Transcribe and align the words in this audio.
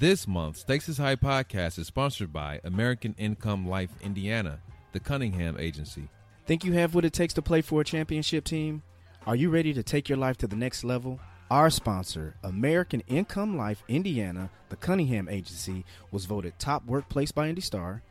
This 0.00 0.26
month, 0.26 0.56
Stakes 0.56 0.88
is 0.88 0.96
High 0.96 1.16
podcast 1.16 1.78
is 1.78 1.88
sponsored 1.88 2.32
by 2.32 2.58
American 2.64 3.14
Income 3.18 3.68
Life 3.68 3.90
Indiana, 4.00 4.60
the 4.92 4.98
Cunningham 4.98 5.58
Agency. 5.58 6.08
Think 6.46 6.64
you 6.64 6.72
have 6.72 6.94
what 6.94 7.04
it 7.04 7.12
takes 7.12 7.34
to 7.34 7.42
play 7.42 7.60
for 7.60 7.82
a 7.82 7.84
championship 7.84 8.44
team? 8.44 8.82
Are 9.26 9.36
you 9.36 9.50
ready 9.50 9.74
to 9.74 9.82
take 9.82 10.08
your 10.08 10.16
life 10.16 10.38
to 10.38 10.46
the 10.46 10.56
next 10.56 10.84
level? 10.84 11.20
Our 11.50 11.68
sponsor, 11.68 12.34
American 12.42 13.02
Income 13.08 13.58
Life 13.58 13.84
Indiana, 13.88 14.48
the 14.70 14.76
Cunningham 14.76 15.28
Agency, 15.28 15.84
was 16.10 16.24
voted 16.24 16.58
top 16.58 16.86
workplace 16.86 17.30
by 17.30 17.50
Indy 17.50 17.60
Star, 17.60 18.02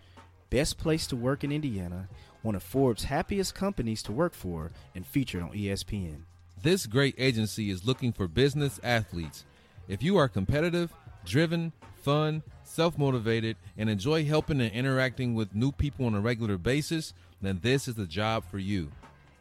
best 0.52 0.78
place 0.78 1.08
to 1.08 1.16
work 1.16 1.44
in 1.44 1.52
Indiana, 1.52 2.08
one 2.44 2.54
of 2.54 2.62
Forbes' 2.62 3.06
happiest 3.06 3.56
companies 3.56 4.04
to 4.04 4.12
work 4.12 4.36
for, 4.36 4.71
and 4.94 5.08
featured 5.08 5.42
on 5.42 5.54
ESPN. 5.54 6.20
This 6.62 6.86
great 6.86 7.16
agency 7.18 7.71
is 7.71 7.88
looking 7.88 8.14
for 8.14 8.28
business 8.28 8.80
athletes. 8.84 9.44
If 9.88 10.04
you 10.04 10.18
are 10.18 10.28
competitive, 10.30 10.94
driven, 11.30 11.71
fun, 12.02 12.43
self 12.64 12.98
motivated, 12.98 13.55
and 13.77 13.90
enjoy 13.90 14.26
helping 14.26 14.59
and 14.59 14.73
interacting 14.73 15.34
with 15.35 15.55
new 15.55 15.71
people 15.71 16.08
on 16.08 16.16
a 16.16 16.20
regular 16.20 16.58
basis, 16.58 17.13
then 17.41 17.59
this 17.62 17.88
is 17.88 17.95
the 17.95 18.05
job 18.05 18.44
for 18.49 18.59
you. 18.59 18.91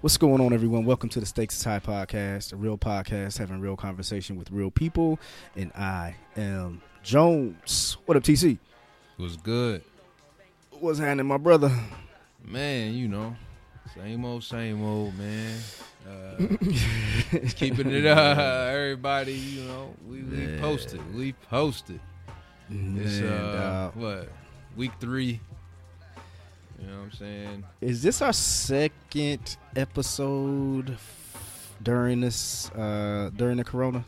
What's 0.00 0.16
going 0.16 0.40
on, 0.40 0.52
everyone? 0.52 0.84
Welcome 0.84 1.08
to 1.10 1.18
the 1.20 1.26
Stakes 1.26 1.56
is 1.58 1.64
High 1.64 1.80
podcast, 1.80 2.52
a 2.52 2.56
real 2.56 2.78
podcast 2.78 3.36
having 3.38 3.60
real 3.60 3.74
conversation 3.74 4.36
with 4.36 4.48
real 4.52 4.70
people. 4.70 5.18
And 5.56 5.72
I 5.72 6.14
am 6.36 6.80
Jones. 7.02 7.96
What 8.06 8.16
up, 8.16 8.22
TC? 8.22 8.52
It 8.52 9.22
was 9.22 9.36
good. 9.36 9.82
What's 10.70 11.00
happening, 11.00 11.26
my 11.26 11.36
brother? 11.36 11.72
Man, 12.44 12.94
you 12.94 13.08
know, 13.08 13.34
same 13.96 14.24
old, 14.24 14.44
same 14.44 14.84
old, 14.84 15.18
man. 15.18 15.58
Uh, 16.08 16.36
keeping 17.56 17.90
it 17.90 18.06
up, 18.06 18.38
everybody. 18.38 19.34
You 19.34 19.64
know, 19.64 19.94
we, 20.08 20.22
we 20.22 20.58
posted, 20.60 21.12
we 21.12 21.32
posted. 21.32 22.00
It's 22.70 23.18
Man, 23.18 23.32
uh, 23.32 23.90
dawg. 23.92 23.96
what 23.96 24.28
week 24.76 24.92
three. 25.00 25.40
You 26.80 26.86
know 26.86 26.96
what 26.98 27.04
I'm 27.04 27.12
saying? 27.12 27.64
Is 27.80 28.02
this 28.02 28.22
our 28.22 28.32
second 28.32 29.56
episode 29.74 30.90
f- 30.90 31.74
during 31.82 32.20
this 32.20 32.70
uh 32.70 33.30
during 33.34 33.56
the 33.56 33.64
corona? 33.64 34.04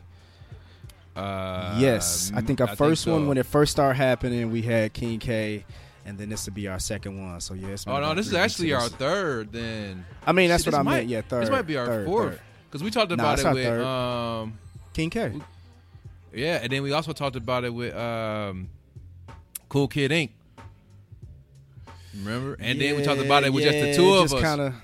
Uh, 1.15 1.77
yes. 1.77 2.31
I 2.33 2.39
think 2.41 2.61
our 2.61 2.69
I 2.69 2.75
first 2.75 3.05
one 3.05 3.23
so. 3.23 3.27
when 3.27 3.37
it 3.37 3.45
first 3.45 3.73
started 3.73 3.97
happening, 3.97 4.49
we 4.49 4.61
had 4.61 4.93
King 4.93 5.19
K 5.19 5.65
and 6.05 6.17
then 6.17 6.29
this 6.29 6.45
will 6.45 6.53
be 6.53 6.67
our 6.67 6.79
second 6.79 7.21
one. 7.21 7.39
So 7.41 7.53
yeah, 7.53 7.75
Oh 7.87 7.99
no, 7.99 8.13
this 8.15 8.27
is 8.27 8.33
actually 8.33 8.73
our 8.73 8.87
third. 8.87 9.51
Then 9.51 10.05
I 10.25 10.31
mean, 10.31 10.49
that's 10.49 10.63
Shit, 10.63 10.73
what 10.73 10.79
I 10.79 10.83
this 10.83 10.91
meant. 10.91 11.07
Yeah, 11.09 11.21
third. 11.21 11.43
This 11.43 11.49
might 11.49 11.67
be 11.67 11.77
our 11.77 11.85
third, 11.85 12.05
fourth 12.05 12.41
because 12.69 12.83
we 12.83 12.89
talked 12.91 13.11
about 13.11 13.33
it's 13.39 13.43
it 13.47 13.53
with 13.53 13.65
third. 13.65 13.83
um 13.83 14.57
King 14.93 15.09
K. 15.09 15.33
yeah, 16.33 16.59
and 16.61 16.71
then 16.71 16.83
we 16.83 16.91
also 16.91 17.13
talked 17.13 17.35
about 17.35 17.63
it 17.63 17.73
with 17.73 17.95
um 17.95 18.69
Cool 19.69 19.87
Kid 19.87 20.11
Inc. 20.11 20.29
Remember? 22.15 22.57
And 22.59 22.79
then 22.79 22.95
we 22.95 23.03
talked 23.03 23.21
about 23.21 23.43
it 23.43 23.53
with 23.53 23.63
just 23.63 23.77
the 23.79 23.93
two 23.95 24.13
of 24.15 24.33
us. 24.33 24.41
Kinda, 24.41 24.75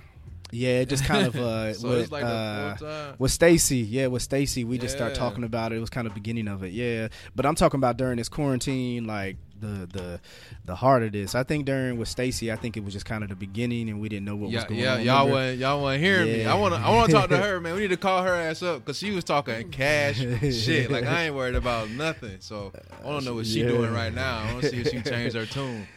yeah, 0.52 0.80
it 0.80 0.88
just 0.90 1.04
kind 1.04 1.28
of 1.28 1.36
uh, 1.36 1.74
so 1.76 1.90
with, 1.90 2.12
like 2.12 2.24
uh, 2.24 2.28
the 2.30 2.78
fourth 2.80 2.92
time. 2.92 3.16
with 3.20 3.32
Stacy. 3.32 3.78
Yeah, 3.80 4.08
with 4.08 4.22
Stacy, 4.22 4.64
we 4.64 4.78
just 4.78 4.96
start 4.96 5.14
talking 5.14 5.44
about 5.44 5.72
it. 5.74 5.78
It 5.78 5.80
was 5.82 5.90
kind 5.90 6.08
of 6.08 6.14
beginning 6.14 6.48
of 6.48 6.64
it. 6.64 6.72
Yeah, 6.72 7.10
but 7.36 7.46
I'm 7.46 7.56
talking 7.56 7.80
about 7.80 7.98
during 7.98 8.18
this 8.18 8.30
quarantine, 8.30 9.06
like 9.06 9.36
the 9.60 9.90
the 9.92 10.22
the 10.66 10.76
heart 10.76 11.04
of 11.04 11.12
this. 11.12 11.36
I 11.36 11.44
think 11.44 11.66
during 11.66 11.98
with 11.98 12.08
Stacy, 12.08 12.50
I 12.52 12.56
think 12.56 12.78
it 12.78 12.84
was 12.86 12.94
just 12.94 13.06
kind 13.06 13.24
of 13.24 13.30
the 13.30 13.36
beginning, 13.36 13.90
and 13.90 14.00
we 14.00 14.08
didn't 14.08 14.24
know 14.26 14.36
what 14.38 14.52
was 14.52 14.54
Yeah, 14.54 14.68
going 14.68 14.80
yeah, 14.80 14.94
on. 14.94 15.02
y'all 15.04 15.30
want 15.30 15.58
y'all 15.58 15.82
want 15.82 16.00
hearing 16.00 16.28
me. 16.28 16.42
Yeah. 16.44 16.54
I 16.54 16.58
want 16.58 16.76
to 16.76 16.80
I 16.80 16.92
want 16.96 17.08
to 17.10 17.14
talk 17.18 17.30
to 17.32 17.38
her, 17.44 17.60
man. 17.60 17.74
We 17.74 17.82
need 17.82 17.90
to 17.90 17.98
call 17.98 18.24
her 18.24 18.34
ass 18.34 18.62
up 18.64 18.86
because 18.86 18.98
she 19.00 19.12
was 19.12 19.26
talking 19.26 19.70
cash 19.72 20.18
shit. 20.18 20.90
Like 20.90 21.04
I 21.06 21.24
ain't 21.26 21.36
worried 21.36 21.56
about 21.56 21.90
nothing. 21.90 22.38
So 22.40 22.72
I 23.04 23.10
don't 23.10 23.26
know 23.26 23.34
what 23.34 23.48
she 23.48 23.60
Yeah. 23.64 23.68
doing 23.70 23.92
right 23.92 24.14
now. 24.14 24.44
I 24.44 24.54
want 24.54 24.64
to 24.64 24.70
see 24.70 24.78
if 24.82 24.92
she 24.92 25.02
changed 25.02 25.36
her 25.36 25.46
tune. 25.46 25.88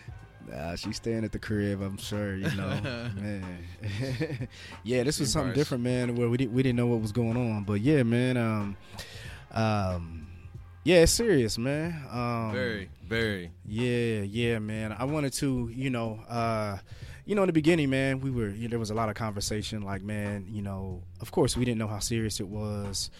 Nah, 0.50 0.74
she's 0.74 0.96
staying 0.96 1.24
at 1.24 1.32
the 1.32 1.38
crib. 1.38 1.80
I'm 1.80 1.96
sure 1.96 2.34
you 2.34 2.50
know, 2.56 2.68
man. 3.16 3.68
yeah, 4.84 5.02
this 5.04 5.20
was 5.20 5.32
something 5.32 5.54
different, 5.54 5.84
man. 5.84 6.16
Where 6.16 6.28
we 6.28 6.36
didn't 6.38 6.52
we 6.52 6.62
didn't 6.62 6.76
know 6.76 6.86
what 6.88 7.00
was 7.00 7.12
going 7.12 7.36
on, 7.36 7.64
but 7.64 7.80
yeah, 7.80 8.02
man. 8.02 8.36
Um, 8.36 8.76
um, 9.52 10.26
yeah, 10.82 11.02
it's 11.02 11.12
serious, 11.12 11.58
man. 11.58 12.04
Um, 12.10 12.52
Very, 12.52 12.88
very. 13.06 13.52
Yeah, 13.66 14.22
yeah, 14.22 14.58
man. 14.58 14.94
I 14.98 15.04
wanted 15.04 15.32
to, 15.34 15.70
you 15.72 15.90
know, 15.90 16.20
uh, 16.28 16.78
you 17.26 17.34
know, 17.34 17.42
in 17.42 17.48
the 17.48 17.52
beginning, 17.52 17.90
man, 17.90 18.20
we 18.20 18.30
were 18.30 18.48
you 18.48 18.62
know, 18.66 18.70
there 18.70 18.78
was 18.78 18.90
a 18.90 18.94
lot 18.94 19.08
of 19.08 19.14
conversation. 19.14 19.82
Like, 19.82 20.02
man, 20.02 20.46
you 20.48 20.62
know, 20.62 21.02
of 21.20 21.30
course, 21.30 21.56
we 21.56 21.64
didn't 21.64 21.78
know 21.78 21.86
how 21.86 21.98
serious 21.98 22.40
it 22.40 22.48
was, 22.48 23.10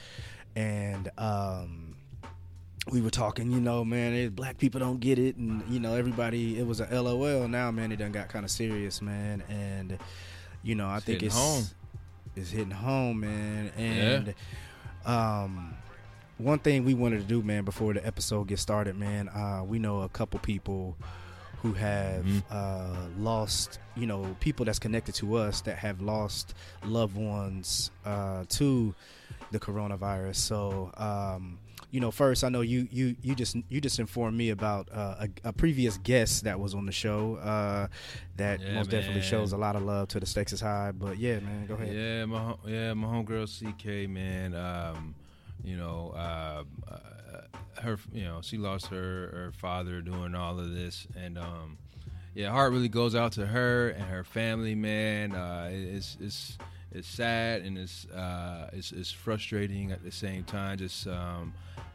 and 0.57 1.11
um, 1.19 1.90
we 2.91 3.01
were 3.01 3.11
talking, 3.11 3.51
you 3.51 3.61
know, 3.61 3.85
man, 3.85 4.31
black 4.31 4.59
people 4.59 4.81
don't 4.81 5.01
get 5.01 5.19
it, 5.19 5.37
and 5.37 5.63
you 5.69 5.81
know, 5.81 5.95
everybody, 5.95 6.59
it 6.59 6.67
was 6.67 6.81
a 6.81 6.87
LOL. 7.03 7.49
Now, 7.49 7.71
man, 7.71 7.93
it 7.93 7.97
done 7.97 8.13
got 8.13 8.29
kind 8.29 8.45
of 8.45 8.51
serious, 8.51 9.01
man, 9.01 9.43
and 9.49 9.99
you 10.63 10.75
know, 10.75 10.87
I 10.89 10.97
It's 10.97 11.07
think 11.07 11.23
it's 11.23 11.35
home. 11.35 11.65
it's 12.37 12.51
hitting 12.51 12.71
home, 12.71 13.21
man, 13.21 13.71
and 13.77 14.35
um 15.07 15.75
one 16.39 16.59
thing 16.59 16.85
we 16.87 16.95
wanted 16.95 17.21
to 17.21 17.27
do, 17.27 17.43
man, 17.43 17.65
before 17.65 17.93
the 17.93 18.07
episode 18.07 18.49
gets 18.49 18.63
started, 18.63 18.97
man, 18.97 19.29
uh, 19.29 19.63
we 19.63 19.79
know 19.79 20.01
a 20.01 20.09
couple 20.09 20.41
people 20.41 20.97
who 21.63 21.73
have 21.75 22.25
Mhm. 22.25 22.43
uh, 22.51 23.09
lost, 23.19 23.79
you 23.97 24.07
know, 24.07 24.37
people 24.41 24.65
that's 24.65 24.79
connected 24.79 25.15
to 25.17 25.37
us 25.37 25.61
that 25.63 25.77
have 25.79 26.01
lost 26.01 26.55
loved 26.85 27.17
ones 27.17 27.91
uh, 28.05 28.45
to 28.49 28.95
the 29.51 29.59
coronavirus. 29.59 30.37
So, 30.37 30.91
um, 30.97 31.59
you 31.91 32.01
know, 32.01 32.11
first 32.13 32.45
I 32.45 32.49
know 32.51 32.61
you 32.61 32.87
you 32.91 33.17
you 33.21 33.35
just 33.35 33.57
you 33.69 33.81
just 33.81 33.99
informed 33.99 34.39
me 34.39 34.51
about 34.51 34.89
uh, 34.93 35.27
a, 35.45 35.49
a 35.49 35.53
previous 35.53 35.99
guest 35.99 36.45
that 36.45 36.59
was 36.61 36.73
on 36.75 36.87
the 36.87 36.93
show 36.93 37.35
uh, 37.37 37.89
that 38.37 38.61
Yeah, 38.61 38.75
most 38.75 38.91
definitely 38.91 39.23
shows 39.23 39.53
a 39.53 39.57
lot 39.59 39.75
of 39.77 39.83
love 39.83 40.07
to 40.09 40.21
the 40.21 40.27
stakes 40.27 40.53
is 40.53 40.61
high. 40.61 40.93
But 40.93 41.19
yeah, 41.19 41.41
man, 41.41 41.67
go 41.67 41.75
ahead. 41.75 41.93
Yeah, 41.95 42.25
my 42.27 42.55
yeah, 42.67 42.95
my 42.95 43.09
homegirl 43.09 43.49
CK 43.49 44.09
man. 44.09 44.55
Um, 44.55 45.15
you 45.63 45.77
know, 45.77 46.13
uh, 46.17 46.65
uh, 46.91 46.99
her, 47.81 47.99
you 48.13 48.25
know, 48.25 48.41
she 48.43 48.59
lost 48.59 48.87
her 48.87 49.31
her 49.33 49.53
father 49.53 50.01
doing 50.01 50.35
all 50.35 50.59
of 50.59 50.73
this, 50.73 51.07
and 51.17 51.39
um, 51.39 51.79
yeah, 52.35 52.51
heart 52.51 52.73
really 52.73 52.89
goes 52.89 53.15
out 53.15 53.33
to 53.33 53.47
her 53.47 53.91
and 53.91 54.05
her 54.05 54.25
family, 54.25 54.75
man. 54.75 55.35
Uh, 55.35 55.71
it's 55.73 56.17
it's 56.21 56.59
it's 56.93 57.09
sad 57.09 57.63
and 57.63 57.79
it's 57.79 58.07
uh, 58.07 58.71
it's 58.73 58.93
it's 58.93 59.11
frustrating 59.11 59.93
at 59.93 60.03
the 60.05 60.13
same 60.13 60.45
time. 60.45 60.79
Just 60.79 61.07
um, 61.07 61.53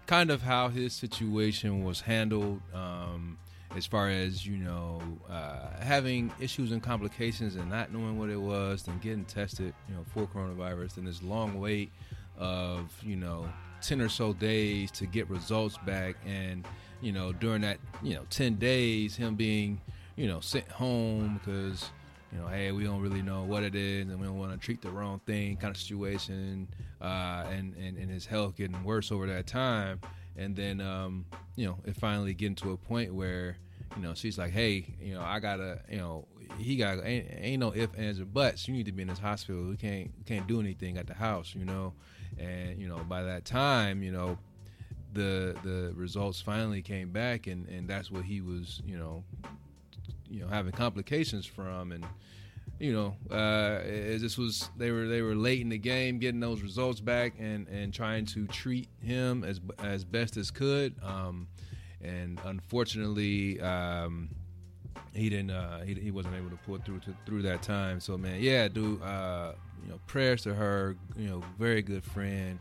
kind 0.08 0.30
of 0.30 0.42
how 0.42 0.70
his 0.70 0.94
situation 0.94 1.84
was 1.84 2.02
handled. 2.02 2.62
Um, 2.74 3.38
as 3.76 3.86
far 3.86 4.10
as 4.10 4.46
you 4.46 4.58
know, 4.58 5.02
uh, 5.30 5.68
having 5.82 6.32
issues 6.40 6.72
and 6.72 6.82
complications 6.82 7.56
and 7.56 7.70
not 7.70 7.92
knowing 7.92 8.18
what 8.18 8.30
it 8.30 8.40
was, 8.40 8.84
then 8.84 8.98
getting 9.00 9.26
tested, 9.26 9.74
you 9.90 9.96
know, 9.96 10.06
for 10.14 10.28
coronavirus, 10.28 10.98
and 10.98 11.08
this 11.08 11.22
long 11.22 11.60
wait 11.60 11.92
of 12.38 12.92
you 13.02 13.16
know 13.16 13.48
ten 13.88 14.02
or 14.02 14.10
so 14.10 14.34
days 14.34 14.92
to 14.92 15.06
get 15.06 15.30
results 15.30 15.78
back, 15.86 16.16
and 16.26 16.66
you 17.02 17.12
know 17.12 17.32
during 17.34 17.62
that 17.62 17.78
you 18.02 18.16
know 18.16 18.26
ten 18.30 18.56
days, 18.56 19.16
him 19.16 19.36
being 19.36 19.82
you 20.16 20.28
know 20.28 20.40
sent 20.40 20.70
home 20.70 21.40
because 21.44 21.90
you 22.36 22.42
know, 22.42 22.48
hey, 22.48 22.72
we 22.72 22.84
don't 22.84 23.02
really 23.02 23.22
know 23.22 23.44
what 23.44 23.64
it 23.64 23.76
is, 23.76 24.10
and 24.10 24.20
we 24.20 24.28
don't 24.28 24.38
want 24.38 24.52
to 24.52 24.58
treat 24.58 24.82
the 24.82 24.90
wrong 24.90 25.22
thing, 25.26 25.56
kind 25.56 25.74
of 25.74 25.82
situation, 25.82 26.68
uh, 27.02 27.46
and, 27.50 27.74
and 27.76 27.98
and 27.98 28.12
his 28.12 28.26
health 28.26 28.58
getting 28.58 28.84
worse 28.84 29.12
over 29.12 29.26
that 29.28 29.48
time, 29.48 30.02
and 30.36 30.56
then 30.56 30.82
um, 30.82 31.26
you 31.56 31.66
know, 31.66 31.78
it 31.86 31.96
finally 31.96 32.34
getting 32.34 32.56
to 32.56 32.72
a 32.72 32.78
point 32.78 33.14
where 33.14 33.58
you 33.96 34.02
know 34.02 34.14
she's 34.14 34.38
like, 34.38 34.52
hey, 34.52 34.86
you 35.00 35.14
know, 35.14 35.22
I 35.22 35.40
gotta, 35.40 35.80
you 35.90 35.98
know, 35.98 36.28
he 36.58 36.76
got 36.76 37.06
ain't, 37.06 37.28
ain't 37.40 37.60
no 37.62 37.74
ifs 37.74 37.96
ands 37.96 38.20
or 38.20 38.26
buts. 38.26 38.68
You 38.68 38.74
need 38.74 38.88
to 38.88 38.92
be 38.92 39.04
in 39.04 39.08
this 39.08 39.20
hospital. 39.20 39.64
We 39.64 39.78
can't 39.78 40.12
can't 40.26 40.46
do 40.48 40.60
anything 40.60 40.98
at 40.98 41.08
the 41.08 41.14
house, 41.14 41.56
you 41.56 41.64
know, 41.64 41.94
and 42.40 42.80
you 42.80 42.88
know 42.88 43.00
by 43.08 43.24
that 43.24 43.46
time, 43.46 44.04
you 44.04 44.12
know. 44.12 44.38
The, 45.14 45.56
the 45.64 45.94
results 45.96 46.42
finally 46.42 46.82
came 46.82 47.10
back 47.10 47.48
and, 47.48 47.70
and 47.70 47.88
that's 47.88 48.12
what 48.12 48.26
he 48.26 48.42
was 48.42 48.82
you 48.86 48.98
know 48.98 49.24
you 50.30 50.42
know 50.42 50.48
having 50.48 50.74
complications 50.74 51.46
from 51.46 51.94
and 51.94 52.06
you 52.80 52.92
know 52.92 53.16
uh 53.34 53.82
this 53.84 54.38
was 54.38 54.70
they 54.78 54.92
were 54.92 55.08
they 55.08 55.22
were 55.22 55.36
late 55.36 55.62
in 55.62 55.70
the 55.70 55.78
game 55.78 56.20
getting 56.20 56.40
those 56.40 56.62
results 56.62 57.00
back 57.00 57.34
and 57.40 57.68
and 57.70 57.94
trying 57.94 58.26
to 58.26 58.46
treat 58.48 58.90
him 59.02 59.44
as 59.44 59.62
as 59.80 60.04
best 60.04 60.36
as 60.36 60.52
could 60.52 60.94
um 61.02 61.48
and 62.02 62.40
unfortunately 62.44 63.60
um 63.62 64.30
he 65.14 65.30
didn't 65.30 65.52
uh 65.52 65.82
he, 65.84 65.94
he 65.94 66.12
wasn't 66.12 66.36
able 66.36 66.50
to 66.50 66.58
pull 66.58 66.78
through 66.80 67.00
to, 67.00 67.16
through 67.26 67.42
that 67.42 67.62
time 67.62 68.00
so 68.00 68.18
man 68.18 68.42
yeah 68.42 68.68
dude 68.68 69.02
uh 69.02 69.54
you 69.86 69.92
know 69.92 70.00
prayers 70.08 70.42
to 70.44 70.54
her 70.54 70.96
you 71.16 71.30
know 71.30 71.44
very 71.58 71.82
good 71.82 72.04
friend 72.04 72.60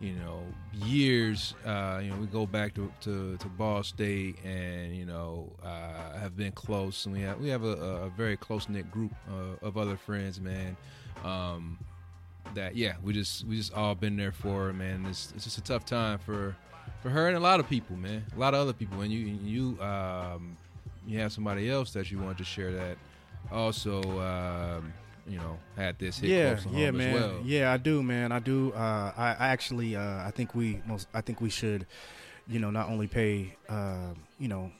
you 0.00 0.12
know, 0.12 0.42
years. 0.72 1.54
Uh, 1.64 2.00
you 2.02 2.10
know, 2.10 2.16
we 2.16 2.26
go 2.26 2.46
back 2.46 2.74
to, 2.74 2.92
to, 3.00 3.36
to 3.38 3.46
Ball 3.48 3.82
State, 3.82 4.36
and 4.44 4.94
you 4.94 5.06
know, 5.06 5.50
uh, 5.64 6.18
have 6.18 6.36
been 6.36 6.52
close, 6.52 7.06
and 7.06 7.14
we 7.14 7.22
have 7.22 7.40
we 7.40 7.48
have 7.48 7.64
a, 7.64 7.76
a 8.04 8.08
very 8.10 8.36
close 8.36 8.68
knit 8.68 8.90
group 8.90 9.12
uh, 9.30 9.66
of 9.66 9.76
other 9.76 9.96
friends, 9.96 10.40
man. 10.40 10.76
Um, 11.24 11.78
that 12.54 12.76
yeah, 12.76 12.94
we 13.02 13.12
just 13.12 13.44
we 13.46 13.56
just 13.56 13.72
all 13.72 13.94
been 13.94 14.16
there 14.16 14.32
for 14.32 14.66
her, 14.66 14.72
man. 14.72 15.06
It's, 15.06 15.32
it's 15.34 15.44
just 15.44 15.58
a 15.58 15.62
tough 15.62 15.84
time 15.84 16.18
for 16.18 16.54
for 17.00 17.08
her 17.08 17.28
and 17.28 17.36
a 17.36 17.40
lot 17.40 17.58
of 17.58 17.68
people, 17.68 17.96
man. 17.96 18.24
A 18.36 18.38
lot 18.38 18.54
of 18.54 18.60
other 18.60 18.72
people, 18.72 19.00
and 19.00 19.10
you 19.10 19.20
you 19.42 19.82
um, 19.82 20.56
you 21.06 21.18
have 21.20 21.32
somebody 21.32 21.70
else 21.70 21.92
that 21.92 22.10
you 22.10 22.18
want 22.18 22.36
to 22.38 22.44
share 22.44 22.72
that 22.72 22.98
also. 23.50 24.02
Um, 24.20 24.92
you 25.28 25.38
know 25.38 25.58
had 25.76 25.98
this 25.98 26.18
hit 26.18 26.30
yeah, 26.30 26.54
close 26.54 26.64
to 26.64 26.70
yeah, 26.70 26.86
home 26.86 26.96
man. 26.96 27.14
as 27.14 27.20
well. 27.20 27.40
Yeah, 27.44 27.72
I 27.72 27.76
do, 27.76 28.02
man. 28.02 28.32
I 28.32 28.38
do. 28.38 28.72
Uh, 28.72 29.12
I, 29.16 29.36
I 29.38 29.48
actually, 29.48 29.96
uh, 29.96 30.26
I 30.26 30.30
think 30.34 30.54
we 30.54 30.80
most, 30.86 31.08
I 31.14 31.20
think 31.20 31.40
we 31.40 31.50
should, 31.50 31.86
you 32.48 32.58
know, 32.58 32.70
not 32.70 32.88
only 32.88 33.06
pay, 33.06 33.54
uh, 33.68 34.14
you 34.38 34.48
know, 34.48 34.70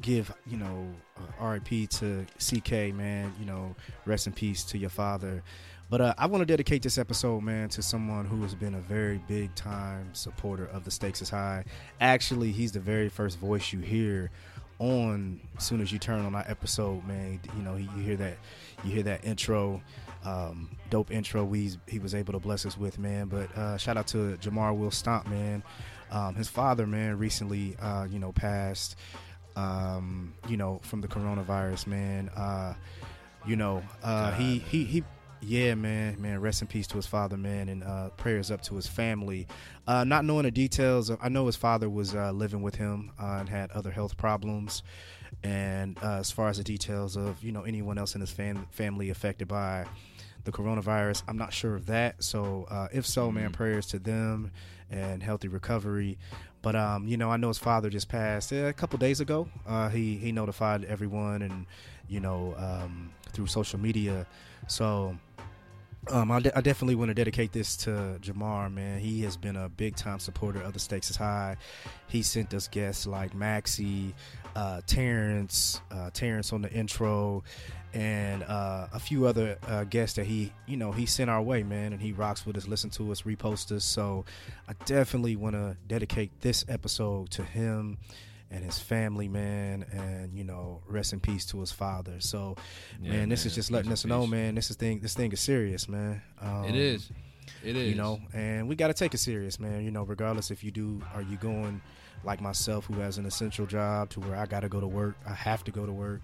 give, 0.00 0.32
you 0.46 0.56
know, 0.56 0.88
uh, 1.18 1.46
RIP 1.46 1.90
to 1.90 2.26
CK, 2.38 2.94
man. 2.94 3.32
You 3.38 3.46
know, 3.46 3.74
rest 4.06 4.26
in 4.26 4.32
peace 4.32 4.64
to 4.64 4.78
your 4.78 4.90
father. 4.90 5.42
But 5.90 6.00
uh, 6.00 6.14
I 6.16 6.26
want 6.26 6.40
to 6.40 6.46
dedicate 6.46 6.82
this 6.82 6.96
episode, 6.96 7.42
man, 7.42 7.68
to 7.68 7.82
someone 7.82 8.24
who 8.24 8.42
has 8.42 8.54
been 8.54 8.74
a 8.74 8.80
very 8.80 9.18
big 9.28 9.54
time 9.54 10.14
supporter 10.14 10.66
of 10.66 10.84
the 10.84 10.90
Stakes 10.90 11.20
is 11.20 11.28
High. 11.28 11.64
Actually, 12.00 12.52
he's 12.52 12.72
the 12.72 12.80
very 12.80 13.10
first 13.10 13.38
voice 13.38 13.72
you 13.72 13.80
hear 13.80 14.30
on 14.78 15.40
as 15.56 15.64
soon 15.64 15.80
as 15.80 15.92
you 15.92 15.98
turn 15.98 16.24
on 16.24 16.32
that 16.32 16.48
episode, 16.48 17.06
man. 17.06 17.40
You 17.56 17.62
know, 17.62 17.76
you 17.76 17.88
hear 18.02 18.16
that, 18.16 18.36
you 18.84 18.90
hear 18.90 19.02
that 19.04 19.24
intro, 19.24 19.82
um, 20.24 20.70
dope 20.90 21.10
intro. 21.10 21.44
We 21.44 21.72
he 21.86 21.98
was 21.98 22.14
able 22.14 22.32
to 22.32 22.38
bless 22.38 22.66
us 22.66 22.76
with, 22.78 22.98
man. 22.98 23.26
But 23.26 23.56
uh, 23.56 23.76
shout 23.78 23.96
out 23.96 24.06
to 24.08 24.36
Jamar 24.40 24.76
Will 24.76 24.90
Stomp, 24.90 25.28
man. 25.28 25.62
Um, 26.10 26.34
his 26.34 26.48
father, 26.48 26.86
man, 26.86 27.18
recently, 27.18 27.76
uh, 27.80 28.06
you 28.08 28.18
know, 28.18 28.32
passed, 28.32 28.96
um, 29.56 30.34
you 30.48 30.56
know, 30.56 30.80
from 30.82 31.00
the 31.00 31.08
coronavirus, 31.08 31.86
man. 31.86 32.28
Uh, 32.30 32.74
you 33.46 33.56
know, 33.56 33.82
uh, 34.02 34.32
he 34.32 34.58
he 34.58 34.84
he 34.84 35.04
yeah, 35.46 35.74
man, 35.74 36.20
man. 36.20 36.40
Rest 36.40 36.62
in 36.62 36.68
peace 36.68 36.86
to 36.88 36.96
his 36.96 37.06
father, 37.06 37.36
man, 37.36 37.68
and 37.68 37.84
uh, 37.84 38.10
prayers 38.10 38.50
up 38.50 38.62
to 38.62 38.74
his 38.74 38.86
family. 38.86 39.46
Uh, 39.86 40.04
not 40.04 40.24
knowing 40.24 40.44
the 40.44 40.50
details, 40.50 41.10
I 41.20 41.28
know 41.28 41.46
his 41.46 41.56
father 41.56 41.88
was 41.88 42.14
uh, 42.14 42.32
living 42.32 42.62
with 42.62 42.76
him 42.76 43.12
uh, 43.20 43.38
and 43.40 43.48
had 43.48 43.70
other 43.72 43.90
health 43.90 44.16
problems. 44.16 44.82
And 45.42 45.98
uh, 46.02 46.16
as 46.16 46.30
far 46.30 46.48
as 46.48 46.58
the 46.58 46.64
details 46.64 47.16
of 47.16 47.42
you 47.42 47.52
know 47.52 47.62
anyone 47.62 47.98
else 47.98 48.14
in 48.14 48.20
his 48.20 48.30
fam- 48.30 48.66
family 48.70 49.10
affected 49.10 49.48
by 49.48 49.86
the 50.44 50.52
coronavirus, 50.52 51.22
I'm 51.28 51.38
not 51.38 51.52
sure 51.52 51.74
of 51.74 51.86
that. 51.86 52.22
So 52.22 52.66
uh, 52.70 52.88
if 52.92 53.06
so, 53.06 53.30
man, 53.30 53.52
prayers 53.52 53.86
to 53.88 53.98
them 53.98 54.50
and 54.90 55.22
healthy 55.22 55.48
recovery. 55.48 56.18
But 56.62 56.76
um, 56.76 57.06
you 57.06 57.16
know, 57.16 57.30
I 57.30 57.36
know 57.36 57.48
his 57.48 57.58
father 57.58 57.90
just 57.90 58.08
passed 58.08 58.52
uh, 58.52 58.66
a 58.66 58.72
couple 58.72 58.98
days 58.98 59.20
ago. 59.20 59.48
Uh, 59.66 59.88
he 59.90 60.16
he 60.16 60.32
notified 60.32 60.84
everyone, 60.84 61.42
and 61.42 61.66
you 62.08 62.20
know, 62.20 62.54
um, 62.56 63.10
through 63.32 63.48
social 63.48 63.78
media. 63.78 64.26
So 64.66 65.16
um, 66.10 66.30
I, 66.30 66.40
de- 66.40 66.56
I 66.56 66.60
definitely 66.60 66.94
want 66.94 67.10
to 67.10 67.14
dedicate 67.14 67.52
this 67.52 67.76
to 67.78 68.18
Jamar, 68.20 68.72
man. 68.72 69.00
He 69.00 69.22
has 69.22 69.36
been 69.36 69.56
a 69.56 69.68
big 69.68 69.96
time 69.96 70.18
supporter 70.18 70.60
of 70.60 70.72
the 70.72 70.78
Stakes 70.78 71.10
is 71.10 71.16
High. 71.16 71.56
He 72.08 72.22
sent 72.22 72.52
us 72.54 72.68
guests 72.68 73.06
like 73.06 73.34
Maxie, 73.34 74.14
uh, 74.56 74.80
Terrence, 74.86 75.80
uh, 75.90 76.10
Terrence 76.10 76.52
on 76.52 76.62
the 76.62 76.72
intro, 76.72 77.42
and 77.92 78.42
uh, 78.44 78.88
a 78.92 78.98
few 78.98 79.26
other 79.26 79.58
uh, 79.66 79.84
guests 79.84 80.16
that 80.16 80.26
he, 80.26 80.52
you 80.66 80.76
know, 80.76 80.92
he 80.92 81.06
sent 81.06 81.30
our 81.30 81.42
way, 81.42 81.62
man. 81.62 81.92
And 81.92 82.00
he 82.02 82.12
rocks 82.12 82.44
with 82.44 82.56
us, 82.56 82.66
listen 82.66 82.90
to 82.90 83.12
us, 83.12 83.22
repost 83.22 83.70
us. 83.72 83.84
So 83.84 84.24
I 84.68 84.72
definitely 84.84 85.36
want 85.36 85.54
to 85.54 85.76
dedicate 85.86 86.30
this 86.40 86.64
episode 86.68 87.30
to 87.32 87.42
him 87.42 87.98
and 88.54 88.64
his 88.64 88.78
family, 88.78 89.26
man, 89.28 89.84
and 89.90 90.32
you 90.32 90.44
know, 90.44 90.80
rest 90.86 91.12
in 91.12 91.18
peace 91.18 91.44
to 91.46 91.60
his 91.60 91.72
father. 91.72 92.20
So, 92.20 92.56
Yeah, 93.02 93.10
man, 93.10 93.28
this 93.28 93.40
man, 93.40 93.46
is 93.48 93.54
just 93.54 93.70
letting 93.72 93.88
in 93.88 93.92
us 93.92 94.04
know, 94.04 94.26
man. 94.26 94.54
This 94.54 94.70
is 94.70 94.76
thing. 94.76 95.00
This 95.00 95.14
thing 95.14 95.32
is 95.32 95.40
serious, 95.40 95.88
man. 95.88 96.22
Um, 96.40 96.64
It 96.64 96.76
is. 96.76 97.10
It 97.64 97.76
is. 97.76 97.88
you 97.90 97.96
know, 97.96 98.20
and 98.32 98.68
we 98.68 98.76
got 98.76 98.88
to 98.88 98.94
take 98.94 99.12
it 99.12 99.18
serious, 99.18 99.58
man. 99.58 99.84
You 99.84 99.90
know, 99.90 100.04
regardless 100.04 100.50
if 100.50 100.62
you 100.62 100.70
do, 100.70 101.02
are 101.14 101.22
you 101.22 101.36
going 101.36 101.82
like 102.22 102.40
myself, 102.40 102.86
who 102.86 102.94
has 103.00 103.18
an 103.18 103.26
essential 103.26 103.66
job, 103.66 104.08
to 104.10 104.20
where 104.20 104.36
I 104.36 104.46
got 104.46 104.60
to 104.60 104.68
go 104.68 104.80
to 104.80 104.86
work, 104.86 105.16
I 105.26 105.34
have 105.34 105.64
to 105.64 105.72
go 105.72 105.84
to 105.84 105.92
work, 105.92 106.22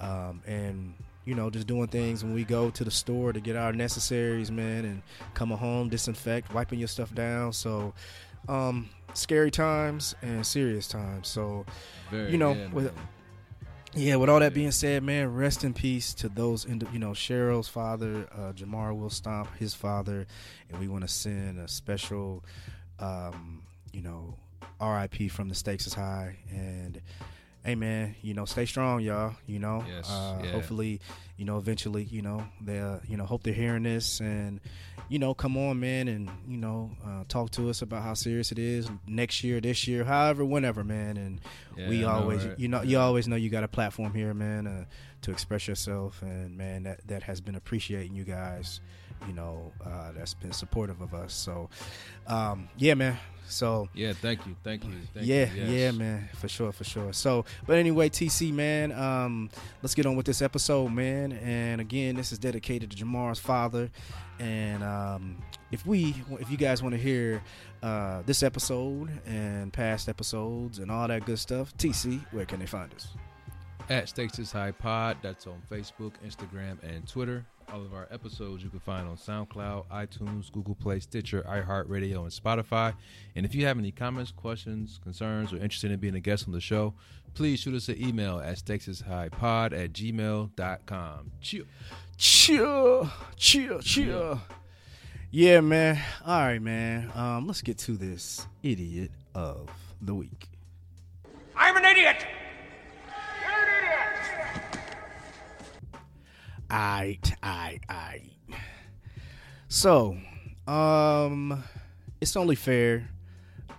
um, 0.00 0.42
and 0.46 0.94
you 1.26 1.34
know, 1.34 1.50
just 1.50 1.66
doing 1.66 1.88
things 1.88 2.24
when 2.24 2.32
we 2.32 2.44
go 2.44 2.70
to 2.70 2.84
the 2.84 2.90
store 2.90 3.32
to 3.32 3.40
get 3.40 3.56
our 3.56 3.72
necessaries, 3.72 4.50
man, 4.50 4.84
and 4.84 5.02
come 5.34 5.50
home, 5.50 5.88
disinfect, 5.88 6.54
wiping 6.54 6.78
your 6.78 6.88
stuff 6.88 7.12
down. 7.14 7.52
So, 7.52 7.92
um, 8.48 8.88
scary 9.14 9.50
times 9.50 10.14
and 10.22 10.46
serious 10.46 10.88
times. 10.88 11.28
So, 11.28 11.64
Very, 12.10 12.32
you 12.32 12.38
know, 12.38 12.52
yeah, 12.54 12.68
with- 12.68 12.94
man. 12.94 13.06
yeah, 13.94 14.16
with 14.16 14.28
all 14.28 14.40
that 14.40 14.52
being 14.54 14.70
said, 14.72 15.02
man, 15.02 15.34
rest 15.34 15.64
in 15.64 15.72
peace 15.72 16.12
to 16.14 16.28
those, 16.28 16.66
indi- 16.66 16.86
you 16.92 16.98
know, 16.98 17.10
Cheryl's 17.12 17.68
father, 17.68 18.28
uh, 18.32 18.52
Jamar 18.52 18.94
Will 18.98 19.10
Stomp, 19.10 19.48
his 19.58 19.74
father, 19.74 20.26
and 20.70 20.78
we 20.80 20.88
want 20.88 21.02
to 21.02 21.08
send 21.08 21.58
a 21.58 21.66
special, 21.68 22.44
um, 22.98 23.62
you 23.92 24.02
know, 24.02 24.36
RIP 24.80 25.30
from 25.30 25.48
the 25.48 25.54
stakes 25.54 25.86
is 25.86 25.94
high. 25.94 26.36
And 26.50 27.00
hey, 27.64 27.74
man, 27.74 28.14
you 28.22 28.34
know, 28.34 28.44
stay 28.44 28.66
strong, 28.66 29.00
y'all. 29.00 29.34
You 29.46 29.58
know, 29.58 29.82
Yes, 29.88 30.10
uh, 30.10 30.40
yeah. 30.44 30.52
hopefully, 30.52 31.00
you 31.38 31.44
know, 31.46 31.56
eventually, 31.58 32.04
you 32.04 32.20
know, 32.22 32.46
they, 32.60 32.78
uh, 32.78 32.98
you 33.08 33.16
know, 33.16 33.24
hope 33.24 33.42
they're 33.42 33.54
hearing 33.54 33.84
this 33.84 34.20
and. 34.20 34.60
You 35.08 35.18
know, 35.20 35.34
come 35.34 35.56
on, 35.56 35.78
man, 35.78 36.08
and 36.08 36.28
you 36.48 36.56
know, 36.56 36.90
uh, 37.04 37.22
talk 37.28 37.50
to 37.52 37.70
us 37.70 37.80
about 37.82 38.02
how 38.02 38.14
serious 38.14 38.50
it 38.50 38.58
is 38.58 38.88
next 39.06 39.44
year, 39.44 39.60
this 39.60 39.86
year, 39.86 40.02
however, 40.04 40.44
whenever, 40.44 40.82
man. 40.82 41.16
And 41.16 41.40
Yeah, 41.76 41.88
we 41.88 42.04
always 42.04 42.44
right? 42.44 42.58
you 42.58 42.68
know 42.68 42.82
you 42.82 42.98
always 42.98 43.28
know 43.28 43.36
you 43.36 43.50
got 43.50 43.62
a 43.62 43.68
platform 43.68 44.14
here 44.14 44.32
man 44.34 44.66
uh, 44.66 44.84
to 45.22 45.30
express 45.30 45.68
yourself 45.68 46.22
and 46.22 46.56
man 46.56 46.84
that 46.84 47.06
that 47.06 47.22
has 47.24 47.40
been 47.40 47.54
appreciating 47.54 48.14
you 48.14 48.24
guys 48.24 48.80
you 49.26 49.34
know 49.34 49.72
uh, 49.84 50.10
that's 50.12 50.32
been 50.34 50.52
supportive 50.52 51.02
of 51.02 51.12
us 51.12 51.34
so 51.34 51.68
um, 52.28 52.68
yeah 52.78 52.94
man 52.94 53.18
so 53.48 53.88
Yeah, 53.94 54.12
thank 54.12 54.46
you, 54.46 54.56
thank 54.62 54.84
you, 54.84 54.92
thank 55.14 55.26
yeah, 55.26 55.52
you. 55.52 55.62
yes. 55.62 55.70
yeah, 55.70 55.90
man, 55.92 56.28
for 56.34 56.48
sure, 56.48 56.72
for 56.72 56.84
sure. 56.84 57.12
So, 57.12 57.44
but 57.66 57.76
anyway, 57.76 58.08
TC, 58.08 58.52
man, 58.52 58.92
um, 58.92 59.50
let's 59.82 59.94
get 59.94 60.06
on 60.06 60.16
with 60.16 60.26
this 60.26 60.42
episode, 60.42 60.88
man. 60.88 61.32
And 61.32 61.80
again, 61.80 62.16
this 62.16 62.32
is 62.32 62.38
dedicated 62.38 62.90
to 62.90 62.96
Jamar's 62.96 63.38
father. 63.38 63.90
And 64.38 64.82
um, 64.82 65.42
if 65.70 65.86
we, 65.86 66.14
if 66.40 66.50
you 66.50 66.56
guys 66.56 66.82
want 66.82 66.94
to 66.94 67.00
hear 67.00 67.42
uh, 67.82 68.22
this 68.26 68.42
episode 68.42 69.10
and 69.26 69.72
past 69.72 70.08
episodes 70.08 70.78
and 70.78 70.90
all 70.90 71.08
that 71.08 71.24
good 71.24 71.38
stuff, 71.38 71.76
TC, 71.78 72.20
where 72.32 72.44
can 72.44 72.60
they 72.60 72.66
find 72.66 72.92
us? 72.94 73.08
At 73.88 74.08
Stakes 74.08 74.38
is 74.40 74.50
High 74.50 74.72
Pod, 74.72 75.16
that's 75.22 75.46
on 75.46 75.62
Facebook, 75.70 76.12
Instagram, 76.26 76.82
and 76.82 77.06
Twitter. 77.06 77.44
All 77.72 77.82
of 77.82 77.92
our 77.94 78.06
episodes 78.12 78.62
you 78.62 78.70
can 78.70 78.78
find 78.78 79.08
on 79.08 79.16
SoundCloud, 79.16 79.86
iTunes, 79.88 80.52
Google 80.52 80.76
Play, 80.76 81.00
Stitcher, 81.00 81.42
iHeartRadio, 81.42 82.22
and 82.22 82.30
Spotify. 82.30 82.94
And 83.34 83.44
if 83.44 83.54
you 83.54 83.66
have 83.66 83.78
any 83.78 83.90
comments, 83.90 84.30
questions, 84.30 85.00
concerns, 85.02 85.52
or 85.52 85.56
interested 85.56 85.90
in 85.90 85.98
being 85.98 86.14
a 86.14 86.20
guest 86.20 86.46
on 86.46 86.52
the 86.52 86.60
show, 86.60 86.94
please 87.34 87.60
shoot 87.60 87.74
us 87.74 87.88
an 87.88 88.00
email 88.00 88.38
at 88.38 88.56
stakesishighpod 88.58 89.72
at 89.72 89.92
gmail.com. 89.92 91.32
Chill. 91.40 91.64
Chill, 92.16 93.10
chill, 93.36 93.80
chill. 93.80 94.40
Yeah, 95.30 95.60
man. 95.60 96.00
All 96.24 96.40
right, 96.40 96.62
man. 96.62 97.10
Um, 97.14 97.46
let's 97.46 97.62
get 97.62 97.78
to 97.78 97.96
this 97.96 98.46
idiot 98.62 99.10
of 99.34 99.68
the 100.00 100.14
week. 100.14 100.48
I'm 101.56 101.76
an 101.76 101.84
idiot. 101.84 102.24
Aight, 106.70 107.34
aight, 107.42 107.80
aight. 107.88 108.30
So, 109.68 110.16
um, 110.66 111.62
it's 112.20 112.36
only 112.36 112.54
fair. 112.56 113.08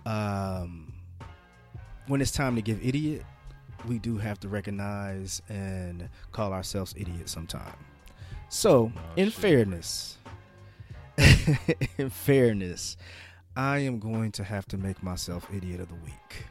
Um, 0.06 0.92
when 2.06 2.20
it's 2.20 2.30
time 2.30 2.56
to 2.56 2.62
give 2.62 2.84
idiot, 2.84 3.24
we 3.86 3.98
do 3.98 4.16
have 4.18 4.40
to 4.40 4.48
recognize 4.48 5.42
and 5.48 6.08
call 6.32 6.52
ourselves 6.52 6.94
idiots 6.96 7.32
sometime. 7.32 7.74
So, 8.48 8.90
in 9.16 9.30
fairness, 9.30 10.16
in 11.98 12.08
fairness, 12.10 12.96
I 13.54 13.78
am 13.80 13.98
going 13.98 14.32
to 14.32 14.44
have 14.44 14.66
to 14.68 14.78
make 14.78 15.02
myself 15.02 15.46
idiot 15.54 15.80
of 15.80 15.88
the 15.88 15.94
week. 15.96 16.46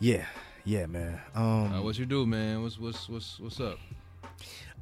Yeah, 0.00 0.24
yeah, 0.64 0.86
man. 0.86 1.20
Um, 1.34 1.72
Uh, 1.72 1.82
what 1.82 1.96
you 1.98 2.06
do, 2.06 2.26
man? 2.26 2.62
What's 2.62 2.78
what's 2.78 3.08
what's 3.08 3.38
what's 3.38 3.60
up? 3.60 3.78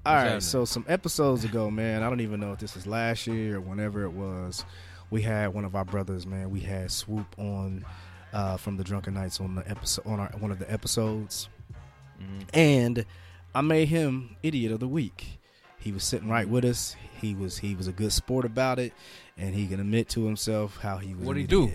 All 0.06 0.14
right, 0.14 0.22
happening? 0.22 0.40
so 0.40 0.64
some 0.64 0.84
episodes 0.88 1.44
ago, 1.44 1.70
man, 1.70 2.02
I 2.02 2.08
don't 2.08 2.20
even 2.20 2.40
know 2.40 2.52
if 2.52 2.58
this 2.58 2.74
was 2.74 2.86
last 2.86 3.26
year 3.26 3.56
or 3.56 3.60
whenever 3.60 4.04
it 4.04 4.12
was. 4.12 4.64
We 5.10 5.22
had 5.22 5.48
one 5.52 5.64
of 5.64 5.74
our 5.74 5.84
brothers, 5.84 6.26
man. 6.26 6.50
We 6.50 6.60
had 6.60 6.90
Swoop 6.90 7.26
on 7.38 7.84
uh, 8.32 8.56
from 8.56 8.76
the 8.76 8.84
Drunken 8.84 9.14
Nights 9.14 9.40
on 9.40 9.56
the 9.56 9.68
episode 9.68 10.06
on 10.06 10.20
our, 10.20 10.28
one 10.38 10.50
of 10.52 10.58
the 10.58 10.70
episodes, 10.72 11.48
and 12.54 13.04
I 13.54 13.60
made 13.60 13.88
him 13.88 14.36
idiot 14.42 14.72
of 14.72 14.80
the 14.80 14.88
week. 14.88 15.38
He 15.78 15.92
was 15.92 16.04
sitting 16.04 16.28
right 16.28 16.48
with 16.48 16.64
us. 16.64 16.94
He 17.20 17.34
was 17.34 17.58
he 17.58 17.74
was 17.74 17.88
a 17.88 17.92
good 17.92 18.12
sport 18.12 18.44
about 18.44 18.78
it, 18.78 18.92
and 19.36 19.54
he 19.54 19.66
can 19.66 19.80
admit 19.80 20.08
to 20.10 20.24
himself 20.24 20.76
how 20.78 20.98
he 20.98 21.14
was. 21.14 21.24
What'd 21.26 21.42
an 21.42 21.42
he 21.42 21.46
do? 21.46 21.72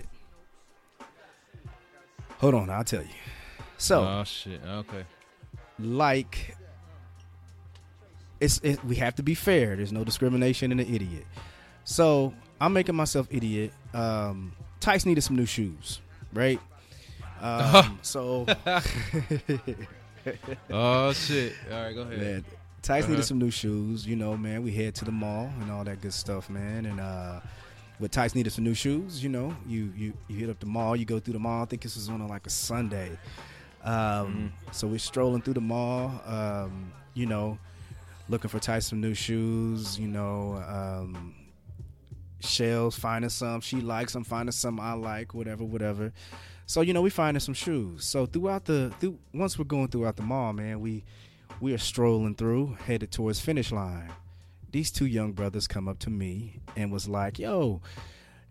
Hold 2.38 2.54
on, 2.54 2.70
I'll 2.70 2.84
tell 2.84 3.02
you. 3.02 3.08
So 3.78 4.00
Oh 4.02 4.24
shit. 4.24 4.60
Okay. 4.66 5.04
like 5.78 6.56
it's 8.40 8.58
it, 8.62 8.82
we 8.84 8.96
have 8.96 9.14
to 9.16 9.22
be 9.22 9.34
fair. 9.34 9.76
There's 9.76 9.92
no 9.92 10.04
discrimination 10.04 10.72
in 10.72 10.80
an 10.80 10.94
idiot. 10.94 11.24
So 11.84 12.32
I'm 12.60 12.72
making 12.72 12.94
myself 12.94 13.26
idiot. 13.30 13.72
Um, 13.94 14.52
Tice 14.80 15.06
needed 15.06 15.22
some 15.22 15.36
new 15.36 15.46
shoes, 15.46 16.00
right? 16.32 16.60
Um, 17.40 17.98
so 18.02 18.46
Oh 20.70 21.12
shit. 21.12 21.54
All 21.70 21.82
right, 21.84 21.94
go 21.94 22.02
ahead. 22.02 22.18
man, 22.18 22.44
Tice 22.82 23.04
Uh-huh. 23.04 23.10
needed 23.12 23.24
some 23.24 23.38
new 23.38 23.50
shoes. 23.50 24.06
You 24.06 24.16
know, 24.16 24.36
man, 24.36 24.62
we 24.62 24.72
head 24.72 24.94
to 24.96 25.04
the 25.04 25.12
mall 25.12 25.50
and 25.60 25.70
all 25.70 25.84
that 25.84 26.00
good 26.00 26.12
stuff, 26.12 26.50
man. 26.50 26.86
And 26.86 27.00
uh, 27.00 27.40
with 28.00 28.10
Tice 28.10 28.34
needed 28.34 28.52
some 28.52 28.64
new 28.64 28.74
shoes, 28.74 29.22
you 29.22 29.28
know, 29.28 29.56
you 29.66 29.92
you 29.96 30.12
you 30.28 30.36
hit 30.36 30.50
up 30.50 30.58
the 30.58 30.66
mall, 30.66 30.96
you 30.96 31.04
go 31.04 31.18
through 31.20 31.34
the 31.34 31.38
mall. 31.38 31.62
I 31.62 31.66
think 31.66 31.82
this 31.82 31.94
was 31.96 32.08
on 32.08 32.20
a, 32.20 32.26
like 32.26 32.46
a 32.46 32.50
Sunday. 32.50 33.16
Um, 33.84 34.52
So 34.72 34.88
we're 34.88 34.98
strolling 34.98 35.42
through 35.42 35.54
the 35.54 35.60
mall, 35.60 36.20
um, 36.26 36.92
you 37.14 37.26
know, 37.26 37.56
looking 38.28 38.48
for 38.50 38.58
Tice 38.58 38.86
some 38.86 39.00
new 39.00 39.14
shoes. 39.14 39.98
You 39.98 40.08
know, 40.08 40.62
um, 40.66 41.34
Shells 42.40 42.98
finding 42.98 43.30
some 43.30 43.60
she 43.60 43.80
likes. 43.80 44.14
I'm 44.14 44.24
finding 44.24 44.52
some 44.52 44.80
I 44.80 44.92
like. 44.92 45.34
Whatever, 45.34 45.64
whatever. 45.64 46.12
So 46.66 46.80
you 46.80 46.92
know, 46.92 47.02
we 47.02 47.10
finding 47.10 47.40
some 47.40 47.54
shoes. 47.54 48.04
So 48.04 48.26
throughout 48.26 48.64
the 48.64 48.92
through, 49.00 49.18
once 49.32 49.58
we're 49.58 49.64
going 49.64 49.88
throughout 49.88 50.16
the 50.16 50.22
mall, 50.22 50.52
man, 50.52 50.80
we 50.80 51.04
we 51.60 51.72
are 51.72 51.78
strolling 51.78 52.34
through, 52.34 52.76
headed 52.84 53.10
towards 53.12 53.40
finish 53.40 53.72
line. 53.72 54.10
These 54.72 54.90
two 54.90 55.06
young 55.06 55.32
brothers 55.32 55.66
come 55.66 55.88
up 55.88 55.98
to 56.00 56.10
me 56.10 56.60
and 56.76 56.92
was 56.92 57.08
like, 57.08 57.38
"Yo, 57.38 57.80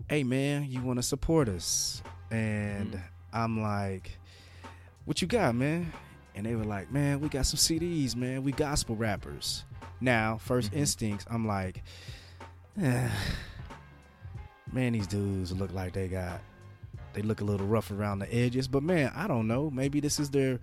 hey 0.10 0.24
man, 0.24 0.66
you 0.66 0.82
want 0.82 0.98
to 0.98 1.04
support 1.04 1.50
us?" 1.50 2.02
And 2.32 3.00
I'm 3.34 3.62
like, 3.62 4.18
"What 5.04 5.22
you 5.22 5.28
got, 5.28 5.54
man?" 5.56 5.92
And 6.36 6.46
they 6.46 6.56
were 6.56 6.66
like, 6.66 6.92
"Man, 6.92 7.22
we 7.22 7.30
got 7.30 7.46
some 7.46 7.58
CDs, 7.58 8.16
man. 8.16 8.44
We 8.44 8.52
gospel 8.52 8.96
rappers." 8.96 9.64
Now, 10.02 10.38
1st 10.46 10.74
instincts, 10.74 11.26
I'm 11.30 11.48
like, 11.48 11.84
eh, 12.82 13.10
"Man, 14.72 14.94
these 14.94 15.08
dudes 15.08 15.52
look 15.54 15.74
like 15.74 15.94
they 15.94 16.08
got 16.08 16.42
they 17.16 17.22
look 17.22 17.42
a 17.42 17.46
little 17.46 17.66
rough 17.66 17.92
around 17.92 18.20
the 18.20 18.34
edges, 18.34 18.68
but 18.68 18.84
man, 18.84 19.12
I 19.16 19.28
don't 19.28 19.48
know. 19.48 19.72
Maybe 19.72 20.00
this 20.02 20.20
is 20.20 20.30
their 20.30 20.60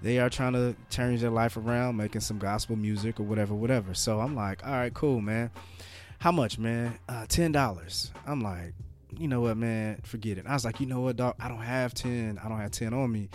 they 0.00 0.18
are 0.18 0.30
trying 0.30 0.52
to 0.52 0.74
turn 0.88 1.16
their 1.16 1.30
life 1.30 1.56
around, 1.56 1.96
making 1.96 2.20
some 2.20 2.38
gospel 2.38 2.76
music 2.76 3.18
or 3.18 3.24
whatever, 3.24 3.54
whatever. 3.54 3.92
So 3.92 4.20
I'm 4.20 4.34
like, 4.34 4.64
all 4.64 4.72
right, 4.72 4.94
cool, 4.94 5.20
man. 5.20 5.50
How 6.18 6.32
much, 6.32 6.58
man? 6.58 6.98
Uh, 7.08 7.26
ten 7.28 7.52
dollars. 7.52 8.12
I'm 8.26 8.40
like, 8.40 8.72
you 9.18 9.28
know 9.28 9.40
what, 9.40 9.56
man? 9.56 10.00
Forget 10.04 10.38
it. 10.38 10.46
I 10.46 10.54
was 10.54 10.64
like, 10.64 10.80
you 10.80 10.86
know 10.86 11.00
what, 11.00 11.16
dog? 11.16 11.34
I 11.40 11.48
don't 11.48 11.58
have 11.58 11.92
ten. 11.92 12.40
I 12.42 12.48
don't 12.48 12.58
have 12.58 12.70
ten 12.70 12.94
on 12.94 13.10
me. 13.12 13.28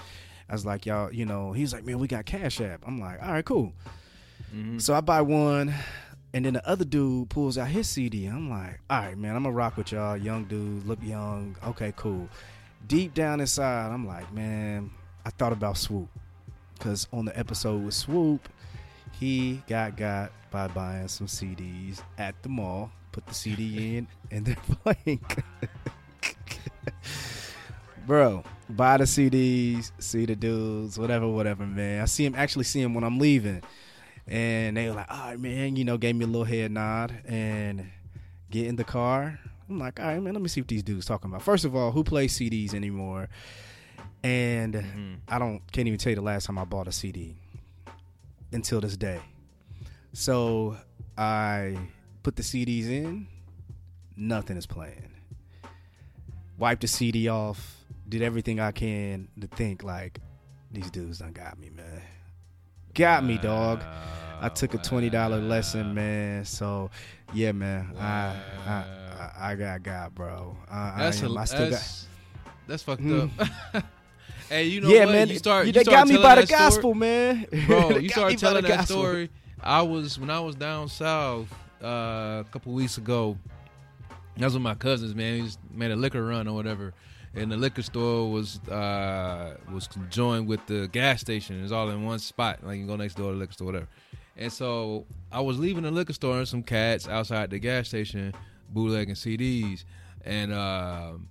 I 0.51 0.53
was 0.53 0.65
like, 0.65 0.85
y'all, 0.85 1.13
you 1.13 1.25
know. 1.25 1.53
He's 1.53 1.71
like, 1.71 1.85
man, 1.85 1.97
we 1.97 2.09
got 2.09 2.25
Cash 2.25 2.59
App. 2.59 2.83
I'm 2.85 2.99
like, 2.99 3.23
all 3.23 3.31
right, 3.31 3.45
cool. 3.45 3.71
Mm-hmm. 4.53 4.79
So 4.79 4.93
I 4.93 4.99
buy 4.99 5.21
one, 5.21 5.73
and 6.33 6.43
then 6.43 6.55
the 6.55 6.69
other 6.69 6.83
dude 6.83 7.29
pulls 7.29 7.57
out 7.57 7.69
his 7.69 7.87
CD. 7.87 8.25
I'm 8.25 8.49
like, 8.49 8.81
all 8.89 8.99
right, 8.99 9.17
man, 9.17 9.33
I'm 9.33 9.43
gonna 9.43 9.55
rock 9.55 9.77
with 9.77 9.93
y'all. 9.93 10.17
Young 10.17 10.43
dude, 10.43 10.85
look 10.85 10.99
young. 11.01 11.55
Okay, 11.67 11.93
cool. 11.95 12.27
Deep 12.85 13.13
down 13.13 13.39
inside, 13.39 13.93
I'm 13.93 14.05
like, 14.05 14.33
man, 14.33 14.91
I 15.25 15.29
thought 15.29 15.53
about 15.53 15.77
Swoop. 15.77 16.09
Because 16.73 17.07
on 17.13 17.23
the 17.23 17.39
episode 17.39 17.85
with 17.85 17.93
Swoop, 17.93 18.49
he 19.13 19.61
got 19.69 19.95
got 19.95 20.33
by 20.49 20.67
buying 20.67 21.07
some 21.07 21.27
CDs 21.27 22.01
at 22.17 22.35
the 22.43 22.49
mall, 22.49 22.91
put 23.13 23.25
the 23.25 23.33
CD 23.33 23.95
in, 23.95 24.07
and 24.31 24.45
they're 24.45 24.55
playing. 24.83 25.21
Bro, 28.05 28.43
buy 28.69 28.97
the 28.97 29.03
CDs, 29.03 29.91
see 29.99 30.25
the 30.25 30.35
dudes, 30.35 30.97
whatever, 30.97 31.27
whatever, 31.27 31.65
man. 31.65 32.01
I 32.01 32.05
see 32.05 32.25
him 32.25 32.35
actually 32.35 32.63
see 32.63 32.81
him 32.81 32.93
when 32.93 33.03
I'm 33.03 33.19
leaving. 33.19 33.61
And 34.27 34.75
they 34.75 34.87
were 34.87 34.95
like, 34.95 35.11
all 35.11 35.29
right, 35.29 35.39
man, 35.39 35.75
you 35.75 35.83
know, 35.83 35.97
gave 35.97 36.15
me 36.15 36.25
a 36.25 36.27
little 36.27 36.45
head 36.45 36.71
nod 36.71 37.13
and 37.25 37.91
get 38.49 38.67
in 38.67 38.75
the 38.75 38.83
car. 38.83 39.39
I'm 39.69 39.79
like, 39.79 39.99
all 39.99 40.07
right, 40.07 40.21
man, 40.21 40.33
let 40.33 40.41
me 40.41 40.49
see 40.49 40.61
what 40.61 40.67
these 40.67 40.83
dudes 40.83 41.05
talking 41.05 41.29
about. 41.29 41.43
First 41.43 41.63
of 41.63 41.75
all, 41.75 41.91
who 41.91 42.03
plays 42.03 42.37
CDs 42.37 42.73
anymore? 42.73 43.29
And 44.23 44.73
mm-hmm. 44.73 45.13
I 45.27 45.39
don't 45.39 45.61
can't 45.71 45.87
even 45.87 45.97
tell 45.97 46.11
you 46.11 46.15
the 46.15 46.21
last 46.21 46.45
time 46.45 46.57
I 46.57 46.65
bought 46.65 46.87
a 46.87 46.91
CD 46.91 47.35
until 48.51 48.81
this 48.81 48.97
day. 48.97 49.19
So 50.13 50.77
I 51.17 51.77
put 52.23 52.35
the 52.35 52.43
CDs 52.43 52.87
in, 52.87 53.27
nothing 54.15 54.57
is 54.57 54.65
playing. 54.65 55.11
Wipe 56.57 56.79
the 56.79 56.87
CD 56.87 57.27
off, 57.27 57.80
did 58.11 58.21
everything 58.21 58.59
I 58.59 58.71
can 58.73 59.29
to 59.39 59.47
think 59.47 59.83
like 59.83 60.19
these 60.69 60.91
dudes 60.91 61.19
done 61.19 61.31
got 61.31 61.57
me, 61.57 61.69
man. 61.69 62.01
Got 62.93 63.23
me, 63.23 63.37
dog. 63.37 63.81
I 64.41 64.49
took 64.49 64.73
a 64.73 64.77
twenty 64.77 65.09
dollar 65.09 65.39
lesson, 65.39 65.93
man. 65.93 66.43
So 66.45 66.91
yeah, 67.33 67.53
man. 67.53 67.95
I, 67.97 68.35
I 68.67 68.71
I 69.17 69.51
I 69.51 69.55
got 69.55 69.81
God, 69.83 70.13
bro. 70.13 70.57
I, 70.69 70.95
That's 70.97 71.23
I, 71.23 71.25
am, 71.25 71.37
a, 71.37 71.39
I 71.39 71.45
still 71.45 71.59
got. 71.59 71.69
that's, 71.71 72.07
that's 72.67 72.83
fucked 72.83 73.05
up. 73.05 73.29
hey, 74.49 74.65
you 74.65 74.81
know 74.81 74.89
yeah, 74.89 75.05
what? 75.05 75.11
man. 75.13 75.29
You 75.29 75.37
start. 75.37 75.67
you- 75.67 75.71
they 75.71 75.83
start 75.83 75.95
got 75.95 76.07
me 76.09 76.17
by 76.17 76.35
the 76.35 76.41
that 76.41 76.47
story- 76.47 76.59
gospel, 76.59 76.93
man. 76.95 77.47
bro. 77.67 77.97
You 77.97 78.09
got 78.09 78.11
started 78.17 78.39
telling 78.39 78.63
that 78.63 78.77
gospel. 78.79 78.97
story. 78.97 79.29
I 79.63 79.83
was 79.83 80.19
when 80.19 80.29
I 80.29 80.39
was 80.41 80.55
down 80.55 80.89
south 80.89 81.53
uh, 81.81 81.87
a 82.41 82.45
couple 82.51 82.73
weeks 82.73 82.97
ago. 82.97 83.37
That 84.37 84.45
was 84.45 84.53
with 84.53 84.63
my 84.63 84.75
cousins, 84.75 85.13
man. 85.15 85.35
We 85.35 85.41
just 85.45 85.59
made 85.73 85.91
a 85.91 85.95
liquor 85.95 86.25
run 86.25 86.47
or 86.47 86.55
whatever, 86.55 86.93
and 87.35 87.51
the 87.51 87.57
liquor 87.57 87.81
store 87.81 88.29
was 88.29 88.59
uh, 88.67 89.57
was 89.71 89.87
conjoined 89.87 90.47
with 90.47 90.65
the 90.67 90.87
gas 90.87 91.21
station. 91.21 91.59
It 91.59 91.63
was 91.63 91.71
all 91.71 91.89
in 91.89 92.03
one 92.03 92.19
spot. 92.19 92.59
Like 92.63 92.79
you 92.79 92.85
go 92.87 92.95
next 92.95 93.15
door 93.15 93.27
to 93.27 93.33
the 93.33 93.39
liquor 93.39 93.53
store, 93.53 93.67
whatever. 93.67 93.87
And 94.37 94.51
so 94.51 95.05
I 95.31 95.41
was 95.41 95.59
leaving 95.59 95.83
the 95.83 95.91
liquor 95.91 96.13
store 96.13 96.37
and 96.37 96.47
some 96.47 96.63
cats 96.63 97.07
outside 97.07 97.49
the 97.49 97.59
gas 97.59 97.87
station 97.87 98.33
bootlegging 98.69 99.15
CDs, 99.15 99.83
and. 100.25 100.53
um 100.53 101.27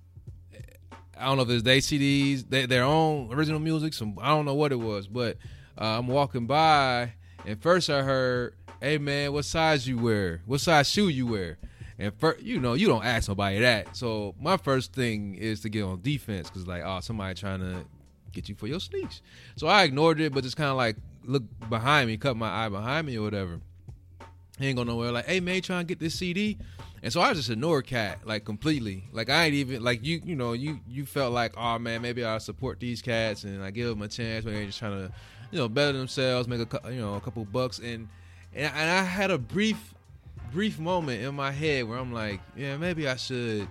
I 1.21 1.25
don't 1.25 1.37
know 1.37 1.43
if 1.43 1.49
it's 1.51 1.61
they 1.61 1.77
CDs, 1.77 2.49
they, 2.49 2.65
their 2.65 2.83
own 2.83 3.31
original 3.31 3.59
music. 3.59 3.93
Some 3.93 4.17
I 4.19 4.29
don't 4.29 4.43
know 4.43 4.55
what 4.55 4.71
it 4.71 4.77
was, 4.79 5.07
but 5.07 5.37
uh, 5.79 5.99
I'm 5.99 6.07
walking 6.07 6.47
by, 6.47 7.13
and 7.45 7.61
first 7.61 7.91
I 7.91 8.01
heard, 8.01 8.55
"Hey 8.81 8.97
man, 8.97 9.31
what 9.31 9.45
size 9.45 9.87
you 9.87 9.99
wear? 9.99 10.41
What 10.47 10.61
size 10.61 10.89
shoe 10.89 11.09
you 11.09 11.27
wear?" 11.27 11.59
And 12.01 12.13
first, 12.19 12.41
you 12.41 12.59
know, 12.59 12.73
you 12.73 12.87
don't 12.87 13.05
ask 13.05 13.29
nobody 13.29 13.59
that. 13.59 13.95
So 13.95 14.33
my 14.39 14.57
first 14.57 14.91
thing 14.91 15.35
is 15.35 15.61
to 15.61 15.69
get 15.69 15.83
on 15.83 16.01
defense 16.01 16.49
because 16.49 16.67
like, 16.67 16.81
oh, 16.83 16.99
somebody 16.99 17.35
trying 17.35 17.59
to 17.59 17.85
get 18.31 18.49
you 18.49 18.55
for 18.55 18.65
your 18.65 18.79
sneaks. 18.79 19.21
So 19.55 19.67
I 19.67 19.83
ignored 19.83 20.19
it, 20.19 20.33
but 20.33 20.43
just 20.43 20.57
kind 20.57 20.71
of 20.71 20.77
like 20.77 20.95
look 21.23 21.43
behind 21.69 22.07
me, 22.07 22.17
cut 22.17 22.35
my 22.35 22.65
eye 22.65 22.69
behind 22.69 23.05
me 23.05 23.17
or 23.17 23.21
whatever. 23.21 23.59
He 24.57 24.67
ain't 24.67 24.77
going 24.77 24.87
nowhere. 24.87 25.11
Like, 25.11 25.27
hey 25.27 25.41
man, 25.41 25.61
trying 25.61 25.85
to 25.85 25.87
get 25.87 25.99
this 25.99 26.15
CD? 26.15 26.57
And 27.03 27.13
so 27.13 27.21
I 27.21 27.35
just 27.35 27.51
ignored 27.51 27.85
Cat 27.85 28.25
like 28.25 28.45
completely. 28.45 29.03
Like 29.11 29.29
I 29.29 29.45
ain't 29.45 29.53
even 29.53 29.83
like 29.83 30.03
you. 30.03 30.21
You 30.25 30.35
know, 30.35 30.53
you 30.53 30.79
you 30.87 31.05
felt 31.05 31.33
like, 31.33 31.53
oh 31.55 31.77
man, 31.77 32.01
maybe 32.01 32.23
I'll 32.23 32.39
support 32.39 32.79
these 32.79 33.03
cats 33.03 33.43
and 33.43 33.63
I 33.63 33.69
give 33.69 33.87
them 33.87 34.01
a 34.01 34.07
chance. 34.07 34.43
Maybe 34.43 34.57
they're 34.57 34.65
just 34.65 34.79
trying 34.79 35.07
to, 35.07 35.13
you 35.51 35.59
know, 35.59 35.69
better 35.69 35.95
themselves, 35.95 36.47
make 36.47 36.61
a 36.61 36.91
you 36.91 36.99
know 36.99 37.13
a 37.13 37.21
couple 37.21 37.45
bucks. 37.45 37.77
And, 37.77 38.07
and 38.55 38.67
I 38.75 39.03
had 39.03 39.29
a 39.29 39.37
brief 39.37 39.93
brief 40.51 40.79
moment 40.79 41.21
in 41.23 41.35
my 41.35 41.51
head 41.51 41.87
where 41.87 41.97
I'm 41.97 42.13
like, 42.13 42.41
yeah, 42.55 42.77
maybe 42.77 43.07
I 43.07 43.15
should 43.15 43.67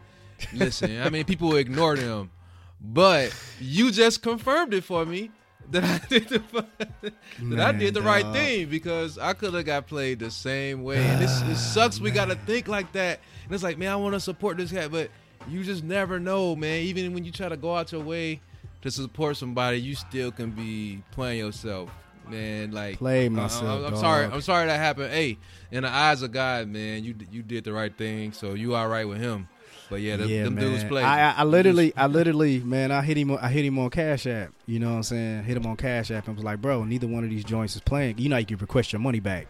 listen. 0.53 1.01
I 1.01 1.11
mean, 1.11 1.25
people 1.25 1.55
ignore 1.57 1.97
them, 1.97 2.31
but 2.81 3.35
you 3.61 3.91
just 3.91 4.23
confirmed 4.23 4.75
it 4.75 4.85
for 4.85 5.05
me 5.05 5.31
that 5.71 5.85
I 5.85 6.01
did 6.09 6.29
the 6.29 6.43
that 7.43 7.61
I 7.61 7.73
did 7.73 7.95
the 7.95 8.03
right 8.03 8.25
dog. 8.25 8.35
thing 8.35 8.69
because 8.69 9.19
I 9.19 9.33
could 9.33 9.55
have 9.55 9.65
got 9.65 9.87
played 9.87 10.19
the 10.19 10.31
same 10.31 10.83
way. 10.83 10.99
And 10.99 11.23
it's, 11.23 11.41
it 11.43 11.57
sucks. 11.73 12.01
We 12.01 12.11
gotta 12.11 12.35
think 12.35 12.69
like 12.69 12.93
that. 12.93 13.21
And 13.45 13.55
it's 13.55 13.63
like, 13.63 13.79
man, 13.79 13.93
I 13.93 13.97
want 13.97 14.15
to 14.15 14.21
support 14.21 14.57
this 14.57 14.73
guy, 14.73 14.89
but 14.89 15.11
you 15.49 15.63
just 15.65 15.85
never 15.85 16.19
know, 16.19 16.57
man. 16.57 16.83
Even 16.83 17.15
when 17.15 17.25
you 17.25 17.33
try 17.33 17.49
to 17.49 17.57
go 17.57 17.75
out 17.75 17.93
your 17.93 18.03
way 18.03 18.41
to 18.83 18.91
support 18.91 19.37
somebody, 19.37 19.81
you 19.81 19.95
still 19.95 20.31
can 20.33 20.51
be 20.51 21.03
playing 21.13 21.39
yourself, 21.39 21.91
man. 22.29 22.73
Like 22.73 22.99
Play 22.99 23.27
I- 23.27 23.29
myself, 23.29 23.87
I'm, 23.87 23.95
I'm 23.95 24.01
sorry. 24.01 24.27
I'm 24.27 24.41
sorry 24.41 24.67
that 24.67 24.77
happened. 24.79 25.13
Hey, 25.13 25.39
in 25.71 25.83
the 25.85 25.89
eyes 25.91 26.23
of 26.23 26.33
God, 26.33 26.69
man, 26.69 27.05
you 27.05 27.15
you 27.31 27.43
did 27.43 27.65
the 27.65 27.73
right 27.73 27.97
thing, 27.97 28.33
so 28.33 28.55
you 28.55 28.75
all 28.75 28.89
right 28.89 29.07
with 29.07 29.19
him. 29.19 29.49
But 29.89 30.03
yeah, 30.03 30.17
them, 30.17 30.29
yeah, 30.29 30.45
them 30.45 30.55
man. 30.55 30.65
dudes 30.65 30.85
play. 30.85 31.03
I, 31.03 31.31
I, 31.33 31.35
I 31.39 31.43
literally, 31.45 31.93
I 31.97 32.07
literally, 32.07 32.61
man, 32.61 32.93
I 32.93 33.03
hit 33.03 33.17
him. 33.17 33.33
on- 33.33 33.39
I 33.39 33.49
hit 33.49 33.65
him 33.65 33.77
on 33.79 33.91
Cash 33.91 34.25
App. 34.27 34.53
You 34.67 34.79
know 34.79 34.91
what 34.91 34.97
I'm 34.99 35.03
saying? 35.03 35.43
Hit 35.45 35.57
him 35.57 35.67
on 35.67 35.77
Cash 35.77 36.13
App 36.13 36.29
and 36.29 36.37
was 36.37 36.45
like, 36.45 36.61
bro, 36.63 36.85
neither 36.85 37.09
one 37.09 37.25
of 37.25 37.31
these 37.31 37.43
joints 37.43 37.75
is 37.75 37.81
playing. 37.81 38.19
You 38.19 38.29
know, 38.29 38.37
you 38.37 38.47
can 38.47 38.59
request 38.59 38.93
your 38.93 39.01
money 39.01 39.19
back. 39.19 39.49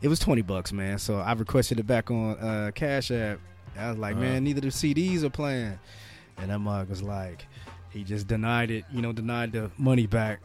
It 0.00 0.08
was 0.08 0.18
twenty 0.18 0.40
bucks, 0.42 0.72
man. 0.72 0.98
So 0.98 1.16
I 1.18 1.32
requested 1.34 1.78
it 1.78 1.86
back 1.86 2.10
on 2.10 2.38
uh, 2.38 2.70
Cash 2.74 3.10
App. 3.10 3.38
I 3.78 3.90
was 3.90 3.98
like, 3.98 4.14
Uh-huh. 4.14 4.22
man, 4.24 4.44
neither 4.44 4.62
the 4.62 4.68
CDs 4.68 5.22
are 5.22 5.28
playing. 5.30 5.78
And 6.38 6.50
that 6.50 6.58
mug 6.58 6.88
was 6.88 7.02
like, 7.02 7.46
he 7.90 8.02
just 8.02 8.26
denied 8.26 8.70
it. 8.70 8.84
You 8.90 9.02
know, 9.02 9.12
denied 9.12 9.52
the 9.52 9.70
money 9.76 10.06
back. 10.06 10.40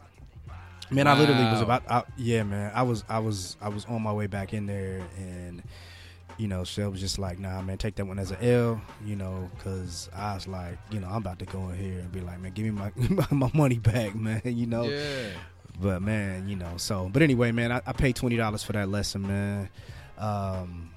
Man, 0.92 1.06
I 1.06 1.18
literally 1.18 1.44
was 1.44 1.60
about. 1.60 1.82
I, 1.90 2.02
yeah, 2.16 2.42
man, 2.42 2.70
I 2.74 2.82
was, 2.82 3.04
I 3.08 3.18
was, 3.18 3.56
I 3.60 3.68
was 3.68 3.84
on 3.86 4.02
my 4.02 4.12
way 4.12 4.26
back 4.26 4.52
in 4.52 4.66
there, 4.66 5.02
and 5.16 5.62
you 6.38 6.48
know, 6.48 6.64
Shell 6.64 6.90
was 6.90 7.00
just 7.00 7.18
like, 7.18 7.38
nah, 7.38 7.60
man, 7.62 7.78
take 7.78 7.94
that 7.96 8.06
one 8.06 8.18
as 8.18 8.30
an 8.30 8.38
L, 8.42 8.80
you 9.04 9.16
know, 9.16 9.50
because 9.56 10.08
I 10.14 10.34
was 10.34 10.46
like, 10.48 10.78
you 10.90 10.98
know, 11.00 11.06
I'm 11.08 11.16
about 11.16 11.38
to 11.40 11.44
go 11.46 11.68
in 11.70 11.76
here 11.76 11.98
and 12.00 12.10
be 12.12 12.20
like, 12.20 12.40
man, 12.40 12.52
give 12.52 12.64
me 12.64 12.70
my 12.70 12.90
my 13.30 13.50
money 13.54 13.78
back, 13.78 14.14
man, 14.14 14.40
you 14.44 14.66
know. 14.66 14.84
yeah. 14.84 15.28
But 15.80 16.02
man, 16.02 16.48
you 16.48 16.56
know, 16.56 16.74
so 16.76 17.08
but 17.12 17.22
anyway, 17.22 17.50
man, 17.52 17.72
I, 17.72 17.80
I 17.86 17.92
paid 17.92 18.14
twenty 18.16 18.36
dollars 18.36 18.62
for 18.62 18.72
that 18.74 18.88
lesson, 18.90 19.22
man. 19.26 19.70
Um, 20.18 20.90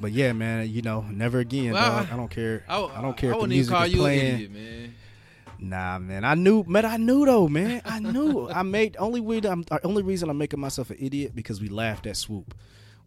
but 0.00 0.10
yeah, 0.12 0.32
man, 0.32 0.68
you 0.68 0.82
know, 0.82 1.02
never 1.02 1.38
again, 1.38 1.72
Well, 1.72 1.82
dog. 1.98 2.08
I- 2.10 2.14
I 2.14 2.16
don't 2.16 2.28
care. 2.30 2.64
I, 2.68 2.82
I 2.82 3.00
don't 3.02 3.16
care 3.16 3.32
I 3.32 3.36
if 3.36 3.42
the 3.42 3.48
music 3.48 3.80
is 3.80 3.92
you 3.92 3.98
playing. 4.00 4.26
an 4.26 4.34
idiot, 4.34 4.50
man. 4.52 4.94
Nah, 5.60 5.98
man, 5.98 6.24
I 6.24 6.34
knew, 6.34 6.62
man, 6.68 6.84
I 6.84 6.96
knew 6.98 7.26
though, 7.26 7.48
man, 7.48 7.82
I 7.84 7.98
knew. 7.98 8.48
I 8.48 8.62
made 8.62 8.96
only 8.98 9.20
way. 9.20 9.40
I'm 9.44 9.64
only 9.82 10.02
reason 10.02 10.30
I'm 10.30 10.38
making 10.38 10.60
myself 10.60 10.90
an 10.90 10.98
idiot 11.00 11.32
because 11.34 11.60
we 11.60 11.68
laughed 11.68 12.06
at 12.06 12.16
Swoop. 12.16 12.54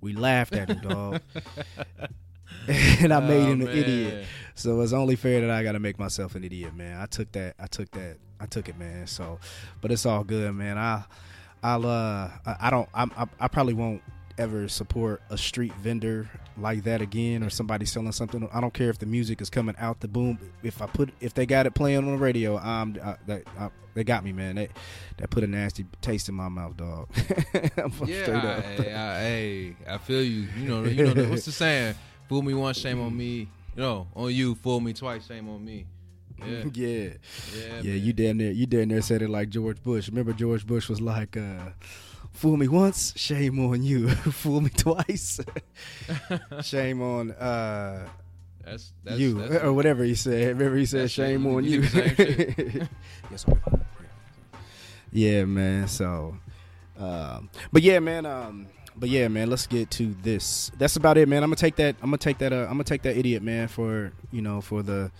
We 0.01 0.13
laughed 0.13 0.53
at 0.55 0.69
him, 0.69 0.79
dog, 0.79 1.21
and 2.67 3.13
I 3.13 3.19
made 3.21 3.43
Oh, 3.43 3.51
him 3.51 3.61
an 3.61 3.67
man. 3.67 3.77
idiot. 3.77 4.25
So 4.55 4.81
it's 4.81 4.93
only 4.93 5.15
fair 5.15 5.41
that 5.41 5.49
I 5.49 5.63
got 5.63 5.71
to 5.73 5.79
make 5.79 5.97
myself 5.97 6.35
an 6.35 6.43
idiot, 6.43 6.75
man. 6.75 6.99
I 6.99 7.05
took 7.05 7.31
that. 7.33 7.55
I 7.59 7.67
took 7.67 7.89
that. 7.91 8.17
I 8.39 8.45
took 8.47 8.67
it, 8.67 8.77
man. 8.77 9.07
So, 9.07 9.39
but 9.79 9.91
it's 9.91 10.05
all 10.05 10.23
good, 10.23 10.53
man. 10.53 10.77
I, 10.77 11.03
I'll. 11.63 11.85
Uh, 11.85 12.29
I, 12.45 12.55
I 12.61 12.69
don't. 12.69 12.89
I'm, 12.93 13.11
I, 13.17 13.27
I 13.39 13.47
probably 13.47 13.73
won't 13.73 14.01
ever 14.41 14.67
support 14.67 15.21
a 15.29 15.37
street 15.37 15.73
vendor 15.75 16.27
like 16.57 16.83
that 16.83 16.99
again, 16.99 17.43
or 17.43 17.49
somebody 17.51 17.85
selling 17.85 18.11
something. 18.11 18.49
I 18.51 18.59
don't 18.59 18.73
care 18.73 18.89
if 18.89 18.97
the 18.97 19.05
music 19.05 19.39
is 19.39 19.51
coming 19.51 19.75
out 19.77 19.99
the 19.99 20.07
boom. 20.07 20.39
If 20.63 20.81
I 20.81 20.87
put, 20.87 21.11
if 21.21 21.35
they 21.35 21.45
got 21.45 21.67
it 21.67 21.75
playing 21.75 21.99
on 21.99 22.11
the 22.11 22.17
radio, 22.17 22.57
um, 22.57 22.97
I, 23.03 23.15
that, 23.27 23.43
I, 23.59 23.69
they 23.93 24.03
got 24.03 24.23
me, 24.23 24.31
man. 24.33 24.55
They, 24.55 24.69
that 25.17 25.29
put 25.29 25.43
a 25.43 25.47
nasty 25.47 25.85
taste 26.01 26.27
in 26.27 26.33
my 26.35 26.49
mouth, 26.49 26.75
dog. 26.75 27.07
Yeah, 28.05 28.23
straight 28.23 28.29
I. 28.29 28.57
I, 28.57 29.19
hey, 29.19 29.75
feel 30.03 30.23
you. 30.23 30.47
You 30.57 30.67
know, 30.67 30.83
you 30.85 31.13
know 31.13 31.29
what's 31.29 31.45
the 31.45 31.51
saying? 31.51 31.95
Fool 32.27 32.41
me 32.41 32.55
once, 32.55 32.77
shame 32.79 32.99
on 32.99 33.15
me. 33.15 33.47
No, 33.75 34.07
on 34.15 34.33
you. 34.33 34.55
Fool 34.55 34.79
me 34.79 34.93
twice, 34.93 35.27
shame 35.27 35.49
on 35.49 35.63
me. 35.63 35.85
Yeah, 36.39 36.63
yeah. 36.73 37.09
yeah, 37.55 37.81
Yeah, 37.81 37.93
you 37.93 38.13
damn 38.13 38.37
near 38.37 38.51
you 38.51 38.65
damn 38.65 38.87
near 38.87 39.01
said 39.01 39.21
it 39.21 39.29
like 39.29 39.49
George 39.49 39.83
Bush. 39.83 40.09
Remember 40.09 40.33
George 40.33 40.65
Bush 40.65 40.89
was 40.89 40.99
like, 40.99 41.37
uh, 41.37 41.69
"Fool 42.31 42.57
me 42.57 42.67
once, 42.67 43.13
shame 43.15 43.59
on 43.59 43.83
you. 43.83 44.09
Fool 44.09 44.61
me 44.61 44.69
twice, 44.69 45.39
shame 46.61 47.01
on 47.01 47.31
uh, 47.31 48.07
That's, 48.63 48.93
that's 49.03 49.19
you," 49.19 49.35
that's, 49.35 49.63
or 49.63 49.73
whatever 49.73 50.03
he 50.03 50.15
said. 50.15 50.57
Remember 50.57 50.77
he 50.77 50.85
said, 50.85 51.11
"Shame 51.11 51.45
on 51.47 51.63
you 51.63 51.81
you." 51.81 51.81
did 51.81 52.17
the 52.17 52.25
same 52.25 52.53
shit. 52.55 52.87
yes. 53.31 53.45
Yeah, 55.11 55.45
man. 55.45 55.87
So, 55.87 56.37
um, 56.97 57.49
but 57.71 57.81
yeah, 57.81 57.99
man. 57.99 58.25
Um, 58.25 58.67
but 58.95 59.09
yeah, 59.09 59.27
man. 59.27 59.49
Let's 59.49 59.67
get 59.67 59.91
to 59.91 60.15
this. 60.21 60.71
That's 60.77 60.95
about 60.95 61.17
it, 61.17 61.27
man. 61.27 61.43
I'm 61.43 61.49
gonna 61.49 61.57
take 61.57 61.75
that. 61.77 61.95
I'm 62.01 62.09
gonna 62.09 62.17
take 62.17 62.37
that. 62.39 62.53
Uh, 62.53 62.63
I'm 62.63 62.71
gonna 62.73 62.83
take 62.85 63.01
that 63.03 63.17
idiot, 63.17 63.43
man, 63.43 63.67
for 63.67 64.13
you 64.31 64.41
know, 64.41 64.61
for 64.61 64.83
the 64.83 65.11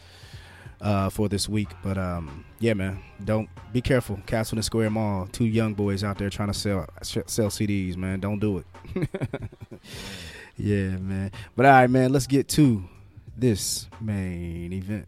uh, 0.82 1.10
for 1.10 1.30
this 1.30 1.48
week. 1.48 1.70
But 1.84 1.98
um, 1.98 2.46
yeah, 2.60 2.74
man, 2.74 3.00
don't 3.24 3.50
be 3.72 3.82
careful. 3.82 4.20
Castleton 4.26 4.64
Square 4.64 4.92
Mall, 4.92 5.28
two 5.32 5.46
young 5.46 5.74
boys 5.74 6.04
out 6.04 6.18
there 6.18 6.30
trying 6.30 6.50
to 6.50 6.54
sell 6.54 6.88
sell 7.02 7.48
CDs, 7.48 7.96
man. 7.96 8.20
Don't 8.20 8.40
do 8.40 8.58
it. 8.58 8.66
yeah, 10.58 10.98
man. 10.98 11.32
But 11.56 11.66
all 11.66 11.72
right, 11.72 11.90
man. 11.90 12.12
Let's 12.12 12.28
get 12.28 12.48
to 12.50 12.84
this 13.38 13.88
main 14.00 14.74
event. 14.74 15.08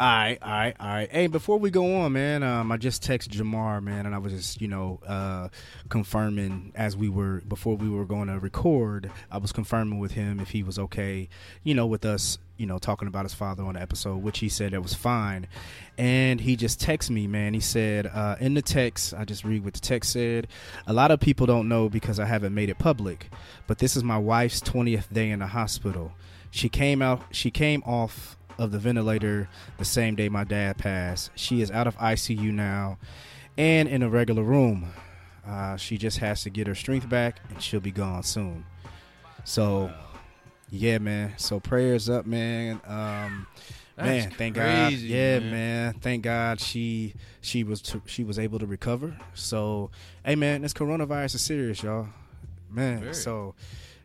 All 0.00 0.08
right, 0.08 0.38
all 0.42 0.50
right, 0.50 0.76
all 0.80 0.86
right. 0.88 1.10
Hey, 1.12 1.26
before 1.28 1.58
we 1.58 1.70
go 1.70 2.00
on, 2.00 2.14
man, 2.14 2.42
um, 2.42 2.72
I 2.72 2.76
just 2.76 3.04
texted 3.04 3.28
Jamar, 3.28 3.80
man, 3.80 4.04
and 4.04 4.14
I 4.14 4.18
was 4.18 4.32
just, 4.32 4.60
you 4.60 4.66
know, 4.66 4.98
uh, 5.06 5.48
confirming 5.90 6.72
as 6.74 6.96
we 6.96 7.08
were 7.08 7.40
before 7.46 7.76
we 7.76 7.88
were 7.88 8.04
going 8.04 8.26
to 8.26 8.40
record. 8.40 9.12
I 9.30 9.38
was 9.38 9.52
confirming 9.52 10.00
with 10.00 10.12
him 10.12 10.40
if 10.40 10.50
he 10.50 10.64
was 10.64 10.76
okay, 10.78 11.28
you 11.62 11.74
know, 11.74 11.86
with 11.86 12.04
us, 12.04 12.38
you 12.56 12.66
know, 12.66 12.78
talking 12.78 13.06
about 13.06 13.26
his 13.26 13.34
father 13.34 13.62
on 13.62 13.74
the 13.74 13.82
episode, 13.82 14.22
which 14.22 14.40
he 14.40 14.48
said 14.48 14.72
it 14.72 14.82
was 14.82 14.94
fine. 14.94 15.46
And 15.96 16.40
he 16.40 16.56
just 16.56 16.80
texted 16.80 17.10
me, 17.10 17.28
man. 17.28 17.54
He 17.54 17.60
said 17.60 18.06
uh, 18.06 18.36
in 18.40 18.54
the 18.54 18.62
text, 18.62 19.14
I 19.14 19.24
just 19.24 19.44
read 19.44 19.62
what 19.62 19.74
the 19.74 19.80
text 19.80 20.12
said. 20.12 20.48
A 20.86 20.92
lot 20.92 21.12
of 21.12 21.20
people 21.20 21.46
don't 21.46 21.68
know 21.68 21.88
because 21.88 22.18
I 22.18 22.24
haven't 22.24 22.54
made 22.54 22.70
it 22.70 22.78
public, 22.78 23.30
but 23.68 23.78
this 23.78 23.94
is 23.94 24.02
my 24.02 24.18
wife's 24.18 24.60
twentieth 24.60 25.12
day 25.12 25.30
in 25.30 25.38
the 25.40 25.48
hospital. 25.48 26.12
She 26.50 26.68
came 26.68 27.00
out. 27.02 27.22
She 27.30 27.50
came 27.50 27.82
off 27.84 28.36
of 28.62 28.70
the 28.70 28.78
ventilator 28.78 29.48
the 29.78 29.84
same 29.84 30.14
day 30.14 30.28
my 30.28 30.44
dad 30.44 30.78
passed. 30.78 31.30
She 31.34 31.60
is 31.60 31.70
out 31.70 31.86
of 31.86 31.96
ICU 31.98 32.52
now 32.52 32.98
and 33.58 33.88
in 33.88 34.02
a 34.02 34.08
regular 34.08 34.44
room. 34.44 34.92
Uh, 35.46 35.76
she 35.76 35.98
just 35.98 36.18
has 36.18 36.44
to 36.44 36.50
get 36.50 36.68
her 36.68 36.74
strength 36.74 37.08
back 37.08 37.40
and 37.50 37.60
she'll 37.60 37.80
be 37.80 37.90
gone 37.90 38.22
soon. 38.22 38.64
So, 39.44 39.92
yeah, 40.70 40.98
man. 40.98 41.34
So 41.38 41.58
prayers 41.58 42.08
up, 42.08 42.24
man. 42.24 42.80
Um, 42.86 43.48
man, 43.96 44.30
thank 44.30 44.54
crazy, 44.54 45.08
God. 45.08 45.14
Yeah, 45.14 45.38
man. 45.40 45.50
man. 45.50 45.94
Thank 45.94 46.22
God 46.22 46.60
she 46.60 47.14
she 47.40 47.64
was 47.64 47.82
t- 47.82 48.00
she 48.06 48.22
was 48.22 48.38
able 48.38 48.60
to 48.60 48.66
recover. 48.66 49.16
So, 49.34 49.90
hey, 50.24 50.36
man, 50.36 50.62
this 50.62 50.72
coronavirus 50.72 51.34
is 51.34 51.40
serious, 51.40 51.82
y'all. 51.82 52.06
Man, 52.70 53.00
Very. 53.00 53.14
so 53.14 53.56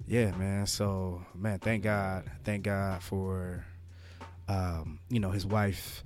yeah, 0.08 0.32
man. 0.32 0.66
So, 0.66 1.22
man, 1.36 1.60
thank 1.60 1.84
God, 1.84 2.24
thank 2.44 2.64
God 2.64 3.04
for 3.04 3.64
um, 4.48 5.00
you 5.10 5.20
know, 5.20 5.32
his 5.32 5.46
wife 5.46 6.04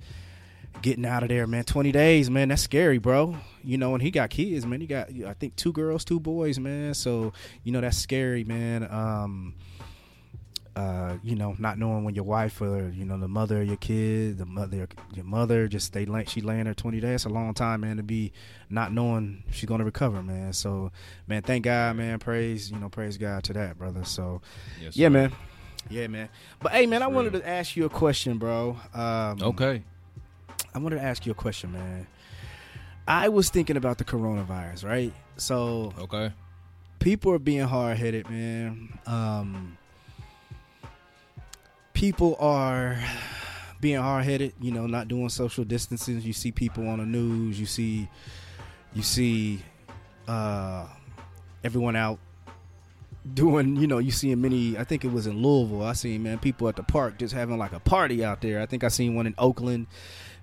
getting 0.80 1.04
out 1.04 1.22
of 1.22 1.28
there, 1.28 1.46
man. 1.46 1.64
20 1.64 1.92
days, 1.92 2.30
man. 2.30 2.48
That's 2.48 2.62
scary, 2.62 2.98
bro. 2.98 3.36
You 3.62 3.78
know, 3.78 3.94
and 3.94 4.02
he 4.02 4.10
got 4.10 4.30
kids, 4.30 4.66
man. 4.66 4.80
He 4.80 4.86
got, 4.86 5.08
I 5.26 5.34
think, 5.34 5.56
two 5.56 5.72
girls, 5.72 6.04
two 6.04 6.18
boys, 6.20 6.58
man. 6.58 6.94
So, 6.94 7.32
you 7.62 7.72
know, 7.72 7.80
that's 7.80 7.98
scary, 7.98 8.44
man. 8.44 8.88
Um, 8.90 9.54
uh, 10.74 11.18
you 11.22 11.36
know, 11.36 11.54
not 11.58 11.78
knowing 11.78 12.04
when 12.04 12.14
your 12.14 12.24
wife 12.24 12.60
or 12.62 12.88
you 12.88 13.04
know 13.04 13.18
the 13.18 13.28
mother 13.28 13.60
of 13.60 13.68
your 13.68 13.76
kid, 13.76 14.38
the 14.38 14.46
mother, 14.46 14.88
your 15.12 15.24
mother, 15.24 15.68
just 15.68 15.92
they 15.92 16.06
she 16.26 16.40
laying 16.40 16.64
there 16.64 16.72
twenty 16.72 16.98
days. 16.98 17.10
That's 17.10 17.24
a 17.26 17.28
long 17.28 17.52
time, 17.52 17.82
man, 17.82 17.98
to 17.98 18.02
be 18.02 18.32
not 18.70 18.90
knowing 18.90 19.42
she's 19.50 19.68
gonna 19.68 19.84
recover, 19.84 20.22
man. 20.22 20.54
So, 20.54 20.90
man, 21.26 21.42
thank 21.42 21.64
God, 21.64 21.96
man. 21.96 22.18
Praise, 22.18 22.70
you 22.70 22.78
know, 22.78 22.88
praise 22.88 23.18
God 23.18 23.44
to 23.44 23.52
that, 23.52 23.76
brother. 23.76 24.04
So, 24.04 24.40
Yes, 24.80 24.96
yeah, 24.96 25.10
man. 25.10 25.32
Yeah, 25.90 26.06
man. 26.06 26.28
But 26.60 26.72
hey, 26.72 26.86
man, 26.86 27.02
I 27.02 27.06
That's 27.06 27.14
wanted 27.14 27.32
to 27.34 27.48
ask 27.48 27.76
you 27.76 27.84
a 27.84 27.88
question, 27.90 28.38
bro. 28.38 28.76
Um, 28.94 29.38
Okay. 29.42 29.82
I 30.74 30.78
wanted 30.78 30.96
to 30.96 31.02
ask 31.02 31.26
you 31.26 31.32
a 31.32 31.34
question, 31.34 31.72
man. 31.72 32.06
I 33.06 33.28
was 33.28 33.50
thinking 33.50 33.76
about 33.76 33.98
the 33.98 34.04
coronavirus, 34.04 34.84
right? 34.88 35.12
So 35.36 35.92
Okay. 35.98 36.32
people 36.98 37.32
are 37.32 37.38
being 37.38 37.66
hard 37.66 37.98
headed, 37.98 38.30
man. 38.30 38.98
Um, 39.06 39.76
people 41.92 42.36
are 42.38 42.96
being 43.80 44.00
hard 44.00 44.24
headed, 44.24 44.54
you 44.60 44.70
know, 44.70 44.86
not 44.86 45.08
doing 45.08 45.28
social 45.28 45.64
distancing. 45.64 46.20
You 46.20 46.32
see 46.32 46.52
people 46.52 46.88
on 46.88 47.00
the 47.00 47.06
news. 47.06 47.58
You 47.58 47.66
see, 47.66 48.08
you 48.94 49.02
see, 49.02 49.62
uh, 50.28 50.86
everyone 51.64 51.96
out 51.96 52.18
doing. 53.34 53.76
You 53.76 53.86
know, 53.86 53.98
you 53.98 54.10
see 54.10 54.34
many. 54.34 54.76
I 54.78 54.84
think 54.84 55.04
it 55.04 55.12
was 55.12 55.26
in 55.26 55.42
Louisville. 55.42 55.82
I 55.84 55.92
seen 55.92 56.22
man 56.22 56.38
people 56.38 56.68
at 56.68 56.76
the 56.76 56.82
park 56.82 57.18
just 57.18 57.34
having 57.34 57.58
like 57.58 57.72
a 57.72 57.80
party 57.80 58.24
out 58.24 58.40
there. 58.40 58.60
I 58.60 58.66
think 58.66 58.84
I 58.84 58.88
seen 58.88 59.14
one 59.14 59.26
in 59.26 59.34
Oakland. 59.38 59.86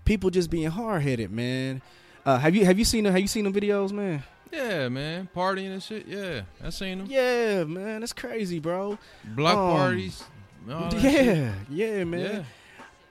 People 0.05 0.29
just 0.29 0.49
being 0.49 0.69
hard 0.69 1.01
headed, 1.01 1.31
man. 1.31 1.81
Uh, 2.25 2.37
have 2.37 2.55
you 2.55 2.65
have 2.65 2.77
you 2.79 2.85
seen 2.85 3.05
have 3.05 3.19
you 3.19 3.27
seen 3.27 3.51
the 3.51 3.51
videos, 3.61 3.91
man? 3.91 4.23
Yeah, 4.51 4.89
man, 4.89 5.29
partying 5.35 5.71
and 5.71 5.83
shit. 5.83 6.07
Yeah, 6.07 6.41
I 6.63 6.71
seen 6.71 6.99
them. 6.99 7.07
Yeah, 7.09 7.65
man, 7.65 8.01
it's 8.01 8.13
crazy, 8.13 8.59
bro. 8.59 8.97
Block 9.23 9.55
Um, 9.57 9.77
parties. 9.77 10.23
yeah, 10.67 10.89
shit. 10.89 11.53
yeah, 11.69 12.03
man. 12.03 12.19
Yeah. 12.19 12.43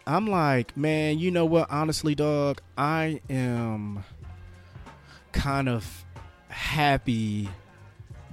I'm 0.07 0.27
like, 0.27 0.77
man, 0.77 1.19
you 1.19 1.31
know 1.31 1.45
what? 1.45 1.71
Honestly, 1.71 2.15
dog, 2.15 2.61
I 2.77 3.21
am 3.31 4.03
kind 5.33 5.69
of 5.69 6.05
happy 6.49 7.49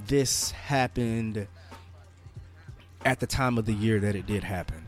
this 0.07 0.51
happened 0.51 1.47
at 3.03 3.19
the 3.19 3.27
time 3.27 3.57
of 3.57 3.65
the 3.65 3.73
year 3.73 3.99
that 3.99 4.15
it 4.15 4.25
did 4.25 4.43
happen. 4.43 4.83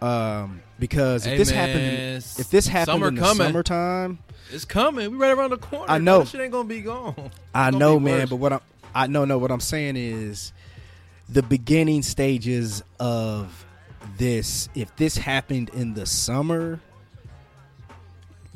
Um, 0.00 0.62
because 0.80 1.24
if 1.26 1.32
Hey, 1.32 1.38
this 1.38 1.50
man, 1.52 1.68
happened, 1.68 2.16
if 2.38 2.50
this 2.50 2.66
happened 2.66 2.86
summer 2.94 3.08
in 3.08 3.14
the 3.14 3.20
coming. 3.20 3.46
summertime, 3.46 4.18
It's 4.50 4.64
coming. 4.64 5.12
We 5.12 5.16
right 5.16 5.30
around 5.30 5.50
the 5.50 5.58
corner. 5.58 5.86
I 5.88 5.98
know. 5.98 6.24
Shit 6.24 6.40
ain't 6.40 6.50
gonna 6.52 6.68
be 6.68 6.80
gone. 6.80 7.14
It's 7.18 7.34
I 7.54 7.70
know, 7.70 8.00
man. 8.00 8.20
worse. 8.20 8.30
But 8.30 8.36
what 8.36 8.52
I'm, 8.54 8.60
I 8.94 9.06
know, 9.06 9.24
no. 9.24 9.38
What 9.38 9.52
I'm 9.52 9.60
saying 9.60 9.96
is, 9.96 10.52
the 11.28 11.42
beginning 11.42 12.02
stages 12.02 12.82
of 12.98 13.64
this. 14.18 14.68
If 14.74 14.94
this 14.96 15.16
happened 15.16 15.68
in 15.70 15.94
the 15.94 16.04
summer, 16.06 16.80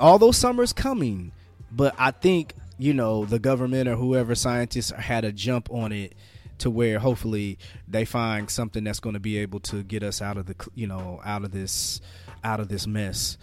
although 0.01 0.33
summer's 0.33 0.73
coming, 0.73 1.31
but 1.71 1.95
I 1.99 2.11
think 2.11 2.55
you 2.79 2.93
know 2.93 3.25
the 3.25 3.39
government 3.39 3.89
or 3.89 3.97
whoever 3.97 4.35
scientists 4.35 4.91
had 4.91 5.25
a 5.25 5.33
jump 5.33 5.71
on 5.71 5.93
it 5.93 6.15
to 6.59 6.71
where 6.71 6.99
hopefully 6.99 7.59
they 7.87 8.05
find 8.05 8.51
something 8.51 8.85
that's 8.85 9.01
going 9.01 9.15
to 9.15 9.21
be 9.21 9.39
able 9.39 9.61
to 9.61 9.83
get 9.83 10.03
us 10.03 10.23
out 10.23 10.37
of 10.37 10.47
the 10.47 10.55
you 10.75 10.87
know 10.87 11.21
out 11.25 11.45
of 11.45 11.53
this 11.53 12.01
out 12.45 12.61
of 12.61 12.69
this 12.69 12.87
mess. 12.87 13.37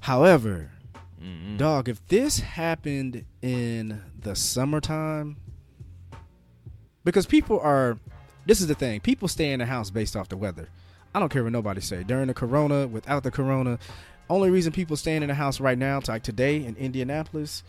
However, 0.00 0.70
dog, 1.56 1.88
if 1.88 2.06
this 2.08 2.40
happened 2.40 3.24
in 3.42 4.02
the 4.18 4.36
summertime, 4.36 5.36
because 7.04 7.26
people 7.26 7.58
are, 7.60 7.98
this 8.46 8.60
is 8.60 8.66
the 8.66 8.74
thing, 8.74 9.00
people 9.00 9.28
stay 9.28 9.52
in 9.52 9.60
the 9.60 9.66
house 9.66 9.90
based 9.90 10.16
off 10.16 10.28
the 10.28 10.36
weather. 10.36 10.68
I 11.14 11.20
don't 11.20 11.30
care 11.30 11.42
what 11.42 11.52
nobody 11.52 11.80
say. 11.80 12.02
During 12.02 12.26
the 12.26 12.34
corona, 12.34 12.86
without 12.86 13.22
the 13.22 13.30
corona, 13.30 13.78
only 14.28 14.50
reason 14.50 14.72
people 14.72 14.96
staying 14.96 15.22
in 15.22 15.28
the 15.28 15.34
house 15.34 15.60
right 15.60 15.78
now, 15.78 16.00
like 16.08 16.22
today 16.22 16.64
in 16.64 16.76
Indianapolis, 16.76 17.62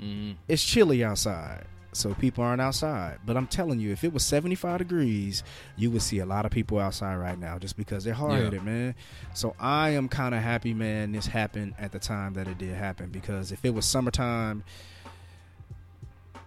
Mhm. 0.00 0.36
it's 0.48 0.64
chilly 0.64 1.02
outside. 1.04 1.64
So 1.92 2.14
people 2.14 2.44
aren't 2.44 2.60
outside. 2.60 3.18
But 3.24 3.36
I'm 3.36 3.46
telling 3.46 3.80
you, 3.80 3.90
if 3.92 4.04
it 4.04 4.12
was 4.12 4.22
75 4.22 4.78
degrees, 4.78 5.42
you 5.76 5.90
would 5.90 6.02
see 6.02 6.18
a 6.18 6.26
lot 6.26 6.44
of 6.44 6.52
people 6.52 6.78
outside 6.78 7.16
right 7.16 7.38
now 7.38 7.58
just 7.58 7.76
because 7.76 8.04
they're 8.04 8.14
hard 8.14 8.40
headed, 8.44 8.62
man. 8.62 8.94
So 9.34 9.56
I 9.58 9.90
am 9.90 10.08
kind 10.08 10.34
of 10.34 10.42
happy, 10.42 10.74
man, 10.74 11.12
this 11.12 11.26
happened 11.26 11.74
at 11.78 11.92
the 11.92 11.98
time 11.98 12.34
that 12.34 12.46
it 12.46 12.58
did 12.58 12.74
happen 12.74 13.08
because 13.10 13.50
if 13.52 13.64
it 13.64 13.70
was 13.74 13.86
summertime, 13.86 14.64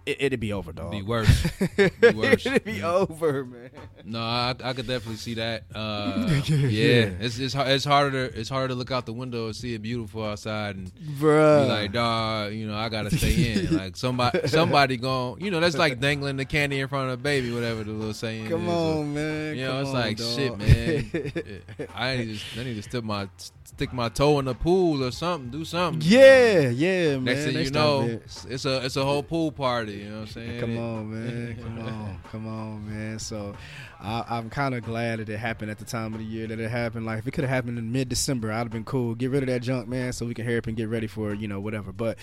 it, 0.06 0.16
it'd 0.20 0.40
be 0.40 0.52
over, 0.52 0.72
dog. 0.72 0.90
Be 0.90 1.02
worse. 1.02 1.46
Be 1.76 1.90
worse. 2.14 2.44
it'd 2.46 2.64
be 2.64 2.82
over, 2.82 3.44
man. 3.44 3.70
No, 4.04 4.20
I, 4.20 4.54
I 4.62 4.72
could 4.72 4.86
definitely 4.86 5.16
see 5.16 5.34
that. 5.34 5.64
Uh, 5.74 6.40
yeah, 6.46 7.10
it's 7.20 7.38
it's 7.38 7.54
har- 7.54 7.66
it's 7.68 7.84
harder 7.84 8.24
it's 8.24 8.48
harder 8.48 8.68
to 8.68 8.74
look 8.74 8.90
out 8.90 9.06
the 9.06 9.12
window 9.12 9.46
and 9.46 9.56
see 9.56 9.74
it 9.74 9.82
beautiful 9.82 10.24
outside 10.24 10.76
and 10.76 10.92
Bruh. 11.18 11.64
be 11.64 11.68
like, 11.68 11.92
dog, 11.92 12.52
you 12.52 12.66
know, 12.66 12.76
I 12.76 12.88
gotta 12.88 13.10
stay 13.16 13.52
in. 13.52 13.76
Like 13.82 13.96
somebody 13.96 14.46
somebody 14.48 14.96
going, 14.96 15.40
you 15.42 15.50
know, 15.50 15.60
that's 15.60 15.76
like 15.76 15.98
dangling 16.00 16.36
the 16.36 16.44
candy 16.44 16.80
in 16.80 16.88
front 16.88 17.08
of 17.08 17.14
a 17.14 17.22
baby, 17.22 17.52
whatever 17.52 17.84
the 17.84 17.90
little 17.92 18.14
saying. 18.14 18.48
Come 18.48 18.64
is. 18.64 18.70
on, 18.70 19.14
man. 19.14 19.56
You 19.56 19.64
know, 19.64 19.70
Come 19.72 19.80
it's 19.80 19.88
on, 19.88 19.94
like 19.94 20.16
dog. 20.18 20.36
shit, 20.36 20.58
man. 20.58 21.88
I 21.94 22.16
need 22.18 22.38
to 22.38 22.60
I 22.60 22.64
need 22.64 22.74
to 22.76 22.82
stick 22.82 23.04
my 23.04 23.28
stick 23.64 23.92
my 23.92 24.08
toe 24.08 24.38
in 24.38 24.44
the 24.44 24.54
pool 24.54 25.02
or 25.02 25.10
something, 25.10 25.50
do 25.50 25.64
something. 25.64 26.02
yeah, 26.04 26.68
yeah, 26.68 27.12
man. 27.14 27.24
Next 27.24 27.44
thing 27.44 27.54
They 27.54 27.64
you 27.64 27.70
know, 27.70 28.02
it. 28.02 28.22
it's, 28.24 28.44
it's 28.44 28.64
a 28.66 28.84
it's 28.84 28.96
a 28.96 29.04
whole 29.04 29.22
pool 29.22 29.50
party. 29.52 29.91
You 29.98 30.08
know 30.10 30.14
what 30.16 30.20
I'm 30.22 30.26
saying? 30.28 30.60
Come 30.60 30.78
on, 30.78 31.10
man. 31.10 31.56
Come 31.62 31.78
on. 31.80 32.18
Come 32.30 32.46
on, 32.48 32.88
man. 32.88 33.18
So 33.18 33.54
I, 34.00 34.24
I'm 34.28 34.50
kind 34.50 34.74
of 34.74 34.84
glad 34.84 35.18
that 35.20 35.28
it 35.28 35.38
happened 35.38 35.70
at 35.70 35.78
the 35.78 35.84
time 35.84 36.12
of 36.14 36.18
the 36.20 36.24
year 36.26 36.46
that 36.46 36.58
it 36.60 36.70
happened. 36.70 37.06
Like, 37.06 37.18
if 37.20 37.26
it 37.26 37.30
could 37.32 37.44
have 37.44 37.50
happened 37.50 37.78
in 37.78 37.92
mid 37.92 38.08
December, 38.08 38.50
I'd 38.52 38.58
have 38.58 38.70
been 38.70 38.84
cool. 38.84 39.14
Get 39.14 39.30
rid 39.30 39.42
of 39.42 39.48
that 39.48 39.62
junk, 39.62 39.88
man, 39.88 40.12
so 40.12 40.26
we 40.26 40.34
can 40.34 40.44
hurry 40.44 40.58
up 40.58 40.66
and 40.66 40.76
get 40.76 40.88
ready 40.88 41.06
for, 41.06 41.34
you 41.34 41.48
know, 41.48 41.60
whatever. 41.60 41.92
But 41.92 42.18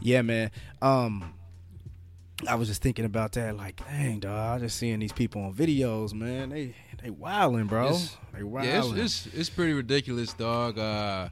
yeah, 0.00 0.22
man. 0.22 0.50
Um, 0.82 1.34
I 2.48 2.56
was 2.56 2.68
just 2.68 2.82
thinking 2.82 3.04
about 3.04 3.32
that. 3.32 3.56
Like, 3.56 3.82
dang, 3.86 4.18
dog. 4.20 4.56
I 4.60 4.64
just 4.64 4.76
seeing 4.76 4.98
these 4.98 5.12
people 5.12 5.42
on 5.42 5.54
videos, 5.54 6.12
man. 6.12 6.50
They 6.50 6.74
they 7.02 7.10
wilding, 7.10 7.66
bro. 7.66 7.86
It's- 7.86 8.16
they 8.32 8.38
Yeah, 8.40 8.44
wilding. 8.44 8.98
it's, 8.98 9.26
it's 9.26 9.34
it's 9.36 9.50
pretty 9.50 9.72
ridiculous, 9.72 10.34
dog. 10.34 10.78
Uh, 10.78 11.28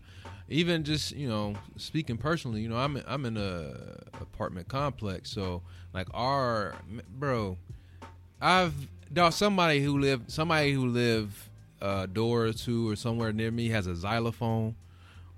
even 0.48 0.85
just 0.85 1.12
you 1.12 1.28
know, 1.28 1.55
speaking 1.76 2.16
personally, 2.18 2.61
you 2.61 2.68
know, 2.68 2.76
I'm 2.76 3.02
I'm 3.07 3.24
in 3.26 3.37
a 3.37 3.98
apartment 4.20 4.68
complex, 4.68 5.31
so 5.31 5.62
like 5.94 6.09
our 6.14 6.74
bro, 7.09 7.57
I've 8.40 8.74
dog 9.12 9.33
somebody 9.33 9.81
who 9.81 9.98
live 9.98 10.22
somebody 10.28 10.72
who 10.72 10.87
live 10.87 11.50
a 11.81 12.07
door 12.07 12.46
or 12.46 12.52
two 12.52 12.88
or 12.88 12.96
somewhere 12.96 13.33
near 13.33 13.50
me 13.50 13.68
has 13.68 13.87
a 13.87 13.94
xylophone. 13.94 14.74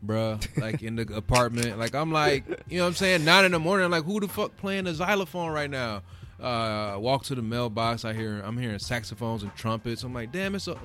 Bruh, 0.04 0.60
like 0.60 0.82
in 0.82 0.96
the 0.96 1.02
apartment, 1.16 1.78
like 1.78 1.94
I'm 1.94 2.12
like, 2.12 2.44
you 2.68 2.76
know 2.76 2.84
what 2.84 2.88
I'm 2.88 2.94
saying? 2.94 3.24
Nine 3.24 3.46
in 3.46 3.52
the 3.52 3.58
morning, 3.58 3.86
I'm 3.86 3.90
like, 3.90 4.04
who 4.04 4.20
the 4.20 4.28
fuck 4.28 4.54
playing 4.58 4.84
the 4.84 4.92
xylophone 4.92 5.50
right 5.50 5.70
now? 5.70 6.02
Uh, 6.38 6.96
walk 6.98 7.24
to 7.24 7.34
the 7.34 7.40
mailbox, 7.40 8.04
I 8.04 8.12
hear, 8.12 8.42
I'm 8.44 8.58
hearing 8.58 8.78
saxophones 8.78 9.44
and 9.44 9.54
trumpets. 9.54 10.02
I'm 10.02 10.12
like, 10.12 10.30
damn, 10.30 10.54
it's 10.54 10.68
a, 10.68 10.76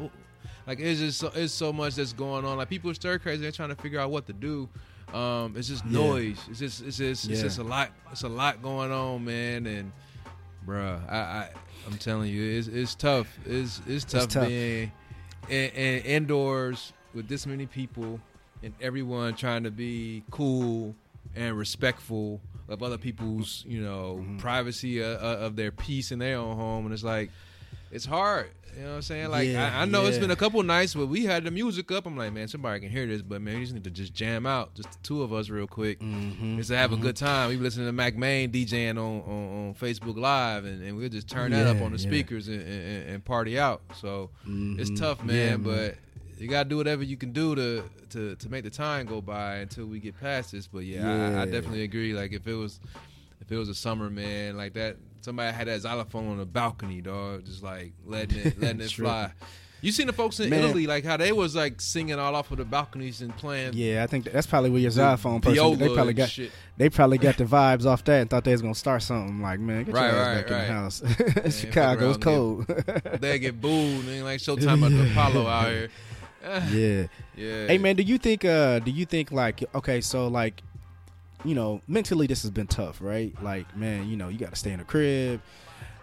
like 0.66 0.80
it's 0.80 1.00
just 1.00 1.20
so, 1.20 1.32
it's 1.36 1.52
so 1.52 1.74
much 1.74 1.96
that's 1.96 2.14
going 2.14 2.46
on. 2.46 2.58
Like 2.58 2.70
people 2.70 2.92
are 2.92 2.94
stir 2.94 3.20
crazy. 3.20 3.42
They're 3.42 3.52
trying 3.52 3.70
to 3.70 3.76
figure 3.76 4.00
out 4.00 4.12
what 4.12 4.26
to 4.28 4.34
do. 4.34 4.70
Um, 5.14 5.56
it's 5.58 5.68
just 5.68 5.86
Yeah. 5.86 5.92
noise. 6.00 6.40
It's 6.50 6.60
just 6.60 6.82
it's 6.84 6.98
just 6.98 7.30
it's 7.30 7.42
just 7.42 7.58
a 7.60 7.64
lot. 7.64 7.92
It's 8.12 8.24
a 8.24 8.30
lot 8.30 8.62
going 8.62 8.92
on, 8.92 9.26
man. 9.26 9.66
And 9.66 9.92
bruh, 10.68 11.00
I, 11.10 11.16
I 11.18 11.50
I'm 11.88 11.98
telling 11.98 12.32
you, 12.32 12.58
it's 12.58 12.68
it's 12.68 12.96
tough. 12.96 13.28
It's 13.46 13.82
it's 13.88 14.06
tough, 14.06 14.28
tough. 14.30 14.48
being 14.48 14.92
and, 15.50 15.72
in, 15.74 16.04
indoors 16.04 16.94
with 17.14 17.28
this 17.28 17.46
many 17.48 17.66
people 17.66 18.20
and 18.62 18.74
everyone 18.82 19.34
trying 19.36 19.64
to 19.64 19.72
be 19.72 20.24
cool 20.32 20.94
and 21.36 21.58
respectful 21.58 22.40
of 22.68 22.84
other 22.84 22.98
people's 22.98 23.64
you 23.68 23.82
know 23.82 24.18
Mm-hmm. 24.22 24.38
privacy 24.38 25.04
uh, 25.04 25.08
uh, 25.08 25.38
of 25.46 25.56
their 25.56 25.72
peace 25.72 26.12
in 26.12 26.20
their 26.20 26.38
own 26.38 26.56
home. 26.56 26.86
And 26.86 26.94
it's 26.94 27.04
like 27.04 27.32
it's 27.92 28.06
hard. 28.06 28.52
You 28.78 28.84
know 28.84 28.90
what 28.92 28.96
I'm 28.98 29.02
saying? 29.02 29.30
Like 29.30 29.50
Yeah, 29.50 29.76
I, 29.78 29.82
I 29.82 29.86
know 29.86 30.06
it's 30.06 30.20
been 30.20 30.30
a 30.32 30.36
couple 30.36 30.62
nights 30.64 30.96
where 30.96 31.06
we 31.06 31.26
had 31.26 31.44
the 31.44 31.52
music 31.52 31.92
up. 31.92 32.06
I'm 32.06 32.16
like, 32.16 32.32
man, 32.32 32.48
somebody 32.48 32.80
can 32.80 32.90
hear 32.90 33.08
this, 33.08 33.22
but 33.24 33.42
man, 33.42 33.56
we 33.56 33.62
just 33.62 33.74
need 33.74 33.84
to 33.84 33.90
just 33.90 34.14
jam 34.14 34.46
out, 34.46 34.74
just 34.76 34.92
the 34.92 34.98
two 35.02 35.22
of 35.24 35.34
us, 35.34 35.50
real 35.50 35.68
quick, 35.68 36.00
Mm-hmm. 36.00 36.58
just 36.58 36.70
to 36.70 36.78
have 36.78 36.94
a 36.94 36.98
good 36.98 37.16
time. 37.16 37.50
We 37.50 37.58
listening 37.58 37.88
to 37.88 37.92
Mac 37.92 38.16
Main 38.16 38.52
DJing 38.52 38.92
on, 38.92 39.22
on, 39.22 39.68
on 39.70 39.74
Facebook 39.74 40.18
Live, 40.18 40.66
and, 40.66 40.84
and 40.84 40.96
we'll 40.98 41.10
just 41.10 41.28
turn 41.28 41.52
that 41.52 41.66
up 41.68 41.82
on 41.82 41.92
the 41.92 41.98
yeah. 41.98 42.08
speakers 42.10 42.48
and, 42.48 42.62
and, 42.62 43.10
and 43.10 43.26
party 43.26 43.60
out. 43.60 43.82
So 43.96 44.30
it's 44.46 44.92
Mhm. 44.92 45.00
tough, 45.00 45.24
man, 45.24 45.36
Yeah, 45.36 45.58
man. 45.58 45.64
but 45.64 45.96
you 46.40 46.48
gotta 46.48 46.70
do 46.70 46.78
whatever 46.78 47.04
you 47.04 47.18
can 47.18 47.34
do 47.34 47.56
to, 47.56 47.84
to 48.12 48.36
to 48.36 48.50
make 48.50 48.64
the 48.64 48.70
time 48.70 49.08
go 49.08 49.20
by 49.20 49.56
until 49.56 49.88
we 49.88 50.00
get 50.00 50.18
past 50.22 50.52
this. 50.54 50.68
But 50.68 50.86
yeah, 50.86 51.36
I, 51.38 51.42
I 51.42 51.46
definitely 51.46 51.82
agree. 51.84 52.14
Like 52.14 52.32
if 52.34 52.48
it 52.48 52.54
was 52.54 52.80
if 53.42 53.52
it 53.52 53.58
was 53.58 53.68
a 53.68 53.76
summer, 53.76 54.10
man, 54.10 54.56
like 54.56 54.74
that, 54.76 54.96
somebody 55.22 55.56
had 55.56 55.68
that 55.68 55.82
xylophone 55.82 56.30
on 56.30 56.38
the 56.38 56.46
balcony, 56.46 57.02
dog, 57.02 57.46
just 57.46 57.64
like 57.64 57.94
letting 58.06 58.38
it 58.40 58.60
letting 58.62 58.82
it 58.82 58.92
fly. 58.92 59.32
You 59.82 59.94
seen 59.94 60.08
the 60.08 60.14
folks 60.14 60.42
in 60.42 60.50
Man. 60.50 60.62
Italy, 60.66 60.88
like 60.88 61.06
how 61.06 61.16
they 61.16 61.32
was 61.32 61.56
like 61.56 61.80
singing 61.80 62.20
all 62.20 62.36
off 62.36 62.52
of 62.52 62.58
the 62.58 62.66
balconies 62.66 63.22
and 63.22 63.34
playing. 63.38 63.72
Yeah, 63.76 64.04
I 64.04 64.08
think 64.08 64.26
that's 64.30 64.46
probably 64.46 64.72
where 64.72 64.82
your 64.82 64.92
xylophone 64.92 65.40
person. 65.40 65.78
They 65.80 65.88
probably 65.94 66.14
got 66.14 66.30
shit. 66.30 66.52
they 66.76 66.90
probably 66.90 67.18
got 67.18 67.38
the 67.38 67.46
vibes 67.46 67.86
off 67.86 68.04
that 68.04 68.20
and 68.20 68.30
thought 68.30 68.44
they 68.44 68.52
was 68.52 68.62
gonna 68.62 68.76
start 68.76 69.04
something. 69.04 69.42
Like, 69.42 69.62
man, 69.62 69.86
get 69.86 69.96
Right, 69.96 70.12
your 70.12 70.20
ass 70.20 70.36
right, 70.36 70.48
back 70.48 70.52
in 70.52 70.68
the 70.68 70.74
house. 70.74 71.00
fuck 71.34 71.52
Chicago's 71.54 72.18
around, 72.18 72.22
cold. 72.22 72.68
They 73.22 73.40
get 73.40 73.62
booed 73.62 74.06
and 74.06 74.26
like 74.26 74.42
Showtime 74.42 74.84
at 74.86 74.92
the 74.92 75.12
Apollo 75.12 75.48
out 75.48 75.68
here. 75.70 75.90
yeah. 76.44 77.08
Yeah. 77.38 77.68
Hey 77.68 77.78
man, 77.78 77.96
do 77.96 78.04
you 78.04 78.18
think 78.18 78.44
uh 78.44 78.80
do 78.80 78.92
you 78.92 79.06
think 79.06 79.32
like 79.32 79.64
okay, 79.76 80.02
so 80.02 80.28
like 80.28 80.62
you 81.46 81.56
know, 81.56 81.82
mentally 81.88 82.28
this 82.28 82.42
has 82.42 82.52
been 82.52 82.68
tough, 82.68 83.00
right? 83.02 83.34
Like, 83.42 83.76
man, 83.76 84.10
you 84.10 84.18
know, 84.18 84.30
you 84.30 84.38
got 84.38 84.52
to 84.52 84.56
stay 84.56 84.72
in 84.72 84.80
the 84.80 84.86
crib. 84.86 85.42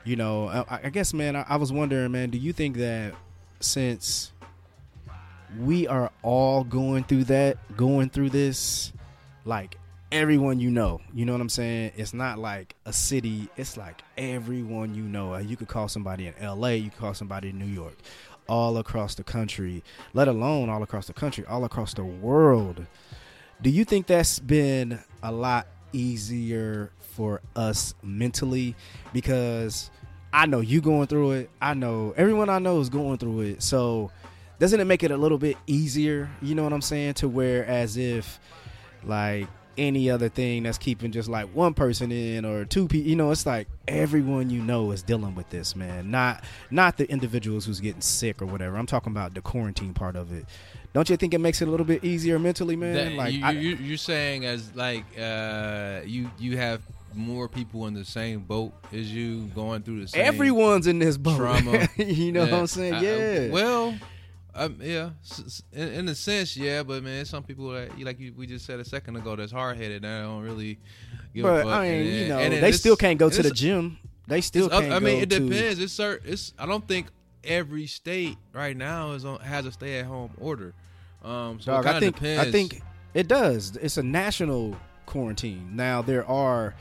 You 0.05 0.17
know, 0.17 0.49
I, 0.49 0.81
I 0.85 0.91
guess, 0.91 1.13
man, 1.13 1.37
I, 1.37 1.45
I 1.49 1.57
was 1.57 1.73
wondering, 1.73 2.13
man, 2.13 2.31
do 2.31 2.39
you 2.39 2.53
think 2.53 2.77
that 2.77 3.15
since 3.61 4.33
we 5.59 5.87
are 5.87 6.11
all 6.23 6.65
going 6.65 7.05
through 7.05 7.25
that, 7.25 7.77
going 7.77 8.11
through 8.11 8.31
this, 8.31 8.93
like 9.45 9.77
everyone 10.13 10.61
you 10.61 10.71
know, 10.71 11.01
you 11.13 11.25
know 11.25 11.33
what 11.33 11.41
I'm 11.41 11.49
saying? 11.49 11.93
It's 11.97 12.15
not 12.15 12.39
like 12.39 12.75
a 12.85 12.93
city, 12.93 13.49
it's 13.57 13.77
like 13.77 14.03
everyone 14.17 14.95
you 14.95 15.03
know. 15.03 15.35
Uh, 15.35 15.39
You 15.39 15.57
could 15.57 15.69
call 15.69 15.89
somebody 15.89 16.27
in 16.27 16.35
LA, 16.41 16.71
you 16.71 16.91
could 16.91 17.01
call 17.01 17.15
somebody 17.15 17.51
in 17.51 17.59
New 17.59 17.67
York, 17.67 17.97
all 18.49 18.79
across 18.79 19.15
the 19.15 19.25
country, 19.25 19.83
let 20.15 20.29
alone 20.29 20.69
all 20.69 20.83
across 20.83 21.07
the 21.07 21.13
country, 21.13 21.45
all 21.47 21.65
across 21.65 21.95
the 21.95 22.05
world. 22.05 22.87
Do 23.63 23.71
you 23.71 23.85
think 23.85 24.07
that's 24.07 24.39
been 24.39 24.99
a 25.23 25.33
lot 25.33 25.67
easier 25.93 26.93
for 27.01 27.41
us 27.55 27.95
mentally? 28.03 28.75
Because 29.13 29.91
I 30.33 30.47
know 30.47 30.61
you 30.61 30.81
going 30.81 31.07
through 31.07 31.33
it. 31.33 31.51
I 31.61 31.75
know 31.75 32.13
everyone 32.17 32.51
I 32.51 32.59
know 32.59 32.81
is 32.81 32.91
going 32.91 33.19
through 33.19 33.41
it. 33.41 33.63
So 33.63 34.11
doesn't 34.59 34.79
it 34.79 34.85
make 34.85 35.03
it 35.03 35.11
a 35.11 35.17
little 35.17 35.39
bit 35.39 35.57
easier? 35.67 36.31
You 36.43 36.55
know 36.55 36.65
what 36.65 36.73
I'm 36.73 36.83
saying? 36.83 37.15
To 37.15 37.29
where 37.29 37.65
as 37.65 37.97
if 37.97 38.39
like 39.05 39.49
any 39.79 40.11
other 40.11 40.29
thing 40.29 40.63
that's 40.65 40.79
keeping 40.79 41.13
just 41.13 41.29
like 41.29 41.47
one 41.55 41.75
person 41.75 42.11
in 42.13 42.45
or 42.45 42.65
two 42.65 42.89
people. 42.89 43.09
You 43.09 43.17
know, 43.17 43.31
it's 43.31 43.47
like 43.47 43.69
everyone 43.89 44.51
you 44.51 44.63
know 44.63 44.91
is 44.93 45.03
dealing 45.03 45.35
with 45.35 45.49
this, 45.51 45.77
man. 45.77 46.11
Not 46.11 46.45
not 46.71 46.97
the 46.97 47.09
individuals 47.11 47.65
who's 47.67 47.81
getting 47.81 48.01
sick 48.01 48.41
or 48.43 48.47
whatever. 48.47 48.77
I'm 48.77 48.87
talking 48.87 49.13
about 49.13 49.35
the 49.35 49.41
quarantine 49.41 49.95
part 49.95 50.17
of 50.17 50.33
it. 50.33 50.45
Don't 50.93 51.11
you 51.11 51.17
think 51.19 51.35
it 51.35 51.39
makes 51.41 51.61
it 51.61 51.69
a 51.69 51.71
little 51.71 51.85
bit 51.87 52.03
easier 52.05 52.39
mentally, 52.39 52.75
man? 52.77 52.95
That- 52.95 53.13
like 53.13 53.35
you, 53.35 53.45
I- 53.45 53.51
you, 53.51 53.77
you're 53.77 53.97
saying 53.99 54.45
as 54.47 54.75
like 54.75 55.05
uh, 55.21 56.01
you 56.05 56.31
you 56.39 56.57
have 56.57 56.81
more 57.15 57.49
people 57.49 57.87
in 57.87 57.95
the 57.95 58.05
same 58.05 58.41
boat 58.41 58.73
as 58.93 59.11
you 59.11 59.43
going 59.55 59.81
through 59.83 60.03
the 60.03 60.09
same 60.09 60.25
everyone's 60.27 60.87
in 60.87 60.99
this 60.99 61.17
boat. 61.17 61.37
trauma. 61.37 61.89
you 61.97 62.31
know 62.33 62.43
what 62.43 62.53
I'm 62.53 62.67
saying? 62.67 62.95
I- 62.95 62.99
I- 62.99 63.01
Yeah. 63.03 63.49
well, 63.51 63.95
um, 64.57 64.79
yeah, 64.81 65.11
in, 65.73 65.89
in 65.89 66.09
a 66.09 66.15
sense, 66.15 66.57
yeah. 66.57 66.83
But 66.83 67.03
man, 67.03 67.25
some 67.25 67.43
people 67.43 67.71
that 67.71 67.99
like 68.01 68.19
you, 68.19 68.33
we 68.37 68.47
just 68.47 68.65
said 68.67 68.81
a 68.81 68.85
second 68.85 69.17
ago, 69.17 69.37
that's 69.37 69.53
hard 69.53 69.77
headed. 69.77 70.03
That 70.03 70.23
don't 70.23 70.43
really. 70.43 70.79
Give 71.35 71.45
a 71.45 71.49
but 71.49 71.65
fuck. 71.65 71.73
I 71.73 71.89
mean, 71.89 71.93
And 72.07 72.09
you 72.09 72.29
know, 72.29 72.39
and 72.39 72.55
they 72.55 72.73
still 72.73 72.97
can't 72.97 73.19
go 73.19 73.29
to 73.29 73.43
the 73.43 73.51
gym. 73.51 73.99
They 74.27 74.41
still 74.41 74.69
can't. 74.69 74.93
I 74.93 74.99
mean, 74.99 75.17
go 75.19 75.23
it 75.23 75.31
to- 75.31 75.41
depends. 75.41 75.79
It's 75.79 75.93
certain. 75.93 76.33
It's. 76.33 76.53
I 76.59 76.67
don't 76.67 76.87
think 76.89 77.09
every 77.45 77.87
state 77.87 78.37
right 78.53 78.77
now 78.77 79.13
is 79.13 79.25
on 79.25 79.39
has 79.41 79.67
a 79.67 79.73
stay 79.73 80.01
at 80.01 80.07
home 80.07 80.31
order. 80.41 80.75
Um, 81.23 81.61
so 81.61 81.73
Dog, 81.73 81.87
it 81.87 81.89
I 81.89 82.01
think 82.01 82.15
depends. 82.17 82.47
I 82.47 82.51
think 82.51 82.83
it 83.15 83.29
does. 83.29 83.77
It's 83.77 83.97
a 83.97 84.03
national 84.03 84.77
quarantine. 85.07 85.71
Now 85.77 86.03
there 86.03 86.27
are 86.27 86.75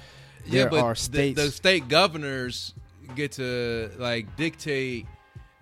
there 0.48 0.64
yeah, 0.64 0.68
but 0.70 0.80
are 0.80 0.94
the- 0.94 1.00
states. 1.00 1.42
The, 1.44 1.52
state 1.52 1.88
governors 1.88 2.74
get 3.16 3.34
to 3.34 3.92
like 3.98 4.36
dictate, 4.36 5.06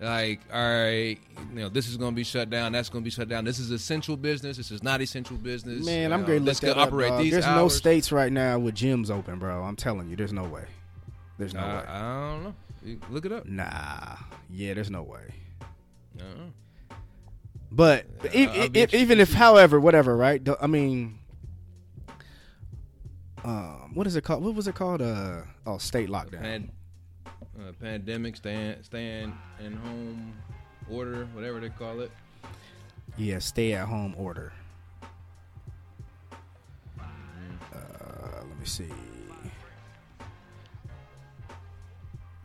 like, 0.00 0.40
all 0.52 0.60
right, 0.60 1.18
you 1.50 1.60
know, 1.60 1.68
this 1.68 1.88
is 1.88 1.96
going 1.96 2.12
to 2.12 2.16
be 2.16 2.24
shut 2.24 2.50
down. 2.50 2.72
That's 2.72 2.88
going 2.88 3.02
to 3.02 3.04
be 3.04 3.10
shut 3.10 3.28
down. 3.28 3.44
This 3.44 3.58
is 3.58 3.70
essential 3.70 4.16
business. 4.16 4.56
This 4.56 4.70
is 4.70 4.82
not 4.82 5.00
essential 5.00 5.36
business. 5.36 5.84
man, 5.86 6.12
I'm 6.12 6.24
Uh, 6.24 6.28
Look 6.34 6.58
could 6.60 6.68
that 6.70 6.78
up, 6.78 6.88
operate 6.88 7.10
dog. 7.10 7.22
these 7.22 7.32
There's 7.32 7.44
hours. 7.44 7.56
no 7.56 7.68
states 7.68 8.12
right 8.12 8.32
now 8.32 8.58
with 8.58 8.74
gyms 8.74 9.10
open, 9.10 9.38
bro. 9.38 9.62
I'm 9.62 9.76
telling 9.76 10.08
you, 10.10 10.16
there's 10.16 10.32
no 10.32 10.44
way. 10.44 10.64
There's 11.38 11.54
no 11.54 11.60
I, 11.60 11.74
way. 11.76 11.84
I 11.88 12.30
don't 12.32 12.44
know. 12.44 12.54
You 12.84 13.00
Look 13.10 13.24
it 13.24 13.32
up. 13.32 13.46
Nah, 13.46 14.16
yeah, 14.50 14.74
there's 14.74 14.90
no 14.90 15.02
way. 15.02 15.34
Uh-uh. 16.20 16.94
But 17.72 18.06
e- 18.32 18.70
even 18.92 19.18
if, 19.20 19.32
however, 19.32 19.80
whatever, 19.80 20.16
right? 20.16 20.46
I 20.60 20.66
mean, 20.68 21.18
um, 23.44 23.90
what 23.94 24.06
is 24.06 24.16
it 24.16 24.22
called? 24.24 24.44
What 24.44 24.54
was 24.54 24.68
it 24.68 24.74
called? 24.74 25.02
Uh, 25.02 25.42
oh, 25.66 25.78
state 25.78 26.08
lockdown. 26.08 26.40
Pan, 26.40 26.70
uh, 27.58 27.72
pandemic, 27.80 28.36
staying, 28.36 28.76
staying 28.82 29.32
in 29.64 29.72
home 29.74 30.32
order, 30.90 31.26
whatever 31.32 31.60
they 31.60 31.68
call 31.70 32.00
it. 32.00 32.10
Yeah, 33.16 33.38
stay 33.38 33.72
at 33.74 33.86
home 33.88 34.14
order. 34.16 34.52
Uh, 37.00 37.04
let 38.36 38.58
me 38.58 38.64
see. 38.64 38.88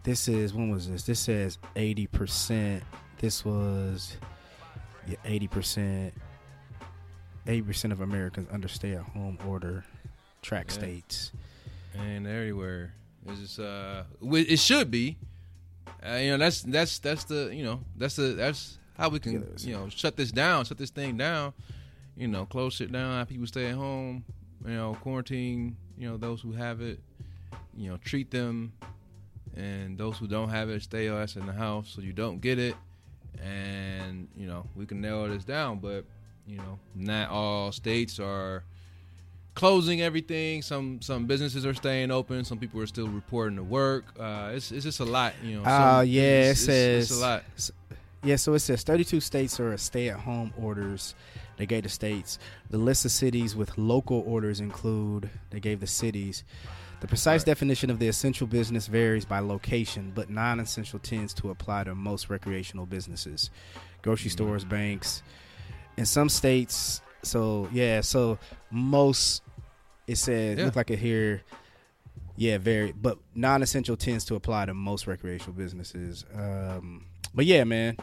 This 0.03 0.27
is 0.27 0.53
when 0.53 0.69
was 0.71 0.89
this? 0.89 1.03
This 1.03 1.19
says 1.19 1.57
eighty 1.75 2.07
percent. 2.07 2.83
This 3.19 3.43
was 3.45 4.17
yeah 5.07 5.17
eighty 5.25 5.47
percent. 5.47 6.13
Eighty 7.47 7.61
percent 7.61 7.91
of 7.93 8.01
Americans 8.01 8.47
under 8.51 8.67
stay 8.67 8.93
at 8.93 9.01
home 9.03 9.37
order. 9.47 9.83
Track 10.41 10.65
Yeah. 10.69 10.73
states. 10.73 11.31
and 11.95 12.25
everywhere. 12.27 12.93
It's 13.27 13.39
just 13.39 13.59
uh, 13.59 14.03
it 14.21 14.59
should 14.59 14.89
be. 14.89 15.17
Uh, 16.05 16.15
you 16.15 16.31
know, 16.31 16.37
that's 16.37 16.61
that's 16.61 16.99
that's 16.99 17.23
the 17.25 17.49
you 17.53 17.63
know 17.63 17.81
that's 17.97 18.15
the 18.15 18.33
that's 18.33 18.77
how 18.97 19.09
we 19.09 19.19
can 19.19 19.45
you 19.59 19.73
know 19.73 19.89
shut 19.89 20.15
this 20.15 20.31
down, 20.31 20.65
shut 20.65 20.77
this 20.77 20.89
thing 20.89 21.17
down. 21.17 21.53
You 22.15 22.27
know, 22.27 22.45
close 22.45 22.81
it 22.81 22.91
down. 22.91 23.17
Have 23.17 23.29
people 23.29 23.47
stay 23.47 23.67
at 23.67 23.75
home. 23.75 24.23
You 24.65 24.73
know, 24.73 24.97
quarantine. 25.01 25.77
You 25.97 26.09
know, 26.09 26.17
those 26.17 26.41
who 26.41 26.53
have 26.53 26.81
it. 26.81 26.99
You 27.75 27.91
know, 27.91 27.97
treat 27.97 28.29
them, 28.29 28.73
and 29.55 29.97
those 29.97 30.17
who 30.17 30.27
don't 30.27 30.49
have 30.49 30.69
it, 30.69 30.81
stay 30.81 31.07
ass 31.09 31.35
in 31.37 31.45
the 31.45 31.53
house 31.53 31.93
so 31.95 32.01
you 32.01 32.11
don't 32.11 32.41
get 32.41 32.59
it. 32.59 32.75
And 33.41 34.27
you 34.35 34.47
know, 34.47 34.65
we 34.75 34.85
can 34.85 35.01
narrow 35.01 35.29
this 35.29 35.45
down, 35.45 35.79
but 35.79 36.05
you 36.45 36.57
know, 36.57 36.79
not 36.95 37.29
all 37.29 37.71
states 37.71 38.19
are 38.19 38.63
closing 39.59 40.01
everything. 40.01 40.61
Some 40.61 41.01
some 41.01 41.25
businesses 41.25 41.65
are 41.65 41.73
staying 41.73 42.11
open. 42.11 42.45
Some 42.45 42.57
people 42.59 42.79
are 42.81 42.87
still 42.87 43.07
reporting 43.09 43.57
to 43.57 43.63
work. 43.63 44.05
Uh, 44.19 44.51
it's 44.53 44.71
it's 44.71 44.85
just 44.85 44.99
a 45.01 45.05
lot, 45.05 45.33
you 45.43 45.57
know. 45.57 45.63
Uh, 45.63 45.99
Some- 45.99 46.07
yeah, 46.07 46.21
it 46.21 46.49
it's, 46.51 46.63
it's- 46.67 47.03
it's 47.03 47.11
a 47.11 47.21
lot. 47.21 47.43
Yeah, 48.23 48.35
so 48.35 48.53
it 48.53 48.59
says 48.59 48.83
32 48.83 49.21
states 49.21 49.59
are 49.61 49.77
stay 49.77 50.09
at 50.09 50.17
home 50.19 50.53
orders. 50.61 51.15
They 51.57 51.65
gave 51.65 51.83
the 51.83 51.89
states. 51.89 52.37
The 52.69 52.77
list 52.77 53.05
of 53.05 53.11
cities 53.11 53.55
with 53.55 53.77
local 53.77 54.23
orders 54.27 54.59
include, 54.59 55.29
they 55.51 55.59
gave 55.61 55.79
the 55.79 55.87
cities. 55.87 56.43
The 57.01 57.07
precise 57.07 57.41
Right. 57.41 57.45
definition 57.45 57.89
of 57.89 57.99
the 57.99 58.09
essential 58.09 58.45
business 58.47 58.87
varies 58.87 59.23
by 59.23 59.39
location, 59.39 60.11
but 60.13 60.29
non 60.29 60.59
essential 60.59 60.99
tends 60.99 61.33
to 61.35 61.49
apply 61.49 61.85
to 61.85 61.95
most 61.95 62.29
recreational 62.29 62.85
businesses, 62.85 63.49
grocery 64.01 64.29
Mm-hmm. 64.29 64.33
stores, 64.33 64.65
banks. 64.65 65.23
In 65.95 66.05
some 66.05 66.27
states, 66.29 66.99
so 67.23 67.69
yeah, 67.71 68.01
so 68.01 68.37
most, 68.69 69.43
it 70.09 70.17
says, 70.17 70.57
Yeah. 70.57 70.65
look 70.65 70.75
like 70.75 70.91
it 70.91 70.99
here. 70.99 71.41
Yeah, 72.35 72.57
very, 72.57 72.93
but 72.93 73.17
non-essential 73.35 73.97
tends 73.97 74.23
to 74.25 74.35
apply 74.35 74.65
to 74.65 74.73
most 74.73 75.07
recreational 75.07 75.53
businesses. 75.53 76.23
Um, 76.33 77.05
but 77.35 77.45
yeah, 77.45 77.63
man, 77.65 77.97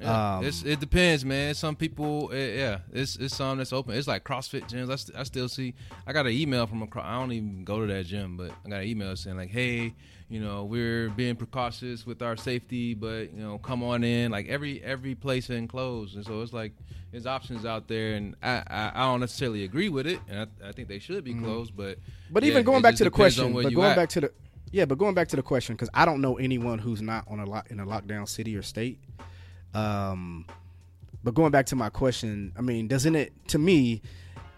Yeah, 0.00 0.36
Um, 0.38 0.44
it's, 0.44 0.62
it 0.64 0.80
depends, 0.80 1.24
man. 1.24 1.54
Some 1.54 1.76
people, 1.76 2.30
eh, 2.32 2.56
yeah, 2.58 2.78
it's 2.92 3.16
it's 3.16 3.36
some 3.36 3.58
that's 3.58 3.72
open. 3.72 3.94
It's 3.94 4.08
like 4.08 4.24
CrossFit 4.24 4.68
gyms. 4.68 4.90
I, 4.90 4.96
st- 4.96 5.16
I 5.18 5.22
still 5.22 5.48
see. 5.48 5.74
I 6.06 6.12
got 6.12 6.26
an 6.26 6.32
email 6.32 6.66
from 6.66 6.82
a. 6.82 6.86
cro- 6.86 7.02
I 7.02 7.18
don't 7.18 7.30
even 7.32 7.64
go 7.64 7.80
to 7.86 7.92
that 7.92 8.06
gym, 8.06 8.36
but 8.36 8.50
I 8.66 8.68
got 8.70 8.80
an 8.82 8.88
email 8.88 9.14
saying 9.14 9.36
like, 9.36 9.50
hey, 9.50 9.94
you 10.28 10.40
know, 10.40 10.64
we're 10.64 11.10
being 11.10 11.36
precautious 11.36 12.04
with 12.04 12.22
our 12.22 12.36
safety, 12.36 12.94
but 12.94 13.32
you 13.32 13.40
know, 13.42 13.58
come 13.58 13.82
on 13.84 14.02
in. 14.02 14.32
Like 14.32 14.48
every 14.48 14.82
every 14.82 15.14
place 15.14 15.48
in 15.48 15.68
closed, 15.68 16.16
and 16.16 16.24
so 16.24 16.42
it's 16.42 16.52
like 16.52 16.72
there's 17.12 17.26
options 17.26 17.64
out 17.64 17.86
there, 17.86 18.14
and 18.14 18.34
I 18.42 18.64
I, 18.66 18.92
I 18.94 19.00
don't 19.04 19.20
necessarily 19.20 19.62
agree 19.62 19.90
with 19.90 20.08
it, 20.08 20.18
and 20.28 20.40
I, 20.40 20.68
I 20.68 20.72
think 20.72 20.88
they 20.88 20.98
should 20.98 21.22
be 21.22 21.34
closed, 21.34 21.76
but 21.76 21.98
Mm-hmm. 21.98 22.32
But 22.34 22.42
yeah, 22.42 22.50
even 22.50 22.64
going 22.64 22.82
back 22.82 22.96
to 22.96 23.04
the 23.04 23.10
question, 23.12 23.52
but 23.52 23.72
going 23.72 23.90
at. 23.90 23.96
back 23.96 24.08
to 24.10 24.22
the 24.22 24.32
yeah, 24.72 24.86
but 24.86 24.98
going 24.98 25.14
back 25.14 25.28
to 25.28 25.36
the 25.36 25.42
question 25.42 25.76
because 25.76 25.90
I 25.94 26.04
don't 26.04 26.20
know 26.20 26.36
anyone 26.36 26.80
who's 26.80 27.00
not 27.00 27.26
on 27.28 27.38
a 27.38 27.44
lot 27.46 27.70
in 27.70 27.78
a 27.78 27.86
lockdown 27.86 28.28
city 28.28 28.56
or 28.56 28.62
state. 28.62 28.98
Um, 29.74 30.46
but 31.22 31.34
going 31.34 31.50
back 31.52 31.66
to 31.66 31.76
my 31.76 31.88
question, 31.90 32.52
I 32.56 32.60
mean, 32.62 32.86
doesn't 32.88 33.14
it 33.16 33.32
to 33.48 33.58
me? 33.58 34.02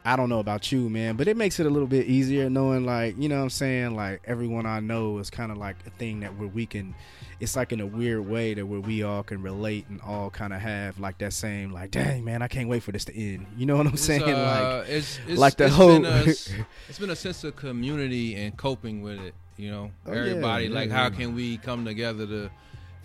I 0.05 0.15
don't 0.15 0.29
know 0.29 0.39
about 0.39 0.71
you, 0.71 0.89
man, 0.89 1.17
but 1.17 1.27
it 1.27 1.37
makes 1.37 1.59
it 1.59 1.67
a 1.67 1.71
little 1.71 1.89
bit 1.89 2.07
easier 2.07 2.49
knowing, 2.49 2.87
like, 2.87 3.17
you 3.19 3.29
know 3.29 3.39
what 3.39 3.43
I'm 3.43 3.51
saying? 3.51 3.97
Like, 3.97 4.23
everyone 4.25 4.65
I 4.65 4.79
know 4.79 5.19
is 5.19 5.31
kind 5.31 5.51
of 5.51 5.59
like 5.59 5.75
a 5.85 5.91
thing 5.91 6.21
that 6.21 6.37
where 6.39 6.47
we 6.47 6.65
can, 6.65 6.95
it's 7.41 7.57
like 7.57 7.73
in 7.73 7.81
a 7.81 7.87
weird 7.87 8.25
way 8.29 8.55
that 8.55 8.65
where 8.65 8.79
we 8.79 9.03
all 9.03 9.25
can 9.25 9.43
relate 9.43 9.85
and 9.89 10.01
all 10.03 10.31
kind 10.31 10.53
of 10.53 10.61
have 10.61 11.01
like 11.01 11.19
that 11.19 11.33
same, 11.33 11.73
like, 11.73 11.91
dang, 11.91 12.25
man, 12.25 12.41
I 12.41 12.47
can't 12.47 12.69
wait 12.69 12.85
for 12.85 12.93
this 12.93 13.05
to 13.07 13.17
end. 13.21 13.47
You 13.57 13.67
know 13.67 13.77
what 13.79 13.89
I'm 13.89 13.95
It's, 13.95 14.03
saying? 14.05 14.23
uh, 14.23 14.79
like, 14.85 14.89
it's, 14.91 15.19
it's, 15.27 15.41
like 15.41 15.57
the 15.57 15.65
it's 15.67 15.75
whole- 15.75 15.89
been 15.99 16.05
a, 16.05 16.21
it's 16.89 16.99
been 17.01 17.11
a 17.11 17.17
sense 17.17 17.43
of 17.43 17.57
community 17.57 18.37
and 18.37 18.57
coping 18.57 19.03
with 19.03 19.19
it. 19.19 19.35
You 19.57 19.73
know, 19.73 19.91
Oh, 20.07 20.13
yeah, 20.13 20.19
everybody 20.21 20.67
yeah, 20.67 20.75
like, 20.75 20.89
yeah. 20.91 20.95
how 20.99 21.11
can 21.11 21.35
we 21.35 21.57
come 21.59 21.85
together 21.85 22.29
to 22.29 22.51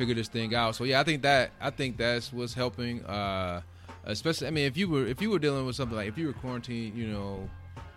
figure 0.02 0.16
this 0.16 0.28
thing 0.28 0.56
out? 0.56 0.76
So 0.76 0.84
yeah, 0.84 1.00
I 1.00 1.04
think 1.04 1.22
that 1.22 1.52
I 1.62 1.70
think 1.70 1.98
that's 1.98 2.34
what's 2.34 2.56
helping. 2.56 3.06
Uh, 3.06 3.62
especially, 4.06 4.48
I 4.48 4.50
mean, 4.52 4.66
if 4.66 4.76
you 4.76 4.90
were 4.90 5.06
if 5.06 5.22
you 5.22 5.30
were 5.30 5.40
dealing 5.40 5.66
with 5.66 5.76
something 5.76 5.96
like 5.96 6.08
if 6.08 6.18
you 6.18 6.28
were 6.28 6.34
quarantined, 6.34 6.98
you 6.98 7.08
know. 7.08 7.50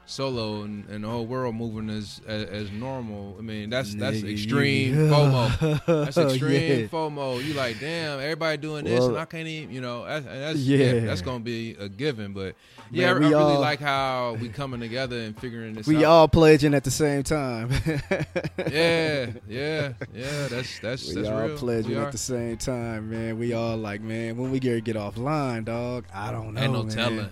Solo 0.06 0.62
and, 0.62 0.86
and 0.90 1.02
the 1.02 1.08
whole 1.08 1.24
world 1.24 1.54
moving 1.54 1.88
as, 1.88 2.20
as 2.26 2.44
as 2.44 2.70
normal. 2.70 3.36
I 3.38 3.42
mean, 3.42 3.70
that's 3.70 3.94
that's 3.94 4.18
Nigga, 4.18 4.32
extreme 4.32 4.94
you- 4.94 5.00
FOMO. 5.10 5.86
That's 6.04 6.16
extreme 6.32 6.80
Yeah. 6.80 6.86
FOMO. 6.88 7.42
You 7.42 7.54
like, 7.54 7.80
damn, 7.80 8.20
everybody 8.20 8.58
doing 8.58 8.84
this, 8.84 9.00
Well, 9.00 9.08
and 9.10 9.18
I 9.18 9.24
can't 9.24 9.48
even, 9.48 9.74
you 9.74 9.80
know, 9.80 10.04
that's, 10.04 10.26
that's 10.26 10.58
Yeah. 10.58 10.76
yeah, 10.92 11.00
that's 11.06 11.22
gonna 11.22 11.40
be 11.40 11.74
a 11.80 11.88
given. 11.88 12.32
But 12.34 12.54
yeah, 12.90 13.14
Man, 13.14 13.22
I, 13.24 13.26
I 13.26 13.30
really 13.30 13.56
like 13.56 13.80
how 13.80 14.36
we 14.40 14.50
coming 14.50 14.78
together 14.80 15.18
and 15.18 15.38
figuring 15.40 15.72
this 15.74 15.88
out. 15.88 15.94
we 15.94 15.96
out. 15.98 16.04
all 16.04 16.28
pledging 16.28 16.74
at 16.74 16.84
the 16.84 16.90
same 16.90 17.22
time. 17.22 17.70
yeah, 18.70 19.30
yeah, 19.48 19.92
yeah. 20.14 20.48
That's 20.48 20.78
that's 20.80 21.08
We 21.08 21.14
that's 21.14 21.28
all 21.28 21.46
real. 21.46 21.56
pledging 21.56 21.92
We 21.92 21.96
at 21.96 22.08
are. 22.08 22.10
the 22.12 22.18
same 22.18 22.56
time, 22.56 23.10
man. 23.10 23.38
We 23.38 23.52
all 23.52 23.76
like, 23.76 24.00
man, 24.00 24.36
when 24.36 24.50
we 24.50 24.60
get 24.60 24.84
get 24.84 24.96
offline, 24.96 25.64
dog. 25.64 26.04
I 26.14 26.30
don't 26.30 26.54
know, 26.54 26.60
Ain't 26.60 26.72
no 26.72 26.82
man. 26.82 26.94
telling. 26.94 27.28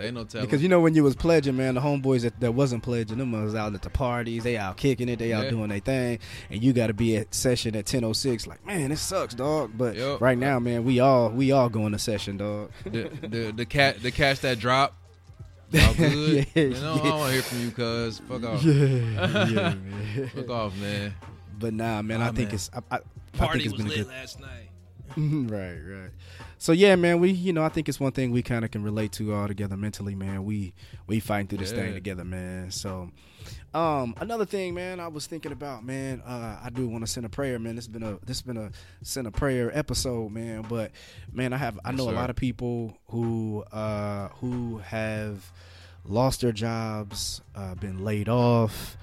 Ain't 0.00 0.14
no 0.14 0.24
telling. 0.24 0.46
Because 0.46 0.62
you 0.62 0.68
know 0.68 0.80
when 0.80 0.94
you 0.94 1.02
was 1.04 1.14
pledging, 1.14 1.56
man, 1.56 1.74
the 1.74 1.80
homeboys 1.80 2.22
that, 2.22 2.38
that 2.40 2.52
wasn't 2.52 2.82
pledging, 2.82 3.18
them 3.18 3.32
was 3.32 3.54
out 3.54 3.74
at 3.74 3.82
the 3.82 3.90
parties, 3.90 4.42
they 4.44 4.56
out 4.56 4.76
kicking 4.76 5.08
it, 5.08 5.18
they 5.18 5.32
out 5.32 5.44
Yeah. 5.44 5.50
doing 5.50 5.68
their 5.70 5.80
thing, 5.80 6.18
and 6.50 6.62
you 6.62 6.72
got 6.72 6.86
to 6.88 6.94
be 6.94 7.16
at 7.16 7.34
session 7.34 7.76
at 7.76 7.86
ten 7.86 8.04
oh 8.04 8.12
six. 8.12 8.46
Like, 8.46 8.64
man, 8.66 8.90
this 8.90 9.00
sucks, 9.00 9.34
dog. 9.34 9.72
But 9.76 9.96
Yup. 9.96 10.20
right 10.20 10.38
now, 10.38 10.58
man, 10.58 10.84
we 10.84 11.00
all 11.00 11.28
we 11.30 11.52
all 11.52 11.68
going 11.68 11.92
to 11.92 11.98
session, 11.98 12.36
dog. 12.38 12.70
the 12.84 13.10
the 13.22 13.52
the 13.54 13.66
cat 13.66 14.02
the 14.02 14.10
catch 14.10 14.40
that 14.40 14.58
drop. 14.58 14.96
Y'all 15.72 15.94
good? 15.94 16.46
Yeah, 16.54 16.62
you 16.64 16.70
know, 16.74 16.92
I 16.92 16.96
yeah. 16.96 17.02
don't 17.02 17.18
want 17.18 17.26
to 17.28 17.32
hear 17.32 17.42
from 17.42 17.60
you, 17.62 17.70
cuz. 17.70 18.18
Fuck 18.28 18.44
off. 18.44 18.62
yeah, 18.64 19.74
man. 19.74 20.30
Fuck 20.34 20.50
off, 20.50 20.76
man. 20.78 21.14
But 21.58 21.72
nah, 21.74 22.02
man, 22.02 22.20
I 22.20 22.26
Nah, 22.26 22.32
think 22.32 22.48
man. 22.50 22.54
it's 22.56 22.70
I, 22.74 22.78
I, 22.78 22.96
I 22.96 22.98
think 22.98 23.06
Party 23.38 23.64
it's 23.64 23.72
was 23.72 23.82
been 23.82 23.86
a 23.86 23.88
lit 23.96 23.98
good. 24.00 24.08
last 24.08 24.40
night. 24.40 24.68
right, 25.16 25.78
right. 25.78 26.10
So 26.58 26.72
yeah, 26.72 26.96
man, 26.96 27.20
we 27.20 27.30
you 27.30 27.52
know 27.52 27.62
I 27.64 27.68
think 27.68 27.88
it's 27.88 28.00
one 28.00 28.12
thing 28.12 28.30
we 28.30 28.42
kind 28.42 28.64
of 28.64 28.70
can 28.70 28.82
relate 28.82 29.12
to 29.12 29.34
all 29.34 29.48
together 29.48 29.76
mentally, 29.76 30.14
man. 30.14 30.44
We 30.44 30.74
we 31.06 31.20
fighting 31.20 31.48
through 31.48 31.58
this 31.58 31.72
thing 31.72 31.94
together, 31.94 32.24
man. 32.24 32.70
So, 32.70 33.10
um, 33.74 34.14
another 34.20 34.44
thing, 34.46 34.74
man, 34.74 35.00
I 35.00 35.08
was 35.08 35.26
thinking 35.26 35.52
about, 35.52 35.84
man. 35.84 36.22
Uh, 36.22 36.60
I 36.62 36.70
do 36.70 36.86
want 36.88 37.04
to 37.04 37.10
send 37.10 37.26
a 37.26 37.28
prayer, 37.28 37.58
man. 37.58 37.76
This 37.76 37.86
has 37.86 37.92
been 37.92 38.02
a 38.02 38.12
this 38.24 38.38
has 38.38 38.42
been 38.42 38.56
a 38.56 38.70
send 39.02 39.26
a 39.26 39.30
prayer 39.32 39.76
episode, 39.76 40.30
man. 40.30 40.62
But 40.68 40.92
man, 41.32 41.52
I 41.52 41.56
have 41.58 41.78
I 41.84 41.90
Yes, 41.90 41.98
know 41.98 42.08
a 42.08 42.12
lot 42.12 42.30
of 42.30 42.36
people 42.36 42.96
who 43.08 43.64
uh 43.72 44.28
who 44.40 44.78
have 44.78 45.52
lost 46.04 46.40
their 46.40 46.52
jobs, 46.52 47.40
uh, 47.54 47.74
been 47.74 48.04
laid 48.04 48.28
off, 48.28 48.96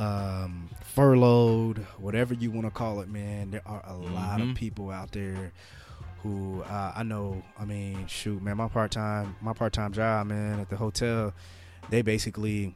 um, 0.00 0.68
furloughed, 0.82 1.78
whatever 1.98 2.32
you 2.34 2.50
want 2.50 2.66
to 2.66 2.70
call 2.70 3.00
it, 3.00 3.08
man. 3.08 3.50
There 3.50 3.62
are 3.66 3.82
a 3.86 3.94
lot 3.96 4.40
of 4.40 4.48
Mhm. 4.48 4.54
people 4.54 4.90
out 4.90 5.12
there 5.12 5.52
who 6.22 6.62
uh, 6.62 6.92
I 6.96 7.02
know. 7.02 7.42
I 7.58 7.64
mean, 7.64 8.06
shoot, 8.06 8.42
man, 8.42 8.56
my 8.56 8.68
part 8.68 8.90
time 8.90 9.36
my 9.40 9.52
part 9.52 9.72
time 9.72 9.92
job, 9.92 10.26
man, 10.28 10.58
at 10.60 10.68
the 10.70 10.76
hotel, 10.76 11.32
they 11.90 12.02
basically 12.02 12.74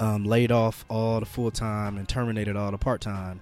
um, 0.00 0.24
laid 0.24 0.50
off 0.50 0.84
all 0.88 1.20
the 1.20 1.26
full 1.26 1.50
time 1.50 1.96
and 1.98 2.08
terminated 2.08 2.56
all 2.56 2.70
the 2.70 2.78
part 2.78 3.00
time. 3.00 3.40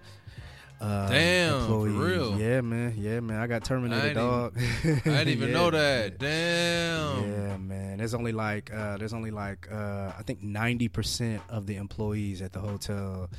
Uh, 0.82 1.08
Damn, 1.08 1.66
for 1.68 1.86
real? 1.86 2.36
Yeah, 2.40 2.60
man. 2.60 2.94
Yeah, 2.98 3.20
man. 3.20 3.38
I 3.40 3.46
got 3.46 3.62
terminated, 3.62 4.10
I 4.10 4.14
dog. 4.14 4.56
I 4.58 4.88
didn't 5.04 5.28
even 5.28 5.48
Yeah, 5.50 5.54
know 5.54 5.70
that. 5.70 6.18
Damn. 6.18 7.22
Yeah, 7.30 7.56
man. 7.58 7.98
There's 7.98 8.14
only 8.14 8.32
like 8.32 8.72
uh, 8.74 8.96
there's 8.96 9.12
only 9.12 9.30
like 9.30 9.68
uh, 9.70 10.10
I 10.18 10.22
think 10.24 10.42
ninety 10.42 10.88
percent 10.88 11.40
of 11.48 11.66
the 11.66 11.76
employees 11.76 12.42
at 12.42 12.52
the 12.52 12.58
hotel 12.58 13.30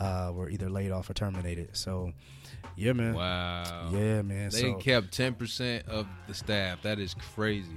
uh, 0.00 0.32
were 0.34 0.50
either 0.50 0.68
laid 0.68 0.90
off 0.90 1.08
or 1.08 1.14
terminated. 1.14 1.76
So, 1.76 2.12
yeah, 2.74 2.92
man. 2.92 3.14
Wow. 3.14 3.90
Yeah, 3.92 4.22
man. 4.22 4.50
They 4.50 4.62
so, 4.62 4.74
kept 4.74 5.12
ten 5.12 5.34
percent 5.34 5.86
of 5.88 6.08
the 6.26 6.34
staff. 6.34 6.82
That 6.82 6.98
is 6.98 7.14
crazy. 7.36 7.68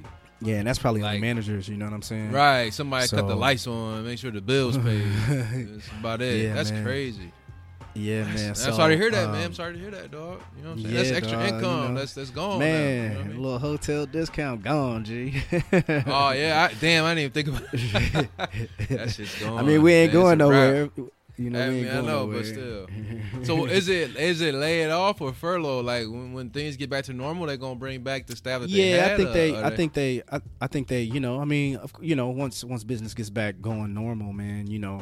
yeah, 0.41 0.56
and 0.56 0.67
that's 0.67 0.80
probably 0.80 1.04
like 1.04 1.21
managers. 1.21 1.69
You 1.69 1.78
know 1.78 1.86
what 1.86 1.93
I'm 1.93 2.02
saying? 2.02 2.32
Right. 2.32 2.73
Somebody 2.73 3.08
cut 3.10 3.28
the 3.28 3.36
lights 3.36 3.67
on, 3.67 4.06
make 4.06 4.17
sure 4.17 4.32
the 4.32 4.41
bills 4.41 4.76
paid. 4.76 5.06
That's 5.28 5.88
about 5.99 6.21
it. 6.23 6.45
Yeah, 6.45 6.56
That's 6.56 6.71
man. 6.71 6.84
crazy. 6.84 7.32
Yeah, 7.96 8.24
man. 8.24 8.50
I'm 8.50 8.56
so, 8.56 8.72
sorry 8.72 8.96
to 8.96 9.02
hear 9.02 9.12
that, 9.12 9.28
man. 9.30 9.36
um, 9.42 9.46
I'm 9.46 9.54
sorry 9.54 9.74
to 9.74 9.80
hear 9.80 9.92
that, 9.92 10.10
dog. 10.12 10.42
You 10.58 10.64
know 10.64 10.70
what 10.70 10.78
I'm 10.78 10.84
saying? 10.84 10.96
yeah, 10.96 11.02
that's 11.04 11.18
extra 11.18 11.38
dog, 11.38 11.50
you 11.50 11.56
income. 11.56 11.94
know. 11.94 12.00
that's 12.00 12.14
that's 12.14 12.30
gone. 12.32 12.60
Man, 12.60 12.74
now, 12.74 13.04
you 13.04 13.14
know 13.14 13.20
I 13.20 13.24
mean? 13.28 13.44
little 13.44 13.60
hotel 13.60 14.06
discount 14.06 14.64
gone, 14.64 15.04
G. 15.04 15.42
Oh 16.08 16.32
yeah, 16.32 16.70
I, 16.70 16.74
damn! 16.80 17.06
I 17.06 17.14
didn't 17.16 17.20
even 17.20 17.32
think 17.32 17.48
about 17.50 17.72
that. 18.90 19.10
Shit's 19.12 19.40
gone. 19.40 19.60
I 19.60 19.62
mean, 19.62 19.82
we 19.82 19.94
ain't 19.94 20.14
Man, 20.14 20.22
going 20.22 20.38
nowhere. 20.40 20.90
You 21.36 21.50
know, 21.50 21.66
I 21.66 21.70
mean, 21.70 21.88
I 21.88 21.94
know, 21.96 22.26
nowhere. 22.26 22.38
but 22.38 22.46
still. 22.46 22.88
So 23.44 23.66
is 23.66 23.90
it 23.90 24.16
is 24.16 24.40
it 24.42 24.54
laid 24.54 24.90
off 24.92 25.20
or 25.20 25.34
furlough? 25.34 25.82
Like 25.82 26.04
when, 26.08 26.34
when 26.34 26.50
things 26.52 26.78
get 26.78 26.90
back 26.90 27.06
to 27.06 27.14
normal, 27.14 27.48
they're 27.48 27.58
gonna 27.58 27.76
bring 27.76 28.02
back 28.04 28.28
the 28.28 28.36
staff 28.36 28.62
that 28.62 28.70
they 28.70 28.96
yeah. 28.96 29.14
I 29.14 29.18
think 29.18 29.30
or- 29.30 29.34
they, 29.34 29.56
or 29.56 29.66
I 29.66 29.76
think 29.76 29.94
they, 29.94 30.22
I, 30.32 30.42
I 30.62 30.68
think 30.68 30.88
they, 30.88 31.02
you 31.02 31.20
know, 31.20 31.40
I 31.42 31.46
mean, 31.46 31.80
you 32.00 32.16
know, 32.16 32.30
once 32.30 32.64
once 32.64 32.84
business 32.84 33.14
gets 33.14 33.30
back 33.32 33.62
going 33.62 33.94
normal, 33.94 34.32
man, 34.32 34.68
you 34.68 34.78
know, 34.80 35.02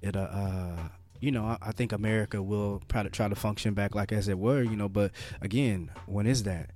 it, 0.00 0.14
uh, 0.16 0.20
uh 0.20 0.76
you 1.22 1.30
know, 1.30 1.44
I, 1.44 1.56
I 1.62 1.72
think 1.72 1.92
America 1.92 2.42
will 2.42 2.82
try 2.88 3.02
to 3.04 3.08
try 3.08 3.28
to 3.28 3.34
function 3.36 3.74
back 3.74 3.94
like 3.94 4.10
as 4.12 4.28
it 4.28 4.38
were, 4.38 4.62
you 4.62 4.76
know. 4.76 4.88
But 4.88 5.12
again, 5.40 5.90
when 6.06 6.26
is 6.26 6.42
that? 6.42 6.70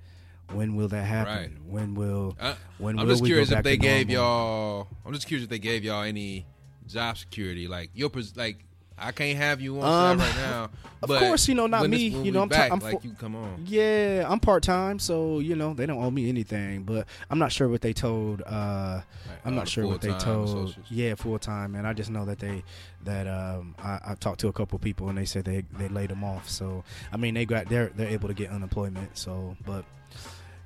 When 0.52 0.76
will 0.76 0.86
that 0.88 1.02
happen? 1.02 1.34
Right. 1.34 1.50
When 1.66 1.94
will? 1.94 2.36
I, 2.40 2.54
When 2.78 2.98
I'm 2.98 3.06
will 3.06 3.12
just 3.14 3.22
we 3.22 3.28
go 3.28 3.32
curious 3.34 3.50
if 3.50 3.64
they 3.64 3.76
gave 3.76 4.08
normal? 4.08 4.24
y'all. 4.24 4.88
I'm 5.04 5.12
just 5.12 5.26
curious 5.26 5.42
if 5.44 5.50
they 5.50 5.58
gave 5.58 5.82
y'all 5.82 6.04
any 6.04 6.46
job 6.86 7.18
security. 7.18 7.66
Like 7.66 7.90
your 7.94 8.10
like 8.36 8.64
I 8.98 9.12
can't 9.12 9.36
have 9.36 9.60
you 9.60 9.80
on 9.80 10.12
Um, 10.12 10.18
right 10.18 10.36
now. 10.36 10.70
of 11.02 11.10
course, 11.10 11.48
you 11.48 11.54
know, 11.54 11.66
not 11.66 11.88
me. 11.88 12.06
You 12.08 12.32
know, 12.32 12.42
I'm 12.42 12.48
back, 12.48 12.72
I'm 12.72 12.78
like 12.78 13.04
you 13.04 13.12
come 13.18 13.36
on. 13.36 13.62
Yeah, 13.66 14.24
I'm 14.26 14.40
part 14.40 14.62
time, 14.62 14.98
so 14.98 15.38
you 15.40 15.54
know 15.54 15.74
they 15.74 15.84
don't 15.86 16.02
owe 16.02 16.10
me 16.10 16.28
anything. 16.30 16.84
But 16.84 17.06
I'm 17.30 17.38
not 17.38 17.52
sure 17.52 17.68
what 17.68 17.82
they 17.82 17.92
told. 17.92 18.40
uh 18.46 19.00
Like, 19.28 19.38
I'm 19.44 19.52
all 19.52 19.58
not 19.58 19.68
sure 19.68 19.86
what 19.86 20.00
they 20.00 20.12
told. 20.14 20.48
associates. 20.48 20.90
Yeah, 20.90 21.14
full 21.14 21.38
time, 21.38 21.74
and 21.74 21.86
I 21.86 21.92
just 21.92 22.10
know 22.10 22.24
that 22.24 22.38
they 22.38 22.64
that 23.04 23.26
um 23.28 23.74
I, 23.78 24.00
I 24.06 24.14
talked 24.14 24.40
to 24.40 24.48
a 24.48 24.52
couple 24.52 24.78
people 24.78 25.08
and 25.10 25.18
they 25.18 25.26
said 25.26 25.44
they 25.44 25.64
they 25.78 25.88
laid 25.88 26.08
them 26.10 26.24
off. 26.24 26.48
So 26.48 26.82
I 27.12 27.18
mean 27.18 27.34
they 27.34 27.44
got 27.44 27.68
they're 27.68 27.90
they're 27.94 28.08
able 28.08 28.28
to 28.28 28.34
get 28.34 28.50
unemployment. 28.50 29.18
So 29.18 29.56
but 29.66 29.84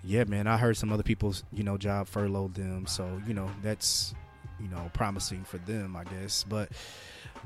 yeah, 0.05 0.25
man, 0.25 0.47
I 0.47 0.57
heard 0.57 0.77
some 0.77 0.93
other 0.93 1.03
people's 1.03 1.43
you 1.53 1.64
know 1.64 1.77
job 1.77 2.07
furloughed 2.07 2.55
them. 2.55 2.87
So 2.87 3.21
you 3.27 3.35
know 3.35 3.51
that's 3.62 4.14
you 4.61 4.69
know 4.69 4.88
promising 4.95 5.43
for 5.45 5.59
them, 5.59 5.97
I 5.97 6.05
guess. 6.05 6.45
But 6.49 6.71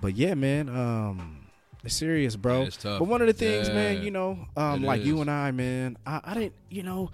but 0.00 0.16
yeah, 0.16 0.34
man, 0.34 0.68
um. 0.68 1.40
It's 1.84 1.94
serious, 1.96 2.34
bro. 2.34 2.60
Yeah, 2.60 2.66
it's 2.68 2.78
tough. 2.78 2.98
But 2.98 3.08
one 3.08 3.20
of 3.20 3.26
the 3.26 3.34
things, 3.34 3.68
Yeah, 3.68 3.74
man, 3.74 4.02
you 4.02 4.10
know, 4.10 4.38
um, 4.56 4.82
like 4.82 5.04
you 5.04 5.20
and 5.20 5.30
I, 5.30 5.50
man, 5.50 5.98
I, 6.06 6.18
I 6.24 6.32
didn't, 6.32 6.54
you 6.70 6.82
know, 6.82 7.10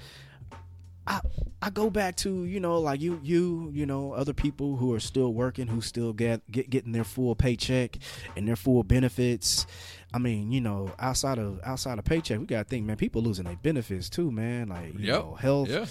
I 1.08 1.20
I 1.60 1.70
go 1.70 1.90
back 1.90 2.14
to 2.18 2.44
you 2.44 2.60
know 2.60 2.78
like 2.78 3.00
you 3.00 3.18
you 3.24 3.70
you 3.74 3.84
know 3.84 4.12
other 4.12 4.32
people 4.32 4.76
who 4.76 4.94
are 4.94 5.00
still 5.00 5.32
working 5.34 5.66
who 5.66 5.80
still 5.80 6.12
get, 6.12 6.48
get 6.52 6.70
getting 6.70 6.92
their 6.92 7.02
full 7.02 7.34
paycheck 7.34 7.96
and 8.36 8.46
their 8.46 8.54
full 8.54 8.84
benefits. 8.84 9.66
I 10.14 10.18
mean, 10.18 10.52
you 10.52 10.60
know, 10.60 10.92
outside 11.00 11.38
of 11.40 11.58
outside 11.64 11.98
of 11.98 12.04
paycheck, 12.04 12.38
we 12.38 12.46
gotta 12.46 12.62
think, 12.62 12.86
man. 12.86 12.96
People 12.96 13.22
losing 13.22 13.46
their 13.46 13.56
benefits 13.56 14.08
too, 14.08 14.30
man. 14.30 14.68
Like 14.68 14.94
you 14.94 15.06
Yep. 15.06 15.22
know, 15.24 15.34
health. 15.34 15.68
Yeah. 15.68 15.86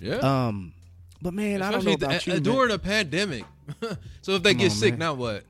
Yeah. 0.00 0.46
Um, 0.48 0.72
but 1.22 1.34
man, 1.34 1.62
I 1.62 1.70
don't 1.70 1.84
know 1.84 1.92
Especially 1.92 1.94
about 1.94 2.10
th- 2.10 2.26
you. 2.26 2.32
uh, 2.32 2.36
man. 2.36 2.42
during 2.42 2.70
a 2.72 2.78
pandemic. 2.78 3.44
so 4.22 4.32
if 4.32 4.42
they 4.42 4.54
Come 4.54 4.58
get 4.58 4.70
on, 4.72 4.76
sick, 4.76 4.90
man. 4.94 4.98
now 4.98 5.14
what? 5.14 5.44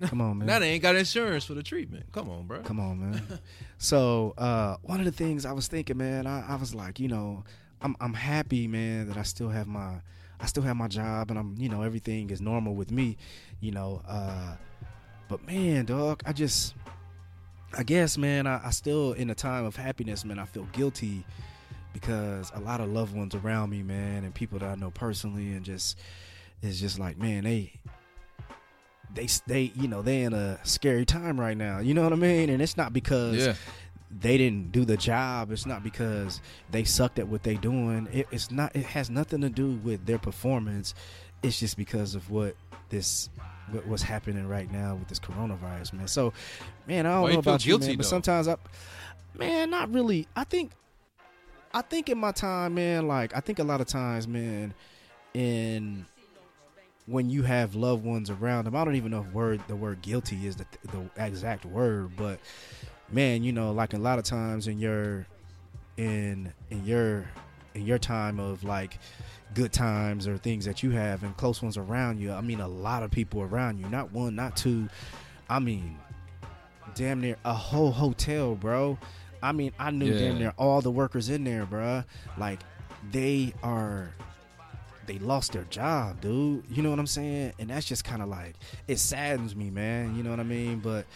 Come 0.06 0.20
on, 0.20 0.38
man. 0.38 0.46
Now 0.46 0.58
they 0.58 0.70
ain't 0.70 0.82
got 0.82 0.96
insurance 0.96 1.44
for 1.44 1.54
the 1.54 1.62
treatment. 1.62 2.06
Come 2.12 2.28
on, 2.28 2.46
bro. 2.46 2.60
Come 2.62 2.80
on, 2.80 2.98
man. 2.98 3.22
so 3.78 4.34
uh, 4.36 4.76
one 4.82 4.98
of 4.98 5.06
the 5.06 5.12
things 5.12 5.46
I 5.46 5.52
was 5.52 5.68
thinking, 5.68 5.96
man, 5.96 6.26
I, 6.26 6.44
I 6.48 6.56
was 6.56 6.74
like, 6.74 6.98
you 6.98 7.08
know, 7.08 7.44
I'm 7.80 7.96
I'm 8.00 8.14
happy, 8.14 8.66
man, 8.66 9.08
that 9.08 9.16
I 9.16 9.22
still 9.22 9.48
have 9.48 9.66
my 9.66 9.96
I 10.40 10.46
still 10.46 10.62
have 10.62 10.76
my 10.76 10.88
job 10.88 11.30
and 11.30 11.38
I'm 11.38 11.54
you 11.58 11.68
know 11.68 11.82
everything 11.82 12.30
is 12.30 12.40
normal 12.40 12.74
with 12.74 12.90
me, 12.90 13.16
you 13.60 13.70
know. 13.70 14.02
Uh, 14.06 14.56
but 15.28 15.46
man, 15.46 15.84
dog, 15.84 16.22
I 16.26 16.32
just 16.32 16.74
I 17.76 17.82
guess, 17.82 18.16
man, 18.16 18.46
I, 18.46 18.66
I 18.66 18.70
still 18.70 19.12
in 19.12 19.30
a 19.30 19.34
time 19.34 19.64
of 19.64 19.76
happiness, 19.76 20.24
man. 20.24 20.38
I 20.38 20.44
feel 20.44 20.66
guilty 20.72 21.24
because 21.92 22.52
a 22.54 22.60
lot 22.60 22.80
of 22.80 22.88
loved 22.88 23.16
ones 23.16 23.34
around 23.34 23.70
me, 23.70 23.82
man, 23.82 24.24
and 24.24 24.34
people 24.34 24.58
that 24.58 24.68
I 24.68 24.74
know 24.74 24.90
personally, 24.90 25.52
and 25.52 25.64
just 25.64 25.98
it's 26.62 26.80
just 26.80 26.98
like, 26.98 27.18
man, 27.18 27.44
they 27.44 27.72
they 29.14 29.28
they 29.46 29.72
you 29.74 29.88
know 29.88 30.02
they 30.02 30.22
in 30.22 30.32
a 30.32 30.58
scary 30.64 31.04
time 31.04 31.38
right 31.40 31.56
now. 31.56 31.78
You 31.78 31.94
know 31.94 32.02
what 32.02 32.12
I 32.12 32.16
mean? 32.16 32.50
And 32.50 32.60
it's 32.60 32.76
not 32.76 32.92
because 32.92 33.46
Yeah. 33.46 33.54
they 34.10 34.36
didn't 34.38 34.72
do 34.72 34.84
the 34.84 34.96
job. 34.96 35.50
It's 35.52 35.66
not 35.66 35.82
because 35.82 36.40
they 36.70 36.84
sucked 36.84 37.18
at 37.18 37.28
what 37.28 37.42
they 37.42 37.54
doing. 37.56 38.08
It, 38.12 38.26
it's 38.30 38.50
not. 38.50 38.74
It 38.76 38.84
has 38.86 39.10
nothing 39.10 39.40
to 39.42 39.48
do 39.48 39.72
with 39.82 40.06
their 40.06 40.18
performance. 40.18 40.94
It's 41.42 41.58
just 41.60 41.76
because 41.76 42.14
of 42.14 42.30
what 42.30 42.56
this 42.90 43.28
what, 43.70 43.86
what's 43.86 44.02
happening 44.02 44.46
right 44.48 44.70
now 44.70 44.94
with 44.96 45.08
this 45.08 45.18
coronavirus, 45.20 45.94
man. 45.94 46.08
So, 46.08 46.32
man, 46.86 47.06
I 47.06 47.12
don't 47.12 47.22
Why 47.22 47.30
you 47.30 47.36
know 47.36 47.42
feel 47.42 47.52
about 47.54 47.66
you, 47.66 47.78
man, 47.78 47.88
but 47.96 47.96
though? 47.98 48.08
sometimes 48.08 48.48
I, 48.48 48.56
man, 49.38 49.70
not 49.70 49.92
really. 49.92 50.26
I 50.36 50.44
think, 50.44 50.72
I 51.72 51.80
think 51.82 52.08
in 52.08 52.18
my 52.18 52.32
time, 52.32 52.74
man, 52.74 53.08
like 53.08 53.34
I 53.36 53.40
think 53.40 53.58
a 53.58 53.64
lot 53.64 53.80
of 53.80 53.86
times, 53.86 54.28
man, 54.28 54.74
in 55.32 56.06
when 57.06 57.28
you 57.30 57.42
have 57.42 57.74
loved 57.74 58.04
ones 58.04 58.30
around 58.30 58.64
them, 58.64 58.74
I 58.76 58.84
don't 58.84 58.96
even 58.96 59.10
know 59.10 59.20
if 59.28 59.32
word 59.34 59.60
the 59.68 59.76
word 59.76 60.02
guilty 60.02 60.46
is 60.46 60.56
the 60.56 60.66
the 60.90 61.08
exact 61.22 61.64
word, 61.64 62.12
but 62.16 62.40
man, 63.10 63.42
you 63.42 63.52
know, 63.52 63.72
like 63.72 63.92
a 63.94 63.98
lot 63.98 64.18
of 64.18 64.24
times 64.24 64.66
in 64.68 64.78
your 64.78 65.26
in 65.96 66.52
in 66.70 66.84
your 66.84 67.26
in 67.74 67.84
your 67.86 67.98
time 67.98 68.40
of 68.40 68.64
like 68.64 68.98
good 69.54 69.72
times 69.72 70.26
or 70.26 70.36
things 70.38 70.64
that 70.64 70.82
you 70.82 70.90
have 70.90 71.22
and 71.22 71.36
close 71.36 71.62
ones 71.62 71.76
around 71.76 72.18
you. 72.18 72.32
I 72.32 72.40
mean, 72.40 72.60
a 72.60 72.68
lot 72.68 73.02
of 73.02 73.10
people 73.10 73.42
around 73.42 73.78
you, 73.78 73.86
not 73.88 74.10
one, 74.12 74.34
not 74.34 74.56
two. 74.56 74.88
I 75.48 75.58
mean, 75.58 75.98
damn 76.94 77.20
near 77.20 77.36
a 77.44 77.52
whole 77.52 77.92
hotel, 77.92 78.54
bro. 78.54 78.98
I 79.42 79.52
mean, 79.52 79.72
I 79.78 79.90
knew 79.90 80.10
Yeah. 80.12 80.18
damn 80.18 80.38
near 80.38 80.54
all 80.56 80.80
the 80.80 80.90
workers 80.90 81.28
in 81.28 81.44
there, 81.44 81.66
bruh. 81.66 82.04
Like, 82.38 82.60
they 83.12 83.52
are, 83.62 84.10
they 85.06 85.18
lost 85.18 85.52
their 85.52 85.64
job, 85.64 86.20
dude. 86.20 86.64
You 86.70 86.82
know 86.82 86.90
what 86.90 86.98
I'm 86.98 87.06
saying? 87.06 87.52
And 87.58 87.70
that's 87.70 87.86
just 87.86 88.04
kind 88.04 88.22
of 88.22 88.28
like, 88.28 88.54
it 88.88 88.98
saddens 88.98 89.54
me, 89.54 89.70
man. 89.70 90.16
You 90.16 90.22
know 90.22 90.30
what 90.30 90.40
I 90.40 90.44
mean? 90.44 90.80
But 90.80 91.06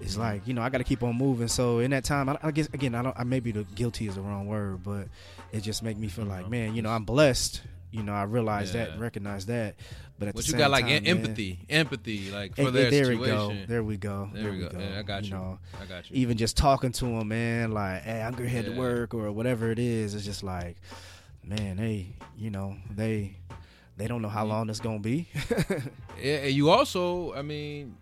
it's 0.00 0.12
mm-hmm. 0.12 0.20
like, 0.20 0.46
you 0.46 0.54
know, 0.54 0.62
I 0.62 0.68
got 0.68 0.78
to 0.78 0.84
keep 0.84 1.02
on 1.02 1.16
moving. 1.16 1.48
So 1.48 1.78
in 1.80 1.90
that 1.90 2.04
time, 2.04 2.28
I, 2.28 2.38
I 2.42 2.50
guess 2.50 2.68
again, 2.72 2.94
I 2.94 3.02
don't, 3.02 3.18
I 3.18 3.24
maybe 3.24 3.52
the 3.52 3.64
guilty 3.64 4.08
is 4.08 4.14
the 4.14 4.20
wrong 4.20 4.46
word, 4.46 4.82
but 4.84 5.08
it 5.52 5.60
just 5.60 5.82
make 5.82 5.96
me 5.96 6.08
feel 6.08 6.24
like, 6.24 6.42
mm-hmm. 6.42 6.50
man, 6.50 6.74
you 6.74 6.82
know, 6.82 6.90
I'm 6.90 7.04
blessed. 7.04 7.62
You 7.90 8.02
know, 8.02 8.12
I 8.12 8.24
realize 8.24 8.74
that, 8.74 8.90
and 8.90 9.00
recognize 9.00 9.46
that. 9.46 9.76
But 10.18 10.28
at 10.28 10.34
But 10.34 10.42
the 10.42 10.48
you 10.48 10.50
same 10.52 10.58
got 10.58 10.70
like 10.70 10.84
time, 10.84 10.92
em- 10.92 11.04
man- 11.04 11.16
empathy, 11.16 11.58
empathy, 11.70 12.30
like 12.30 12.54
for 12.54 12.64
hey, 12.64 12.70
their 12.70 12.90
there 12.90 13.04
situation. 13.06 13.48
we 13.48 13.54
go. 13.54 13.66
There 13.66 13.82
we 13.82 13.96
go. 13.96 14.30
There 14.34 14.52
we 14.52 14.58
go. 14.58 14.68
Yeah, 14.78 14.98
I 14.98 15.02
got 15.02 15.24
you. 15.24 15.30
know, 15.30 15.58
I 15.80 15.86
got 15.86 16.10
you. 16.10 16.16
even 16.16 16.36
just 16.36 16.58
talking 16.58 16.92
to 16.92 17.04
them, 17.06 17.28
man, 17.28 17.72
like, 17.72 18.02
hey, 18.02 18.20
I'm 18.20 18.34
gonna 18.34 18.48
head 18.50 18.66
to 18.66 18.72
work 18.72 19.14
or 19.14 19.32
whatever 19.32 19.70
it 19.70 19.78
is. 19.78 20.14
It's 20.14 20.26
just 20.26 20.42
like, 20.42 20.76
man, 21.48 21.76
they, 21.76 22.06
you 22.36 22.50
know, 22.50 22.76
they, 22.94 23.36
they 23.96 24.06
don't 24.06 24.22
know 24.22 24.28
how 24.28 24.44
long 24.44 24.68
it's 24.70 24.80
gonna 24.80 24.98
be. 24.98 25.28
Yeah, 26.20 26.34
and 26.38 26.52
you 26.52 26.70
also, 26.70 27.32
I 27.34 27.42
mean, 27.42 27.96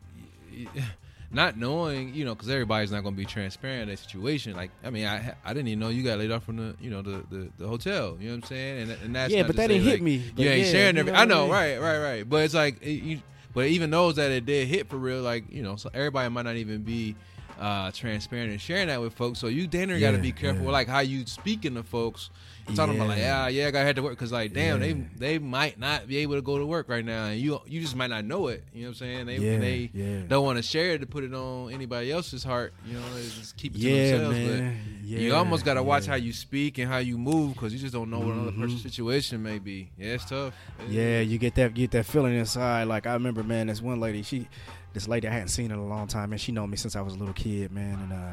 not 1.31 1.57
knowing, 1.57 2.15
you 2.15 2.25
know, 2.25 2.35
because 2.35 2.49
everybody's 2.49 2.91
not 2.91 3.03
going 3.03 3.15
to 3.15 3.19
be 3.19 3.25
transparent 3.25 3.83
in 3.83 3.89
that 3.89 3.99
situation. 3.99 4.55
Like, 4.55 4.71
I 4.85 4.91
mean, 4.91 5.07
I 5.07 5.35
I 5.45 5.53
didn't 5.53 5.69
even 5.69 5.81
know 5.81 5.89
you 5.89 6.03
got 6.03 6.19
laid 6.19 6.31
off 6.31 6.45
from 6.45 6.57
the, 6.57 6.77
you 6.81 6.91
know, 6.91 7.03
the 7.03 7.25
the, 7.31 7.49
the 7.59 7.69
hotel. 7.69 8.17
You 8.21 8.29
know 8.29 8.37
what 8.37 8.45
I'm 8.45 8.49
saying? 8.49 8.83
And, 8.83 8.91
and 9.03 9.15
that's 9.15 9.33
Yeah, 9.33 9.43
but 9.43 9.57
that 9.57 9.69
didn't 9.69 9.85
hit 9.85 10.03
me. 10.03 10.23
You 10.37 10.49
ain't 10.49 10.67
yeah, 10.67 10.73
sharing 10.73 10.97
you 10.97 11.05
know 11.05 11.13
I 11.13 11.25
know, 11.25 11.51
right, 11.51 11.79
right, 11.79 11.99
right. 11.99 12.29
But 12.29 12.45
it's 12.45 12.55
like 12.55 12.83
it, 12.83 13.03
you. 13.03 13.21
But 13.53 13.67
even 13.69 13.91
those 13.91 14.17
that 14.17 14.31
it 14.31 14.45
did 14.45 14.69
hit 14.69 14.89
for 14.89 14.97
real, 14.97 15.23
like 15.23 15.45
you 15.51 15.63
know, 15.63 15.77
so 15.77 15.91
everybody 15.95 16.29
might 16.29 16.43
not 16.43 16.57
even 16.57 16.83
be 16.83 17.17
uh, 17.59 17.91
transparent 17.91 18.51
and 18.51 18.61
sharing 18.61 18.89
that 18.89 19.01
with 19.01 19.15
folks. 19.15 19.39
So 19.39 19.47
you 19.47 19.67
damn 19.67 19.89
near 19.89 19.99
got 19.99 20.13
to 20.13 20.19
be 20.19 20.33
careful, 20.33 20.65
yeah. 20.65 20.71
like 20.71 20.89
how 20.89 21.01
you 21.01 21.27
speaking 21.27 21.75
to 21.75 21.83
folks. 21.83 22.31
Talking 22.75 22.97
about 22.97 23.09
like, 23.09 23.19
Yeah. 23.19 23.47
yeah, 23.47 23.63
yeah, 23.63 23.67
I 23.69 23.71
got 23.71 23.79
to 23.81 23.85
had 23.87 23.97
to 23.97 24.03
work 24.03 24.13
because 24.13 24.33
like, 24.33 24.53
damn, 24.53 24.83
Yeah. 24.83 24.87
they 25.19 25.35
they 25.35 25.39
might 25.39 25.79
not 25.79 26.09
be 26.09 26.17
able 26.19 26.35
to 26.35 26.43
go 26.43 26.59
to 26.59 26.67
work 26.67 26.89
right 26.89 27.05
now, 27.05 27.27
and 27.27 27.41
you 27.41 27.61
you 27.67 27.81
just 27.81 27.95
might 27.95 28.09
not 28.11 28.25
know 28.25 28.49
it. 28.49 28.65
You 28.75 28.83
know 28.83 28.89
what 28.89 28.91
I'm 28.91 28.95
saying? 28.97 29.27
They 29.27 29.37
Yeah, 29.39 29.59
they 29.59 29.91
yeah. 29.95 30.21
don't 30.27 30.45
want 30.45 30.57
to 30.57 30.63
share 30.63 30.91
it 30.95 30.99
to 30.99 31.07
put 31.07 31.23
it 31.23 31.33
on 31.33 31.73
anybody 31.73 32.11
else's 32.11 32.43
heart. 32.43 32.75
You 32.85 32.95
know, 32.95 33.15
they 33.15 33.23
just 33.23 33.57
keep 33.57 33.77
it 33.77 33.81
to 33.81 33.89
Yeah, 33.89 34.11
themselves. 34.19 34.37
man. 34.39 34.79
But 35.01 35.07
Yeah, 35.09 35.19
you 35.21 35.35
almost 35.37 35.65
got 35.65 35.75
to 35.75 35.83
watch 35.85 36.05
yeah. 36.07 36.11
how 36.11 36.17
you 36.17 36.33
speak 36.33 36.79
and 36.79 36.89
how 36.91 36.99
you 36.99 37.17
move 37.17 37.55
because 37.55 37.73
you 37.73 37.79
just 37.79 37.93
don't 37.93 38.11
know 38.11 38.19
what 38.19 38.35
another 38.35 38.51
Mhm. 38.51 38.61
person's 38.61 38.83
situation 38.83 39.41
may 39.45 39.61
be. 39.61 39.91
Yeah, 39.97 40.15
it's 40.15 40.25
tough. 40.25 40.53
Yeah, 40.91 41.21
you 41.21 41.39
get 41.39 41.55
that 41.55 41.73
get 41.75 41.93
that 41.93 42.07
feeling 42.07 42.35
inside. 42.35 42.89
Like 42.89 43.07
I 43.07 43.13
remember, 43.13 43.45
man, 43.45 43.69
this 43.69 43.81
one 43.81 44.01
lady, 44.01 44.23
she, 44.25 44.49
this 44.93 45.07
lady 45.07 45.29
I 45.29 45.31
hadn't 45.33 45.49
seen 45.49 45.67
in 45.71 45.79
a 45.79 45.87
long 45.87 46.09
time, 46.09 46.33
and 46.33 46.41
she 46.41 46.51
known 46.51 46.71
me 46.71 46.77
since 46.77 46.97
I 46.97 47.01
was 47.03 47.15
a 47.15 47.17
little 47.19 47.35
kid, 47.35 47.71
man. 47.71 48.01
And 48.03 48.13
uh, 48.13 48.33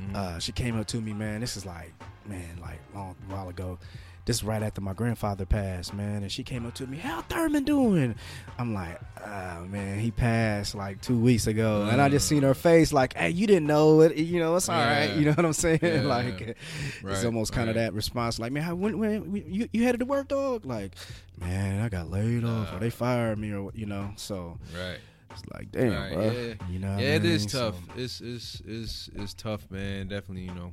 Mhm. 0.00 0.14
uh, 0.16 0.38
she 0.38 0.52
came 0.52 0.78
up 0.78 0.86
to 0.88 1.00
me, 1.00 1.12
man. 1.12 1.40
This 1.40 1.56
is 1.56 1.66
like, 1.66 1.92
man, 2.26 2.58
like 2.60 2.80
long 2.94 3.14
while 3.28 3.48
ago. 3.48 3.78
This 4.24 4.36
is 4.36 4.44
right 4.44 4.62
after 4.62 4.80
my 4.80 4.92
grandfather 4.92 5.44
passed, 5.44 5.92
man. 5.92 6.22
And 6.22 6.30
she 6.30 6.44
came 6.44 6.64
up 6.64 6.74
to 6.74 6.86
me, 6.86 6.96
"How 6.96 7.22
Thurman 7.22 7.64
doing?" 7.64 8.14
I'm 8.56 8.72
like, 8.72 9.00
"Oh 9.20 9.64
man, 9.66 9.98
he 9.98 10.12
passed 10.12 10.76
like 10.76 11.00
two 11.02 11.18
weeks 11.18 11.48
ago." 11.48 11.88
And 11.90 12.00
I 12.00 12.08
just 12.08 12.28
seen 12.28 12.44
her 12.44 12.54
face, 12.54 12.92
like, 12.92 13.14
"Hey, 13.16 13.30
you 13.30 13.48
didn't 13.48 13.66
know 13.66 14.00
it? 14.02 14.16
You 14.16 14.38
know, 14.38 14.54
it's 14.54 14.68
all 14.68 14.76
right." 14.78 15.06
Yeah. 15.10 15.16
You 15.16 15.24
know 15.24 15.32
what 15.32 15.44
I'm 15.44 15.52
saying? 15.52 15.80
Yeah. 15.82 16.02
like, 16.02 16.40
it's 16.40 17.02
Right, 17.02 17.24
almost 17.24 17.52
kind 17.52 17.68
of 17.68 17.74
that 17.74 17.94
response, 17.94 18.38
like, 18.38 18.52
"Man, 18.52 18.62
how, 18.62 18.76
when, 18.76 18.96
when 19.00 19.34
you 19.34 19.68
you 19.72 19.82
headed 19.82 19.98
to 19.98 20.06
work, 20.06 20.28
dog?" 20.28 20.64
Like, 20.64 20.92
man, 21.40 21.80
I 21.80 21.88
got 21.88 22.08
laid 22.08 22.44
off, 22.44 22.72
or 22.72 22.78
they 22.78 22.90
fired 22.90 23.40
me, 23.40 23.52
or 23.52 23.72
you 23.74 23.86
know. 23.86 24.12
So 24.14 24.56
Right. 24.72 24.98
It's 25.32 25.42
like, 25.52 25.70
damn, 25.72 25.92
Right, 25.92 26.12
bro. 26.12 26.30
yeah. 26.30 26.54
You 26.70 26.78
know, 26.78 26.96
yeah, 26.98 27.12
I 27.12 27.16
it 27.16 27.24
is 27.24 27.46
tough. 27.46 27.74
So- 27.74 28.00
It's 28.02 28.20
it's 28.20 28.62
it's 28.66 29.10
it's 29.14 29.34
tough, 29.34 29.70
man. 29.70 30.08
Definitely, 30.08 30.44
you 30.44 30.54
know. 30.54 30.72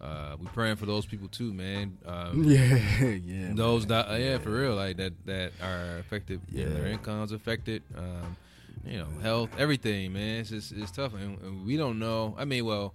Uh, 0.00 0.34
we 0.40 0.46
praying 0.46 0.76
for 0.76 0.86
those 0.86 1.04
people 1.04 1.28
too, 1.28 1.52
man. 1.52 1.98
Um, 2.06 2.42
yeah, 2.46 3.04
yeah. 3.06 3.52
those 3.52 3.82
man. 3.86 4.06
that 4.06 4.10
uh, 4.12 4.16
yeah, 4.16 4.38
for 4.38 4.50
real, 4.50 4.74
like 4.74 4.96
that 4.96 5.12
that 5.26 5.52
are 5.62 5.98
affected. 5.98 6.40
Yeah, 6.50 6.66
their 6.70 6.86
incomes 6.86 7.32
affected. 7.32 7.82
Um, 7.96 8.36
you 8.86 8.96
know, 8.96 9.08
health, 9.22 9.50
everything, 9.58 10.14
man. 10.14 10.40
It's 10.40 10.48
just 10.50 10.72
it's 10.72 10.90
tough, 10.90 11.12
and, 11.12 11.38
and 11.42 11.66
we 11.66 11.76
don't 11.76 11.98
know. 11.98 12.34
I 12.38 12.46
mean, 12.46 12.64
well, 12.64 12.94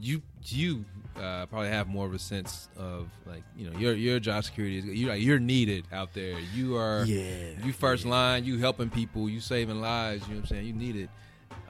you 0.00 0.22
you 0.44 0.84
uh, 1.16 1.46
probably 1.46 1.68
have 1.68 1.88
more 1.88 2.06
of 2.06 2.12
a 2.14 2.18
sense 2.18 2.68
of 2.76 3.08
like 3.26 3.42
you 3.56 3.70
know 3.70 3.78
your 3.78 3.94
your 3.94 4.20
job 4.20 4.44
security 4.44 4.78
is 4.78 4.84
you 4.84 5.08
like 5.08 5.22
you're 5.22 5.38
needed 5.38 5.84
out 5.92 6.12
there. 6.14 6.38
You 6.54 6.76
are 6.76 7.04
Yeah, 7.04 7.50
you 7.64 7.72
first 7.72 8.04
line. 8.06 8.44
You 8.44 8.58
helping 8.58 8.90
people. 8.90 9.28
You 9.28 9.40
saving 9.40 9.80
lives. 9.80 10.22
You 10.28 10.34
know 10.34 10.40
what 10.40 10.50
I'm 10.50 10.56
saying. 10.56 10.66
You 10.66 10.72
need 10.74 10.96
it. 10.96 11.10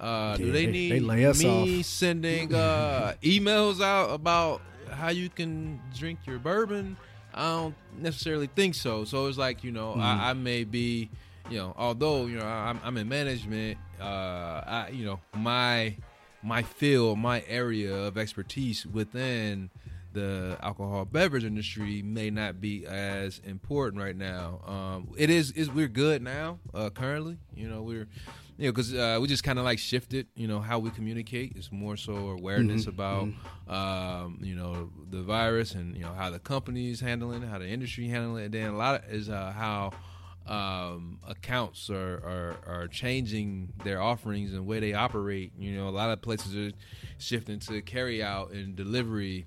Uh, 0.00 0.36
do 0.36 0.46
Yeah, 0.46 0.52
they 0.52 0.66
they- 0.66 0.72
need 0.72 0.92
they 0.92 1.00
lay 1.00 1.24
us 1.26 1.42
me 1.42 1.80
off. 1.80 1.86
sending 1.86 2.54
uh, 2.54 3.14
emails 3.22 3.80
out 3.80 4.10
about 4.10 4.60
how 4.90 5.08
you 5.10 5.28
can 5.28 5.80
drink 5.96 6.18
your 6.26 6.38
bourbon? 6.38 6.96
I 7.32 7.42
don't 7.50 7.74
necessarily 7.98 8.46
think 8.48 8.74
so. 8.74 9.04
So 9.04 9.26
it's 9.26 9.38
like 9.38 9.62
you 9.64 9.70
know, 9.72 9.92
Mm-hmm. 9.92 10.00
I, 10.00 10.30
I 10.30 10.32
may 10.32 10.64
be, 10.64 11.08
you 11.50 11.58
know, 11.58 11.74
although 11.78 12.26
you 12.26 12.38
know 12.38 12.46
I'm, 12.46 12.80
I'm 12.84 12.96
in 12.96 13.08
management. 13.08 13.78
Uh, 14.00 14.04
I 14.66 14.88
you 14.92 15.04
know 15.06 15.20
my 15.34 15.94
my 16.46 16.62
field, 16.62 17.18
my 17.18 17.42
area 17.48 17.92
of 17.92 18.16
expertise 18.16 18.86
within 18.86 19.68
the 20.12 20.56
alcohol 20.62 21.04
beverage 21.04 21.44
industry 21.44 22.00
may 22.02 22.30
not 22.30 22.60
be 22.60 22.86
as 22.86 23.40
important 23.44 24.02
right 24.02 24.16
now. 24.16 24.60
Um, 24.66 25.08
it 25.18 25.28
is 25.28 25.50
is 25.52 25.68
we're 25.70 25.88
good 25.88 26.22
now 26.22 26.58
uh, 26.72 26.88
currently. 26.90 27.36
You 27.54 27.68
know 27.68 27.82
we're 27.82 28.06
you 28.56 28.66
know 28.66 28.72
because 28.72 28.94
uh, 28.94 29.18
we 29.20 29.26
just 29.26 29.44
kind 29.44 29.58
of 29.58 29.64
like 29.64 29.78
shifted. 29.78 30.28
You 30.36 30.46
know 30.46 30.60
how 30.60 30.78
we 30.78 30.90
communicate. 30.90 31.52
It's 31.56 31.70
more 31.72 31.96
so 31.96 32.14
awareness 32.30 32.86
about 32.86 33.28
um, 33.68 34.38
you 34.40 34.54
know 34.54 34.90
the 35.10 35.22
virus 35.22 35.74
and 35.74 35.96
you 35.96 36.02
know 36.02 36.14
how 36.14 36.30
the 36.30 36.38
companies 36.38 37.00
handling 37.00 37.42
it, 37.42 37.48
how 37.48 37.58
the 37.58 37.68
industry 37.68 38.08
handling 38.08 38.44
it. 38.44 38.46
And 38.46 38.54
then 38.54 38.70
a 38.70 38.76
lot 38.76 38.94
of 39.04 39.12
is 39.12 39.28
uh, 39.28 39.52
how 39.54 39.92
um, 40.46 41.18
accounts 41.26 41.90
are, 41.90 42.22
are 42.24 42.56
are 42.66 42.88
changing 42.88 43.72
their 43.84 44.00
offerings 44.00 44.52
and 44.52 44.66
way 44.66 44.80
they 44.80 44.94
operate. 44.94 45.52
You 45.58 45.76
know, 45.76 45.88
a 45.88 45.90
lot 45.90 46.10
of 46.10 46.22
places 46.22 46.54
are 46.56 46.72
shifting 47.18 47.58
to 47.60 47.82
carry 47.82 48.22
out 48.22 48.52
and 48.52 48.76
delivery 48.76 49.46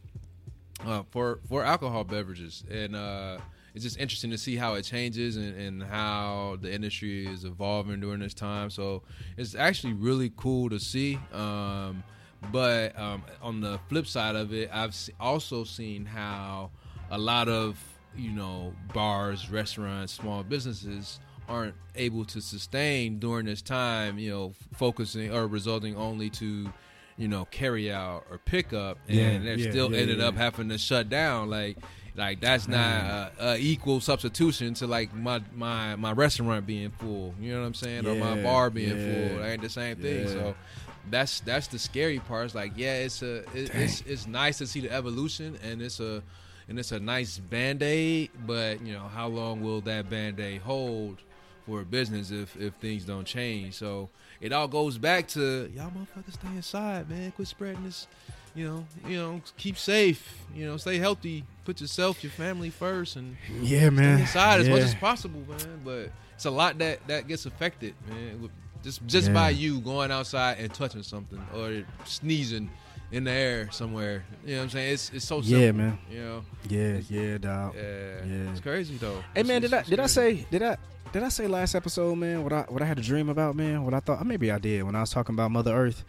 uh, 0.85 1.03
for 1.09 1.39
for 1.47 1.63
alcohol 1.63 2.03
beverages, 2.03 2.63
and 2.69 2.95
uh, 2.95 3.37
it's 3.73 3.83
just 3.83 3.97
interesting 3.97 4.31
to 4.31 4.37
see 4.37 4.55
how 4.55 4.73
it 4.73 4.83
changes 4.83 5.37
and, 5.37 5.55
and 5.55 5.83
how 5.83 6.57
the 6.61 6.73
industry 6.73 7.25
is 7.27 7.45
evolving 7.45 7.99
during 8.01 8.19
this 8.19 8.33
time. 8.33 8.69
So 8.69 9.03
it's 9.37 9.55
actually 9.55 9.93
really 9.93 10.31
cool 10.35 10.69
to 10.69 10.79
see. 10.79 11.19
Um, 11.33 12.03
but 12.51 12.97
um, 12.97 13.23
on 13.41 13.61
the 13.61 13.79
flip 13.89 14.07
side 14.07 14.35
of 14.35 14.53
it, 14.53 14.69
I've 14.73 14.95
also 15.19 15.63
seen 15.63 16.05
how 16.05 16.71
a 17.11 17.17
lot 17.17 17.49
of 17.49 17.77
you 18.15 18.31
know 18.31 18.73
bars, 18.93 19.49
restaurants, 19.49 20.13
small 20.13 20.43
businesses 20.43 21.19
aren't 21.47 21.73
able 21.95 22.25
to 22.25 22.41
sustain 22.41 23.19
during 23.19 23.45
this 23.45 23.61
time. 23.61 24.19
You 24.19 24.29
know, 24.31 24.53
focusing 24.73 25.33
or 25.33 25.47
resulting 25.47 25.95
only 25.95 26.29
to 26.31 26.71
you 27.17 27.27
know 27.27 27.45
carry 27.45 27.91
out 27.91 28.25
or 28.29 28.37
pick 28.37 28.73
up, 28.73 28.97
and 29.07 29.17
Yeah, 29.17 29.39
they're 29.39 29.59
yeah, 29.59 29.71
still 29.71 29.91
yeah, 29.91 29.99
ended 29.99 30.21
up 30.21 30.35
having 30.35 30.69
to 30.69 30.77
shut 30.77 31.09
down. 31.09 31.49
Like, 31.49 31.77
like 32.15 32.39
that's 32.39 32.67
not 32.67 32.77
a, 32.79 33.31
a 33.39 33.57
equal 33.57 33.99
substitution 33.99 34.73
to 34.75 34.87
like 34.87 35.13
my 35.13 35.41
my 35.53 35.95
my 35.95 36.11
restaurant 36.11 36.65
being 36.65 36.91
full. 36.91 37.33
You 37.39 37.53
know 37.53 37.61
what 37.61 37.67
I'm 37.67 37.73
saying? 37.73 38.05
or 38.07 38.15
my 38.15 38.41
bar 38.41 38.69
being 38.69 38.89
full. 38.91 39.39
That 39.39 39.49
ain't 39.51 39.61
the 39.61 39.69
same 39.69 39.95
thing. 39.97 40.27
So 40.27 40.55
that's 41.09 41.39
that's 41.41 41.67
the 41.67 41.79
scary 41.79 42.19
part. 42.19 42.45
It's 42.45 42.55
like 42.55 42.73
yeah, 42.75 42.95
it's 42.95 43.21
a 43.21 43.37
it, 43.53 43.73
it's 43.73 44.01
it's 44.01 44.27
nice 44.27 44.59
to 44.59 44.67
see 44.67 44.81
the 44.81 44.91
evolution, 44.91 45.57
and 45.63 45.81
it's 45.81 45.99
a 45.99 46.21
and 46.69 46.79
it's 46.79 46.91
a 46.91 46.99
nice 46.99 47.37
band 47.39 47.81
aid. 47.83 48.29
But 48.45 48.81
you 48.81 48.93
know, 48.93 49.07
how 49.07 49.27
long 49.27 49.61
will 49.61 49.81
that 49.81 50.09
band 50.09 50.39
aid 50.39 50.61
hold 50.61 51.17
for 51.65 51.81
a 51.81 51.85
business 51.85 52.31
if 52.31 52.55
if 52.55 52.73
things 52.75 53.03
don't 53.03 53.25
change? 53.25 53.73
So 53.75 54.09
it 54.39 54.53
all 54.53 54.67
goes 54.67 54.97
back 54.97 55.27
to 55.29 55.69
y'all 55.75 55.91
motherfuckers 55.91 56.33
stay 56.33 56.47
inside, 56.49 57.09
man. 57.09 57.31
Quit 57.31 57.47
spreading 57.47 57.83
this. 57.83 58.07
You 58.55 58.65
know, 58.67 58.85
you 59.07 59.15
know, 59.17 59.41
keep 59.57 59.77
safe. 59.77 60.35
You 60.55 60.65
know, 60.65 60.77
stay 60.77 60.97
healthy. 60.97 61.43
Put 61.65 61.81
yourself, 61.81 62.23
your 62.23 62.31
family 62.31 62.71
first, 62.71 63.15
and 63.15 63.37
yeah, 63.61 63.81
stay 63.81 63.89
man. 63.91 64.19
inside 64.21 64.59
as 64.61 64.69
much 64.69 64.81
as 64.81 64.95
possible, 64.95 65.41
man. 65.47 65.81
But 65.85 66.11
it's 66.33 66.45
a 66.45 66.51
lot 66.51 66.77
that 66.79 67.05
that 67.07 67.27
gets 67.27 67.45
affected, 67.45 67.93
man. 68.07 68.49
Just 68.83 69.05
just 69.05 69.27
Yeah. 69.27 69.33
by 69.33 69.49
you 69.51 69.79
going 69.81 70.09
outside 70.11 70.57
and 70.59 70.73
touching 70.73 71.03
something 71.03 71.39
or 71.53 71.83
sneezing 72.05 72.69
in 73.11 73.23
the 73.23 73.31
air 73.31 73.69
somewhere. 73.71 74.23
You 74.45 74.51
know 74.53 74.57
what 74.59 74.63
I'm 74.65 74.69
saying? 74.71 74.93
It's 74.93 75.11
it's 75.13 75.25
so 75.25 75.41
simple. 75.41 75.59
Yeah, 75.59 75.71
man. 75.71 75.97
You 76.11 76.19
know, 76.21 76.43
Yeah, 76.69 76.99
yeah, 77.09 77.37
dog. 77.37 77.73
yeah, 77.75 77.81
Yeah. 78.25 78.51
it's 78.51 78.59
crazy 78.59 78.97
though. 78.97 79.23
Hey 79.33 79.41
It's- 79.41 79.47
man, 79.47 79.61
did 79.61 79.67
it's- 79.73 79.77
I 79.77 79.79
it's 79.81 79.89
did 79.89 79.99
I 79.99 80.05
say 80.07 80.45
did 80.51 80.63
I 80.63 80.77
did 81.11 81.23
I 81.23 81.29
say 81.29 81.47
last 81.47 81.73
episode, 81.75 82.15
man? 82.15 82.43
What 82.43 82.53
I 82.53 82.61
what 82.69 82.81
I 82.81 82.85
had 82.85 82.99
a 82.99 83.01
dream 83.01 83.29
about, 83.29 83.55
man? 83.55 83.83
What 83.83 83.93
I 83.93 83.99
thought 83.99 84.25
maybe 84.25 84.51
I 84.51 84.59
did 84.59 84.83
when 84.83 84.95
I 84.95 85.01
was 85.01 85.09
talking 85.09 85.33
about 85.35 85.49
Mother 85.51 85.73
Earth. 85.75 86.03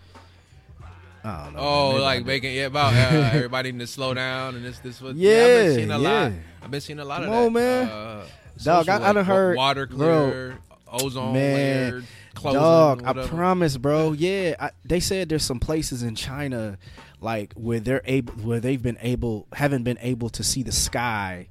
I 1.23 1.45
don't 1.45 1.53
know. 1.55 1.59
Oh, 1.61 1.93
man. 1.93 2.01
Like 2.03 2.25
making 2.25 2.55
yeah 2.55 2.67
about 2.67 2.95
uh, 2.95 2.97
everybody 3.35 3.69
needing 3.73 3.81
to 3.81 3.87
slow 3.87 4.15
down 4.15 4.57
and 4.57 4.65
this 4.65 4.79
this 4.79 5.01
what 5.03 5.11
I've 5.11 5.17
been 5.19 5.75
seeing 5.75 5.91
a 5.91 5.99
lot. 5.99 6.33
I've 6.63 6.71
been 6.71 6.81
seeing 6.81 6.99
a 6.99 7.05
lot 7.05 7.21
Come 7.23 7.31
of 7.33 7.37
on, 7.37 7.53
that. 7.53 7.61
man. 7.61 7.89
Uh, 7.89 8.25
Dog, 8.63 8.85
social, 8.87 9.03
I- 9.05 9.09
I 9.09 9.13
done 9.15 9.25
heard- 9.25 9.57
water 9.57 9.87
bro, 9.87 9.97
clear, 10.31 10.59
ozone 10.89 11.33
man, 11.33 11.55
layer, 11.55 12.03
closing, 12.35 12.61
Dog, 12.61 13.03
I 13.05 13.27
promise, 13.27 13.77
bro. 13.77 14.13
Yeah, 14.13 14.55
I, 14.59 14.71
they 14.85 15.01
said 15.01 15.29
there's 15.29 15.45
some 15.45 15.61
places 15.61 16.03
in 16.03 16.15
China, 16.15 16.79
like 17.21 17.53
where 17.55 17.81
they're 17.81 18.03
able, 18.05 18.33
where 18.35 18.61
they've 18.61 18.83
been 18.83 18.99
able, 19.01 19.47
haven't 19.53 19.85
been 19.85 19.99
able 20.01 20.29
to 20.31 20.43
see 20.43 20.63
the 20.63 20.73
sky 20.73 21.49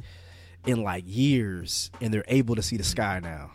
in 0.66 0.84
like 0.84 1.04
years, 1.08 1.92
and 2.02 2.14
they're 2.14 2.26
able 2.28 2.56
to 2.56 2.62
see 2.62 2.78
the 2.78 2.84
sky 2.84 3.20
now. 3.22 3.52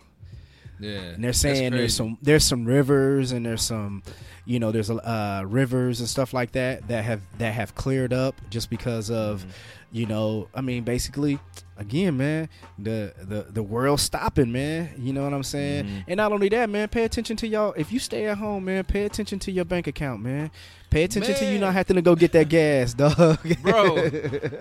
Yeah, 0.80 0.98
And 0.98 1.22
they're 1.22 1.32
saying 1.32 1.72
there's 1.72 1.94
some 1.94 2.18
there's 2.20 2.44
some 2.44 2.64
rivers 2.64 3.30
and 3.32 3.46
there's 3.46 3.62
some, 3.62 4.02
you 4.44 4.58
know, 4.58 4.72
there's 4.72 4.90
uh, 4.90 5.44
rivers 5.46 6.00
and 6.00 6.08
stuff 6.08 6.34
like 6.34 6.52
that 6.52 6.88
that 6.88 7.04
have 7.04 7.22
that 7.38 7.54
have 7.54 7.74
cleared 7.74 8.12
up 8.12 8.34
just 8.50 8.70
because 8.70 9.10
of, 9.10 9.40
Mm-hmm. 9.42 9.50
You 9.94 10.06
know, 10.06 10.48
I 10.52 10.60
mean, 10.60 10.82
basically, 10.82 11.38
again, 11.76 12.16
man, 12.16 12.48
the 12.76 13.14
the 13.16 13.46
the 13.48 13.62
world's 13.62 14.02
stopping, 14.02 14.50
man. 14.50 14.92
You 14.98 15.12
know 15.12 15.22
what 15.22 15.32
I'm 15.32 15.44
saying? 15.44 15.84
Mm-hmm. 15.84 15.98
And 16.08 16.16
not 16.16 16.32
only 16.32 16.48
that, 16.48 16.68
man, 16.68 16.88
pay 16.88 17.04
attention 17.04 17.36
to 17.36 17.46
y'all. 17.46 17.72
If 17.76 17.92
you 17.92 18.00
stay 18.00 18.26
at 18.26 18.38
home, 18.38 18.64
man, 18.64 18.82
pay 18.82 19.04
attention 19.04 19.38
to 19.38 19.52
your 19.52 19.64
bank 19.64 19.86
account, 19.86 20.20
man. 20.20 20.50
Pay 20.90 21.04
attention 21.04 21.36
to 21.36 21.44
you 21.44 21.60
not 21.60 21.74
having 21.74 21.94
to 21.94 22.02
go 22.02 22.16
get 22.16 22.32
that 22.32 22.48
gas, 22.48 22.92
dog. 22.94 23.38
bro. 23.62 24.10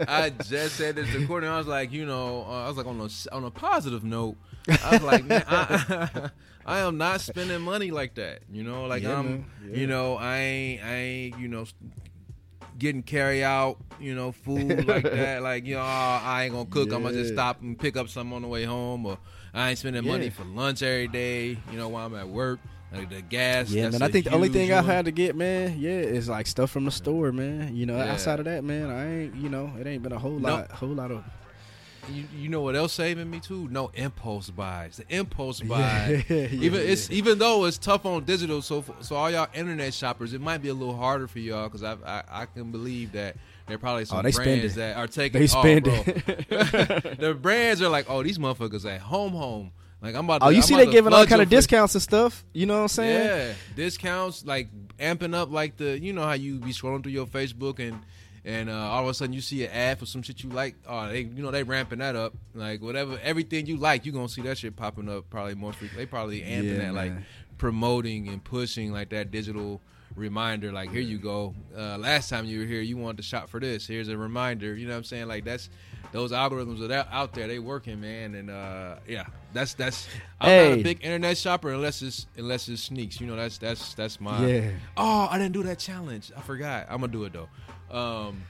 I 0.08 0.30
just 0.30 0.76
said 0.76 0.98
this 0.98 1.12
recording. 1.16 1.50
I 1.50 1.58
was 1.58 1.66
like, 1.66 1.92
you 1.92 2.06
know, 2.06 2.46
uh, 2.48 2.66
I 2.66 2.68
was 2.68 2.78
like 2.78 2.86
on 2.86 3.02
a 3.02 3.36
on 3.36 3.44
a 3.44 3.50
positive 3.50 4.04
note. 4.04 4.36
I 4.84 4.92
was 4.92 5.02
like, 5.02 5.26
man, 5.26 5.44
I, 5.48 6.30
I 6.68 6.80
am 6.82 7.00
not 7.00 7.22
spending 7.22 7.62
money 7.62 7.90
like 7.90 8.14
that. 8.16 8.42
You 8.52 8.62
know, 8.62 8.86
like 8.86 9.02
Yeah, 9.02 9.18
I'm. 9.18 9.46
Yeah. 9.68 9.78
you 9.78 9.88
know, 9.88 10.16
I 10.16 10.38
ain't, 10.38 10.84
I 10.84 10.94
ain't, 10.94 11.40
you 11.40 11.48
know, 11.48 11.66
getting 12.78 13.04
carry 13.04 13.44
out, 13.44 13.78
you 14.00 14.16
know, 14.16 14.32
food 14.32 14.86
like 14.86 15.04
that. 15.12 15.42
Like, 15.44 15.66
you 15.66 15.76
know, 15.76 15.82
oh, 15.82 16.22
I 16.24 16.44
ain't 16.46 16.54
gonna 16.54 16.66
cook. 16.66 16.92
I'm 16.92 17.04
gonna 17.04 17.14
just 17.14 17.34
stop 17.34 17.62
and 17.62 17.78
pick 17.78 17.96
up 17.98 18.10
something 18.10 18.36
on 18.36 18.42
the 18.42 18.48
way 18.48 18.64
home, 18.66 19.06
or 19.06 19.18
I 19.54 19.70
ain't 19.70 19.80
spending 19.80 20.06
money 20.06 20.30
for 20.30 20.44
lunch 20.44 20.82
every 20.84 21.08
day. 21.08 21.58
You 21.72 21.78
know, 21.78 21.90
while 21.90 22.06
I'm 22.08 22.16
at 22.16 22.28
work. 22.28 22.60
Like 22.96 23.10
the 23.10 23.24
gas. 23.24 23.72
Yeah, 23.72 23.86
that's 23.90 23.94
man. 24.00 24.08
I 24.08 24.12
think 24.12 24.26
the 24.26 24.34
only 24.34 24.50
thing 24.50 24.72
I've 24.72 24.86
had 24.86 25.06
to 25.06 25.12
get, 25.12 25.36
man, 25.36 25.80
yeah, 25.80 25.90
is 25.90 26.30
like 26.30 26.46
stuff 26.46 26.70
from 26.70 26.86
the 26.86 26.92
store, 26.92 27.32
man. 27.32 27.76
You 27.76 27.88
know, 27.88 27.98
Yeah. 27.98 28.12
outside 28.14 28.38
of 28.38 28.46
that, 28.46 28.64
man, 28.64 28.92
I 28.92 29.22
ain't, 29.22 29.36
you 29.36 29.50
know, 29.50 29.74
it 29.80 29.88
ain't 29.88 30.04
been 30.04 30.12
a 30.12 30.20
whole 30.20 30.38
No. 30.38 30.58
lot, 30.58 30.72
whole 30.72 30.90
lot 30.90 31.10
of. 31.10 31.24
You, 32.12 32.26
you 32.36 32.50
know 32.50 32.62
what 32.62 32.76
else 32.76 32.94
saving 32.94 33.30
me 33.30 33.40
too? 33.40 33.68
No 33.70 33.90
impulse 33.94 34.50
buys. 34.50 34.98
The 34.98 35.06
impulse 35.16 35.60
buy. 35.62 36.26
yeah, 36.28 36.48
even 36.52 36.82
it's 36.82 37.10
even 37.10 37.40
though 37.40 37.66
it's 37.66 37.78
tough 37.78 38.06
on 38.06 38.26
digital. 38.26 38.62
So 38.62 38.84
so 39.00 39.16
all 39.16 39.32
y'all 39.32 39.48
internet 39.54 39.94
shoppers, 39.94 40.34
it 40.34 40.42
might 40.42 40.60
be 40.60 40.70
a 40.70 40.74
little 40.74 40.96
harder 40.96 41.28
for 41.28 41.40
y'all 41.40 41.70
because 41.70 41.84
I, 41.84 41.96
I 42.06 42.24
I 42.30 42.46
can 42.46 42.72
believe 42.72 43.14
that 43.14 43.38
there 43.68 43.76
are 43.76 43.80
probably 43.80 44.02
oh, 44.02 44.06
some 44.06 44.20
Oh, 44.20 44.22
they 44.24 44.32
brands 44.32 44.76
that 44.76 44.98
are 44.98 45.08
taking. 45.08 45.40
They 45.40 45.46
oh, 45.46 45.48
spend 45.48 45.84
bro. 45.86 45.94
it. 46.06 47.18
the 47.20 47.38
brands 47.40 47.82
are 47.82 47.90
like, 47.90 48.10
oh, 48.10 48.24
these 48.24 48.38
motherfuckers 48.38 48.86
at 48.86 49.02
home 49.02 49.32
home. 49.32 49.72
Like 50.02 50.16
I'm 50.16 50.26
about. 50.26 50.42
Oh, 50.42 50.46
to, 50.46 50.46
Oh, 50.48 50.50
you 50.50 50.58
I'm 50.58 50.64
see 50.64 50.76
they 50.76 50.88
giving 50.88 51.14
all 51.14 51.26
kind 51.26 51.42
of 51.42 51.48
discounts 51.50 51.96
and 51.96 52.02
stuff. 52.02 52.44
You 52.54 52.66
know 52.66 52.76
what 52.76 52.82
I'm 52.82 52.88
saying? 52.90 53.26
yeah, 53.26 53.54
discounts 53.76 54.46
like 54.46 54.68
amping 54.98 55.34
up 55.34 55.50
like 55.50 55.78
the 55.78 55.98
you 55.98 56.12
know 56.12 56.24
how 56.24 56.34
you 56.34 56.60
be 56.60 56.72
scrolling 56.74 57.02
through 57.04 57.14
your 57.14 57.26
Facebook 57.26 57.80
and 57.80 58.02
and 58.46 58.70
uh, 58.70 58.74
all 58.74 59.04
of 59.04 59.10
a 59.10 59.14
sudden 59.14 59.34
you 59.34 59.42
see 59.42 59.64
an 59.66 59.72
ad 59.72 60.00
for 60.00 60.06
some 60.06 60.22
shit 60.22 60.44
you 60.44 60.50
like. 60.50 60.76
Oh, 60.88 61.08
they 61.08 61.22
you 61.22 61.42
know 61.44 61.52
they 61.52 61.64
ramping 61.64 62.00
that 62.00 62.16
up. 62.16 62.34
Like 62.54 62.82
whatever 62.82 63.20
everything 63.24 63.66
you 63.68 63.78
like 63.78 64.06
you 64.06 64.12
gonna 64.12 64.28
see 64.30 64.42
that 64.44 64.58
shit 64.58 64.76
popping 64.76 65.10
up 65.10 65.30
probably 65.30 65.56
more 65.56 65.72
frequently. 65.74 66.06
They 66.06 66.10
probably 66.10 66.42
amping 66.42 66.78
Yeah, 66.78 66.86
that 66.86 66.94
like 66.94 67.14
promoting 67.58 68.28
and 68.28 68.44
pushing 68.44 68.92
like 68.92 69.10
that 69.10 69.32
digital 69.32 69.80
reminder 70.16 70.72
like 70.72 70.92
here 70.92 71.02
you 71.02 71.18
go. 71.18 71.56
Uh, 71.76 71.98
last 71.98 72.30
time 72.30 72.46
you 72.46 72.60
were 72.60 72.66
here 72.66 72.82
you 72.82 72.98
wanted 72.98 73.18
to 73.18 73.24
shop 73.24 73.50
for 73.50 73.60
this. 73.60 73.88
Here's 73.88 74.10
a 74.10 74.18
reminder. 74.18 74.76
You 74.76 74.86
know 74.88 74.94
what 74.94 74.98
i'm 74.98 75.04
saying? 75.06 75.28
Like 75.28 75.44
that's 75.46 75.70
those 76.12 76.32
algorithms 76.32 76.88
are 76.88 77.08
out- 77.12 77.34
there. 77.34 77.48
They 77.48 77.58
working 77.60 78.00
man. 78.02 78.36
And 78.36 78.50
uh 78.50 78.98
yeah 79.08 79.26
that's 79.54 79.74
that's 79.76 80.08
i'm 80.42 80.70
not 80.72 80.80
a 80.80 80.84
big 80.84 81.04
internet 81.04 81.38
shopper 81.38 81.70
unless 81.70 82.02
it's 82.02 82.28
unless 82.38 82.68
it's 82.68 82.84
sneaks. 82.84 83.20
You 83.22 83.28
know 83.28 83.36
that's 83.36 83.58
that's 83.58 83.94
that's 83.94 84.20
my 84.22 84.46
Yeah. 84.46 84.72
oh 84.98 85.28
i 85.32 85.38
didn't 85.40 85.54
do 85.54 85.64
that 85.64 85.80
challenge. 85.80 86.32
I 86.38 86.42
forgot. 86.42 86.88
I'm 86.90 87.00
gonna 87.00 87.12
do 87.12 87.24
it 87.24 87.34
though 87.34 87.50
um 87.94 88.44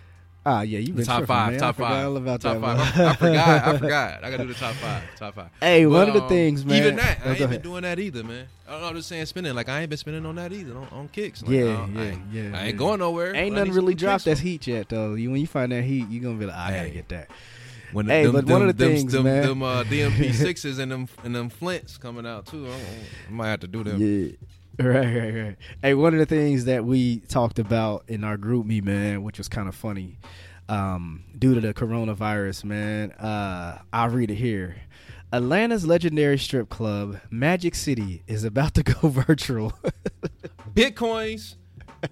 Ah, 0.45 0.61
yeah, 0.61 0.79
you 0.79 0.91
been 0.93 1.05
top 1.05 1.19
tripping, 1.19 1.27
five 1.27 1.51
man. 1.51 1.59
top 1.61 1.75
five 1.77 2.05
all 2.05 2.17
about 2.17 2.41
top 2.41 2.59
that. 2.59 2.61
five. 2.61 2.99
I, 2.99 3.09
I 3.11 3.15
forgot 3.15 3.63
i 3.67 3.77
forgot 3.77 4.23
i 4.25 4.29
gotta 4.31 4.43
do 4.43 4.49
the 4.53 4.59
top 4.59 4.73
five 4.75 5.03
top 5.15 5.35
five 5.35 5.49
Hey, 5.61 5.85
one 5.85 5.99
But, 6.01 6.07
of 6.09 6.13
the 6.15 6.21
um, 6.23 6.27
things, 6.29 6.65
man. 6.65 6.77
even 6.77 6.95
that 6.97 7.19
i 7.23 7.29
ain't 7.29 7.37
been 7.39 7.47
ahead. 7.49 7.61
doing 7.61 7.81
that 7.83 7.97
either 7.97 8.23
man 8.25 8.47
I- 8.67 8.83
i'm 8.89 8.93
just 8.95 9.07
saying 9.07 9.25
spending 9.27 9.55
like 9.55 9.69
i 9.69 9.79
ain't 9.79 9.89
been 9.89 9.97
spending 9.97 10.25
on 10.25 10.35
that 10.35 10.51
either 10.51 10.75
on, 10.77 10.87
on 10.91 11.07
kicks 11.07 11.41
like, 11.43 11.51
Yeah, 11.51 11.61
I 11.61 11.65
don't- 11.65 11.97
I 11.97 12.03
yeah, 12.03 12.15
yeah, 12.31 12.41
i 12.57 12.59
ain't 12.63 12.65
yeah. 12.65 12.71
going 12.73 12.99
nowhere 12.99 13.33
Ain't 13.33 13.55
nothing 13.55 13.71
really 13.73 13.95
dropped 13.95 14.25
that's 14.25 14.41
heat 14.41 14.67
yet, 14.67 14.89
though. 14.89 15.13
You 15.13 15.31
when 15.31 15.39
you 15.39 15.47
find 15.47 15.71
that 15.71 15.83
heat, 15.83 16.09
you 16.09 16.19
are 16.19 16.23
gonna 16.25 16.37
be 16.37 16.45
like, 16.45 16.57
I 16.57 16.75
gotta 16.75 16.89
get 16.89 17.07
that. 17.09 17.29
when 17.93 18.07
Hey, 18.07 18.27
but 18.29 18.45
one 18.45 18.61
of 18.63 18.67
the 18.67 18.73
them, 18.85 18.95
things, 18.97 19.13
them, 19.13 19.23
man. 19.23 19.43
them 19.47 19.63
uh, 19.63 19.83
DMP 19.85 20.33
sixes 20.33 20.77
and 20.77 20.91
them 20.91 21.07
and 21.23 21.33
them 21.33 21.47
flints 21.49 21.97
coming 21.97 22.25
out 22.27 22.47
too. 22.47 22.67
I, 22.67 22.73
I 23.29 23.31
might 23.31 23.47
have 23.47 23.61
to 23.61 23.67
do 23.67 23.83
them. 23.85 24.01
Yeah. 24.01 24.31
Right, 24.79 25.15
right, 25.15 25.35
right. 25.35 25.55
Hey, 25.83 25.93
one 25.93 26.13
of 26.13 26.19
the 26.19 26.25
things 26.25 26.65
that 26.65 26.83
we 26.83 27.19
talked 27.19 27.59
about 27.59 28.05
in 28.07 28.23
our 28.23 28.37
GroupMe, 28.37 28.83
man, 28.83 29.21
which 29.21 29.37
was 29.37 29.47
kind 29.47 29.67
of 29.67 29.75
funny, 29.75 30.17
um, 30.67 31.25
due 31.37 31.53
to 31.53 31.61
the 31.61 31.75
coronavirus, 31.75 32.63
man. 32.63 33.11
Uh, 33.11 33.77
I'll 33.93 34.09
read 34.09 34.31
it 34.31 34.35
here. 34.35 34.77
Atlanta's 35.31 35.85
legendary 35.85 36.39
strip 36.39 36.69
club, 36.69 37.19
Magic 37.29 37.75
City, 37.75 38.23
is 38.25 38.43
about 38.43 38.73
to 38.73 38.83
go 38.83 38.93
virtual. 39.09 39.73
Bitcoins. 40.73 41.55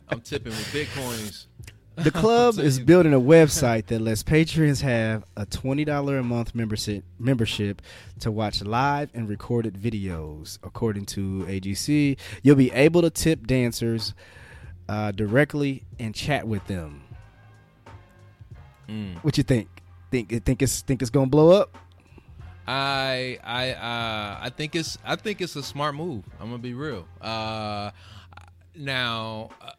I'm 0.09 0.21
tipping 0.21 0.51
with 0.51 0.71
bitcoins. 0.71 1.47
The 1.95 2.11
club 2.21 2.57
is 2.57 2.79
building 2.79 3.13
a 3.13 3.19
website 3.19 3.87
that 3.87 4.01
lets 4.01 4.23
patrons 4.23 4.81
have 4.81 5.23
a 5.35 5.45
twenty 5.45 5.85
dollar 5.85 6.17
a 6.17 6.23
month 6.23 6.55
membership 6.55 7.03
membership 7.19 7.81
to 8.19 8.31
watch 8.31 8.61
live 8.61 9.09
and 9.13 9.27
recorded 9.27 9.75
videos. 9.75 10.57
According 10.63 11.05
to 11.07 11.45
AJC, 11.47 12.17
you'll 12.43 12.55
be 12.55 12.71
able 12.71 13.01
to 13.01 13.09
tip 13.09 13.45
dancers 13.45 14.13
uh, 14.87 15.11
directly 15.11 15.83
and 15.99 16.15
chat 16.15 16.47
with 16.47 16.65
them. 16.67 17.03
Mm. 18.87 19.17
What 19.23 19.37
you 19.37 19.43
think? 19.43 19.67
Think 20.11 20.43
think 20.45 20.61
it's 20.61 20.81
think 20.81 21.01
it's 21.01 21.11
gonna 21.11 21.27
blow 21.27 21.51
up? 21.51 21.77
I 22.67 23.39
I 23.43 23.71
uh, 23.71 24.39
I 24.41 24.49
think 24.49 24.75
it's 24.75 24.97
I 25.05 25.15
think 25.15 25.41
it's 25.41 25.55
a 25.55 25.63
smart 25.63 25.95
move. 25.95 26.23
I'm 26.39 26.47
gonna 26.47 26.59
be 26.59 26.73
real. 26.73 27.05
Uh, 27.19 27.91
now, 28.75 29.49
uh, 29.61 29.71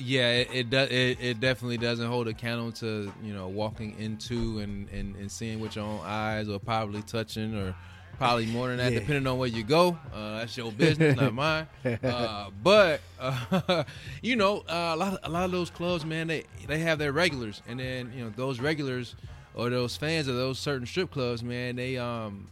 yeah, 0.00 0.30
it 0.32 0.48
it, 0.52 0.70
does, 0.70 0.88
it 0.90 1.18
it 1.20 1.40
definitely 1.40 1.76
doesn't 1.78 2.06
hold 2.06 2.28
a 2.28 2.34
candle 2.34 2.72
to 2.72 3.12
you 3.22 3.32
know 3.34 3.48
walking 3.48 3.98
into 3.98 4.58
and, 4.60 4.88
and, 4.90 5.16
and 5.16 5.30
seeing 5.30 5.60
with 5.60 5.76
your 5.76 5.84
own 5.84 6.00
eyes 6.04 6.48
or 6.48 6.58
probably 6.58 7.02
touching 7.02 7.54
or 7.54 7.74
probably 8.18 8.46
more 8.46 8.68
than 8.68 8.76
that 8.78 8.92
Yeah. 8.92 8.98
depending 9.00 9.26
on 9.26 9.38
where 9.38 9.48
you 9.48 9.62
go. 9.62 9.96
Uh, 10.12 10.38
that's 10.40 10.56
your 10.56 10.70
business, 10.72 11.16
not 11.16 11.32
mine. 11.34 11.66
Uh, 12.02 12.50
but 12.62 13.00
uh, 13.18 13.84
you 14.22 14.36
know, 14.36 14.58
uh, 14.68 14.92
a 14.94 14.96
lot 14.96 15.12
of, 15.14 15.18
a 15.22 15.28
lot 15.28 15.44
of 15.44 15.50
those 15.52 15.70
clubs, 15.70 16.04
man, 16.04 16.26
they 16.26 16.44
they 16.66 16.78
have 16.78 16.98
their 16.98 17.12
regulars, 17.12 17.62
and 17.68 17.78
then 17.80 18.12
you 18.14 18.24
know 18.24 18.30
those 18.36 18.58
regulars 18.60 19.14
or 19.54 19.68
those 19.70 19.96
fans 19.96 20.28
of 20.28 20.34
those 20.36 20.58
certain 20.58 20.86
strip 20.86 21.10
clubs, 21.10 21.42
man, 21.42 21.76
they 21.76 21.96
um 21.98 22.48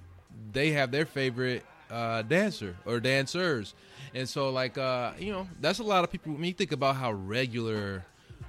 they 0.53 0.71
have 0.73 0.91
their 0.91 1.07
favorite 1.07 1.65
uh, 1.91 2.23
dancer 2.23 2.77
or 2.85 3.01
dancers, 3.01 3.75
and 4.15 4.29
so 4.29 4.51
like 4.51 4.79
uh, 4.79 5.13
you 5.19 5.33
know 5.33 5.47
that's 5.61 5.79
a 5.79 5.85
lot 5.85 6.05
of 6.05 6.11
people. 6.11 6.33
When 6.33 6.45
you 6.45 6.53
think 6.53 6.73
about 6.73 6.97
how 6.97 7.13
regular 7.13 8.05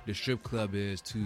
the 0.06 0.16
strip 0.16 0.42
club 0.42 0.74
is 0.74 1.02
to 1.02 1.20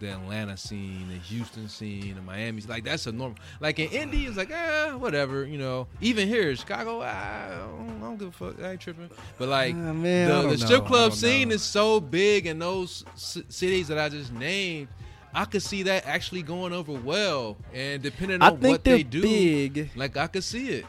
the 0.00 0.08
Atlanta 0.08 0.56
scene, 0.56 1.08
the 1.08 1.18
Houston 1.18 1.68
scene, 1.68 2.16
the 2.16 2.22
Miami, 2.22 2.62
like 2.62 2.82
that's 2.84 3.06
a 3.06 3.12
normal. 3.12 3.38
Like 3.60 3.78
in 3.78 3.88
Indy, 3.90 4.26
it's 4.26 4.36
like 4.36 4.50
ah 4.52 4.96
whatever, 4.96 5.44
you 5.44 5.58
know. 5.58 5.86
Even 6.00 6.26
here 6.26 6.50
in 6.50 6.56
Chicago, 6.56 7.00
ah, 7.02 7.06
I 7.06 7.48
don't, 7.50 7.96
I 7.98 8.00
don't 8.00 8.16
give 8.18 8.28
a 8.28 8.32
fuck. 8.32 8.60
I 8.62 8.72
ain't 8.72 8.80
tripping. 8.80 9.10
But 9.38 9.48
like 9.48 9.74
Ah, 9.74 9.92
man, 9.92 10.28
the, 10.28 10.48
the 10.48 10.58
strip 10.58 10.84
club 10.84 11.12
scene 11.12 11.48
know. 11.48 11.54
is 11.54 11.62
so 11.62 12.00
big 12.00 12.46
in 12.46 12.58
those 12.58 13.04
c- 13.14 13.44
cities 13.48 13.88
that 13.88 13.98
I 13.98 14.08
just 14.08 14.32
named. 14.32 14.88
I 15.36 15.44
could 15.44 15.62
see 15.62 15.82
that 15.84 16.06
actually 16.06 16.42
going 16.42 16.72
over 16.72 16.92
well, 16.92 17.56
and 17.72 18.00
depending 18.00 18.40
on 18.40 18.60
what 18.60 18.84
they 18.84 19.02
do, 19.02 19.22
big. 19.22 19.90
like 19.96 20.16
I 20.16 20.28
could 20.28 20.44
see 20.44 20.68
it. 20.68 20.86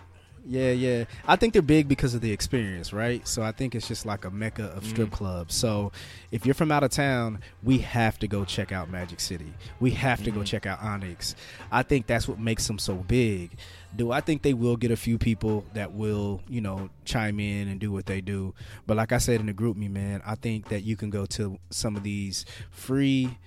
Yeah, 0.48 0.72
yeah. 0.72 1.06
I 1.26 1.36
think 1.36 1.54
they're 1.54 1.62
big 1.62 1.88
because 1.88 2.14
of 2.14 2.22
the 2.22 2.32
experience, 2.32 2.94
right? 2.94 3.28
So 3.28 3.42
I 3.42 3.52
think 3.52 3.74
it's 3.74 3.88
just 3.88 4.06
like 4.06 4.26
a 4.26 4.30
mecca 4.30 4.66
of 4.66 4.84
mm. 4.84 4.90
strip 4.90 5.12
clubs. 5.12 5.56
So 5.56 5.92
if 6.32 6.46
you're 6.46 6.54
from 6.54 6.72
out 6.72 6.84
of 6.84 6.92
town, 6.92 7.40
we 7.64 7.80
have 7.80 8.20
to 8.20 8.28
go 8.28 8.46
check 8.46 8.72
out 8.72 8.90
Magic 8.90 9.20
City. 9.20 9.54
We 9.80 9.92
have 9.92 10.24
to 10.24 10.32
go 10.32 10.42
mm. 10.42 10.46
check 10.46 10.66
out 10.68 10.82
Onyx. 10.84 11.36
I 11.72 11.82
think 11.82 12.06
that's 12.06 12.28
what 12.28 12.40
makes 12.40 12.68
them 12.68 12.78
so 12.78 12.96
big. 12.96 13.58
Do 13.96 14.12
I 14.12 14.22
think 14.22 14.44
they 14.44 14.54
will 14.54 14.78
get 14.78 14.92
a 14.92 14.98
few 14.98 15.18
people 15.18 15.66
that 15.74 15.94
will, 15.94 16.42
you 16.48 16.62
know, 16.62 16.90
chime 17.06 17.40
in 17.40 17.68
and 17.68 17.80
do 17.80 17.92
what 17.92 18.06
they 18.06 18.22
do? 18.22 18.54
But 18.86 18.98
like 18.98 19.12
I 19.12 19.18
said 19.18 19.40
in 19.40 19.48
the 19.48 19.54
GroupMe, 19.54 19.90
man, 19.90 20.22
I 20.26 20.36
think 20.36 20.70
that 20.70 20.84
you 20.84 20.96
can 20.96 21.10
go 21.10 21.26
to 21.28 21.58
some 21.72 21.96
of 21.96 22.04
these 22.04 22.46
free 22.70 23.38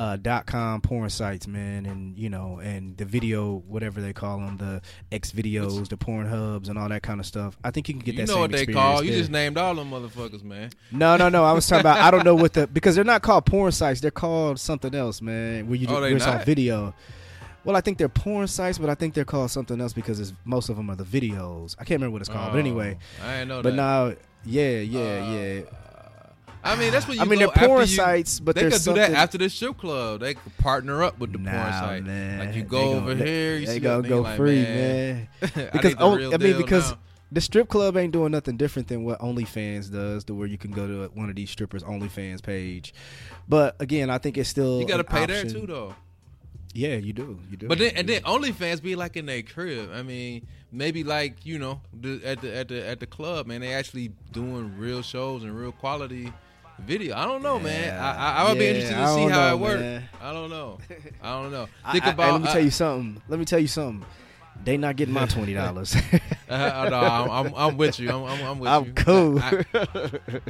uh, 0.00 0.16
dot 0.16 0.46
com 0.46 0.80
porn 0.80 1.10
sites, 1.10 1.46
man, 1.46 1.84
and 1.84 2.16
you 2.16 2.30
know, 2.30 2.58
and 2.62 2.96
the 2.96 3.04
video, 3.04 3.56
whatever 3.68 4.00
they 4.00 4.14
call 4.14 4.38
them, 4.38 4.56
the 4.56 4.80
X 5.12 5.30
videos, 5.32 5.88
the 5.88 5.96
porn 5.98 6.26
hubs, 6.26 6.70
and 6.70 6.78
all 6.78 6.88
that 6.88 7.02
kind 7.02 7.20
of 7.20 7.26
stuff. 7.26 7.58
I 7.62 7.70
think 7.70 7.86
you 7.88 7.94
can 7.94 8.02
get 8.02 8.14
You 8.14 8.20
that 8.24 8.28
You 8.28 8.34
know 8.34 8.40
what 8.40 8.52
they 8.52 8.64
call? 8.66 9.02
You 9.04 9.12
just 9.12 9.30
named 9.30 9.58
all 9.58 9.74
them 9.74 9.90
motherfuckers, 9.90 10.42
man. 10.42 10.70
no, 10.90 11.18
no, 11.18 11.28
no. 11.28 11.44
I 11.44 11.52
was 11.52 11.66
talking 11.68 11.80
about. 11.80 11.98
I 11.98 12.10
don't 12.10 12.24
know 12.24 12.34
what 12.34 12.54
the 12.54 12.66
because 12.72 12.94
they're 12.94 13.04
not 13.04 13.20
called 13.20 13.44
porn 13.44 13.72
sites. 13.72 14.00
They're 14.00 14.10
called 14.10 14.58
something 14.58 14.94
else, 14.94 15.20
man. 15.20 15.66
Where 15.66 15.76
you 15.76 15.86
Oh, 15.88 16.00
where 16.00 16.16
it's 16.16 16.26
all 16.26 16.38
video. 16.38 16.94
Well, 17.62 17.76
I 17.76 17.82
think 17.82 17.98
they're 17.98 18.08
porn 18.08 18.46
sites, 18.46 18.78
but 18.78 18.88
I 18.88 18.94
think 18.94 19.12
they're 19.12 19.26
called 19.26 19.50
something 19.50 19.78
else 19.82 19.92
because 19.92 20.18
it's, 20.18 20.32
most 20.46 20.70
of 20.70 20.76
them 20.76 20.88
are 20.88 20.96
the 20.96 21.04
videos. 21.04 21.74
I 21.78 21.84
can't 21.84 22.00
remember 22.00 22.12
what 22.14 22.22
it's 22.22 22.30
called, 22.30 22.52
but 22.52 22.58
anyway. 22.58 22.96
Oh, 23.22 23.28
I 23.28 23.44
know 23.44 23.62
But 23.62 23.70
that. 23.70 23.76
now, 23.76 24.14
yeah, 24.46 24.78
yeah, 24.78 25.00
Uh, 25.00 25.32
yeah. 25.34 25.60
I 26.62 26.76
mean, 26.76 26.92
that's 26.92 27.08
what 27.08 27.16
you. 27.16 27.22
I 27.22 27.24
mean, 27.24 27.38
go 27.38 27.50
they're 27.54 27.66
porn 27.68 27.86
sites, 27.86 28.38
but 28.40 28.54
they 28.54 28.70
could 28.70 28.82
do 28.82 28.94
that 28.94 29.12
after 29.12 29.38
the 29.38 29.48
strip 29.48 29.78
club. 29.78 30.20
They 30.20 30.34
could 30.34 30.56
partner 30.58 31.02
up 31.02 31.18
with 31.18 31.32
the 31.32 31.38
porn 31.38 31.72
site. 31.72 32.04
man. 32.04 32.38
Like 32.38 32.54
you 32.54 32.62
go 32.62 32.94
gon- 32.94 33.02
over 33.02 33.14
they- 33.14 33.26
here, 33.26 33.56
you 33.56 33.66
they 33.66 33.74
see 33.74 33.80
gonna 33.80 34.08
go 34.08 34.20
like, 34.20 34.36
free, 34.36 34.62
man. 34.62 35.28
man. 35.40 35.42
I 35.42 35.70
because 35.72 35.94
oh, 35.98 36.16
I 36.32 36.36
mean 36.36 36.56
because 36.56 36.90
now. 36.92 36.98
the 37.32 37.40
strip 37.40 37.68
club 37.68 37.96
ain't 37.96 38.12
doing 38.12 38.32
nothing 38.32 38.56
different 38.56 38.88
than 38.88 39.04
what 39.04 39.20
OnlyFans 39.20 39.90
does, 39.90 40.24
to 40.24 40.34
where 40.34 40.46
you 40.46 40.58
can 40.58 40.70
go 40.70 40.86
to 40.86 41.10
one 41.14 41.30
of 41.30 41.36
these 41.36 41.50
strippers' 41.50 41.82
OnlyFans 41.82 42.42
page. 42.42 42.92
But 43.48 43.76
again, 43.80 44.10
I 44.10 44.18
think 44.18 44.36
it's 44.36 44.48
still 44.50 44.80
you 44.80 44.86
got 44.86 44.98
to 44.98 45.04
pay 45.04 45.26
there 45.26 45.44
too, 45.44 45.66
though. 45.66 45.94
Yeah, 46.72 46.96
you 46.96 47.12
do. 47.12 47.38
You 47.50 47.56
do. 47.56 47.68
But 47.68 47.78
then 47.78 47.92
and 47.96 48.08
then 48.08 48.22
OnlyFans 48.22 48.82
be 48.82 48.94
like 48.96 49.16
in 49.16 49.26
their 49.26 49.42
crib. 49.42 49.90
I 49.92 50.02
mean, 50.02 50.46
maybe 50.70 51.04
like 51.04 51.44
you 51.44 51.58
know 51.58 51.80
the, 51.98 52.20
at 52.24 52.42
the 52.42 52.54
at 52.54 52.68
the 52.68 52.86
at 52.86 53.00
the 53.00 53.06
club, 53.06 53.46
man. 53.46 53.60
They 53.62 53.72
actually 53.72 54.12
doing 54.30 54.76
real 54.78 55.02
shows 55.02 55.42
and 55.42 55.58
real 55.58 55.72
quality 55.72 56.32
video. 56.80 57.16
I 57.16 57.24
don't 57.26 57.42
know, 57.42 57.58
man. 57.58 57.98
I, 57.98 58.14
I, 58.16 58.32
I 58.44 58.48
would 58.48 58.58
be 58.58 58.66
interested 58.66 58.94
to 58.96 59.14
see 59.14 59.22
how 59.28 59.48
know, 59.48 59.54
it 59.54 59.58
works. 59.58 60.04
I 60.22 60.32
don't 60.32 60.50
know. 60.50 60.78
I 61.22 61.30
don't 61.42 61.52
know. 61.52 61.68
Think 61.92 62.06
I- 62.06 62.10
about. 62.10 62.32
let 62.32 62.42
me 62.42 62.48
I- 62.48 62.52
tell 62.52 62.64
you 62.64 62.70
something. 62.70 63.22
Let 63.28 63.38
me 63.38 63.44
tell 63.44 63.58
you 63.58 63.68
something. 63.68 64.06
They 64.62 64.76
not 64.76 64.96
getting 64.96 65.14
my 65.14 65.26
twenty 65.26 65.54
dollars. 65.54 65.96
Uh, 66.50 66.88
no, 66.90 66.98
I'm, 66.98 67.30
I'm, 67.30 67.54
I'm 67.54 67.76
with 67.76 68.00
you. 68.00 68.10
I'm, 68.10 68.24
I'm, 68.24 68.42
I'm 68.44 68.58
with 68.58 68.68
I'm 68.68 68.84
you. 68.86 68.92
cool. 68.94 69.38
I- 69.38 69.64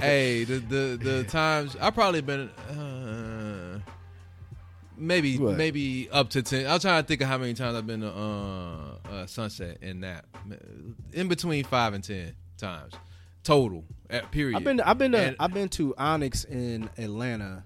hey, 0.01 0.45
the, 0.45 0.55
the 0.59 0.99
the 1.03 1.25
times 1.25 1.77
I 1.79 1.91
probably 1.91 2.23
been 2.23 2.49
uh, 2.49 3.81
maybe 4.97 5.37
What? 5.37 5.57
maybe 5.59 6.09
up 6.11 6.31
to 6.31 6.43
ten. 6.43 6.67
I'm 6.67 6.81
trying 6.81 7.03
to 7.03 7.07
think 7.07 7.21
of 7.21 7.29
how 7.29 7.37
many 7.37 7.53
times 7.53 7.77
I've 7.77 7.87
been 7.87 8.01
to 8.01 8.09
uh, 8.11 8.95
uh, 9.13 9.27
Sunset 9.27 9.77
and 9.83 10.03
that 10.03 10.25
in 11.13 11.29
between 11.29 11.65
five 11.65 11.93
and 11.93 12.03
ten 12.03 12.35
times 12.57 12.95
total. 13.45 13.85
At 14.11 14.31
period. 14.31 14.57
I've 14.57 14.65
been 14.65 14.81
I've 14.81 14.99
been 14.99 15.13
to 15.13 15.19
And- 15.19 15.37
I've 15.41 15.55
been 15.55 15.69
to 15.71 15.95
Onyx 15.97 16.45
in 16.45 16.89
Atlanta, 16.99 17.65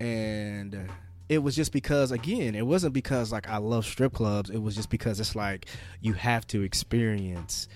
and 0.00 0.88
it 1.28 1.38
was 1.38 1.54
just 1.56 1.72
because 1.72 2.10
again 2.12 2.54
it 2.54 2.66
wasn't 2.66 2.92
because 2.94 3.32
like 3.32 3.48
I 3.48 3.58
love 3.58 3.84
strip 3.84 4.12
clubs. 4.14 4.50
It 4.50 4.58
was 4.58 4.74
just 4.74 4.90
because 4.90 5.20
it's 5.20 5.34
like 5.34 5.66
you 6.00 6.14
have 6.14 6.46
to 6.48 6.62
experience 6.62 7.68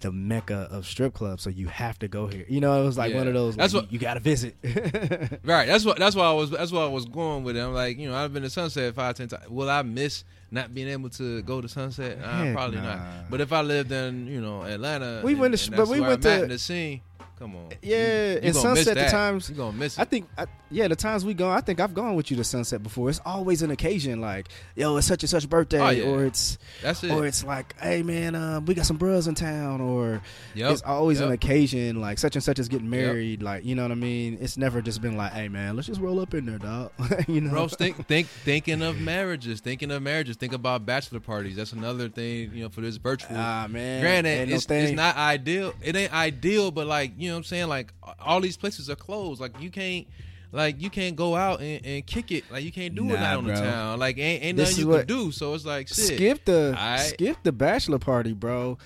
the 0.00 0.10
mecca 0.10 0.66
of 0.70 0.86
strip 0.86 1.12
clubs, 1.12 1.42
so 1.42 1.50
you 1.50 1.66
have 1.68 1.98
to 1.98 2.08
go 2.08 2.26
here. 2.26 2.46
You 2.48 2.58
know, 2.62 2.80
it 2.80 2.86
was 2.86 2.96
like 2.96 3.12
Yeah. 3.12 3.18
one 3.18 3.28
of 3.28 3.34
those. 3.34 3.54
That's 3.54 3.74
like, 3.74 3.82
what- 3.84 3.92
you, 3.92 3.98
got 3.98 4.14
to 4.14 4.20
visit. 4.20 4.56
Right. 5.44 5.66
That's 5.66 5.84
what. 5.84 5.98
That's 5.98 6.16
why 6.16 6.24
I 6.24 6.32
was. 6.32 6.50
That's 6.50 6.72
why 6.72 6.82
I 6.84 6.88
was 6.88 7.04
going 7.04 7.44
with 7.44 7.56
it. 7.56 7.60
I'm 7.60 7.74
like, 7.74 7.98
you 7.98 8.08
know, 8.08 8.16
I've 8.16 8.32
been 8.32 8.42
to 8.42 8.48
Sunset 8.50 8.94
five, 8.94 9.14
ten 9.16 9.28
times. 9.28 9.48
Will 9.50 9.68
I 9.68 9.82
miss 9.82 10.24
not 10.50 10.72
being 10.74 10.88
able 10.88 11.10
to 11.10 11.42
go 11.42 11.60
to 11.60 11.68
Sunset? 11.68 12.18
Uh, 12.22 12.52
probably 12.54 12.78
nah. 12.78 12.96
not. 12.96 13.30
But 13.30 13.40
if 13.42 13.52
I 13.52 13.60
lived 13.60 13.92
in, 13.92 14.26
you 14.26 14.40
know, 14.40 14.62
Atlanta, 14.62 15.20
We 15.22 15.32
and- 15.32 15.40
went 15.42 15.58
to- 15.58 15.70
but 15.70 15.86
we 15.88 16.00
went 16.00 16.24
I'm 16.26 16.40
to- 16.42 16.46
the 16.46 16.58
scene. 16.58 17.02
Come 17.40 17.56
on. 17.56 17.70
Yeah, 17.80 18.34
you, 18.34 18.40
and 18.42 18.54
Sunset 18.54 18.94
the 18.96 19.06
times- 19.06 19.48
You 19.48 19.56
gonna 19.56 19.74
miss 19.74 19.96
it? 19.96 20.00
I 20.02 20.04
think, 20.04 20.28
I, 20.36 20.44
yeah, 20.70 20.88
the 20.88 20.94
times 20.94 21.24
we 21.24 21.32
go, 21.32 21.48
I 21.50 21.62
think 21.62 21.80
I've 21.80 21.94
gone 21.94 22.14
with 22.14 22.30
you 22.30 22.36
to 22.36 22.44
Sunset 22.44 22.82
before. 22.82 23.08
It's 23.08 23.18
always 23.24 23.62
an 23.62 23.70
occasion, 23.70 24.20
like, 24.20 24.48
yo, 24.76 24.98
it's 24.98 25.06
such 25.06 25.22
and 25.22 25.30
such 25.30 25.48
birthday, 25.48 25.80
Oh, 25.80 25.88
yeah. 25.88 26.04
or 26.04 26.26
it's, 26.26 26.58
That's 26.82 27.02
it. 27.02 27.10
or 27.10 27.26
it's 27.26 27.42
like, 27.42 27.74
hey 27.80 28.02
man, 28.02 28.34
uh, 28.34 28.60
we 28.60 28.74
got 28.74 28.84
some 28.84 28.98
bros 28.98 29.26
in 29.26 29.34
town, 29.34 29.80
or 29.80 30.20
Yep. 30.54 30.70
it's 30.70 30.82
always 30.82 31.20
an 31.20 31.32
occasion, 31.32 31.98
like 31.98 32.18
such 32.18 32.36
and 32.36 32.44
such 32.44 32.58
is 32.58 32.68
getting 32.68 32.90
married, 32.90 33.42
like 33.42 33.64
you 33.64 33.74
know 33.74 33.82
what 33.84 33.92
I 33.92 33.94
mean. 33.94 34.36
It's 34.38 34.58
never 34.58 34.82
just 34.82 35.00
been 35.00 35.16
like, 35.16 35.32
hey 35.32 35.48
man, 35.48 35.76
let's 35.76 35.88
just 35.88 36.00
roll 36.02 36.20
up 36.20 36.34
in 36.34 36.44
there, 36.44 36.58
dog. 36.58 36.92
you 37.26 37.40
know, 37.40 37.52
Bro, 37.52 37.68
think, 37.68 38.06
think, 38.06 38.26
thinking 38.26 38.82
of 38.82 39.00
marriages, 39.00 39.60
thinking 39.60 39.90
of 39.90 40.02
marriages, 40.02 40.36
think 40.36 40.52
about 40.52 40.84
bachelor 40.84 41.20
parties. 41.20 41.56
That's 41.56 41.72
another 41.72 42.10
thing, 42.10 42.50
you 42.52 42.64
know, 42.64 42.68
for 42.68 42.82
this 42.82 42.98
virtual. 42.98 43.30
ah 43.38 43.66
man, 43.66 44.02
Granted, 44.02 44.28
ain't 44.28 44.50
no 44.50 44.56
it's, 44.56 44.70
it's 44.70 44.92
not 44.92 45.16
ideal. 45.16 45.72
It 45.82 45.96
ain't 45.96 46.12
ideal, 46.12 46.70
but 46.70 46.86
like 46.86 47.12
you 47.16 47.29
know, 47.29 47.29
what 47.32 47.38
I'm 47.38 47.44
saying, 47.44 47.68
like 47.68 47.92
all 48.18 48.40
these 48.40 48.56
places 48.56 48.88
are 48.90 48.96
closed. 48.96 49.40
Like 49.40 49.60
you 49.60 49.70
can't, 49.70 50.06
like 50.52 50.80
you 50.80 50.90
can't 50.90 51.16
go 51.16 51.34
out 51.36 51.60
and, 51.60 51.84
and 51.84 52.06
kick 52.06 52.30
it. 52.32 52.44
Like 52.50 52.64
you 52.64 52.72
can't 52.72 52.94
do 52.94 53.04
it 53.10 53.20
Nah, 53.20 53.24
out 53.26 53.38
on 53.38 53.46
the 53.46 53.54
town. 53.54 53.98
Like 53.98 54.18
ain't, 54.18 54.44
ain't 54.44 54.58
nothing 54.58 54.78
you 54.86 54.92
can 54.92 55.06
do. 55.06 55.32
So 55.32 55.54
it's 55.54 55.64
like 55.64 55.88
shit. 55.88 55.96
skip 56.16 56.44
the 56.44 56.68
Alright. 56.76 57.00
skip 57.00 57.36
the 57.42 57.52
bachelor 57.52 57.98
party, 57.98 58.32
bro. 58.32 58.78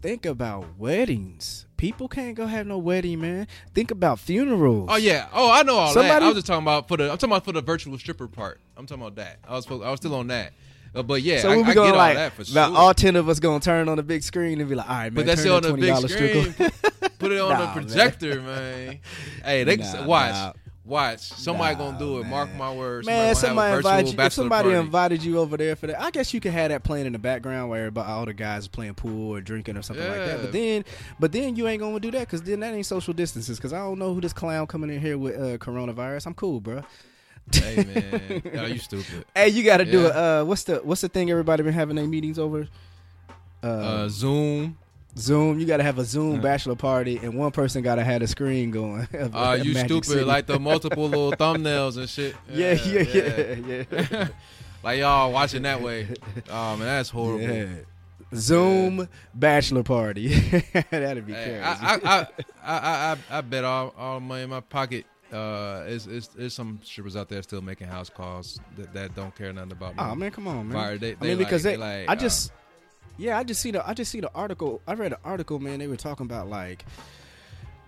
Think 0.00 0.26
about 0.26 0.66
weddings. 0.78 1.66
People 1.76 2.08
can't 2.08 2.36
go 2.36 2.46
have 2.46 2.66
no 2.66 2.78
wedding, 2.78 3.20
man. 3.20 3.46
Think 3.74 3.90
about 3.90 4.18
funerals. 4.18 4.88
Oh 4.90 4.96
yeah. 4.96 5.28
Oh, 5.32 5.50
I 5.50 5.62
know 5.62 5.76
all 5.76 5.88
that. 5.88 5.94
Somebody- 5.94 6.24
I 6.24 6.28
was 6.28 6.36
just 6.36 6.46
talking 6.46 6.62
about 6.64 6.88
for 6.88 6.96
the. 6.96 7.04
I'm 7.04 7.18
talking 7.18 7.30
about 7.30 7.44
for 7.44 7.52
the 7.52 7.60
virtual 7.60 7.96
stripper 7.98 8.28
part. 8.28 8.60
I'm 8.76 8.86
talking 8.86 9.02
about 9.02 9.16
that. 9.16 9.38
I 9.46 9.54
was. 9.54 9.64
supposed- 9.64 9.84
I 9.84 9.90
was 9.90 9.98
still 9.98 10.14
on 10.14 10.26
that. 10.28 10.52
Uh, 10.94 11.02
but 11.02 11.22
yeah, 11.22 11.40
So 11.40 11.50
I, 11.50 11.56
we 11.56 11.62
I 11.62 11.74
gonna 11.74 11.90
all 11.92 11.96
like 11.96 12.16
that 12.16 12.50
about 12.50 12.68
sure. 12.70 12.76
all 12.78 12.94
ten 12.94 13.16
of 13.16 13.28
us 13.28 13.40
gonna 13.40 13.60
turn 13.60 13.88
on 13.88 13.96
the 13.96 14.02
big 14.02 14.22
screen 14.22 14.60
and 14.60 14.68
be 14.68 14.74
like, 14.74 14.88
all 14.88 14.94
right, 14.96 15.12
man, 15.12 15.24
Put 15.24 15.26
that 15.26 15.36
turn 15.36 15.44
shit 15.44 15.52
on 15.52 15.62
the 15.62 15.72
big 15.74 15.96
screen. 16.10 16.70
Put, 17.18 17.32
it 17.32 17.40
on 17.40 17.48
Nah, 17.58 17.66
the 17.74 17.80
projector, 17.80 18.40
man. 18.42 18.98
Hey, 19.44 19.64
they 19.64 19.76
Nah, 19.76 20.04
watch, 20.06 20.32
nah. 20.34 20.52
watch. 20.84 21.20
Somebody 21.20 21.76
Nah, 21.76 21.80
gonna 21.84 21.98
do 21.98 22.18
it. 22.20 22.26
Mark 22.26 22.54
my 22.56 22.70
words. 22.74 23.06
Man, 23.06 23.34
somebody, 23.34 23.82
somebody 23.82 23.82
gonna 23.82 23.96
have 23.96 24.04
a 24.04 24.10
invite 24.10 24.18
you. 24.18 24.26
If 24.26 24.32
somebody 24.34 24.68
party. 24.68 24.80
invited 24.80 25.22
you 25.24 25.38
over 25.38 25.56
there 25.56 25.76
for 25.76 25.86
that, 25.86 25.98
I 26.02 26.10
guess 26.10 26.34
you 26.34 26.40
could 26.40 26.52
have 26.52 26.68
that 26.68 26.84
playing 26.84 27.06
in 27.06 27.14
the 27.14 27.18
background 27.18 27.70
where 27.70 27.90
all 27.96 28.26
the 28.26 28.34
guys 28.34 28.66
are 28.66 28.70
playing 28.70 28.94
pool 28.94 29.34
or 29.34 29.40
drinking 29.40 29.78
or 29.78 29.82
something 29.82 30.06
like 30.06 30.18
that. 30.26 30.42
But 30.42 30.52
then, 30.52 30.84
but 31.18 31.32
then 31.32 31.56
you 31.56 31.68
ain't 31.68 31.80
gonna 31.80 32.00
do 32.00 32.10
that 32.10 32.20
because 32.26 32.42
then 32.42 32.60
that 32.60 32.74
ain't 32.74 32.84
social 32.84 33.14
distances. 33.14 33.56
Because 33.56 33.72
I 33.72 33.78
don't 33.78 33.98
know 33.98 34.12
who 34.12 34.20
this 34.20 34.34
clown 34.34 34.66
coming 34.66 34.90
in 34.90 35.00
here 35.00 35.16
with 35.16 35.36
uh, 35.36 35.56
coronavirus. 35.56 36.26
I'm 36.26 36.34
cool, 36.34 36.60
bro. 36.60 36.82
Hey 37.50 37.76
man, 37.76 38.42
oh, 38.58 38.66
you 38.66 38.78
stupid. 38.78 39.24
Hey, 39.34 39.48
you 39.48 39.62
got 39.64 39.78
to 39.78 39.84
do 39.84 40.06
it. 40.06 40.12
Uh, 40.14 40.44
what's 40.44 40.64
the 40.64 40.76
what's 40.84 41.00
the 41.00 41.08
thing 41.08 41.30
everybody 41.30 41.62
been 41.62 41.72
having 41.72 41.96
their 41.96 42.06
meetings 42.06 42.38
over? 42.38 42.68
Uh, 43.62 43.66
Uh, 43.66 44.08
Zoom. 44.08 44.76
Zoom. 45.16 45.58
You 45.60 45.66
got 45.66 45.76
to 45.76 45.82
have 45.82 45.98
a 45.98 46.04
Zoom 46.04 46.40
bachelor 46.40 46.74
party, 46.74 47.18
and 47.18 47.34
one 47.34 47.50
person 47.52 47.82
got 47.82 47.96
to 47.96 48.04
have 48.04 48.22
a 48.22 48.26
screen 48.26 48.70
going. 48.70 49.06
of, 49.12 49.34
Uh, 49.34 49.58
you 49.62 49.74
stupid. 49.74 50.04
City. 50.06 50.24
Like 50.24 50.46
the 50.46 50.58
multiple 50.58 51.08
little 51.08 51.32
thumbnails 51.38 51.96
and 51.98 52.08
shit. 52.08 52.34
yeah, 52.50 52.72
yeah, 52.72 53.02
yeah, 53.02 53.84
yeah. 54.10 54.28
like 54.82 54.98
y'all 55.00 55.30
watching 55.32 55.62
that 55.62 55.80
way. 55.82 56.08
Oh 56.50 56.76
man, 56.76 56.86
that's 56.86 57.10
horrible. 57.10 57.42
Yeah. 57.46 57.66
Zoom 58.34 59.06
bachelor 59.34 59.82
party. 59.82 60.28
That'd 60.90 61.26
be 61.26 61.34
Hey, 61.34 61.60
crazy. 61.60 61.60
I, 61.60 61.94
I, 61.94 61.98
I, 62.02 62.26
I, 62.64 63.12
I, 63.12 63.16
I 63.30 63.40
bet 63.42 63.62
all, 63.64 63.92
all 63.98 64.14
the 64.14 64.20
money 64.24 64.44
in 64.44 64.48
my 64.50 64.60
pocket. 64.60 65.04
Uh, 65.32 65.84
is 65.86 66.06
is 66.06 66.28
there's 66.28 66.52
some 66.52 66.78
strippers 66.82 67.16
out 67.16 67.28
there 67.28 67.42
still 67.42 67.62
making 67.62 67.86
house 67.86 68.10
calls 68.10 68.60
that, 68.76 68.92
that 68.92 69.14
don't 69.14 69.34
care 69.34 69.52
nothing 69.52 69.72
about 69.72 69.96
me. 69.96 70.02
oh 70.02 70.14
man, 70.14 70.30
come 70.30 70.46
on, 70.46 70.68
man. 70.68 70.76
Fire, 70.76 70.98
they- 70.98 71.12
I 71.12 71.14
they 71.14 71.28
mean, 71.28 71.38
because 71.38 71.64
like- 71.64 71.74
they, 71.74 71.76
they 71.80 72.00
like, 72.06 72.08
I 72.08 72.12
uh, 72.12 72.16
just, 72.16 72.52
yeah, 73.16 73.38
I 73.38 73.44
just 73.44 73.62
see 73.62 73.70
the, 73.70 73.88
I 73.88 73.94
just 73.94 74.10
see 74.10 74.20
the 74.20 74.30
article. 74.34 74.82
I 74.86 74.92
read 74.94 75.12
an 75.12 75.18
article, 75.24 75.58
man. 75.58 75.78
They 75.78 75.86
were 75.86 75.96
talking 75.96 76.26
about 76.26 76.48
like, 76.48 76.84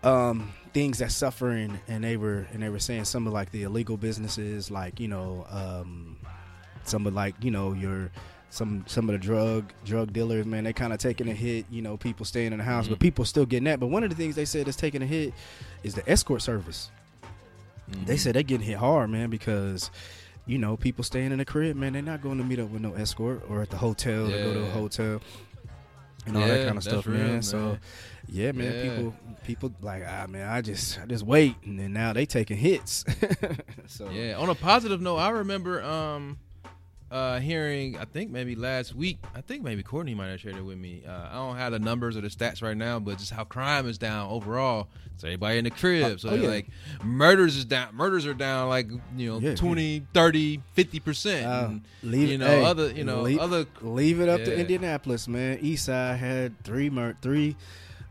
um, 0.02 0.52
things 0.72 0.98
that 0.98 1.12
suffering, 1.12 1.78
and 1.88 2.02
they 2.04 2.16
were, 2.16 2.46
and 2.52 2.62
they 2.62 2.68
were 2.68 2.78
saying 2.78 3.04
some 3.04 3.26
of 3.26 3.32
like 3.32 3.50
the 3.50 3.62
illegal 3.62 3.96
businesses, 3.96 4.70
like 4.70 5.00
you 5.00 5.08
know, 5.08 5.46
um, 5.50 6.16
some 6.84 7.06
of 7.06 7.14
like 7.14 7.34
you 7.42 7.50
know 7.50 7.72
your. 7.72 8.10
Some 8.50 8.84
some 8.86 9.08
of 9.08 9.14
the 9.14 9.18
drug 9.18 9.72
drug 9.84 10.12
dealers, 10.12 10.46
man, 10.46 10.62
they 10.62 10.72
kind 10.72 10.92
of 10.92 11.00
taking 11.00 11.28
a 11.28 11.32
hit. 11.32 11.66
You 11.72 11.82
know, 11.82 11.96
people 11.96 12.24
staying 12.24 12.52
in 12.52 12.58
the 12.58 12.64
house, 12.64 12.86
but 12.86 12.98
Mhm. 12.98 13.02
people 13.02 13.24
still 13.24 13.44
getting 13.44 13.64
that. 13.64 13.80
But 13.80 13.88
one 13.88 14.04
of 14.04 14.10
the 14.10 14.14
things 14.14 14.36
they 14.36 14.44
said 14.44 14.68
is 14.68 14.76
taking 14.76 15.02
a 15.02 15.06
hit 15.06 15.34
is 15.82 15.96
the 15.96 16.08
escort 16.08 16.40
service. 16.40 16.88
Mhm. 17.90 18.06
They 18.06 18.16
said 18.16 18.34
they're 18.34 18.42
getting 18.42 18.66
hit 18.66 18.78
hard, 18.78 19.10
man, 19.10 19.30
because 19.30 19.90
you 20.46 20.58
know 20.58 20.76
people 20.76 21.04
staying 21.04 21.32
in 21.32 21.38
the 21.38 21.44
crib, 21.44 21.76
man. 21.76 21.92
They're 21.94 22.02
not 22.02 22.20
going 22.22 22.38
to 22.38 22.44
meet 22.44 22.58
up 22.58 22.68
with 22.70 22.82
no 22.82 22.94
escort 22.94 23.42
or 23.48 23.62
at 23.62 23.70
the 23.70 23.76
hotel 23.76 24.26
to 24.26 24.32
go 24.32 24.54
to 24.54 24.62
a 24.66 24.70
hotel 24.70 25.20
and 26.26 26.36
all 26.36 26.46
that 26.46 26.64
kind 26.66 26.76
of 26.78 26.82
stuff, 26.82 27.06
real, 27.06 27.18
man. 27.18 27.32
man. 27.32 27.42
So 27.42 27.78
yeah, 28.28 28.52
man, 28.52 28.72
Yeah. 28.72 28.82
people 28.96 29.14
people 29.44 29.72
like 29.82 30.02
ah 30.08 30.26
man, 30.26 30.48
I 30.48 30.62
just 30.62 30.98
I 31.00 31.06
just 31.06 31.24
wait, 31.24 31.56
and 31.64 31.78
then 31.78 31.92
now 31.92 32.12
they 32.14 32.24
taking 32.26 32.56
hits. 32.56 33.04
so 33.86 34.08
Yeah. 34.10 34.36
On 34.38 34.48
a 34.48 34.54
positive 34.54 35.00
note, 35.02 35.16
I 35.18 35.30
remember 35.30 35.82
um 35.82 36.38
uh 37.14 37.38
hearing 37.38 37.96
I 37.96 38.04
think 38.06 38.30
maybe 38.32 38.56
last 38.56 38.94
week, 38.94 39.18
I 39.34 39.40
think 39.40 39.62
maybe 39.62 39.84
Courtney 39.84 40.14
might 40.14 40.28
have 40.28 40.40
shared 40.40 40.56
it 40.56 40.64
with 40.64 40.78
me. 40.78 41.04
Uh, 41.06 41.28
I 41.30 41.34
don't 41.34 41.56
have 41.56 41.70
the 41.72 41.78
numbers 41.78 42.16
or 42.16 42.22
the 42.22 42.28
stats 42.28 42.60
right 42.60 42.76
now, 42.76 42.98
but 42.98 43.18
just 43.18 43.30
how 43.30 43.44
crime 43.44 43.86
is 43.86 43.98
down 43.98 44.30
overall. 44.30 44.88
So 45.18 45.28
everybody 45.28 45.58
in 45.58 45.64
the 45.64 45.70
crib. 45.70 46.18
So 46.18 46.30
oh, 46.30 46.34
yeah. 46.34 46.48
like 46.48 46.66
murders 47.04 47.56
is 47.56 47.64
down 47.64 47.94
murders 47.94 48.26
are 48.26 48.34
down 48.34 48.68
like, 48.68 48.90
you 49.16 49.30
know, 49.30 49.38
Yeah, 49.38 49.54
20, 49.54 50.06
30, 50.12 50.60
50%. 50.76 51.44
Uh, 51.46 51.66
And, 51.66 51.82
leave 52.02 52.30
you 52.30 52.38
know, 52.38 52.46
hey, 52.46 52.64
other 52.64 52.90
you 52.90 53.04
know, 53.04 53.22
leave, 53.22 53.38
other 53.38 53.64
leave 53.80 54.20
it 54.20 54.28
up 54.28 54.42
to 54.42 54.58
Indianapolis, 54.58 55.28
man. 55.28 55.58
Eastside 55.58 56.18
had 56.18 56.64
three 56.64 56.90
mur- 56.90 57.16
three 57.22 57.54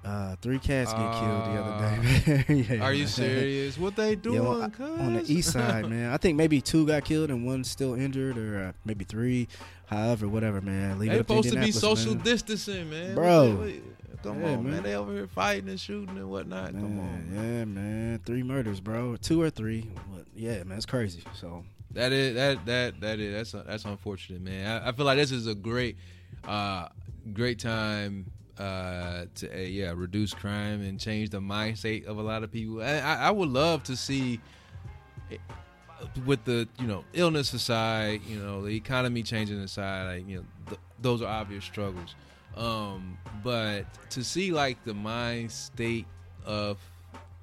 uh 0.06 0.36
three 0.42 0.60
cats 0.60 0.92
get 0.92 1.00
killed 1.14 1.46
the 1.46 1.64
other 1.64 2.46
day. 2.46 2.66
Yeah, 2.76 2.84
Are 2.84 2.94
you 2.94 3.04
man. 3.04 3.08
serious? 3.08 3.78
What 3.78 3.96
they 3.96 4.16
doing? 4.16 4.44
Yeah, 4.44 4.50
on, 4.50 5.00
on 5.00 5.14
the 5.16 5.24
east 5.32 5.52
side, 5.54 5.90
man. 5.90 6.12
I 6.12 6.18
think 6.18 6.38
maybe 6.38 6.60
two 6.62 6.86
got 6.86 7.06
killed 7.06 7.30
and 7.30 7.46
one 7.46 7.64
still 7.64 7.94
injured, 7.94 8.38
or 8.38 8.60
uh, 8.68 8.72
maybe 8.86 9.06
three. 9.06 9.48
However, 9.86 10.28
whatever, 10.28 10.60
man. 10.62 11.00
Leave 11.00 11.12
They 11.12 11.18
it 11.18 11.22
up 11.22 11.28
to 11.28 11.34
supposed 11.34 11.54
to 11.54 11.60
be 11.60 11.72
social 11.72 12.16
man. 12.16 12.24
distancing, 12.24 12.90
man. 12.90 13.16
Bro. 13.16 13.48
They- 13.48 13.74
what- 13.80 14.24
come 14.24 14.42
Yeah, 14.42 14.48
on, 14.56 14.64
man. 14.64 14.74
man. 14.74 14.84
They 14.84 14.96
over 14.96 15.12
here 15.14 15.28
fighting 15.28 15.68
and 15.70 15.80
shooting 15.80 16.18
and 16.18 16.30
whatnot. 16.30 16.72
Come 16.72 17.00
on. 17.00 17.30
Yeah, 17.34 17.66
man. 17.66 18.20
Three 18.26 18.42
murders, 18.44 18.80
bro. 18.80 19.16
Two 19.18 19.42
or 19.42 19.50
three. 19.50 19.90
But 20.14 20.26
yeah, 20.36 20.64
man, 20.64 20.78
it's 20.78 20.86
crazy. 20.86 21.24
So 21.34 21.66
That 21.92 22.12
is 22.14 22.34
that 22.36 22.66
that 22.66 23.02
that 23.02 23.20
is 23.20 23.52
that's 23.52 23.66
that's 23.68 23.86
unfortunate, 23.86 24.42
man. 24.42 24.82
I, 24.82 24.90
I 24.90 24.92
feel 24.94 25.06
like 25.06 25.18
this 25.18 25.32
is 25.32 25.46
a 25.48 25.54
great, 25.56 25.98
uh, 26.48 26.88
great 27.34 27.60
time 27.60 28.32
uh, 28.58 29.26
to 29.36 29.54
uh, 29.54 29.58
yeah 29.58 29.94
reduce 29.96 30.34
crime 30.34 30.82
and 30.84 31.00
change 31.00 31.30
the 31.30 31.40
mindset 31.40 32.06
of 32.06 32.18
a 32.18 32.22
lot 32.22 32.44
of 32.44 32.52
people. 32.52 32.82
I, 32.82 33.00
I, 33.00 33.32
would 33.32 33.50
love 33.50 33.84
to 33.84 33.96
see. 33.96 34.40
With 36.26 36.44
the 36.44 36.68
you 36.80 36.86
know 36.86 37.06
illness 37.14 37.54
aside, 37.54 38.22
you 38.28 38.38
know 38.38 38.62
the 38.62 38.76
economy 38.76 39.24
changing 39.24 39.60
aside, 39.60 40.18
like 40.18 40.28
you 40.28 40.38
know 40.38 40.46
th- 40.68 40.82
those 41.02 41.22
are 41.22 41.28
obvious 41.28 41.64
struggles. 41.64 42.16
Um, 42.56 43.18
but 43.44 43.86
to 44.12 44.24
see 44.24 44.52
like 44.52 44.84
the 44.84 44.94
mind 44.94 45.52
state 45.52 46.06
of 46.46 46.78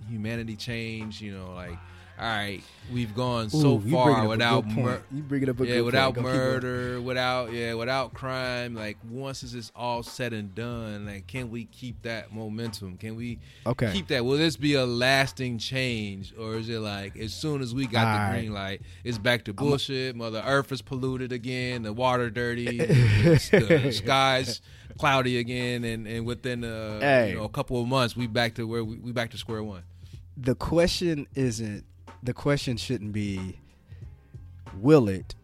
humanity 0.09 0.57
change, 0.57 1.21
you 1.21 1.37
know, 1.37 1.53
like 1.55 1.79
all 2.21 2.27
right, 2.29 2.61
we've 2.93 3.15
gone 3.15 3.49
so 3.49 3.79
bringing 3.79 3.93
far 3.95 4.29
without 4.29 4.67
mur- 4.67 5.03
You 5.11 5.23
bringing 5.23 5.49
up 5.49 5.59
a 5.61 5.67
yeah, 5.67 5.81
without 5.81 6.15
point. 6.15 6.27
Go 6.27 6.33
keep 6.33 6.39
going. 6.41 6.51
murder, 6.53 7.01
without 7.01 7.53
yeah, 7.53 7.73
without 7.75 8.13
crime. 8.13 8.75
Like 8.75 8.99
once 9.09 9.41
this 9.41 9.55
is 9.55 9.73
all 9.75 10.03
said 10.03 10.33
and 10.35 10.55
done, 10.55 11.07
like 11.07 11.27
can 11.27 11.51
we 11.51 11.65
keep 11.65 12.03
that 12.03 12.31
momentum? 12.33 12.99
Can 12.99 13.17
we 13.17 13.39
Okay. 13.67 13.91
keep 13.93 14.09
that? 14.09 14.25
Will 14.25 14.37
this 14.37 14.57
be 14.57 14.75
a 14.75 14.85
lasting 14.85 15.57
change, 15.59 16.35
or 16.39 16.57
is 16.57 16.69
it 16.69 16.81
like 16.81 17.17
as 17.17 17.33
soon 17.33 17.63
as 17.63 17.75
we 17.75 17.87
got 17.87 18.07
All 18.07 18.13
the 18.13 18.19
right. 18.21 18.41
green 18.41 18.53
light, 18.53 18.83
it's 19.03 19.17
back 19.19 19.45
to 19.47 19.55
bullshit? 19.55 20.15
Mother 20.15 20.43
Earth 20.47 20.71
is 20.73 20.83
polluted 20.83 21.33
again, 21.33 21.83
the 21.85 21.93
water 21.95 22.29
dirty, 22.29 22.77
the 22.85 23.91
skies 23.93 24.61
cloudy 24.99 25.39
again, 25.39 25.85
and 25.85 26.07
and 26.07 26.27
within 26.27 26.65
uh, 26.65 27.01
Hey. 27.01 27.31
you 27.31 27.37
know, 27.37 27.45
a 27.45 27.49
couple 27.49 27.81
of 27.81 27.89
months, 27.89 28.15
we 28.15 28.27
back 28.27 28.55
to 28.57 28.67
where 28.67 28.85
we, 28.85 28.97
we 28.97 29.13
back 29.13 29.31
to 29.31 29.39
square 29.39 29.63
one. 29.63 29.85
the 30.37 30.55
question 30.55 31.27
isn't 31.35 31.85
the 32.23 32.35
question 32.35 32.77
shouldn't 32.77 33.13
be 33.13 33.59
will 34.79 35.09
it 35.09 35.35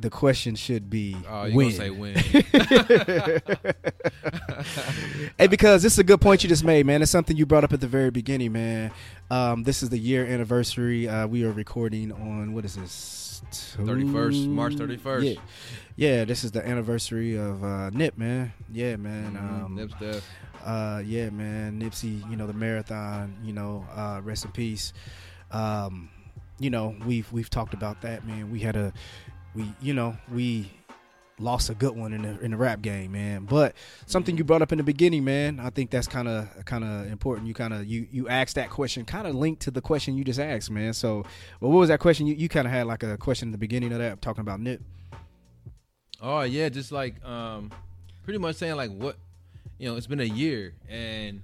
the 0.00 0.10
question 0.10 0.54
should 0.54 0.88
be 0.88 1.16
Oh, 1.28 1.44
you 1.46 1.56
when. 1.56 1.72
say 1.72 1.90
when? 1.90 2.14
hey, 5.38 5.46
because 5.48 5.82
this 5.82 5.94
is 5.94 5.98
a 5.98 6.04
good 6.04 6.20
point 6.20 6.42
you 6.44 6.48
just 6.48 6.62
made, 6.64 6.86
man. 6.86 7.02
It's 7.02 7.10
something 7.10 7.36
you 7.36 7.46
brought 7.46 7.64
up 7.64 7.72
at 7.72 7.80
the 7.80 7.86
very 7.88 8.10
beginning, 8.10 8.52
man. 8.52 8.90
Um, 9.30 9.64
this 9.64 9.82
is 9.82 9.90
the 9.90 9.98
year 9.98 10.24
anniversary. 10.24 11.08
Uh, 11.08 11.26
we 11.26 11.44
are 11.44 11.50
recording 11.52 12.12
on 12.12 12.54
what 12.54 12.64
is 12.64 12.76
this? 12.76 13.42
31st, 13.76 14.46
March 14.48 14.74
31st. 14.74 15.34
Yeah, 15.34 15.40
yeah. 15.96 16.24
This 16.24 16.44
is 16.44 16.50
the 16.52 16.64
anniversary 16.66 17.36
of 17.36 17.62
uh, 17.64 17.90
Nip, 17.90 18.16
man. 18.18 18.52
Yeah, 18.72 18.96
man. 18.96 19.36
Um, 19.36 19.74
Nip 19.76 19.90
stuff. 19.90 20.24
uh, 20.64 21.02
yeah, 21.04 21.30
man, 21.30 21.80
Nipsey, 21.80 22.28
you 22.30 22.36
know 22.36 22.46
the 22.46 22.52
marathon, 22.52 23.36
you 23.44 23.52
know, 23.52 23.84
uh, 23.94 24.20
rest 24.24 24.44
in 24.44 24.50
peace. 24.52 24.92
Um, 25.50 26.10
you 26.58 26.70
know, 26.70 26.94
we've 27.06 27.30
we've 27.32 27.50
talked 27.50 27.74
about 27.74 28.02
that, 28.02 28.26
man. 28.26 28.50
We 28.50 28.60
had 28.60 28.76
a, 28.76 28.92
we, 29.54 29.72
you 29.80 29.94
know, 29.94 30.16
we 30.32 30.70
lost 31.40 31.70
a 31.70 31.74
good 31.74 31.96
one 31.96 32.12
in 32.12 32.22
the 32.22 32.40
in 32.40 32.50
the 32.50 32.56
rap 32.56 32.82
game, 32.82 33.12
man. 33.12 33.44
But 33.44 33.74
something 34.06 34.36
you 34.36 34.44
brought 34.44 34.62
up 34.62 34.72
in 34.72 34.78
the 34.78 34.84
beginning, 34.84 35.24
man, 35.24 35.60
I 35.60 35.70
think 35.70 35.90
that's 35.90 36.06
kind 36.08 36.28
of 36.28 36.64
kind 36.64 36.84
of 36.84 37.10
important. 37.10 37.46
You 37.46 37.54
kind 37.54 37.72
of 37.72 37.86
you 37.86 38.06
you 38.10 38.28
asked 38.28 38.56
that 38.56 38.70
question, 38.70 39.04
kind 39.04 39.26
of 39.26 39.34
linked 39.34 39.62
to 39.62 39.70
the 39.70 39.80
question 39.80 40.16
you 40.16 40.24
just 40.24 40.40
asked, 40.40 40.70
man. 40.70 40.92
So, 40.92 41.24
well, 41.60 41.70
what 41.70 41.78
was 41.78 41.88
that 41.88 42.00
question? 42.00 42.26
You 42.26 42.34
you 42.34 42.48
kind 42.48 42.66
of 42.66 42.72
had 42.72 42.86
like 42.86 43.02
a 43.02 43.16
question 43.16 43.48
in 43.48 43.52
the 43.52 43.58
beginning 43.58 43.92
of 43.92 43.98
that, 43.98 44.20
talking 44.20 44.40
about 44.40 44.60
Nip. 44.60 44.82
Oh 46.20 46.42
yeah, 46.42 46.68
just 46.68 46.90
like 46.90 47.24
um, 47.24 47.70
pretty 48.24 48.38
much 48.38 48.56
saying 48.56 48.76
like 48.76 48.90
what, 48.90 49.16
you 49.78 49.88
know, 49.88 49.96
it's 49.96 50.06
been 50.06 50.20
a 50.20 50.24
year 50.24 50.74
and. 50.88 51.42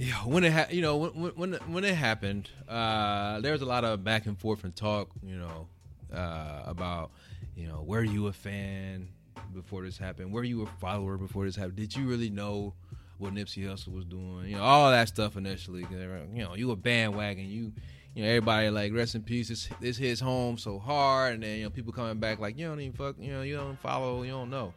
Yeah, 0.00 0.14
when 0.24 0.44
it 0.44 0.52
ha- 0.54 0.68
you 0.70 0.80
know 0.80 0.96
when 0.96 1.10
when 1.34 1.52
when 1.66 1.84
it 1.84 1.94
happened, 1.94 2.48
uh, 2.66 3.38
there 3.40 3.52
was 3.52 3.60
a 3.60 3.66
lot 3.66 3.84
of 3.84 4.02
back 4.02 4.24
and 4.24 4.38
forth 4.38 4.64
and 4.64 4.74
talk, 4.74 5.10
you 5.22 5.36
know, 5.36 5.66
uh, 6.10 6.62
about 6.64 7.10
you 7.54 7.66
know 7.66 7.82
were 7.86 8.02
you 8.02 8.26
a 8.28 8.32
fan 8.32 9.08
before 9.52 9.84
this 9.84 9.98
happened? 9.98 10.32
Were 10.32 10.42
you 10.42 10.62
a 10.62 10.66
follower 10.80 11.18
before 11.18 11.44
this 11.44 11.54
happened? 11.54 11.76
Did 11.76 11.94
you 11.94 12.06
really 12.06 12.30
know 12.30 12.72
what 13.18 13.34
Nipsey 13.34 13.68
Hussle 13.68 13.92
was 13.92 14.06
doing? 14.06 14.46
You 14.48 14.56
know, 14.56 14.62
all 14.62 14.90
that 14.90 15.08
stuff 15.08 15.36
initially. 15.36 15.86
You 15.90 16.44
know, 16.44 16.54
you 16.54 16.70
a 16.70 16.76
bandwagon. 16.76 17.44
You 17.44 17.70
you 18.14 18.22
know 18.22 18.28
everybody 18.30 18.70
like 18.70 18.94
rest 18.94 19.16
in 19.16 19.22
peace. 19.22 19.48
This 19.50 19.68
this 19.82 19.98
hits 19.98 20.18
home 20.18 20.56
so 20.56 20.78
hard, 20.78 21.34
and 21.34 21.42
then 21.42 21.58
you 21.58 21.64
know 21.64 21.70
people 21.70 21.92
coming 21.92 22.18
back 22.18 22.38
like 22.38 22.56
you 22.56 22.66
don't 22.66 22.80
even 22.80 22.94
fuck. 22.94 23.16
You 23.18 23.32
know, 23.32 23.42
you 23.42 23.56
don't 23.56 23.78
follow. 23.78 24.22
You 24.22 24.30
don't 24.30 24.48
know. 24.48 24.72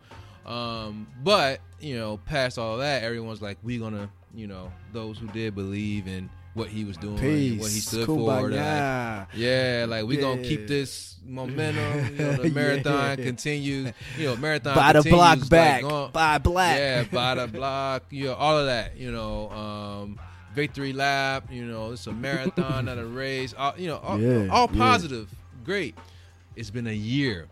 Um, 0.45 1.07
but 1.23 1.59
you 1.79 1.97
know, 1.97 2.17
past 2.25 2.57
all 2.57 2.77
that, 2.77 3.03
everyone's 3.03 3.41
like, 3.41 3.57
we 3.63 3.77
gonna, 3.77 4.09
you 4.35 4.47
know, 4.47 4.71
those 4.91 5.17
who 5.17 5.27
did 5.27 5.55
believe 5.55 6.07
in 6.07 6.29
what 6.53 6.67
he 6.67 6.85
was 6.85 6.97
doing, 6.97 7.17
and 7.17 7.59
what 7.59 7.69
he 7.71 7.77
Peace, 7.77 7.87
stood 7.87 8.05
for. 8.05 8.49
Like, 8.51 9.27
yeah, 9.35 9.85
like 9.87 10.05
we 10.05 10.17
gonna 10.17 10.43
keep 10.43 10.67
this 10.67 11.15
momentum. 11.25 12.15
You 12.15 12.17
know, 12.23 12.33
the 12.33 12.47
Yeah. 12.49 12.53
marathon 12.53 13.17
continues. 13.17 13.91
You 14.19 14.25
know, 14.27 14.35
marathon 14.35 14.75
By 14.75 14.93
the 14.93 15.01
block 15.01 15.39
like, 15.39 15.49
back, 15.49 15.81
going- 15.81 16.11
by 16.11 16.37
black. 16.37 16.77
yeah, 16.77 17.03
by 17.11 17.35
the 17.35 17.47
block. 17.47 18.03
You 18.11 18.25
know, 18.27 18.33
all 18.35 18.57
of 18.59 18.67
that. 18.67 18.97
You 18.97 19.11
know, 19.11 19.49
um, 19.49 20.19
victory 20.53 20.93
lap. 20.93 21.45
You 21.51 21.65
know, 21.65 21.93
it's 21.93 22.05
a 22.05 22.11
marathon, 22.13 22.85
not 22.85 22.97
a 22.99 23.05
race. 23.21 23.55
All, 23.57 23.73
you 23.77 23.87
know, 23.87 23.97
all, 23.97 24.19
Yeah, 24.19 24.47
all 24.51 24.69
yeah. 24.71 24.77
positive. 24.77 25.29
Great. 25.63 25.95
It's 26.55 26.69
been 26.69 26.85
a 26.87 26.91
year. 26.93 27.47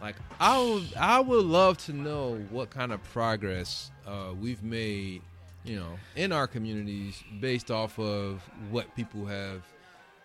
Like 0.00 0.16
I 0.38 0.58
would, 0.62 0.94
I 0.96 1.20
would 1.20 1.44
love 1.44 1.78
to 1.86 1.92
know 1.92 2.36
what 2.50 2.70
kind 2.70 2.92
of 2.92 3.02
progress 3.12 3.90
uh, 4.06 4.32
we've 4.40 4.62
made, 4.62 5.22
you 5.64 5.76
know, 5.76 5.98
in 6.16 6.30
our 6.32 6.46
communities 6.46 7.22
based 7.40 7.70
off 7.70 7.98
of 7.98 8.40
what 8.70 8.94
people 8.94 9.26
have 9.26 9.62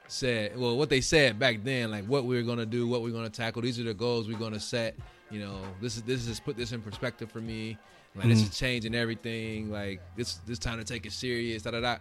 said. 0.07 0.57
Well, 0.57 0.77
what 0.77 0.89
they 0.89 1.01
said 1.01 1.39
back 1.39 1.63
then, 1.63 1.89
like 1.91 2.05
what 2.05 2.25
we 2.25 2.37
are 2.37 2.43
gonna 2.43 2.65
do, 2.65 2.87
what 2.87 3.01
we're 3.01 3.11
gonna 3.13 3.29
tackle. 3.29 3.61
These 3.63 3.79
are 3.79 3.83
the 3.83 3.93
goals 3.93 4.27
we're 4.27 4.37
gonna 4.37 4.59
set. 4.59 4.95
You 5.31 5.39
know, 5.39 5.57
this 5.81 5.95
is 5.97 6.03
this 6.03 6.27
is 6.27 6.39
put 6.39 6.55
this 6.55 6.71
in 6.71 6.81
perspective 6.81 7.31
for 7.31 7.41
me. 7.41 7.77
Like 8.15 8.27
this 8.27 8.41
Mhm. 8.43 8.49
is 8.51 8.57
changing 8.59 8.93
everything. 8.93 9.71
Like 9.71 10.01
this 10.15 10.35
this 10.45 10.59
time 10.59 10.77
to 10.77 10.83
take 10.83 11.07
it 11.07 11.13
serious. 11.13 11.63
Da 11.63 11.71
da 11.71 11.79
da. 11.81 11.97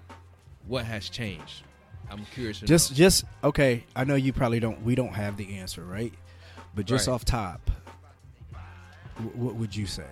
What 0.66 0.84
has 0.84 1.08
changed? 1.08 1.62
I'm 2.10 2.26
curious. 2.34 2.60
To 2.60 2.66
just 2.66 2.90
know. 2.90 2.96
just 2.96 3.24
okay 3.42 3.84
i 3.96 4.04
know 4.04 4.16
you 4.16 4.32
probably 4.34 4.60
don't 4.60 4.82
we 4.82 4.94
don't 4.94 5.14
have 5.14 5.38
the 5.38 5.56
answer 5.56 5.82
right 5.82 6.12
but 6.74 6.86
just 6.86 7.06
Right. 7.06 7.14
off 7.14 7.24
top 7.24 7.70
wh- 9.16 9.36
what 9.36 9.54
would 9.56 9.74
you 9.74 9.86
say 9.86 10.06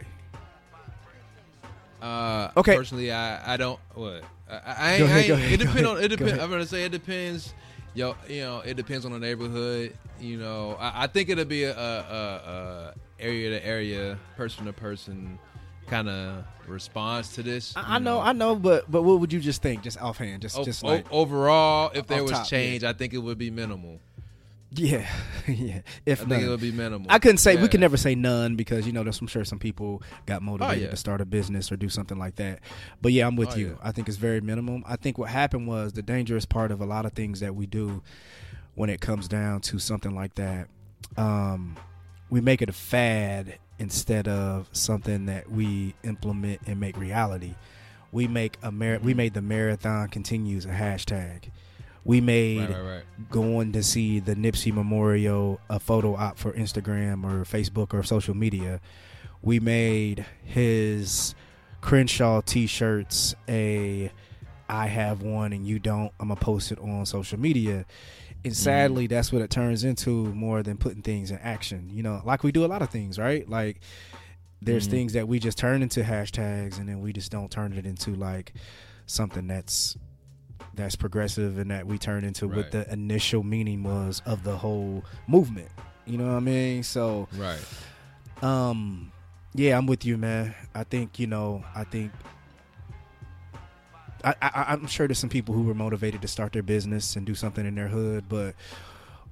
Uh, 2.01 2.51
Okay. 2.57 2.77
Personally, 2.77 3.13
I 3.13 3.55
I 3.55 3.57
don't 3.57 3.79
what 3.95 4.23
I, 4.49 4.55
I, 4.55 4.57
ahead, 4.57 4.71
I 4.81 5.19
ain't, 5.19 5.31
ahead, 5.31 5.53
it 5.53 5.57
depends 5.59 5.89
on 5.89 6.03
it 6.03 6.09
depends. 6.09 6.43
I'm 6.43 6.51
gonna 6.51 6.67
say 6.67 6.85
it 6.85 6.93
depends. 6.93 7.53
Yo, 7.93 8.15
you 8.29 8.41
know, 8.41 8.61
it 8.61 8.75
depends 8.75 9.05
on 9.05 9.13
the 9.13 9.19
neighborhood. 9.19 9.95
You 10.21 10.39
know, 10.39 10.77
I, 10.81 11.05
I 11.05 11.07
think 11.09 11.29
it'll 11.29 11.45
be 11.45 11.65
a, 11.65 11.77
a, 11.77 11.77
a, 11.77 12.95
area 13.19 13.51
to 13.51 13.67
area, 13.67 14.19
person 14.37 14.65
to 14.67 14.73
person 14.73 15.39
kind 15.89 16.09
of 16.09 16.45
response 16.67 17.35
to 17.35 17.43
this. 17.43 17.75
I, 17.77 17.99
you 17.99 18.05
know 18.05 18.21
i 18.21 18.33
know 18.33 18.55
but 18.55 18.89
but 18.91 19.03
what 19.03 19.19
would 19.19 19.33
you 19.33 19.41
just 19.41 19.61
think 19.61 19.83
just 19.83 20.01
offhand 20.01 20.43
just 20.43 20.57
O- 20.57 20.65
just 20.65 20.85
like 20.85 21.05
overall, 21.11 21.91
if 21.93 22.07
there 22.07 22.23
was 22.23 22.31
top, 22.33 22.47
change, 22.47 22.85
I 22.85 22.93
think 22.93 23.13
it 23.13 23.19
would 23.19 23.39
be 23.39 23.51
minimal. 23.51 23.99
Yeah 24.73 25.07
yeah 25.49 25.81
if 26.07 26.23
I 26.23 26.25
think 26.27 26.43
it 26.45 26.49
would 26.49 26.61
be 26.61 26.71
minimal. 26.73 27.11
I 27.11 27.19
couldn't 27.19 27.39
say 27.39 27.57
we 27.57 27.63
Yeah. 27.63 27.69
could 27.69 27.81
never 27.81 27.97
say 27.97 28.15
none 28.15 28.55
because 28.57 28.87
you 28.87 28.93
know 28.93 29.03
there's 29.03 29.21
I'm 29.21 29.27
sure 29.27 29.45
some 29.45 29.59
people 29.59 30.03
got 30.27 30.43
motivated 30.43 30.79
Oh, 30.79 30.85
yeah. 30.85 30.91
to 30.91 30.97
start 30.97 31.21
a 31.21 31.25
business 31.25 31.73
or 31.73 31.77
do 31.77 31.89
something 31.89 32.19
like 32.19 32.37
that. 32.37 32.61
But 33.03 33.13
yeah, 33.13 33.27
I'm 33.27 33.37
with 33.37 33.53
Oh, 33.53 33.57
you. 33.57 33.67
yeah. 33.71 33.89
I 33.89 33.93
think 33.93 34.09
it's 34.09 34.17
very 34.17 34.41
minimum. 34.41 34.85
I 34.87 34.97
think 34.97 35.19
what 35.19 35.29
happened 35.31 35.67
was 35.67 35.93
the 35.95 36.03
dangerous 36.03 36.45
part 36.47 36.71
of 36.71 36.81
a 36.81 36.87
lot 36.87 37.05
of 37.05 37.13
things 37.15 37.41
that 37.41 37.55
we 37.57 37.67
do 37.67 38.03
when 38.75 38.91
it 38.91 39.01
comes 39.01 39.27
down 39.29 39.61
to 39.63 39.79
something 39.81 40.15
like 40.15 40.37
that. 40.37 40.69
Um, 41.17 41.77
we 42.31 42.41
make 42.41 42.63
it 42.63 42.69
a 42.69 42.73
fad 42.73 43.59
instead 43.81 44.29
of 44.29 44.69
something 44.73 45.27
that 45.27 45.51
we 45.51 45.95
implement 46.05 46.61
and 46.67 46.79
make 46.79 46.97
reality. 46.97 47.55
We 48.13 48.29
make 48.29 48.57
a 48.63 48.71
mar- 48.71 48.99
we 49.03 49.15
Mhm. 49.15 49.17
made 49.17 49.35
the 49.35 49.43
marathon 49.43 50.09
continues 50.09 50.65
a 50.65 50.69
hashtag. 50.71 51.51
We 52.05 52.21
made 52.21 52.61
Right, 52.61 52.71
right, 52.71 52.81
right. 52.97 53.31
going 53.31 53.73
to 53.73 53.83
see 53.83 54.21
the 54.21 54.35
Nipsey 54.35 54.73
Memorial 54.73 55.61
a 55.69 55.79
photo 55.79 56.15
op 56.17 56.39
for 56.39 56.53
Instagram 56.53 57.25
or 57.25 57.45
Facebook 57.45 57.93
or 57.93 58.03
social 58.03 58.35
media. 58.35 58.81
We 59.43 59.61
made 59.61 60.25
his 60.43 61.35
Crenshaw 61.81 62.41
t-shirts 62.43 63.35
a 63.49 64.11
I 64.69 64.87
have 64.87 65.23
one 65.23 65.53
and 65.53 65.67
you 65.67 65.79
don't. 65.79 66.13
I'm 66.21 66.29
gonna 66.29 66.41
post 66.41 66.71
it 66.73 66.79
on 66.79 67.05
social 67.07 67.39
media. 67.41 67.87
And 68.45 68.57
sadly, 68.57 69.07
that's 69.07 69.33
what 69.33 69.43
it 69.43 69.51
turns 69.51 69.85
into 69.85 70.27
more 70.33 70.63
than 70.63 70.77
putting 70.79 71.03
things 71.03 71.31
in 71.31 71.39
action. 71.39 71.91
You 71.91 72.03
know, 72.03 72.23
like 72.25 72.43
we 72.43 72.53
do 72.53 72.65
a 72.65 72.69
lot 72.69 72.81
of 72.81 72.89
things, 72.89 73.19
right? 73.19 73.47
Like 73.49 73.81
there's 74.63 74.87
Mhm. 74.87 74.91
things 74.91 75.13
that 75.15 75.27
we 75.29 75.39
just 75.39 75.59
turn 75.59 75.83
into 75.83 76.03
hashtags 76.03 76.79
and 76.79 76.89
then 76.89 77.01
we 77.01 77.13
just 77.13 77.31
don't 77.33 77.51
turn 77.51 77.73
it 77.73 77.85
into 77.85 78.15
like 78.15 78.53
something 79.07 79.47
that's 79.47 79.97
that's 80.81 80.97
progressive 80.97 81.59
and 81.59 81.71
that 81.71 81.87
we 81.87 81.99
turn 81.99 82.25
into 82.25 82.49
what 82.49 82.71
the 82.73 82.91
initial 82.93 83.43
meaning 83.43 83.83
was 83.83 84.23
of 84.27 84.43
the 84.45 84.57
whole 84.57 85.05
movement. 85.27 85.69
You 86.07 86.19
know 86.19 86.27
what 86.27 86.37
I 86.37 86.41
mean? 86.41 86.83
So 86.83 87.29
Right. 87.37 87.61
um 88.43 89.13
yeah, 89.55 89.77
I'm 89.77 89.87
with 89.87 90.05
you, 90.05 90.17
man. 90.17 90.55
I 90.75 90.85
think, 90.85 91.19
you 91.19 91.27
know, 91.27 91.65
I 91.75 91.85
think 91.85 92.13
I, 94.25 94.35
I 94.43 94.65
I'm 94.69 94.87
sure 94.87 95.07
there's 95.09 95.19
some 95.19 95.31
people 95.31 95.55
who 95.55 95.63
were 95.63 95.75
motivated 95.75 96.23
to 96.23 96.29
start 96.29 96.53
their 96.53 96.63
business 96.63 97.17
and 97.17 97.27
do 97.27 97.35
something 97.35 97.65
in 97.67 97.75
their 97.75 97.89
hood, 97.89 98.25
but 98.29 98.55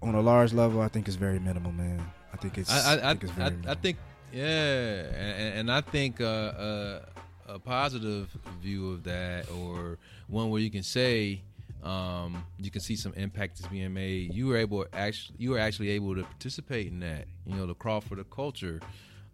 on 0.02 0.14
a 0.14 0.20
large 0.20 0.52
level, 0.52 0.80
I 0.80 0.88
think 0.88 1.08
it's 1.08 1.16
very 1.16 1.38
minimal, 1.38 1.72
man. 1.72 2.00
I 2.32 2.36
think 2.36 2.58
it's 2.58 2.70
I 2.70 2.94
I, 2.94 3.10
I, 3.10 3.14
think 3.14 3.24
it's 3.24 3.32
very 3.32 3.56
I, 3.66 3.72
I 3.72 3.74
think 3.74 3.98
yeah, 4.32 4.44
and, 4.44 5.58
and 5.60 5.72
I 5.72 5.80
think 5.80 6.20
uh, 6.20 6.24
uh, 6.24 7.00
a 7.48 7.58
positive 7.58 8.28
view 8.60 8.92
of 8.92 9.04
that, 9.04 9.50
or 9.50 9.98
one 10.28 10.50
where 10.50 10.60
you 10.60 10.70
can 10.70 10.82
say 10.82 11.42
um, 11.82 12.44
you 12.58 12.70
can 12.70 12.80
see 12.80 12.96
some 12.96 13.12
impact 13.14 13.60
is 13.60 13.66
being 13.66 13.92
made. 13.94 14.34
You 14.34 14.46
were 14.48 14.56
able 14.56 14.86
actually 14.92 15.36
you 15.38 15.50
were 15.50 15.58
actually 15.58 15.90
able 15.90 16.14
to 16.16 16.22
participate 16.22 16.86
in 16.88 17.00
that. 17.00 17.26
You 17.46 17.54
know, 17.56 17.66
the 17.66 17.74
crawl 17.74 18.00
for 18.00 18.14
the 18.16 18.24
culture. 18.24 18.80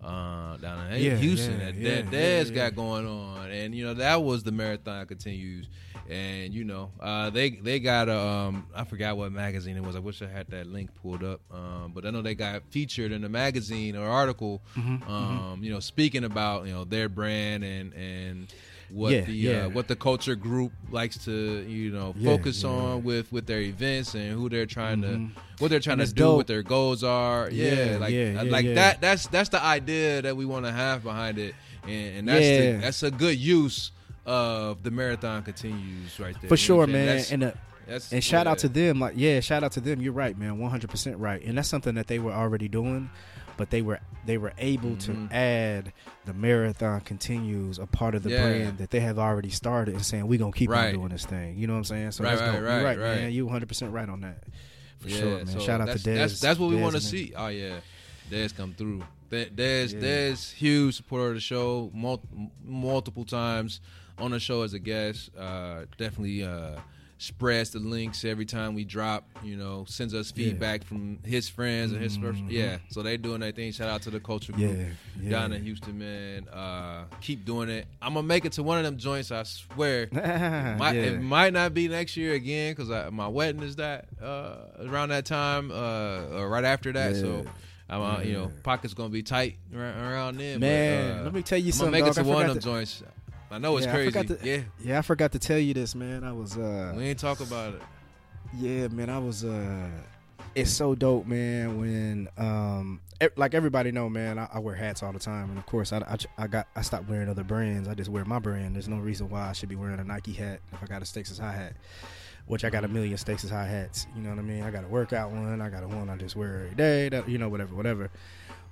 uh, 0.02 0.56
down 0.58 0.92
in 0.92 1.02
Yeah, 1.02 1.16
Houston 1.16 1.58
yeah, 1.60 1.66
that 1.66 1.74
yeah, 1.76 2.02
that 2.10 2.46
yeah. 2.48 2.54
got 2.54 2.76
going 2.76 3.06
on, 3.06 3.50
and 3.50 3.74
you 3.74 3.84
know 3.86 3.94
that 3.94 4.22
was 4.22 4.42
the 4.42 4.52
marathon 4.52 5.06
continues, 5.06 5.66
and 6.10 6.52
you 6.52 6.64
know 6.64 6.90
uh, 7.00 7.30
they 7.30 7.48
they 7.50 7.80
got 7.80 8.10
a 8.10 8.18
um, 8.18 8.66
I 8.74 8.84
forgot 8.84 9.16
what 9.16 9.32
magazine 9.32 9.76
it 9.78 9.82
was. 9.82 9.96
I 9.96 10.00
wish 10.00 10.20
I 10.20 10.26
had 10.26 10.48
that 10.48 10.66
link 10.66 10.90
pulled 11.00 11.24
up, 11.24 11.40
um, 11.50 11.92
but 11.94 12.04
I 12.04 12.10
know 12.10 12.20
they 12.20 12.34
got 12.34 12.62
featured 12.68 13.12
in 13.12 13.24
a 13.24 13.30
magazine 13.30 13.96
or 13.96 14.06
article, 14.06 14.60
Mm-hmm, 14.76 15.10
um, 15.10 15.60
you 15.64 15.72
know, 15.72 15.80
speaking 15.80 16.24
about 16.24 16.66
you 16.66 16.72
know 16.74 16.84
their 16.84 17.08
brand 17.08 17.64
and 17.64 17.94
and 17.94 18.52
what 18.94 19.12
Yeah, 19.12 19.20
the 19.22 19.32
yeah. 19.32 19.52
Uh, 19.66 19.68
what 19.70 19.88
the 19.88 19.96
culture 19.96 20.34
group 20.36 20.72
likes 20.90 21.16
to 21.24 21.32
you 21.68 21.90
know 21.90 22.14
Yeah, 22.16 22.30
focus 22.36 22.62
on 22.64 23.02
with 23.02 23.32
with 23.32 23.46
their 23.46 23.60
events 23.60 24.14
and 24.14 24.32
who 24.32 24.48
they're 24.48 24.66
trying 24.66 25.00
Mhm. 25.02 25.34
to 25.34 25.40
what 25.58 25.70
they're 25.70 25.80
trying 25.80 25.98
to 25.98 26.06
do, 26.06 26.12
dope. 26.14 26.36
what 26.36 26.46
their 26.46 26.62
goals 26.62 27.02
are. 27.02 27.50
Yeah, 27.50 27.96
like 28.00 28.12
yeah, 28.12 28.42
like 28.46 28.74
that. 28.74 29.00
That's 29.00 29.26
that's 29.26 29.48
the 29.48 29.62
idea 29.62 30.22
that 30.22 30.36
we 30.36 30.44
want 30.44 30.64
to 30.66 30.72
have 30.72 31.02
behind 31.02 31.38
it, 31.38 31.54
and, 31.86 32.18
and 32.18 32.28
that's 32.28 32.40
the, 32.46 32.78
that's 32.80 33.02
a 33.02 33.10
good 33.10 33.36
use 33.38 33.90
of 34.26 34.82
the 34.82 34.90
marathon 34.90 35.42
continues 35.42 36.18
right 36.20 36.36
there. 36.40 36.48
For 36.48 36.56
sure, 36.56 36.78
what 36.78 36.88
I'm 36.88 36.92
saying? 36.94 37.06
man. 37.06 37.24
And 37.32 37.44
uh, 37.44 37.52
that's- 37.86 38.12
and 38.12 38.22
shout 38.24 38.46
out 38.46 38.58
to 38.58 38.68
them. 38.68 39.00
Like, 39.00 39.14
yeah, 39.16 39.40
shout 39.40 39.62
out 39.62 39.72
to 39.72 39.80
them. 39.80 40.00
You're 40.00 40.12
right, 40.14 40.38
man. 40.38 40.58
100 40.58 40.88
percent 40.88 41.18
right. 41.18 41.42
And 41.44 41.58
that's 41.58 41.68
something 41.68 41.94
that 41.96 42.06
they 42.06 42.18
were 42.18 42.32
already 42.32 42.68
doing, 42.68 43.10
but 43.56 43.70
they 43.70 43.82
were 43.82 44.00
they 44.26 44.38
were 44.38 44.52
able 44.58 44.90
Mhm. 44.90 45.00
to 45.28 45.34
add 45.34 45.92
the 46.24 46.32
marathon 46.32 47.00
continues 47.02 47.78
a 47.78 47.86
part 47.86 48.14
of 48.14 48.22
the 48.22 48.30
Yeah. 48.30 48.42
brand 48.42 48.78
that 48.78 48.90
they 48.90 49.00
have 49.00 49.18
already 49.18 49.50
started 49.50 49.94
and 49.94 50.04
saying 50.04 50.26
we 50.26 50.38
gonna 50.38 50.52
keep 50.52 50.70
Right. 50.70 50.88
on 50.88 50.94
doing 50.94 51.08
this 51.10 51.26
thing. 51.26 51.58
You 51.58 51.66
know 51.66 51.74
what 51.74 51.78
I'm 51.80 51.84
saying? 51.84 52.12
So 52.12 52.24
Right, 52.24 52.30
that's 52.30 52.40
right, 52.42 52.52
dope. 52.52 52.64
right, 52.64 52.84
right, 52.84 52.98
man. 52.98 53.32
You 53.32 53.44
100 53.46 53.68
percent 53.68 53.92
right 53.92 54.08
on 54.08 54.20
that. 54.22 54.44
For 55.00 55.08
Yeah, 55.10 55.18
sure, 55.18 55.36
man. 55.38 55.46
so 55.46 55.58
shout 55.58 55.80
out 55.82 55.88
to 55.88 55.98
Dez. 55.98 56.14
That's, 56.14 56.40
that's 56.40 56.58
what 56.58 56.70
we 56.70 56.76
want 56.76 56.94
to 56.94 57.00
see. 57.00 57.32
Oh 57.36 57.48
yeah, 57.48 57.80
Dez 58.30 58.56
come 58.56 58.72
through. 58.74 59.02
Dez, 59.30 59.50
Dez, 59.54 59.92
Yeah. 59.92 60.00
Dez, 60.00 60.52
huge 60.52 60.94
supporter 60.96 61.28
of 61.28 61.34
the 61.34 61.40
show, 61.40 61.90
mul- 61.92 62.22
multiple 62.64 63.24
times 63.24 63.80
on 64.16 64.30
the 64.30 64.40
show 64.40 64.62
as 64.62 64.72
a 64.74 64.78
guest. 64.78 65.30
Uh, 65.36 65.84
definitely 65.98 66.44
uh, 66.44 66.76
spreads 67.24 67.70
the 67.70 67.78
links 67.78 68.24
every 68.24 68.44
time 68.44 68.74
we 68.74 68.84
drop. 68.84 69.24
You 69.42 69.56
know, 69.56 69.84
sends 69.88 70.14
us 70.14 70.32
Yeah. 70.36 70.46
feedback 70.50 70.84
from 70.84 71.18
his 71.24 71.48
friends 71.48 71.92
and 71.92 72.00
his 72.02 72.18
Mhm. 72.18 72.46
yeah. 72.50 72.78
So 72.90 73.02
they 73.02 73.16
doing 73.16 73.40
their 73.40 73.52
thing. 73.52 73.72
Shout 73.72 73.88
out 73.88 74.02
to 74.02 74.10
the 74.10 74.20
culture 74.20 74.52
group 74.52 74.70
Yeah, 74.76 74.84
yeah. 75.22 75.30
down 75.30 75.52
in 75.52 75.62
Houston, 75.64 75.98
man. 75.98 76.48
Uh, 76.48 77.04
keep 77.20 77.44
doing 77.44 77.68
it. 77.68 77.86
I'm 78.02 78.14
gonna 78.14 78.26
make 78.26 78.44
it 78.44 78.52
to 78.52 78.62
one 78.62 78.78
of 78.78 78.84
them 78.84 78.98
joints. 78.98 79.30
I 79.32 79.42
swear. 79.44 80.08
Might, 80.12 80.94
yeah. 80.96 81.02
It 81.02 81.20
might 81.22 81.52
not 81.52 81.74
be 81.74 81.88
next 81.88 82.16
year 82.16 82.34
again 82.34 82.74
because 82.74 83.12
my 83.12 83.28
wedding 83.28 83.62
is 83.62 83.76
that 83.76 84.06
uh, 84.22 84.56
around 84.80 85.08
that 85.10 85.24
time 85.24 85.70
uh, 85.70 86.36
or 86.38 86.48
right 86.48 86.64
after 86.64 86.92
that. 86.92 87.16
So, 87.16 87.44
I'm, 87.88 88.00
uh, 88.00 88.20
you 88.22 88.32
know, 88.32 88.50
pockets 88.62 88.94
gonna 88.94 89.10
be 89.10 89.22
tight 89.22 89.56
around, 89.74 89.98
around 89.98 90.38
then. 90.38 90.60
Man, 90.60 91.08
but, 91.14 91.20
uh, 91.20 91.24
let 91.24 91.34
me 91.34 91.42
tell 91.42 91.58
you 91.58 91.66
I'm 91.66 91.72
something. 91.72 91.92
gonna 91.92 92.04
make 92.06 92.14
dog. 92.14 92.24
it 92.24 92.28
to 92.28 92.30
I 92.30 92.34
one 92.34 92.46
of 92.46 92.54
them 92.54 92.62
joints. 92.62 93.02
I 93.54 93.58
know 93.58 93.76
it's 93.76 93.86
Yeah, 93.86 93.92
crazy. 93.92 94.24
to- 94.24 94.38
yeah, 94.42 94.60
Yeah, 94.82 94.98
I 94.98 95.02
forgot 95.02 95.30
to 95.32 95.38
tell 95.38 95.58
you 95.58 95.74
this, 95.74 95.94
man. 95.94 96.24
I 96.24 96.32
was 96.32 96.58
uh 96.58 96.92
we 96.96 97.04
ain't 97.04 97.18
talk 97.20 97.40
about 97.40 97.74
it. 97.74 97.82
Yeah, 98.56 98.88
man, 98.88 99.08
I 99.10 99.18
was 99.18 99.44
uh 99.44 99.88
it's 100.56 100.70
so 100.70 100.94
dope, 100.94 101.26
man, 101.26 101.78
when 101.78 102.28
um 102.36 103.00
like 103.36 103.54
everybody 103.54 103.90
know, 103.92 104.08
man, 104.08 104.38
I, 104.38 104.48
I 104.54 104.58
wear 104.58 104.74
hats 104.74 105.02
all 105.02 105.12
the 105.12 105.18
time 105.20 105.50
and 105.50 105.58
of 105.58 105.66
course 105.66 105.92
I, 105.92 105.98
I 105.98 106.16
I 106.44 106.46
got 106.48 106.66
I 106.74 106.82
stopped 106.82 107.08
wearing 107.08 107.28
other 107.28 107.44
brands. 107.44 107.88
I 107.88 107.94
just 107.94 108.10
wear 108.10 108.24
my 108.24 108.40
brand. 108.40 108.74
There's 108.74 108.88
no 108.88 108.98
reason 108.98 109.30
why 109.30 109.48
I 109.48 109.52
should 109.52 109.68
be 109.68 109.76
wearing 109.76 110.00
a 110.00 110.04
Nike 110.04 110.32
hat 110.32 110.60
if 110.72 110.82
I 110.82 110.86
got 110.86 111.00
a 111.02 111.04
Stasis 111.06 111.38
high 111.38 111.52
hat. 111.52 111.74
Which 112.46 112.62
I 112.62 112.68
got 112.68 112.84
a 112.84 112.88
million 112.88 113.16
Stasis 113.16 113.48
high 113.50 113.66
hats. 113.66 114.06
You 114.14 114.20
know 114.20 114.28
what 114.30 114.38
I 114.38 114.42
mean? 114.42 114.64
I 114.64 114.70
got 114.70 114.84
a 114.84 114.88
workout 114.88 115.30
one, 115.30 115.62
I 115.62 115.70
got 115.70 115.82
a 115.82 115.88
one 115.88 116.10
I 116.10 116.16
just 116.16 116.36
wear 116.36 116.56
every 116.64 116.74
day, 116.74 117.08
that 117.08 117.26
you 117.28 117.38
know, 117.38 117.48
whatever, 117.48 117.74
whatever. 117.74 118.10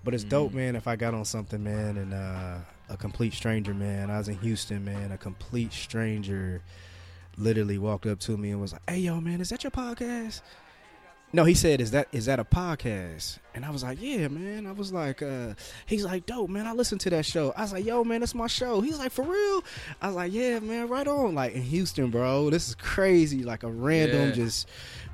But 0.04 0.14
it's 0.14 0.24
dope, 0.24 0.52
man, 0.52 0.74
if 0.74 0.88
I 0.88 0.96
got 0.96 1.14
on 1.14 1.24
something, 1.24 1.62
man, 1.62 1.96
and 1.96 2.14
uh 2.14 2.58
a 2.88 2.96
complete 2.96 3.32
stranger, 3.32 3.72
man. 3.72 4.10
I 4.10 4.18
was 4.18 4.28
in 4.28 4.38
Houston, 4.38 4.84
man, 4.84 5.12
a 5.12 5.18
complete 5.18 5.72
stranger 5.72 6.60
literally 7.38 7.78
walked 7.78 8.06
up 8.06 8.20
to 8.20 8.36
me 8.36 8.50
and 8.50 8.60
was 8.60 8.72
like, 8.72 8.82
"Hey, 8.88 8.98
yo, 8.98 9.20
man, 9.20 9.40
is 9.40 9.48
that 9.48 9.64
your 9.64 9.70
podcast?" 9.70 10.42
No, 11.34 11.44
he 11.44 11.54
said, 11.54 11.80
"Is 11.80 11.92
that 11.92 12.08
is 12.12 12.26
that 12.26 12.38
a 12.38 12.44
podcast?" 12.44 13.38
And 13.54 13.64
I 13.64 13.70
was 13.70 13.82
like, 13.82 13.98
"Yeah, 14.00 14.28
man." 14.28 14.66
I 14.66 14.72
was 14.72 14.92
like, 14.92 15.22
uh, 15.22 15.54
"He's 15.86 16.04
like, 16.04 16.26
dope, 16.26 16.50
man. 16.50 16.66
I 16.66 16.72
listened 16.72 17.00
to 17.02 17.10
that 17.10 17.24
show." 17.24 17.52
I 17.56 17.62
was 17.62 17.72
like, 17.72 17.84
"Yo, 17.86 18.04
man, 18.04 18.20
that's 18.20 18.34
my 18.34 18.46
show." 18.48 18.80
He's 18.82 18.98
like, 18.98 19.12
"For 19.12 19.22
real?" 19.22 19.64
I 20.02 20.08
was 20.08 20.16
like, 20.16 20.32
"Yeah, 20.32 20.58
man, 20.58 20.88
right 20.88 21.06
on." 21.08 21.34
Like 21.34 21.54
in 21.54 21.62
Houston, 21.62 22.10
bro, 22.10 22.50
this 22.50 22.68
is 22.68 22.74
crazy. 22.74 23.44
Like 23.44 23.62
a 23.62 23.70
random 23.70 24.28
Yeah. 24.28 24.34
just 24.34 24.68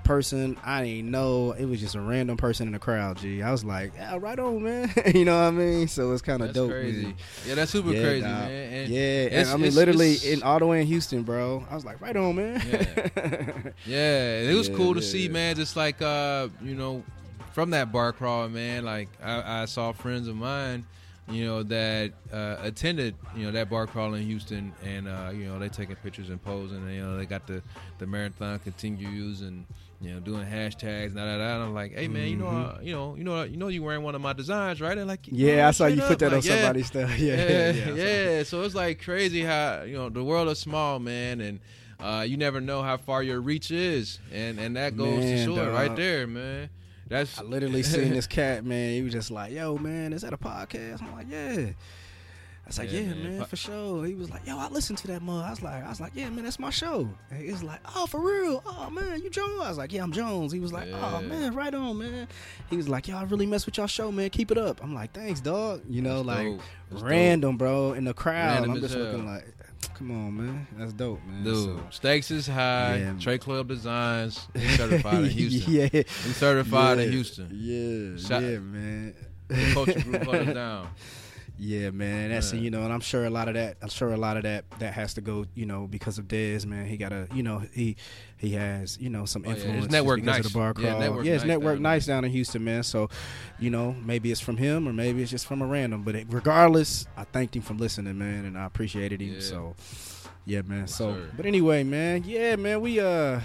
person 0.04 0.56
I 0.64 0.84
didn't 0.84 1.10
know. 1.10 1.52
It 1.52 1.66
was 1.66 1.80
just 1.80 1.94
a 1.94 2.00
random 2.00 2.36
person 2.38 2.66
in 2.66 2.72
the 2.72 2.78
crowd. 2.78 3.18
G, 3.18 3.42
I 3.42 3.50
was 3.52 3.64
like, 3.64 3.92
"Yeah, 3.94 4.16
right 4.20 4.38
on, 4.38 4.62
man." 4.62 4.92
you 5.14 5.24
know 5.24 5.36
what 5.40 5.48
I 5.48 5.50
mean? 5.52 5.86
So 5.88 6.12
it's 6.12 6.22
kind 6.22 6.42
of 6.42 6.52
dope. 6.52 6.70
crazy. 6.70 7.02
man. 7.06 7.14
Yeah, 7.46 7.54
that's 7.56 7.70
super 7.72 7.92
Yeah, 7.92 8.02
crazy, 8.02 8.22
man. 8.22 8.50
And 8.50 8.88
yeah, 8.92 9.28
and 9.32 9.48
I 9.50 9.52
mean, 9.54 9.60
it's- 9.66 9.74
literally 9.76 10.12
it's- 10.14 10.24
in 10.24 10.42
all 10.42 10.58
the 10.58 10.66
way 10.66 10.80
in 10.80 10.86
Houston, 10.88 11.22
bro. 11.22 11.64
I 11.70 11.74
was 11.74 11.84
like, 11.84 12.00
right 12.00 12.16
on, 12.16 12.34
man. 12.36 12.60
Yeah, 13.86 14.40
it 14.50 14.56
was 14.56 14.68
Yeah, 14.68 14.74
cool 14.76 14.94
to 14.94 15.00
yeah, 15.00 15.06
see, 15.06 15.26
yeah. 15.26 15.32
man. 15.32 15.56
Just 15.56 15.76
like 15.76 16.00
uh, 16.00 16.07
you 16.62 16.74
know, 16.74 17.02
from 17.52 17.70
that 17.70 17.92
bar 17.92 18.12
crawl, 18.12 18.48
man. 18.48 18.84
Like 18.84 19.08
I, 19.22 19.62
I 19.62 19.64
saw 19.66 19.92
friends 19.92 20.28
of 20.28 20.36
mine, 20.36 20.86
you 21.30 21.44
know, 21.44 21.62
that 21.64 22.12
uh, 22.32 22.56
attended, 22.60 23.14
you 23.36 23.44
know, 23.46 23.52
that 23.52 23.68
bar 23.68 23.86
crawl 23.86 24.14
in 24.14 24.24
Houston, 24.26 24.72
and 24.84 25.08
uh, 25.08 25.30
you 25.32 25.44
know, 25.46 25.58
they 25.58 25.68
taking 25.68 25.96
pictures 25.96 26.30
and 26.30 26.42
posing, 26.42 26.78
and 26.78 26.94
you 26.94 27.02
know, 27.02 27.16
they 27.16 27.26
got 27.26 27.46
the 27.46 27.62
the 27.98 28.06
marathon 28.06 28.58
continues 28.60 29.40
and. 29.42 29.64
You 30.00 30.14
know, 30.14 30.20
doing 30.20 30.46
hashtags, 30.46 31.12
da 31.16 31.24
da 31.24 31.38
da. 31.38 31.54
And 31.56 31.62
I'm 31.64 31.74
like, 31.74 31.92
hey 31.92 32.06
man, 32.06 32.28
you 32.28 32.36
know, 32.36 32.46
uh, 32.46 32.78
you 32.80 32.92
know, 32.92 33.16
you 33.16 33.24
know, 33.24 33.42
you 33.42 33.56
know, 33.56 33.66
you 33.66 33.82
wearing 33.82 34.04
one 34.04 34.14
of 34.14 34.20
my 34.20 34.32
designs, 34.32 34.80
right? 34.80 34.96
And 34.96 35.08
like, 35.08 35.22
Mm-hmm. 35.22 35.34
Yeah, 35.34 35.64
"Oh, 35.64 35.68
I 35.68 35.70
saw 35.72 35.86
you 35.86 35.96
straight 35.96 36.06
put 36.06 36.22
up." 36.22 36.30
that 36.30 36.36
on 36.36 36.42
yeah. 36.42 36.54
somebody's 36.54 36.86
stuff. 36.86 37.18
Yeah, 37.18 37.34
yeah, 37.34 37.70
yeah, 37.72 37.94
yeah, 37.94 38.30
yeah. 38.30 38.42
So 38.44 38.62
it's 38.62 38.76
like 38.76 39.02
crazy 39.02 39.42
how 39.42 39.82
you 39.82 39.94
know 39.94 40.08
the 40.08 40.22
world 40.22 40.46
is 40.50 40.60
small, 40.60 41.00
man, 41.00 41.40
and 41.40 41.58
uh, 42.00 42.24
you 42.26 42.36
never 42.36 42.60
know 42.60 42.82
how 42.82 42.96
far 42.96 43.22
your 43.22 43.40
reach 43.40 43.70
is, 43.70 44.18
and 44.32 44.58
and 44.58 44.76
that 44.76 44.96
goes 44.96 45.14
to 45.14 45.20
Man, 45.20 45.46
show 45.46 45.56
dog. 45.56 45.74
right 45.74 45.94
there, 45.96 46.26
man. 46.26 46.70
That's 47.08 47.38
I 47.38 47.42
literally 47.42 47.82
seen 47.82 48.10
this 48.10 48.26
cat, 48.38 48.64
man. 48.64 48.92
He 48.92 49.02
was 49.02 49.12
just 49.12 49.30
like, 49.30 49.52
"Yo, 49.52 49.76
man, 49.78 50.12
is 50.12 50.22
that 50.22 50.32
a 50.32 50.38
podcast?" 50.38 51.02
I'm 51.02 51.12
like, 51.14 51.26
"Yeah." 51.30 51.70
I 51.70 52.68
was 52.68 52.78
like, 52.78 52.92
Yeah, 52.92 53.00
"Yeah, 53.00 53.14
man. 53.14 53.38
man, 53.38 53.44
for 53.46 53.56
sure." 53.56 54.04
He 54.04 54.14
was 54.14 54.28
like, 54.28 54.46
"Yo, 54.46 54.58
I 54.58 54.68
listened 54.68 54.98
to 54.98 55.06
that 55.06 55.22
mug." 55.22 55.42
I 55.42 55.48
was 55.48 55.62
like, 55.62 55.82
"I 55.82 55.88
was 55.88 56.02
like, 56.02 56.12
yeah, 56.14 56.28
man, 56.28 56.44
that's 56.44 56.58
my 56.58 56.68
show." 56.68 57.08
And 57.30 57.42
he 57.42 57.50
was 57.50 57.62
like, 57.62 57.80
"Oh, 57.96 58.04
for 58.04 58.20
real? 58.20 58.62
Oh, 58.66 58.90
man, 58.90 59.22
you 59.22 59.30
Jones?" 59.30 59.62
I 59.62 59.68
was 59.70 59.78
like, 59.78 59.90
"Yeah, 59.90 60.02
I'm 60.02 60.12
Jones." 60.12 60.52
He 60.52 60.60
was 60.60 60.70
like, 60.70 60.88
"Oh, 60.92 61.22
man, 61.22 61.54
right 61.54 61.72
on, 61.74 61.96
man." 61.98 62.28
He 62.68 62.76
was 62.76 62.86
like, 62.90 63.08
"Yo, 63.08 63.16
I 63.16 63.22
really 63.22 63.46
mess 63.46 63.64
with 63.64 63.78
y'all 63.78 63.86
show, 63.86 64.12
man. 64.12 64.28
Keep 64.28 64.50
it 64.50 64.58
up." 64.58 64.82
I'm 64.84 64.94
like, 64.94 65.12
"Thanks, 65.14 65.40
dog." 65.40 65.80
You 65.88 66.02
know, 66.02 66.22
That's 66.22 66.26
like 66.26 66.46
dope. 66.46 67.02
Random, 67.02 67.56
bro, 67.56 67.94
in 67.94 68.04
the 68.04 68.12
crowd. 68.12 68.56
Random 68.60 68.72
I'm 68.72 68.80
just 68.82 68.94
looking 68.94 69.24
like, 69.26 69.46
"Come 69.94 70.10
on, 70.10 70.36
man, 70.36 70.66
that's 70.76 70.92
dope, 70.92 71.20
man." 71.26 71.44
dude. 71.44 71.54
So- 71.56 71.80
Stakes 71.90 72.30
is 72.30 72.46
high. 72.46 72.96
Yeah. 72.98 73.14
Trey 73.18 73.38
Club 73.38 73.68
Designs 73.68 74.46
certified 74.76 75.24
in 75.24 75.30
Houston. 75.30 75.72
yeah, 75.72 75.88
He's 75.92 76.36
certified 76.36 76.98
in 76.98 77.10
Houston. 77.12 77.48
Yeah, 77.52 78.16
Shout- 78.28 78.42
yeah, 78.42 78.58
man. 78.58 79.14
The 79.48 79.70
culture 79.72 80.00
group 80.00 80.28
us 80.28 80.54
down. 80.54 80.88
Yeah, 81.60 81.90
man. 81.90 82.30
That's 82.30 82.52
Yeah. 82.52 82.60
you 82.60 82.70
know, 82.70 82.84
and 82.84 82.92
I'm 82.92 83.00
sure 83.00 83.24
a 83.24 83.30
lot 83.30 83.48
of 83.48 83.54
that. 83.54 83.78
I'm 83.82 83.88
sure 83.88 84.12
a 84.12 84.16
lot 84.16 84.36
of 84.36 84.44
that 84.44 84.64
that 84.78 84.94
has 84.94 85.14
to 85.14 85.20
go, 85.20 85.44
you 85.56 85.66
know, 85.66 85.88
because 85.88 86.16
of 86.18 86.28
Dez, 86.28 86.64
man. 86.64 86.86
He 86.86 86.96
got 86.96 87.12
a, 87.12 87.26
you 87.34 87.42
know, 87.42 87.62
he 87.72 87.96
he 88.36 88.52
has, 88.52 88.96
you 89.00 89.10
know, 89.10 89.24
some 89.24 89.42
Oh, 89.44 89.48
yeah, 89.48 89.54
his 89.56 89.64
influence 89.64 89.90
network 89.92 90.20
because 90.20 90.36
nice. 90.36 90.46
of 90.46 90.52
the 90.52 90.58
bar 90.58 90.74
Yeah, 90.78 90.88
crawl. 90.90 91.00
network 91.00 91.24
his 91.26 91.42
nice 91.42 91.48
network 91.48 91.74
down 91.76 91.82
nice 91.82 92.06
down 92.06 92.24
in 92.24 92.30
Houston, 92.30 92.62
man. 92.62 92.84
So, 92.84 93.10
you 93.58 93.70
know, 93.70 93.92
maybe 94.04 94.30
it's 94.30 94.40
from 94.40 94.56
him 94.56 94.86
or 94.88 94.92
maybe 94.92 95.20
it's 95.20 95.32
just 95.32 95.46
from 95.46 95.60
a 95.60 95.66
random. 95.66 96.04
But 96.04 96.14
it, 96.14 96.26
regardless, 96.30 97.06
I 97.16 97.24
thanked 97.24 97.56
him 97.56 97.62
for 97.62 97.74
listening, 97.74 98.16
man, 98.18 98.44
and 98.44 98.56
I 98.56 98.64
appreciated 98.64 99.20
him. 99.20 99.34
Yeah. 99.34 99.40
So, 99.40 99.74
yeah, 100.46 100.62
man. 100.62 100.86
So, 100.86 101.14
sir. 101.14 101.30
but 101.36 101.44
anyway, 101.44 101.82
man. 101.82 102.22
Yeah, 102.24 102.54
man. 102.56 102.80
We 102.80 103.00
uh. 103.00 103.40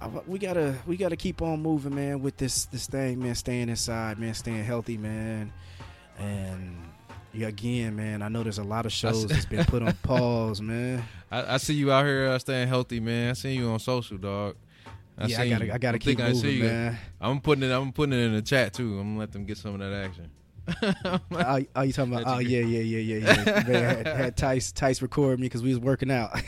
I- 0.00 0.08
We 0.28 0.38
gotta, 0.38 0.76
we 0.86 0.96
gotta 0.96 1.16
keep 1.16 1.42
on 1.42 1.60
moving, 1.60 1.92
man. 1.92 2.22
With 2.22 2.36
this, 2.36 2.66
this 2.66 2.86
thing, 2.86 3.20
man. 3.20 3.34
Staying 3.34 3.68
inside, 3.68 4.20
man. 4.20 4.32
Staying 4.34 4.62
healthy, 4.62 4.96
man. 4.96 5.52
And 6.18 6.76
yeah, 7.32 7.48
again, 7.48 7.96
man. 7.96 8.22
I 8.22 8.28
know 8.28 8.42
there's 8.42 8.58
a 8.58 8.64
lot 8.64 8.86
of 8.86 8.92
shows 8.92 9.26
that's 9.26 9.46
been 9.46 9.64
put 9.64 9.82
on 9.82 9.92
pause, 10.02 10.60
man. 10.60 11.04
I, 11.30 11.54
I 11.54 11.56
see 11.58 11.74
you 11.74 11.92
out 11.92 12.04
here 12.04 12.28
uh, 12.28 12.38
staying 12.38 12.68
healthy, 12.68 13.00
man. 13.00 13.30
I 13.30 13.32
see 13.34 13.54
you 13.54 13.68
on 13.68 13.78
social, 13.78 14.18
dog. 14.18 14.56
yeah, 15.26 15.40
I 15.40 15.48
gotta, 15.48 15.66
you. 15.66 15.72
I 15.72 15.78
gotta 15.78 15.96
I'm 15.96 16.00
keep 16.00 16.20
I 16.20 16.32
see 16.32 16.46
moving, 16.46 16.58
you. 16.58 16.64
man. 16.64 16.98
I'm 17.20 17.40
putting 17.40 17.64
it. 17.64 17.72
I'm 17.72 17.92
putting 17.92 18.12
it 18.12 18.22
in 18.22 18.34
the 18.34 18.42
chat 18.42 18.72
too. 18.72 18.98
I'm 18.98 19.10
gonna 19.10 19.18
let 19.20 19.32
them 19.32 19.44
get 19.44 19.58
some 19.58 19.74
of 19.74 19.80
that 19.80 19.92
action. 19.92 20.30
Oh, 21.40 21.60
oh, 21.76 21.82
you 21.82 21.92
talking 21.94 22.12
about? 22.12 22.24
Oh, 22.26 22.38
yeah, 22.40 22.60
yeah, 22.60 22.80
yeah, 22.80 23.16
yeah, 23.16 23.34
yeah. 23.44 23.44
man, 23.66 23.96
had, 24.04 24.06
had 24.06 24.36
Tice, 24.36 24.70
Tice 24.70 25.00
record 25.00 25.38
me 25.40 25.46
because 25.46 25.62
we 25.62 25.70
was 25.70 25.78
working 25.78 26.10
out. 26.10 26.30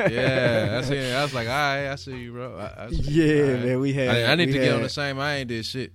yeah, 0.00 0.66
that's 0.66 0.90
it. 0.90 1.14
I 1.14 1.22
was 1.22 1.32
like, 1.34 1.46
all 1.46 1.52
right, 1.54 1.88
I 1.88 1.94
see 1.94 2.16
you, 2.16 2.32
bro. 2.32 2.56
I, 2.56 2.86
I 2.86 2.90
see. 2.90 2.96
Yeah, 2.96 3.52
right. 3.52 3.64
man, 3.64 3.80
we 3.80 3.92
had- 3.92 4.08
I, 4.08 4.32
I 4.32 4.34
need 4.34 4.46
to 4.46 4.52
get 4.52 4.74
on 4.74 4.82
the 4.82 4.88
same. 4.88 5.20
I 5.20 5.36
ain't 5.36 5.48
did 5.48 5.64
shit. 5.64 5.92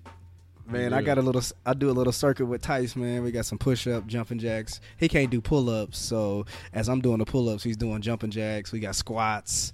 Man, 0.67 0.93
I 0.93 1.01
got 1.03 1.17
a 1.19 1.21
little. 1.21 1.43
I 1.65 1.73
do 1.75 1.89
a 1.89 1.93
little 1.93 2.11
circuit 2.13 2.47
with 2.47 2.61
Tice, 2.61 2.95
man. 2.95 3.23
We 3.23 3.31
got 3.31 3.45
some 3.45 3.59
push 3.59 3.85
up, 3.87 4.07
jumping 4.07 4.39
jacks. 4.39 4.81
He 4.97 5.07
can't 5.07 5.29
do 5.29 5.39
pull 5.39 5.69
ups, 5.69 5.97
so 5.99 6.45
as 6.73 6.89
I'm 6.89 7.01
doing 7.01 7.19
the 7.19 7.25
pull 7.25 7.49
ups, 7.49 7.63
he's 7.63 7.77
doing 7.77 8.01
jumping 8.01 8.31
jacks. 8.31 8.71
We 8.71 8.79
got 8.79 8.95
squats, 8.95 9.73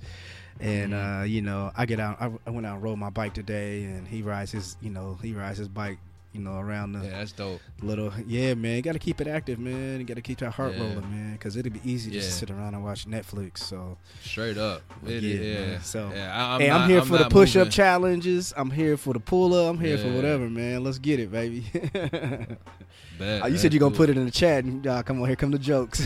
and 0.60 0.92
Mhm. 0.92 1.22
uh, 1.22 1.24
you 1.24 1.42
know, 1.42 1.72
I 1.78 1.86
get 1.86 2.02
out. 2.02 2.18
I, 2.22 2.30
I 2.46 2.50
went 2.50 2.66
out 2.66 2.76
and 2.76 2.84
rode 2.84 2.98
my 2.98 3.10
bike 3.10 3.34
today, 3.34 3.84
and 3.86 4.06
he 4.06 4.22
rides 4.22 4.52
his, 4.52 4.76
you 4.82 4.90
know, 4.90 5.18
he 5.22 5.34
rides 5.34 5.58
his 5.58 5.70
bike 5.70 5.98
you 6.34 6.40
know, 6.42 6.58
around 6.60 6.94
the 6.94 7.00
Yeah, 7.04 7.10
that's 7.20 7.32
dope. 7.34 7.60
little. 7.82 8.12
Yeah, 8.26 8.54
man, 8.54 8.78
you 8.78 8.82
got 8.82 8.94
to 8.94 9.00
keep 9.00 9.20
it 9.20 9.28
active, 9.28 9.60
man. 9.60 10.00
You 10.00 10.06
got 10.06 10.14
to 10.16 10.22
keep 10.22 10.38
that 10.40 10.52
heart 10.52 10.74
Yeah. 10.74 10.80
rolling, 10.84 11.10
man, 11.12 11.34
because 11.34 11.58
it'd 11.58 11.74
be 11.74 11.82
easy 11.84 12.10
to 12.12 12.16
Yeah. 12.16 12.22
just 12.24 12.38
sit 12.40 12.50
around 12.50 12.74
and 12.74 12.84
watch 12.84 13.06
Netflix. 13.06 13.58
So, 13.60 13.98
Straight 14.24 14.58
up. 14.58 14.82
It, 15.06 15.24
Yeah, 15.24 15.42
yeah. 15.72 15.80
So- 15.82 16.10
yeah, 16.16 16.54
I'm 16.56 16.62
hey, 16.62 16.68
not, 16.70 16.82
I'm 16.82 16.90
here 16.90 17.02
for 17.04 17.18
the 17.18 17.30
push 17.30 17.56
up 17.56 17.70
challenges. 17.70 18.54
I'm 18.56 18.72
here 18.72 18.96
for 18.98 19.14
the 19.14 19.20
pull 19.20 19.54
up. 19.54 19.70
I'm 19.76 19.80
here 19.82 19.98
for 19.98 20.12
whatever, 20.14 20.50
man. 20.50 20.84
Let's 20.84 21.00
get 21.00 21.20
it, 21.20 21.32
baby. 21.32 21.66
Bet, 23.22 23.44
Oh, 23.44 23.48
you 23.48 23.58
said 23.58 23.74
you're 23.74 23.80
gonna 23.80 23.96
put 23.96 24.10
it 24.10 24.18
in 24.18 24.26
the 24.26 24.32
chat, 24.32 24.64
and 24.64 24.86
uh, 24.88 25.04
come 25.04 25.22
on, 25.22 25.28
here 25.28 25.36
come 25.36 25.52
the 25.52 25.60
jokes. 25.60 26.06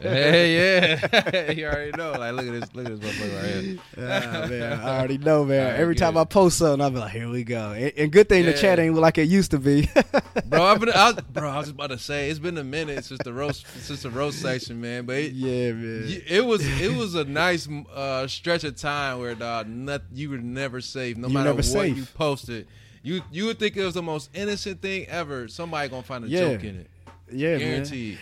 Hey, 0.00 0.80
yeah. 1.20 1.50
you 1.50 1.66
already 1.66 1.92
know. 1.92 2.12
Like, 2.12 2.32
look 2.34 2.46
at 2.46 2.52
this. 2.52 2.74
Look 2.74 2.86
at 2.86 2.98
this 2.98 3.10
motherfucker 3.10 3.42
right 3.42 3.64
here. 3.64 3.78
Ah, 3.98 4.46
man, 4.48 4.72
I 4.80 4.98
already 4.98 5.18
know, 5.18 5.44
man. 5.44 5.66
Alright, 5.66 5.80
Every 5.80 5.94
time. 5.94 6.16
I 6.16 6.24
post 6.24 6.58
something, 6.58 6.80
I'll 6.80 6.90
be 6.90 6.98
like, 6.98 7.12
"Here 7.12 7.28
we 7.28 7.44
go." 7.44 7.72
And, 7.72 7.92
and 7.98 8.10
good 8.12 8.28
thing 8.28 8.46
the 8.46 8.54
chat 8.54 8.78
ain't 8.78 8.94
like 8.94 9.18
it 9.18 9.24
used 9.28 9.50
to 9.50 9.58
be. 9.58 9.88
bro. 10.46 10.62
I've 10.62 10.80
been, 10.80 10.90
I 10.90 11.12
was, 11.12 11.20
bro. 11.30 11.50
I 11.50 11.58
was 11.58 11.68
about 11.68 11.88
to 11.88 11.98
say 11.98 12.30
it's 12.30 12.38
been 12.38 12.56
a 12.56 12.64
minute 12.64 13.04
since 13.04 13.20
the 13.22 13.32
roast, 13.34 13.66
since 13.82 14.02
the 14.02 14.10
roast 14.10 14.40
section, 14.40 14.80
man. 14.80 15.04
But 15.04 15.16
it, 15.16 15.32
yeah, 15.32 15.72
man. 15.72 16.22
it 16.26 16.44
was, 16.44 16.64
it 16.80 16.96
was 16.96 17.14
a 17.14 17.24
nice 17.24 17.68
uh, 17.94 18.26
stretch 18.28 18.64
of 18.64 18.76
time 18.76 19.18
where 19.18 19.34
dog, 19.34 19.68
not, 19.68 20.02
you 20.12 20.30
were 20.30 20.38
never 20.38 20.80
safe, 20.80 21.16
no 21.18 21.28
You 21.28 21.34
matter 21.34 21.52
what 21.54 21.64
safe. 21.66 21.96
you 21.96 22.06
posted. 22.14 22.66
You 23.06 23.22
you 23.30 23.46
would 23.46 23.58
think 23.60 23.76
it 23.76 23.84
was 23.84 23.94
the 23.94 24.02
most 24.02 24.30
innocent 24.34 24.82
thing 24.82 25.06
ever. 25.06 25.46
Somebody 25.46 25.88
gonna 25.88 26.02
find 26.02 26.24
a 26.24 26.28
Yeah. 26.28 26.40
joke 26.54 26.64
in 26.64 26.76
it, 26.80 26.90
yeah, 27.32 27.50
man. 27.50 27.58
guaranteed. 27.60 28.18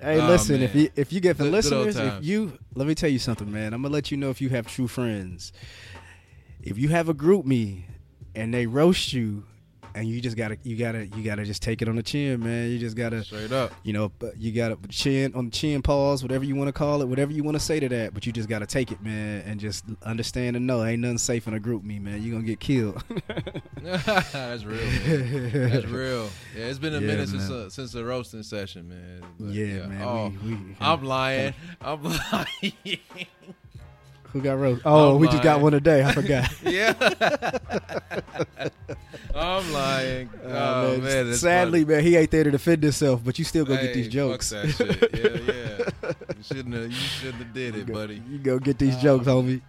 Hey, 0.00 0.20
Oh, 0.20 0.26
listen, 0.26 0.60
if 0.60 0.74
you 0.74 0.90
if 0.96 1.12
you 1.12 1.20
get 1.20 1.36
for 1.36 1.44
Good- 1.44 1.50
good 1.50 1.56
listeners, 1.56 1.96
if 1.96 2.24
you 2.24 2.58
let 2.74 2.88
me 2.88 2.94
tell 2.96 3.10
you 3.10 3.18
something, 3.20 3.50
man. 3.50 3.72
I'm 3.72 3.82
gonna 3.82 3.94
let 3.94 4.10
you 4.10 4.16
know 4.16 4.30
if 4.30 4.40
you 4.40 4.48
have 4.48 4.66
true 4.66 4.88
friends. 4.88 5.52
If 6.62 6.78
you 6.78 6.88
have 6.88 7.08
a 7.08 7.14
GroupMe 7.14 7.82
and 8.34 8.52
they 8.52 8.66
roast 8.66 9.12
you, 9.12 9.44
and 9.94 10.06
you 10.08 10.20
just 10.20 10.36
gotta 10.36 10.58
you 10.62 10.76
gotta 10.76 11.06
you 11.06 11.22
gotta 11.22 11.44
just 11.44 11.62
take 11.62 11.82
it 11.82 11.88
on 11.88 11.96
the 11.96 12.02
chin, 12.02 12.40
man. 12.40 12.70
You 12.70 12.78
just 12.78 12.96
gotta 12.96 13.24
Straight 13.24 13.52
up. 13.52 13.72
you 13.82 13.92
know 13.92 14.10
but 14.18 14.36
you 14.38 14.52
gotta 14.52 14.78
chin 14.88 15.34
on 15.34 15.46
the 15.46 15.50
chin 15.50 15.82
pause, 15.82 16.22
whatever 16.22 16.44
you 16.44 16.54
want 16.56 16.68
to 16.68 16.72
call 16.72 17.02
it, 17.02 17.08
whatever 17.08 17.32
you 17.32 17.42
want 17.42 17.54
to 17.56 17.60
say 17.60 17.80
to 17.80 17.88
that. 17.88 18.14
But 18.14 18.26
you 18.26 18.32
just 18.32 18.48
gotta 18.48 18.66
take 18.66 18.92
it, 18.92 19.02
man, 19.02 19.42
and 19.46 19.58
just 19.60 19.84
understand 20.02 20.56
and 20.56 20.66
know 20.66 20.84
ain't 20.84 21.00
nothing 21.02 21.18
safe 21.18 21.46
in 21.48 21.54
a 21.54 21.60
GroupMe, 21.60 22.00
man. 22.00 22.22
You 22.22 22.32
gonna 22.32 22.44
get 22.44 22.60
killed. 22.60 23.02
That's 23.82 24.64
real. 24.64 24.76
Man. 24.84 25.70
That's 25.70 25.86
real. 25.86 26.28
Yeah, 26.56 26.64
it's 26.66 26.78
been 26.78 26.94
a 26.94 27.00
Yeah, 27.00 27.06
minute 27.06 27.28
since 27.28 27.50
uh, 27.50 27.70
since 27.70 27.92
the 27.92 28.04
roasting 28.04 28.42
session, 28.42 28.88
man. 28.88 29.22
But, 29.38 29.48
yeah, 29.50 29.86
man. 29.86 30.02
Oh, 30.02 30.32
we, 30.44 30.54
we, 30.54 30.76
I'm 30.80 31.04
lying. 31.04 31.54
I'm 31.80 32.02
lying. 32.32 32.98
Who 34.32 34.40
got 34.40 34.58
roast? 34.58 34.82
Oh, 34.84 35.14
I'm 35.14 35.20
we 35.20 35.28
just 35.28 35.42
got 35.42 35.52
lying. 35.54 35.62
one 35.62 35.72
today. 35.72 36.04
I 36.04 36.12
forgot. 36.12 36.50
yeah. 36.62 36.94
I'm 39.34 39.72
lying. 39.72 40.28
Uh, 40.44 40.48
Oh, 40.48 40.98
man, 40.98 41.26
man. 41.26 41.34
sadly, 41.34 41.82
funny. 41.84 41.94
man, 41.96 42.04
he 42.04 42.16
ain't 42.16 42.30
there 42.30 42.44
to 42.44 42.50
defend 42.50 42.82
himself, 42.82 43.22
but 43.24 43.38
you 43.38 43.44
still 43.44 43.64
go 43.64 43.74
get 43.74 43.84
Hey, 43.86 43.92
these 43.94 44.08
jokes. 44.08 44.52
Fuck 44.52 44.62
that 44.66 44.72
shit. 44.74 45.46
Yeah, 45.46 45.54
yeah. 45.54 46.12
You 46.38 46.44
shouldn't 46.44 46.74
have. 46.74 46.84
You 46.84 46.92
shouldn't 46.92 47.42
have 47.42 47.52
did 47.54 47.74
it, 47.76 47.92
buddy. 47.92 48.22
You 48.30 48.38
go 48.38 48.58
get 48.58 48.78
these 48.78 48.96
Oh. 48.96 49.00
jokes, 49.00 49.26
homie. 49.26 49.60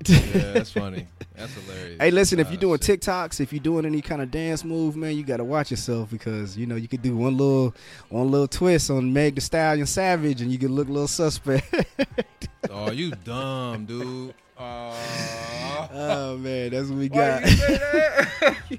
Yeah, 0.06 0.52
that's 0.52 0.70
funny. 0.70 1.06
That's 1.34 1.52
hilarious. 1.54 1.96
Hey, 2.00 2.10
listen, 2.10 2.38
if 2.38 2.50
you're 2.50 2.60
doing 2.60 2.78
shit. 2.80 3.00
TikToks, 3.00 3.40
if 3.40 3.52
you're 3.52 3.62
doing 3.62 3.86
any 3.86 4.02
kind 4.02 4.20
of 4.20 4.30
dance 4.30 4.64
move, 4.64 4.96
man, 4.96 5.16
you 5.16 5.24
gotta 5.24 5.44
watch 5.44 5.70
yourself 5.70 6.10
because 6.10 6.56
you 6.56 6.66
know 6.66 6.76
you 6.76 6.88
could 6.88 7.02
do 7.02 7.16
one 7.16 7.36
little 7.36 7.74
one 8.10 8.30
little 8.30 8.48
twist 8.48 8.90
on 8.90 9.12
Meg 9.12 9.34
the 9.34 9.40
Stallion 9.40 9.86
Savage, 9.86 10.40
and 10.42 10.52
you 10.52 10.58
could 10.58 10.70
look 10.70 10.88
a 10.88 10.92
little 10.92 11.08
suspect. 11.08 11.74
Oh, 12.70 12.90
you 12.90 13.10
dumb, 13.10 13.84
dude. 13.84 14.34
Oh. 14.58 15.88
oh 15.92 16.36
man, 16.38 16.70
that's 16.70 16.88
what 16.88 16.98
we 16.98 17.08
got. 17.08 17.46
you 18.70 18.78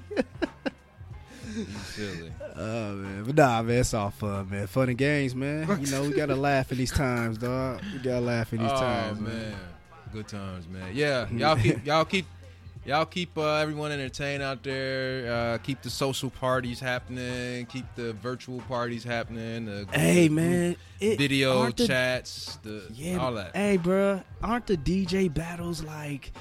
you 1.54 1.66
silly. 1.84 2.32
Oh 2.56 2.92
man, 2.94 3.24
but 3.24 3.36
nah, 3.36 3.62
man, 3.62 3.78
it's 3.78 3.94
all 3.94 4.10
fun, 4.10 4.50
man. 4.50 4.66
Fun 4.66 4.88
and 4.88 4.98
games, 4.98 5.34
man. 5.34 5.68
You 5.80 5.90
know, 5.92 6.02
we 6.02 6.12
gotta 6.12 6.34
laugh 6.34 6.72
in 6.72 6.78
these 6.78 6.92
times, 6.92 7.38
dog. 7.38 7.80
We 7.92 8.00
gotta 8.00 8.20
laugh 8.20 8.52
in 8.52 8.60
these 8.60 8.70
oh 8.72 8.80
times, 8.80 9.20
man. 9.20 9.32
man. 9.32 9.54
Good 10.16 10.28
times, 10.28 10.66
man. 10.66 10.92
Yeah, 10.94 11.28
y'all 11.30 11.56
keep 11.56 11.84
y'all 11.86 12.04
keep 12.06 12.24
y'all 12.86 13.04
keep 13.04 13.36
uh, 13.36 13.56
everyone 13.56 13.92
entertained 13.92 14.42
out 14.42 14.62
there. 14.62 15.30
Uh, 15.30 15.58
keep 15.58 15.82
the 15.82 15.90
social 15.90 16.30
parties 16.30 16.80
happening. 16.80 17.66
Keep 17.66 17.84
the 17.96 18.14
virtual 18.14 18.60
parties 18.62 19.04
happening. 19.04 19.66
The, 19.66 19.86
Hey 19.92 20.30
man, 20.30 20.76
it, 21.00 21.18
video 21.18 21.70
the- 21.70 21.86
chats, 21.86 22.56
the 22.62 22.84
yeah, 22.94 23.18
all 23.18 23.34
that. 23.34 23.54
Hey, 23.54 23.76
bruh, 23.76 24.24
aren't 24.42 24.66
the 24.66 24.78
DJ 24.78 25.32
battles 25.32 25.82
like? 25.82 26.32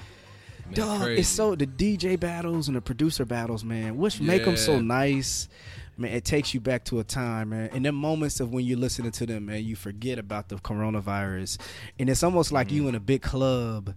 Man, 0.68 0.74
Dog, 0.76 1.02
crazy. 1.02 1.20
it's 1.20 1.30
so 1.30 1.54
the 1.56 1.68
DJ 1.68 2.18
battles 2.20 2.68
and 2.70 2.78
the 2.78 2.82
producer 2.82 3.26
battles, 3.26 3.64
man, 3.66 3.98
which 3.98 4.22
make 4.22 4.46
them 4.46 4.56
so 4.58 4.80
nice. 4.80 5.50
Man, 5.98 6.12
it 6.12 6.26
takes 6.26 6.54
you 6.54 6.60
back 6.60 6.84
to 6.86 7.00
a 7.00 7.04
time, 7.04 7.50
man. 7.50 7.70
And 7.74 7.86
then 7.86 7.96
moments 7.96 8.40
of 8.42 8.52
when 8.52 8.66
you're 8.66 8.78
listening 8.78 9.12
to 9.12 9.26
them, 9.26 9.46
man, 9.46 9.64
you 9.64 9.76
forget 9.78 10.20
about 10.20 10.50
the 10.50 10.56
coronavirus, 10.58 11.58
and 11.98 12.10
it's 12.10 12.22
almost 12.24 12.52
like 12.52 12.68
Mm-hmm. 12.68 12.76
you 12.76 12.88
in 12.90 12.96
a 12.96 13.00
big 13.00 13.22
club 13.22 13.94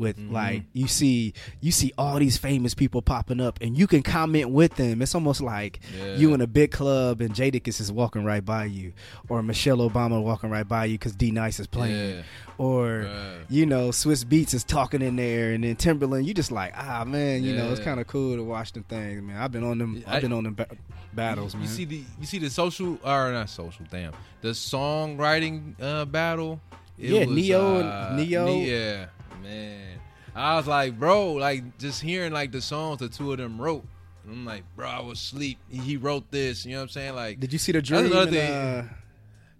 with 0.00 0.18
like 0.18 0.64
you 0.72 0.88
see 0.88 1.32
you 1.60 1.70
see 1.70 1.92
all 1.96 2.18
these 2.18 2.36
famous 2.36 2.74
people 2.74 3.02
popping 3.02 3.40
up, 3.40 3.58
and 3.60 3.78
you 3.78 3.86
can 3.86 4.02
comment 4.02 4.50
with 4.50 4.74
them. 4.74 5.00
It's 5.02 5.14
almost 5.14 5.40
like 5.40 5.78
Yeah. 5.96 6.16
you 6.16 6.34
in 6.34 6.40
a 6.40 6.46
big 6.48 6.72
club 6.72 7.20
and 7.20 7.32
Jadakiss 7.32 7.80
is 7.80 7.92
walking 7.92 8.24
right 8.24 8.44
by 8.44 8.64
you, 8.64 8.92
or 9.28 9.42
Michelle 9.42 9.78
Obama 9.78 10.20
walking 10.20 10.50
right 10.50 10.66
by 10.66 10.86
you 10.86 10.94
because 10.98 11.14
D 11.14 11.30
Nice 11.30 11.60
is 11.60 11.66
playing, 11.68 12.16
Yeah. 12.16 12.22
or 12.58 13.00
Right. 13.06 13.44
you 13.48 13.66
know, 13.66 13.90
Swizz 13.90 14.24
Beatz 14.24 14.54
is 14.54 14.64
talking 14.64 15.02
in 15.02 15.14
there, 15.16 15.52
and 15.52 15.62
then 15.62 15.76
Timbaland, 15.76 16.24
you 16.24 16.34
just 16.34 16.50
like, 16.50 16.72
ah, 16.76 17.04
man, 17.04 17.44
you 17.44 17.54
know, 17.54 17.70
it's 17.70 17.80
kind 17.80 18.00
of 18.00 18.06
cool 18.08 18.34
to 18.36 18.42
watch 18.42 18.72
them 18.72 18.82
things, 18.84 19.22
man. 19.22 19.36
I've 19.36 19.52
been 19.52 19.62
on 19.64 19.78
them, 19.78 20.02
I've 20.06 20.22
been 20.22 20.32
on 20.32 20.44
them 20.44 20.54
ba- 20.54 20.66
battles, 21.12 21.52
You 21.54 21.60
man. 21.60 21.68
see 21.68 21.84
the 21.84 22.02
you 22.18 22.26
see 22.26 22.38
the 22.38 22.48
social 22.50 22.98
or 23.04 23.30
not 23.32 23.50
social? 23.50 23.84
Damn, 23.90 24.12
the 24.40 24.54
songwriting 24.54 25.74
uh, 25.80 26.04
battle. 26.06 26.60
It 26.98 27.10
Yeah, 27.12 27.20
was, 27.24 27.34
Ne-Yo 27.36 27.76
uh, 27.80 28.12
Ne-Yo. 28.16 28.60
Yeah, 28.60 29.06
man. 29.42 29.98
I 30.34 30.56
was 30.56 30.66
like, 30.66 30.98
bro, 30.98 31.32
like 31.34 31.78
just 31.78 32.00
hearing 32.02 32.32
like 32.32 32.52
the 32.52 32.60
songs 32.60 32.98
the 33.00 33.08
two 33.08 33.32
of 33.32 33.38
them 33.38 33.60
wrote. 33.60 33.84
I'm 34.28 34.44
like, 34.44 34.62
bro, 34.76 34.86
I 34.88 35.00
was 35.00 35.18
asleep. 35.18 35.58
He 35.68 35.96
wrote 35.96 36.30
this. 36.30 36.64
You 36.64 36.72
know 36.72 36.78
what 36.78 36.82
I'm 36.84 36.88
saying? 36.90 37.14
Like, 37.16 37.40
Did 37.40 37.52
you 37.52 37.58
see 37.58 37.72
The-Dream? 37.72 38.06
another 38.06 38.20
and, 38.22 38.30
thing. 38.30 38.52
uh, 38.52 38.82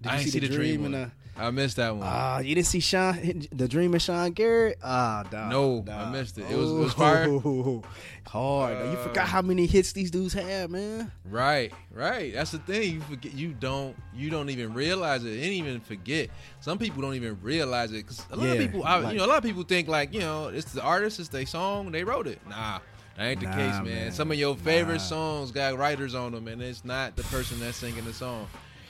did 0.03 0.09
I 0.13 0.15
you 0.17 0.21
ain't 0.21 0.31
see 0.31 0.39
The-Dream 0.39 0.85
and, 0.85 0.95
one. 0.95 1.03
uh, 1.05 1.11
I 1.37 1.51
missed 1.51 1.77
that 1.77 1.97
one. 1.97 2.07
Ah, 2.07 2.41
you 2.41 2.55
didn't 2.55 2.67
see 2.67 2.81
Sean, 2.81 3.47
The-Dream 3.51 3.95
of 3.95 4.03
Sean 4.03 4.31
Garrett? 4.33 4.79
Ah, 4.83 5.23
dog. 5.31 5.51
No, 5.51 5.81
dog. 5.81 6.09
I 6.09 6.11
missed 6.11 6.37
it. 6.37 6.45
It 6.51 6.57
was- 6.57 6.71
it 6.71 6.75
was 6.75 6.93
fire? 6.93 7.25
Hard. 8.27 8.77
you 8.77 8.93
Uh, 8.99 9.03
forgot 9.03 9.27
how 9.29 9.41
many 9.43 9.67
hits 9.67 9.93
these 9.93 10.11
dudes 10.11 10.35
had, 10.35 10.71
man. 10.71 11.11
Right, 11.25 11.73
right. 11.93 12.33
That's 12.35 12.51
the 12.51 12.59
thing. 12.59 12.95
You 12.95 13.01
forget. 13.01 13.33
You 13.35 13.53
don't. 13.53 13.97
You 14.15 14.29
don't 14.31 14.51
even 14.51 14.75
realize 14.75 15.25
it. 15.25 15.31
You 15.31 15.37
didn't 15.41 15.53
even 15.67 15.81
forget. 15.81 16.29
Some 16.61 16.79
people 16.79 17.01
don't 17.03 17.15
even 17.15 17.39
realize 17.43 17.91
it 17.93 18.07
because 18.07 18.25
a 18.31 18.37
lot 18.37 18.49
of 18.51 18.59
people. 18.59 18.85
I, 18.85 18.97
like- 18.99 19.13
you 19.15 19.19
know, 19.19 19.25
a 19.25 19.29
lot 19.29 19.39
of 19.39 19.45
people 19.45 19.63
think 19.63 19.89
like 19.89 20.13
you 20.13 20.21
know, 20.21 20.49
it's 20.49 20.73
the 20.73 20.83
artist, 20.83 21.19
it's 21.21 21.29
their 21.31 21.47
song, 21.47 21.91
they 21.91 22.05
wrote 22.05 22.27
it. 22.27 22.39
Nah, 22.49 22.81
that 23.17 23.25
ain't 23.25 23.41
the 23.41 23.47
Nah, 23.47 23.53
case, 23.57 23.75
man. 23.77 23.85
man. 23.85 24.13
Some 24.13 24.31
of 24.31 24.39
your 24.39 24.55
favorite 24.57 24.95
Nah. 24.95 25.01
songs 25.01 25.51
got 25.53 25.77
writers 25.79 26.15
on 26.15 26.33
them, 26.33 26.47
and 26.49 26.61
it's 26.63 26.85
not 26.85 27.17
the 27.17 27.23
person 27.25 27.59
that's 27.61 27.79
singing 27.79 28.05
the 28.05 28.13
song. 28.13 28.47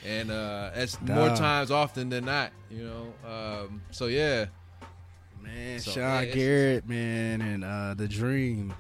And 0.06 0.30
uh 0.30 0.70
that's 0.74 1.00
more 1.02 1.28
times 1.36 1.70
often 1.70 2.08
than 2.08 2.24
not. 2.24 2.52
You 2.70 2.84
know. 2.84 3.28
Um, 3.28 3.82
so 3.90 4.06
yeah. 4.06 4.46
Man, 5.42 5.78
So, 5.80 5.92
Sean 5.92 6.24
yeah, 6.26 6.34
Garrett, 6.34 6.88
man, 6.88 7.40
and 7.40 7.64
uh, 7.64 7.94
The-Dream, 7.94 8.74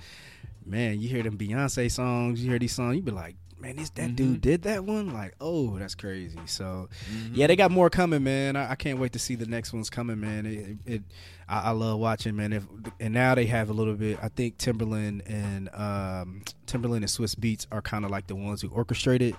man. 0.66 1.00
You 1.00 1.08
hear 1.08 1.22
them 1.22 1.38
Beyonce 1.38 1.90
songs, 1.90 2.42
you 2.42 2.50
hear 2.50 2.58
these 2.58 2.74
songs, 2.74 2.96
you 2.96 3.02
be 3.02 3.10
like, 3.12 3.34
man, 3.58 3.76
this 3.76 3.88
that 3.90 4.08
Mm-hmm. 4.08 4.14
dude 4.14 4.40
did 4.42 4.62
that 4.62 4.84
one. 4.84 5.12
Like, 5.14 5.34
oh, 5.40 5.78
that's 5.78 5.94
crazy. 5.94 6.38
So, 6.44 6.90
yeah, 7.32 7.46
they 7.46 7.56
got 7.56 7.70
more 7.70 7.88
coming, 7.88 8.22
man. 8.22 8.56
I, 8.56 8.72
I 8.72 8.74
can't 8.74 8.98
wait 8.98 9.12
to 9.14 9.18
see 9.18 9.36
the 9.36 9.46
next 9.46 9.72
ones 9.72 9.88
coming, 9.88 10.20
man. 10.20 10.44
It, 10.44 10.92
it 10.92 11.02
I, 11.48 11.60
I 11.60 11.70
love 11.70 11.98
watching, 11.98 12.36
man. 12.36 12.52
If 12.52 12.66
and 13.00 13.14
now 13.14 13.34
they 13.34 13.46
have 13.46 13.70
a 13.70 13.72
little 13.72 13.94
bit. 13.94 14.18
I 14.22 14.28
think 14.28 14.58
Timbaland 14.58 15.22
and 15.26 15.68
um, 15.70 16.42
Timbaland 16.66 16.98
and 16.98 17.06
Swizz 17.06 17.34
Beatz 17.36 17.66
are 17.72 17.80
kind 17.82 18.04
of 18.04 18.10
like 18.10 18.26
the 18.26 18.36
ones 18.36 18.60
who 18.60 18.68
orchestrate 18.68 19.22
it, 19.22 19.34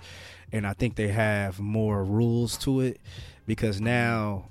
and 0.52 0.66
I 0.66 0.74
think 0.74 0.96
they 0.96 1.08
have 1.08 1.58
more 1.60 2.04
rules 2.04 2.56
to 2.58 2.80
it 2.80 3.00
because 3.46 3.76
mm-hmm. 3.76 3.86
now 3.86 4.44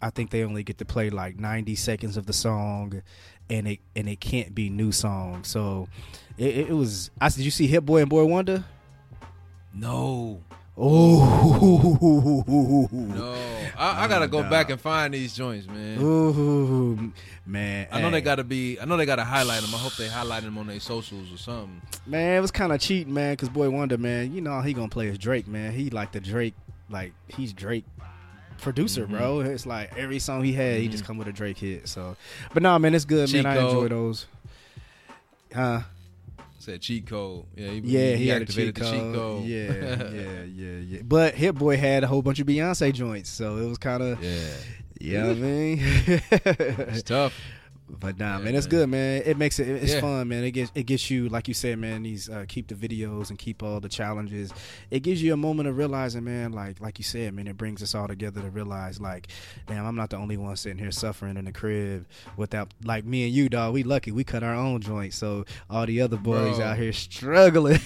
I 0.00 0.10
think 0.10 0.30
they 0.30 0.44
only 0.44 0.62
get 0.62 0.78
to 0.78 0.84
play 0.84 1.10
like 1.10 1.38
90 1.38 1.74
seconds 1.74 2.16
of 2.16 2.26
the 2.26 2.32
song, 2.32 3.02
and 3.48 3.66
it 3.66 3.80
and 3.94 4.08
it 4.08 4.20
can't 4.20 4.54
be 4.54 4.68
new 4.68 4.92
song. 4.92 5.44
So 5.44 5.88
it, 6.36 6.68
it 6.68 6.72
was. 6.72 7.10
I 7.20 7.28
did 7.28 7.40
you 7.40 7.50
see 7.50 7.66
Hit 7.66 7.84
Boy 7.84 8.02
and 8.02 8.10
Boy 8.10 8.24
Wonder? 8.24 8.64
No, 9.74 10.42
Oh 10.78 12.20
no. 12.92 13.34
I, 13.78 14.04
I 14.04 14.08
gotta 14.08 14.28
go 14.28 14.42
Nah. 14.42 14.50
back 14.50 14.70
and 14.70 14.80
find 14.80 15.14
these 15.14 15.34
joints, 15.34 15.66
man. 15.66 15.98
Ooh, 16.00 17.12
man. 17.46 17.86
I 17.90 18.00
know 18.00 18.10
they 18.10 18.20
gotta 18.20 18.44
be. 18.44 18.78
I 18.80 18.84
know 18.84 18.96
they 18.96 19.06
gotta 19.06 19.24
highlight 19.24 19.62
them. 19.62 19.74
I 19.74 19.78
hope 19.78 19.96
they 19.96 20.08
highlight 20.08 20.42
them 20.42 20.58
on 20.58 20.66
their 20.66 20.80
socials 20.80 21.32
or 21.32 21.38
something. 21.38 21.80
Man, 22.06 22.36
it 22.36 22.40
was 22.40 22.50
kind 22.50 22.72
of 22.72 22.80
cheating, 22.80 23.14
man. 23.14 23.36
Cause 23.36 23.48
Boy 23.48 23.70
Wonder, 23.70 23.98
man, 23.98 24.32
you 24.34 24.40
know 24.40 24.60
he 24.60 24.72
gonna 24.72 24.88
play 24.88 25.08
as 25.08 25.18
Drake, 25.18 25.46
man. 25.48 25.72
He 25.72 25.90
like 25.90 26.12
the 26.12 26.20
Drake, 26.20 26.54
like 26.90 27.12
he's 27.28 27.52
Drake 27.52 27.84
producer, 28.58 29.04
Mm-hmm. 29.04 29.16
bro. 29.16 29.40
It's 29.40 29.66
like 29.66 29.96
every 29.96 30.18
song 30.18 30.42
he 30.44 30.52
had, 30.52 30.80
he 30.80 30.88
just 30.88 31.04
come 31.04 31.18
with 31.18 31.28
a 31.28 31.32
Drake 31.32 31.58
hit. 31.58 31.88
So, 31.88 32.16
but 32.54 32.62
nah, 32.62 32.78
man, 32.78 32.94
it's 32.94 33.04
good, 33.04 33.32
man. 33.32 33.46
I 33.46 33.56
enjoy 33.56 33.88
those. 33.88 34.26
Huh? 35.54 35.80
Said 36.66 36.80
cheat 36.80 37.06
code. 37.06 37.44
Yeah, 37.54 37.68
he, 37.68 37.78
Yeah, 37.78 38.16
he, 38.16 38.26
had 38.26 38.42
a 38.42 38.42
activated 38.42 38.74
cheat 38.74 38.84
the 38.84 38.90
cheat 38.90 39.14
code. 39.14 39.44
Yeah, 39.44 39.72
yeah, 40.12 40.42
yeah, 40.42 40.78
yeah. 40.78 41.02
But 41.04 41.36
Hit 41.36 41.54
Boy 41.54 41.76
had 41.76 42.02
a 42.02 42.08
whole 42.08 42.22
bunch 42.22 42.40
of 42.40 42.48
Beyonce 42.48 42.92
joints, 42.92 43.30
so 43.30 43.58
it 43.58 43.68
was 43.68 43.78
kind 43.78 44.02
of, 44.02 44.20
yeah. 44.20 44.48
you 44.98 45.16
know 45.16 45.28
what 45.28 45.36
I 45.36 45.40
mean? 45.40 45.78
It's 46.18 47.04
tough. 47.04 47.40
But 47.88 48.18
nah, 48.18 48.38
Yeah, 48.38 48.44
man, 48.44 48.54
it's 48.56 48.66
good, 48.66 48.88
man. 48.88 49.22
It 49.24 49.38
makes 49.38 49.58
it 49.60 49.68
it's 49.68 49.92
Yeah. 49.94 50.00
fun, 50.00 50.26
man. 50.28 50.42
It 50.42 50.50
gets 50.50 50.72
it 50.74 50.84
gets 50.84 51.08
you, 51.10 51.28
like 51.28 51.46
you 51.48 51.54
said, 51.54 51.78
man. 51.78 52.02
These 52.02 52.28
uh, 52.28 52.44
keep 52.48 52.66
the 52.66 52.74
videos 52.74 53.30
and 53.30 53.38
keep 53.38 53.62
all 53.62 53.78
the 53.80 53.88
challenges. 53.88 54.52
It 54.90 55.00
gives 55.00 55.22
you 55.22 55.32
a 55.32 55.36
moment 55.36 55.68
of 55.68 55.76
realizing, 55.78 56.24
man. 56.24 56.52
Like 56.52 56.80
like 56.80 56.98
you 56.98 57.04
said, 57.04 57.32
man. 57.34 57.46
It 57.46 57.56
brings 57.56 57.82
us 57.82 57.94
all 57.94 58.08
together 58.08 58.40
to 58.40 58.50
realize, 58.50 59.00
like, 59.00 59.28
damn, 59.68 59.86
I'm 59.86 59.94
not 59.94 60.10
the 60.10 60.16
only 60.16 60.36
one 60.36 60.56
sitting 60.56 60.78
here 60.78 60.90
suffering 60.90 61.36
in 61.36 61.44
the 61.44 61.52
crib 61.52 62.06
without, 62.36 62.74
like 62.84 63.04
me 63.04 63.24
and 63.26 63.32
you, 63.34 63.48
dog. 63.48 63.72
We 63.72 63.84
lucky. 63.84 64.10
We 64.10 64.24
cut 64.24 64.42
our 64.42 64.54
own 64.54 64.80
joint, 64.80 65.14
so 65.14 65.44
all 65.70 65.86
the 65.86 66.00
other 66.00 66.16
boys 66.16 66.56
Bro. 66.56 66.66
out 66.66 66.76
here 66.78 66.92
struggling. 66.92 67.78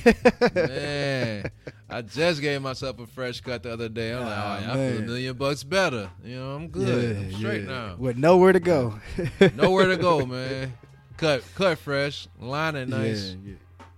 Man, 0.54 1.50
I 1.88 2.02
just 2.02 2.40
gave 2.40 2.62
myself 2.62 2.98
a 3.00 3.06
fresh 3.06 3.40
cut 3.40 3.62
the 3.64 3.72
other 3.72 3.88
day. 3.88 4.12
I'm 4.12 4.24
like, 4.24 4.38
oh, 4.66 4.70
I 4.70 4.74
feel 4.74 4.98
a 4.98 5.06
million 5.06 5.36
bucks 5.36 5.62
better. 5.64 6.10
You 6.24 6.36
know, 6.36 6.50
I'm 6.54 6.68
good. 6.68 7.16
I'm 7.16 7.32
straight 7.34 7.64
now. 7.64 7.96
With 7.98 8.16
nowhere 8.16 8.52
to 8.52 8.60
go. 8.60 8.98
Nowhere 9.56 9.89
to 9.96 10.02
go, 10.02 10.26
man. 10.26 10.72
Cut, 11.16 11.42
cut 11.54 11.78
fresh, 11.78 12.28
lining 12.40 12.88
nice, 12.90 13.36
Yeah, 13.44 13.54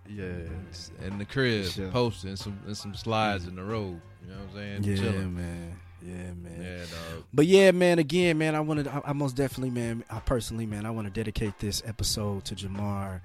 yeah. 0.09 0.25
yeah. 0.25 1.07
in 1.07 1.19
the 1.19 1.25
crib, 1.25 1.67
Sure. 1.67 1.89
posting 1.91 2.37
some 2.37 2.59
and 2.67 2.77
some 2.77 2.95
slides 2.95 3.47
in 3.47 3.55
the 3.57 3.63
road. 3.63 4.01
You 4.23 4.29
know 4.29 4.39
what 4.39 4.49
I'm 4.49 4.55
saying? 4.55 4.85
Yeah, 4.85 4.97
Chilling. 4.97 5.35
man. 5.37 5.77
Yeah, 6.05 6.15
man. 6.15 6.57
Yeah, 6.61 6.79
dog. 6.79 7.25
But 7.33 7.47
yeah, 7.47 7.71
man. 7.71 8.01
Again, 8.01 8.39
man. 8.39 8.57
I 8.57 8.61
wanted. 8.61 8.89
I, 8.89 9.01
I 9.05 9.13
most 9.13 9.37
definitely, 9.37 9.71
man. 9.71 10.03
I 10.11 10.19
personally, 10.19 10.67
man. 10.67 10.85
I 10.85 10.91
want 10.91 11.07
to 11.07 11.13
dedicate 11.13 11.61
this 11.61 11.81
episode 11.87 12.45
to 12.47 12.57
Jamar 12.57 13.21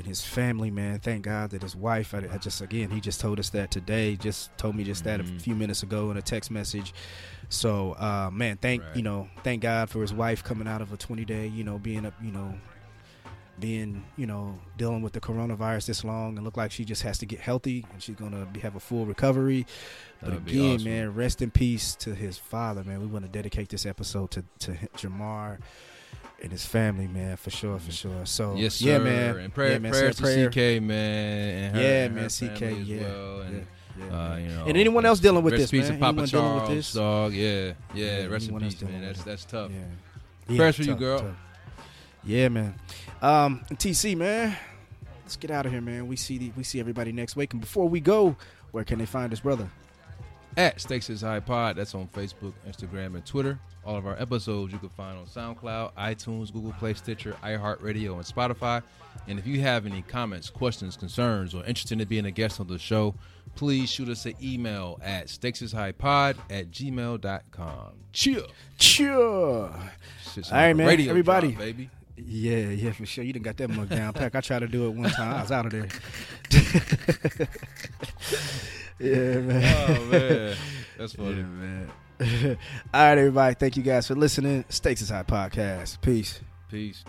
and 0.00 0.08
his 0.08 0.22
family, 0.24 0.70
man. 0.70 0.98
Thank 0.98 1.22
God 1.24 1.50
that 1.50 1.62
his 1.62 1.76
wife. 1.76 2.12
I, 2.14 2.26
I 2.32 2.38
just 2.38 2.60
again, 2.60 2.90
he 2.90 3.00
just 3.00 3.20
told 3.20 3.38
us 3.38 3.50
that 3.50 3.70
today. 3.70 4.16
Just 4.16 4.56
told 4.58 4.74
me 4.74 4.82
just 4.84 5.04
that 5.04 5.20
a 5.20 5.24
Mhm. 5.24 5.40
few 5.40 5.54
minutes 5.54 5.82
ago 5.84 6.10
in 6.10 6.16
a 6.16 6.22
text 6.22 6.50
message. 6.50 6.92
So, 7.48 7.92
uh, 7.92 8.30
man, 8.32 8.56
thank 8.56 8.82
Right. 8.82 8.96
you 8.96 9.02
know, 9.02 9.28
thank 9.44 9.62
God 9.62 9.88
for 9.90 10.00
his 10.02 10.12
wife 10.12 10.42
coming 10.42 10.66
out 10.68 10.80
of 10.82 10.92
a 10.92 10.96
20 10.96 11.24
day, 11.24 11.46
you 11.46 11.62
know, 11.64 11.78
being 11.78 12.04
up, 12.06 12.14
you 12.22 12.30
know, 12.32 12.54
being, 13.58 14.04
you 14.16 14.26
know, 14.26 14.58
dealing 14.78 15.02
with 15.02 15.12
the 15.12 15.20
coronavirus 15.20 15.86
this 15.86 16.02
long 16.02 16.36
and 16.36 16.44
look 16.44 16.56
like 16.56 16.72
she 16.72 16.82
just 16.84 17.02
has 17.02 17.18
to 17.18 17.26
get 17.26 17.40
healthy 17.40 17.84
and 17.92 18.02
she's 18.02 18.16
gonna 18.16 18.46
have 18.62 18.74
a 18.74 18.80
full 18.80 19.04
recovery. 19.04 19.66
But 20.20 20.30
That'd 20.30 20.48
again, 20.48 20.74
awesome. 20.76 20.84
man, 20.84 21.14
rest 21.14 21.42
in 21.42 21.50
peace 21.50 21.94
to 21.96 22.14
his 22.14 22.38
father, 22.38 22.82
man. 22.84 23.00
We 23.00 23.06
want 23.06 23.26
to 23.26 23.30
dedicate 23.30 23.68
this 23.68 23.84
episode 23.84 24.30
to 24.32 24.44
to 24.60 24.72
Jamar 24.96 25.58
and 26.42 26.50
his 26.52 26.64
family, 26.64 27.06
man, 27.06 27.36
for 27.36 27.50
sure, 27.50 27.78
for 27.78 27.92
sure. 27.92 28.24
So, 28.26 28.54
Yes, 28.56 28.76
sir. 28.76 28.86
yeah, 28.92 28.98
man, 28.98 29.36
And 29.38 29.54
prayer, 29.54 29.72
yeah, 29.72 29.78
man, 29.78 29.92
prayers 29.92 30.20
prayer. 30.20 30.50
to 30.50 30.76
CK, 30.78 30.82
man. 30.82 31.64
And 31.64 31.76
her, 31.76 31.82
Yeah, 31.82 32.08
man, 32.08 32.28
CK, 32.28 32.60
yeah, 32.86 33.02
well. 33.02 33.40
And, 33.42 33.66
yeah, 33.98 34.04
yeah, 34.06 34.32
uh, 34.32 34.36
you 34.36 34.48
know, 34.48 34.64
And 34.66 34.76
anyone 34.76 35.04
else 35.04 35.20
dealing 35.20 35.44
with 35.44 35.54
this, 35.56 35.72
man? 35.72 35.82
Papa 35.98 36.06
Anyone 36.06 36.24
dealing 36.26 36.54
with 36.54 36.62
Charles, 36.62 36.68
this? 36.70 36.92
dog. 36.92 37.32
Yeah, 37.34 37.72
yeah. 37.94 38.20
Yeah, 38.22 38.26
rest 38.26 38.48
in 38.48 38.58
peace, 38.60 38.80
man. 38.82 39.02
That's 39.02 39.22
that's 39.22 39.44
tough. 39.44 39.70
Yeah. 40.48 40.56
Prayers 40.56 40.76
for 40.76 40.82
you, 40.82 40.94
girl. 40.94 41.18
tough. 41.20 41.36
Yeah, 42.24 42.48
man. 42.48 42.74
Um, 43.22 43.60
TC, 43.74 44.16
man. 44.16 44.56
Let's 45.24 45.36
get 45.36 45.50
out 45.50 45.64
of 45.66 45.72
here, 45.72 45.80
man. 45.80 46.06
We 46.08 46.16
see 46.16 46.38
the, 46.38 46.52
we 46.56 46.64
see 46.64 46.80
everybody 46.80 47.12
next 47.12 47.36
week. 47.36 47.52
And 47.52 47.60
before 47.60 47.88
we 47.88 48.00
go, 48.00 48.36
where 48.72 48.82
can 48.84 48.98
they 48.98 49.06
find 49.06 49.32
us, 49.32 49.40
brother? 49.40 49.68
At 50.56 50.80
Stakes 50.80 51.08
is 51.10 51.20
High 51.22 51.40
Pod. 51.40 51.76
That's 51.76 51.94
on 51.94 52.08
Facebook, 52.08 52.52
Instagram, 52.68 53.14
and 53.14 53.24
Twitter. 53.24 53.58
All 53.84 53.96
of 53.96 54.06
our 54.06 54.20
episodes 54.20 54.72
you 54.72 54.78
can 54.78 54.88
find 54.90 55.16
on 55.16 55.26
SoundCloud, 55.26 55.94
iTunes, 55.94 56.52
Google 56.52 56.72
Play, 56.72 56.94
Stitcher, 56.94 57.36
iHeartRadio, 57.42 58.14
and 58.14 58.24
Spotify. 58.24 58.82
And 59.28 59.38
if 59.38 59.46
you 59.46 59.60
have 59.60 59.86
any 59.86 60.02
comments, 60.02 60.50
questions, 60.50 60.96
concerns, 60.96 61.54
or 61.54 61.64
interested 61.64 62.00
in 62.00 62.08
being 62.08 62.26
a 62.26 62.30
guest 62.30 62.60
on 62.60 62.66
the 62.66 62.78
show, 62.78 63.14
please 63.54 63.88
shoot 63.90 64.08
us 64.08 64.26
an 64.26 64.34
email 64.42 65.00
at 65.02 65.28
stakesishighpod 65.28 66.36
at 66.50 66.70
gmail.com. 66.70 67.92
Cheer. 68.12 68.42
Shit's 68.78 70.50
All 70.50 70.58
right, 70.58 70.74
man. 70.74 71.00
Everybody. 71.00 71.52
drop, 71.52 71.60
baby. 71.60 71.90
Yeah, 72.16 72.68
yeah, 72.68 72.92
for 72.92 73.06
sure. 73.06 73.24
You 73.24 73.32
didn't 73.32 73.46
got 73.46 73.56
that 73.56 73.68
mug 73.68 73.88
down 73.88 74.12
pack. 74.12 74.34
I 74.34 74.40
tried 74.42 74.58
to 74.58 74.68
do 74.68 74.86
it 74.86 74.90
one 74.90 75.08
time. 75.10 75.36
I 75.36 75.42
was 75.42 75.52
out 75.52 75.66
of 75.66 75.72
there. 75.72 75.88
yeah, 79.00 79.38
man. 79.40 79.86
Oh, 79.88 80.04
man. 80.06 80.56
That's 80.98 81.12
funny. 81.16 81.36
Yeah, 81.36 81.42
man. 81.42 81.90
All 82.92 83.00
right, 83.00 83.18
everybody. 83.18 83.54
Thank 83.54 83.76
you 83.76 83.82
guys 83.82 84.06
for 84.06 84.14
listening. 84.14 84.64
Stakes 84.68 85.00
is 85.02 85.08
High 85.08 85.22
Podcast. 85.22 86.00
Peace. 86.02 86.40
Peace. 86.70 87.04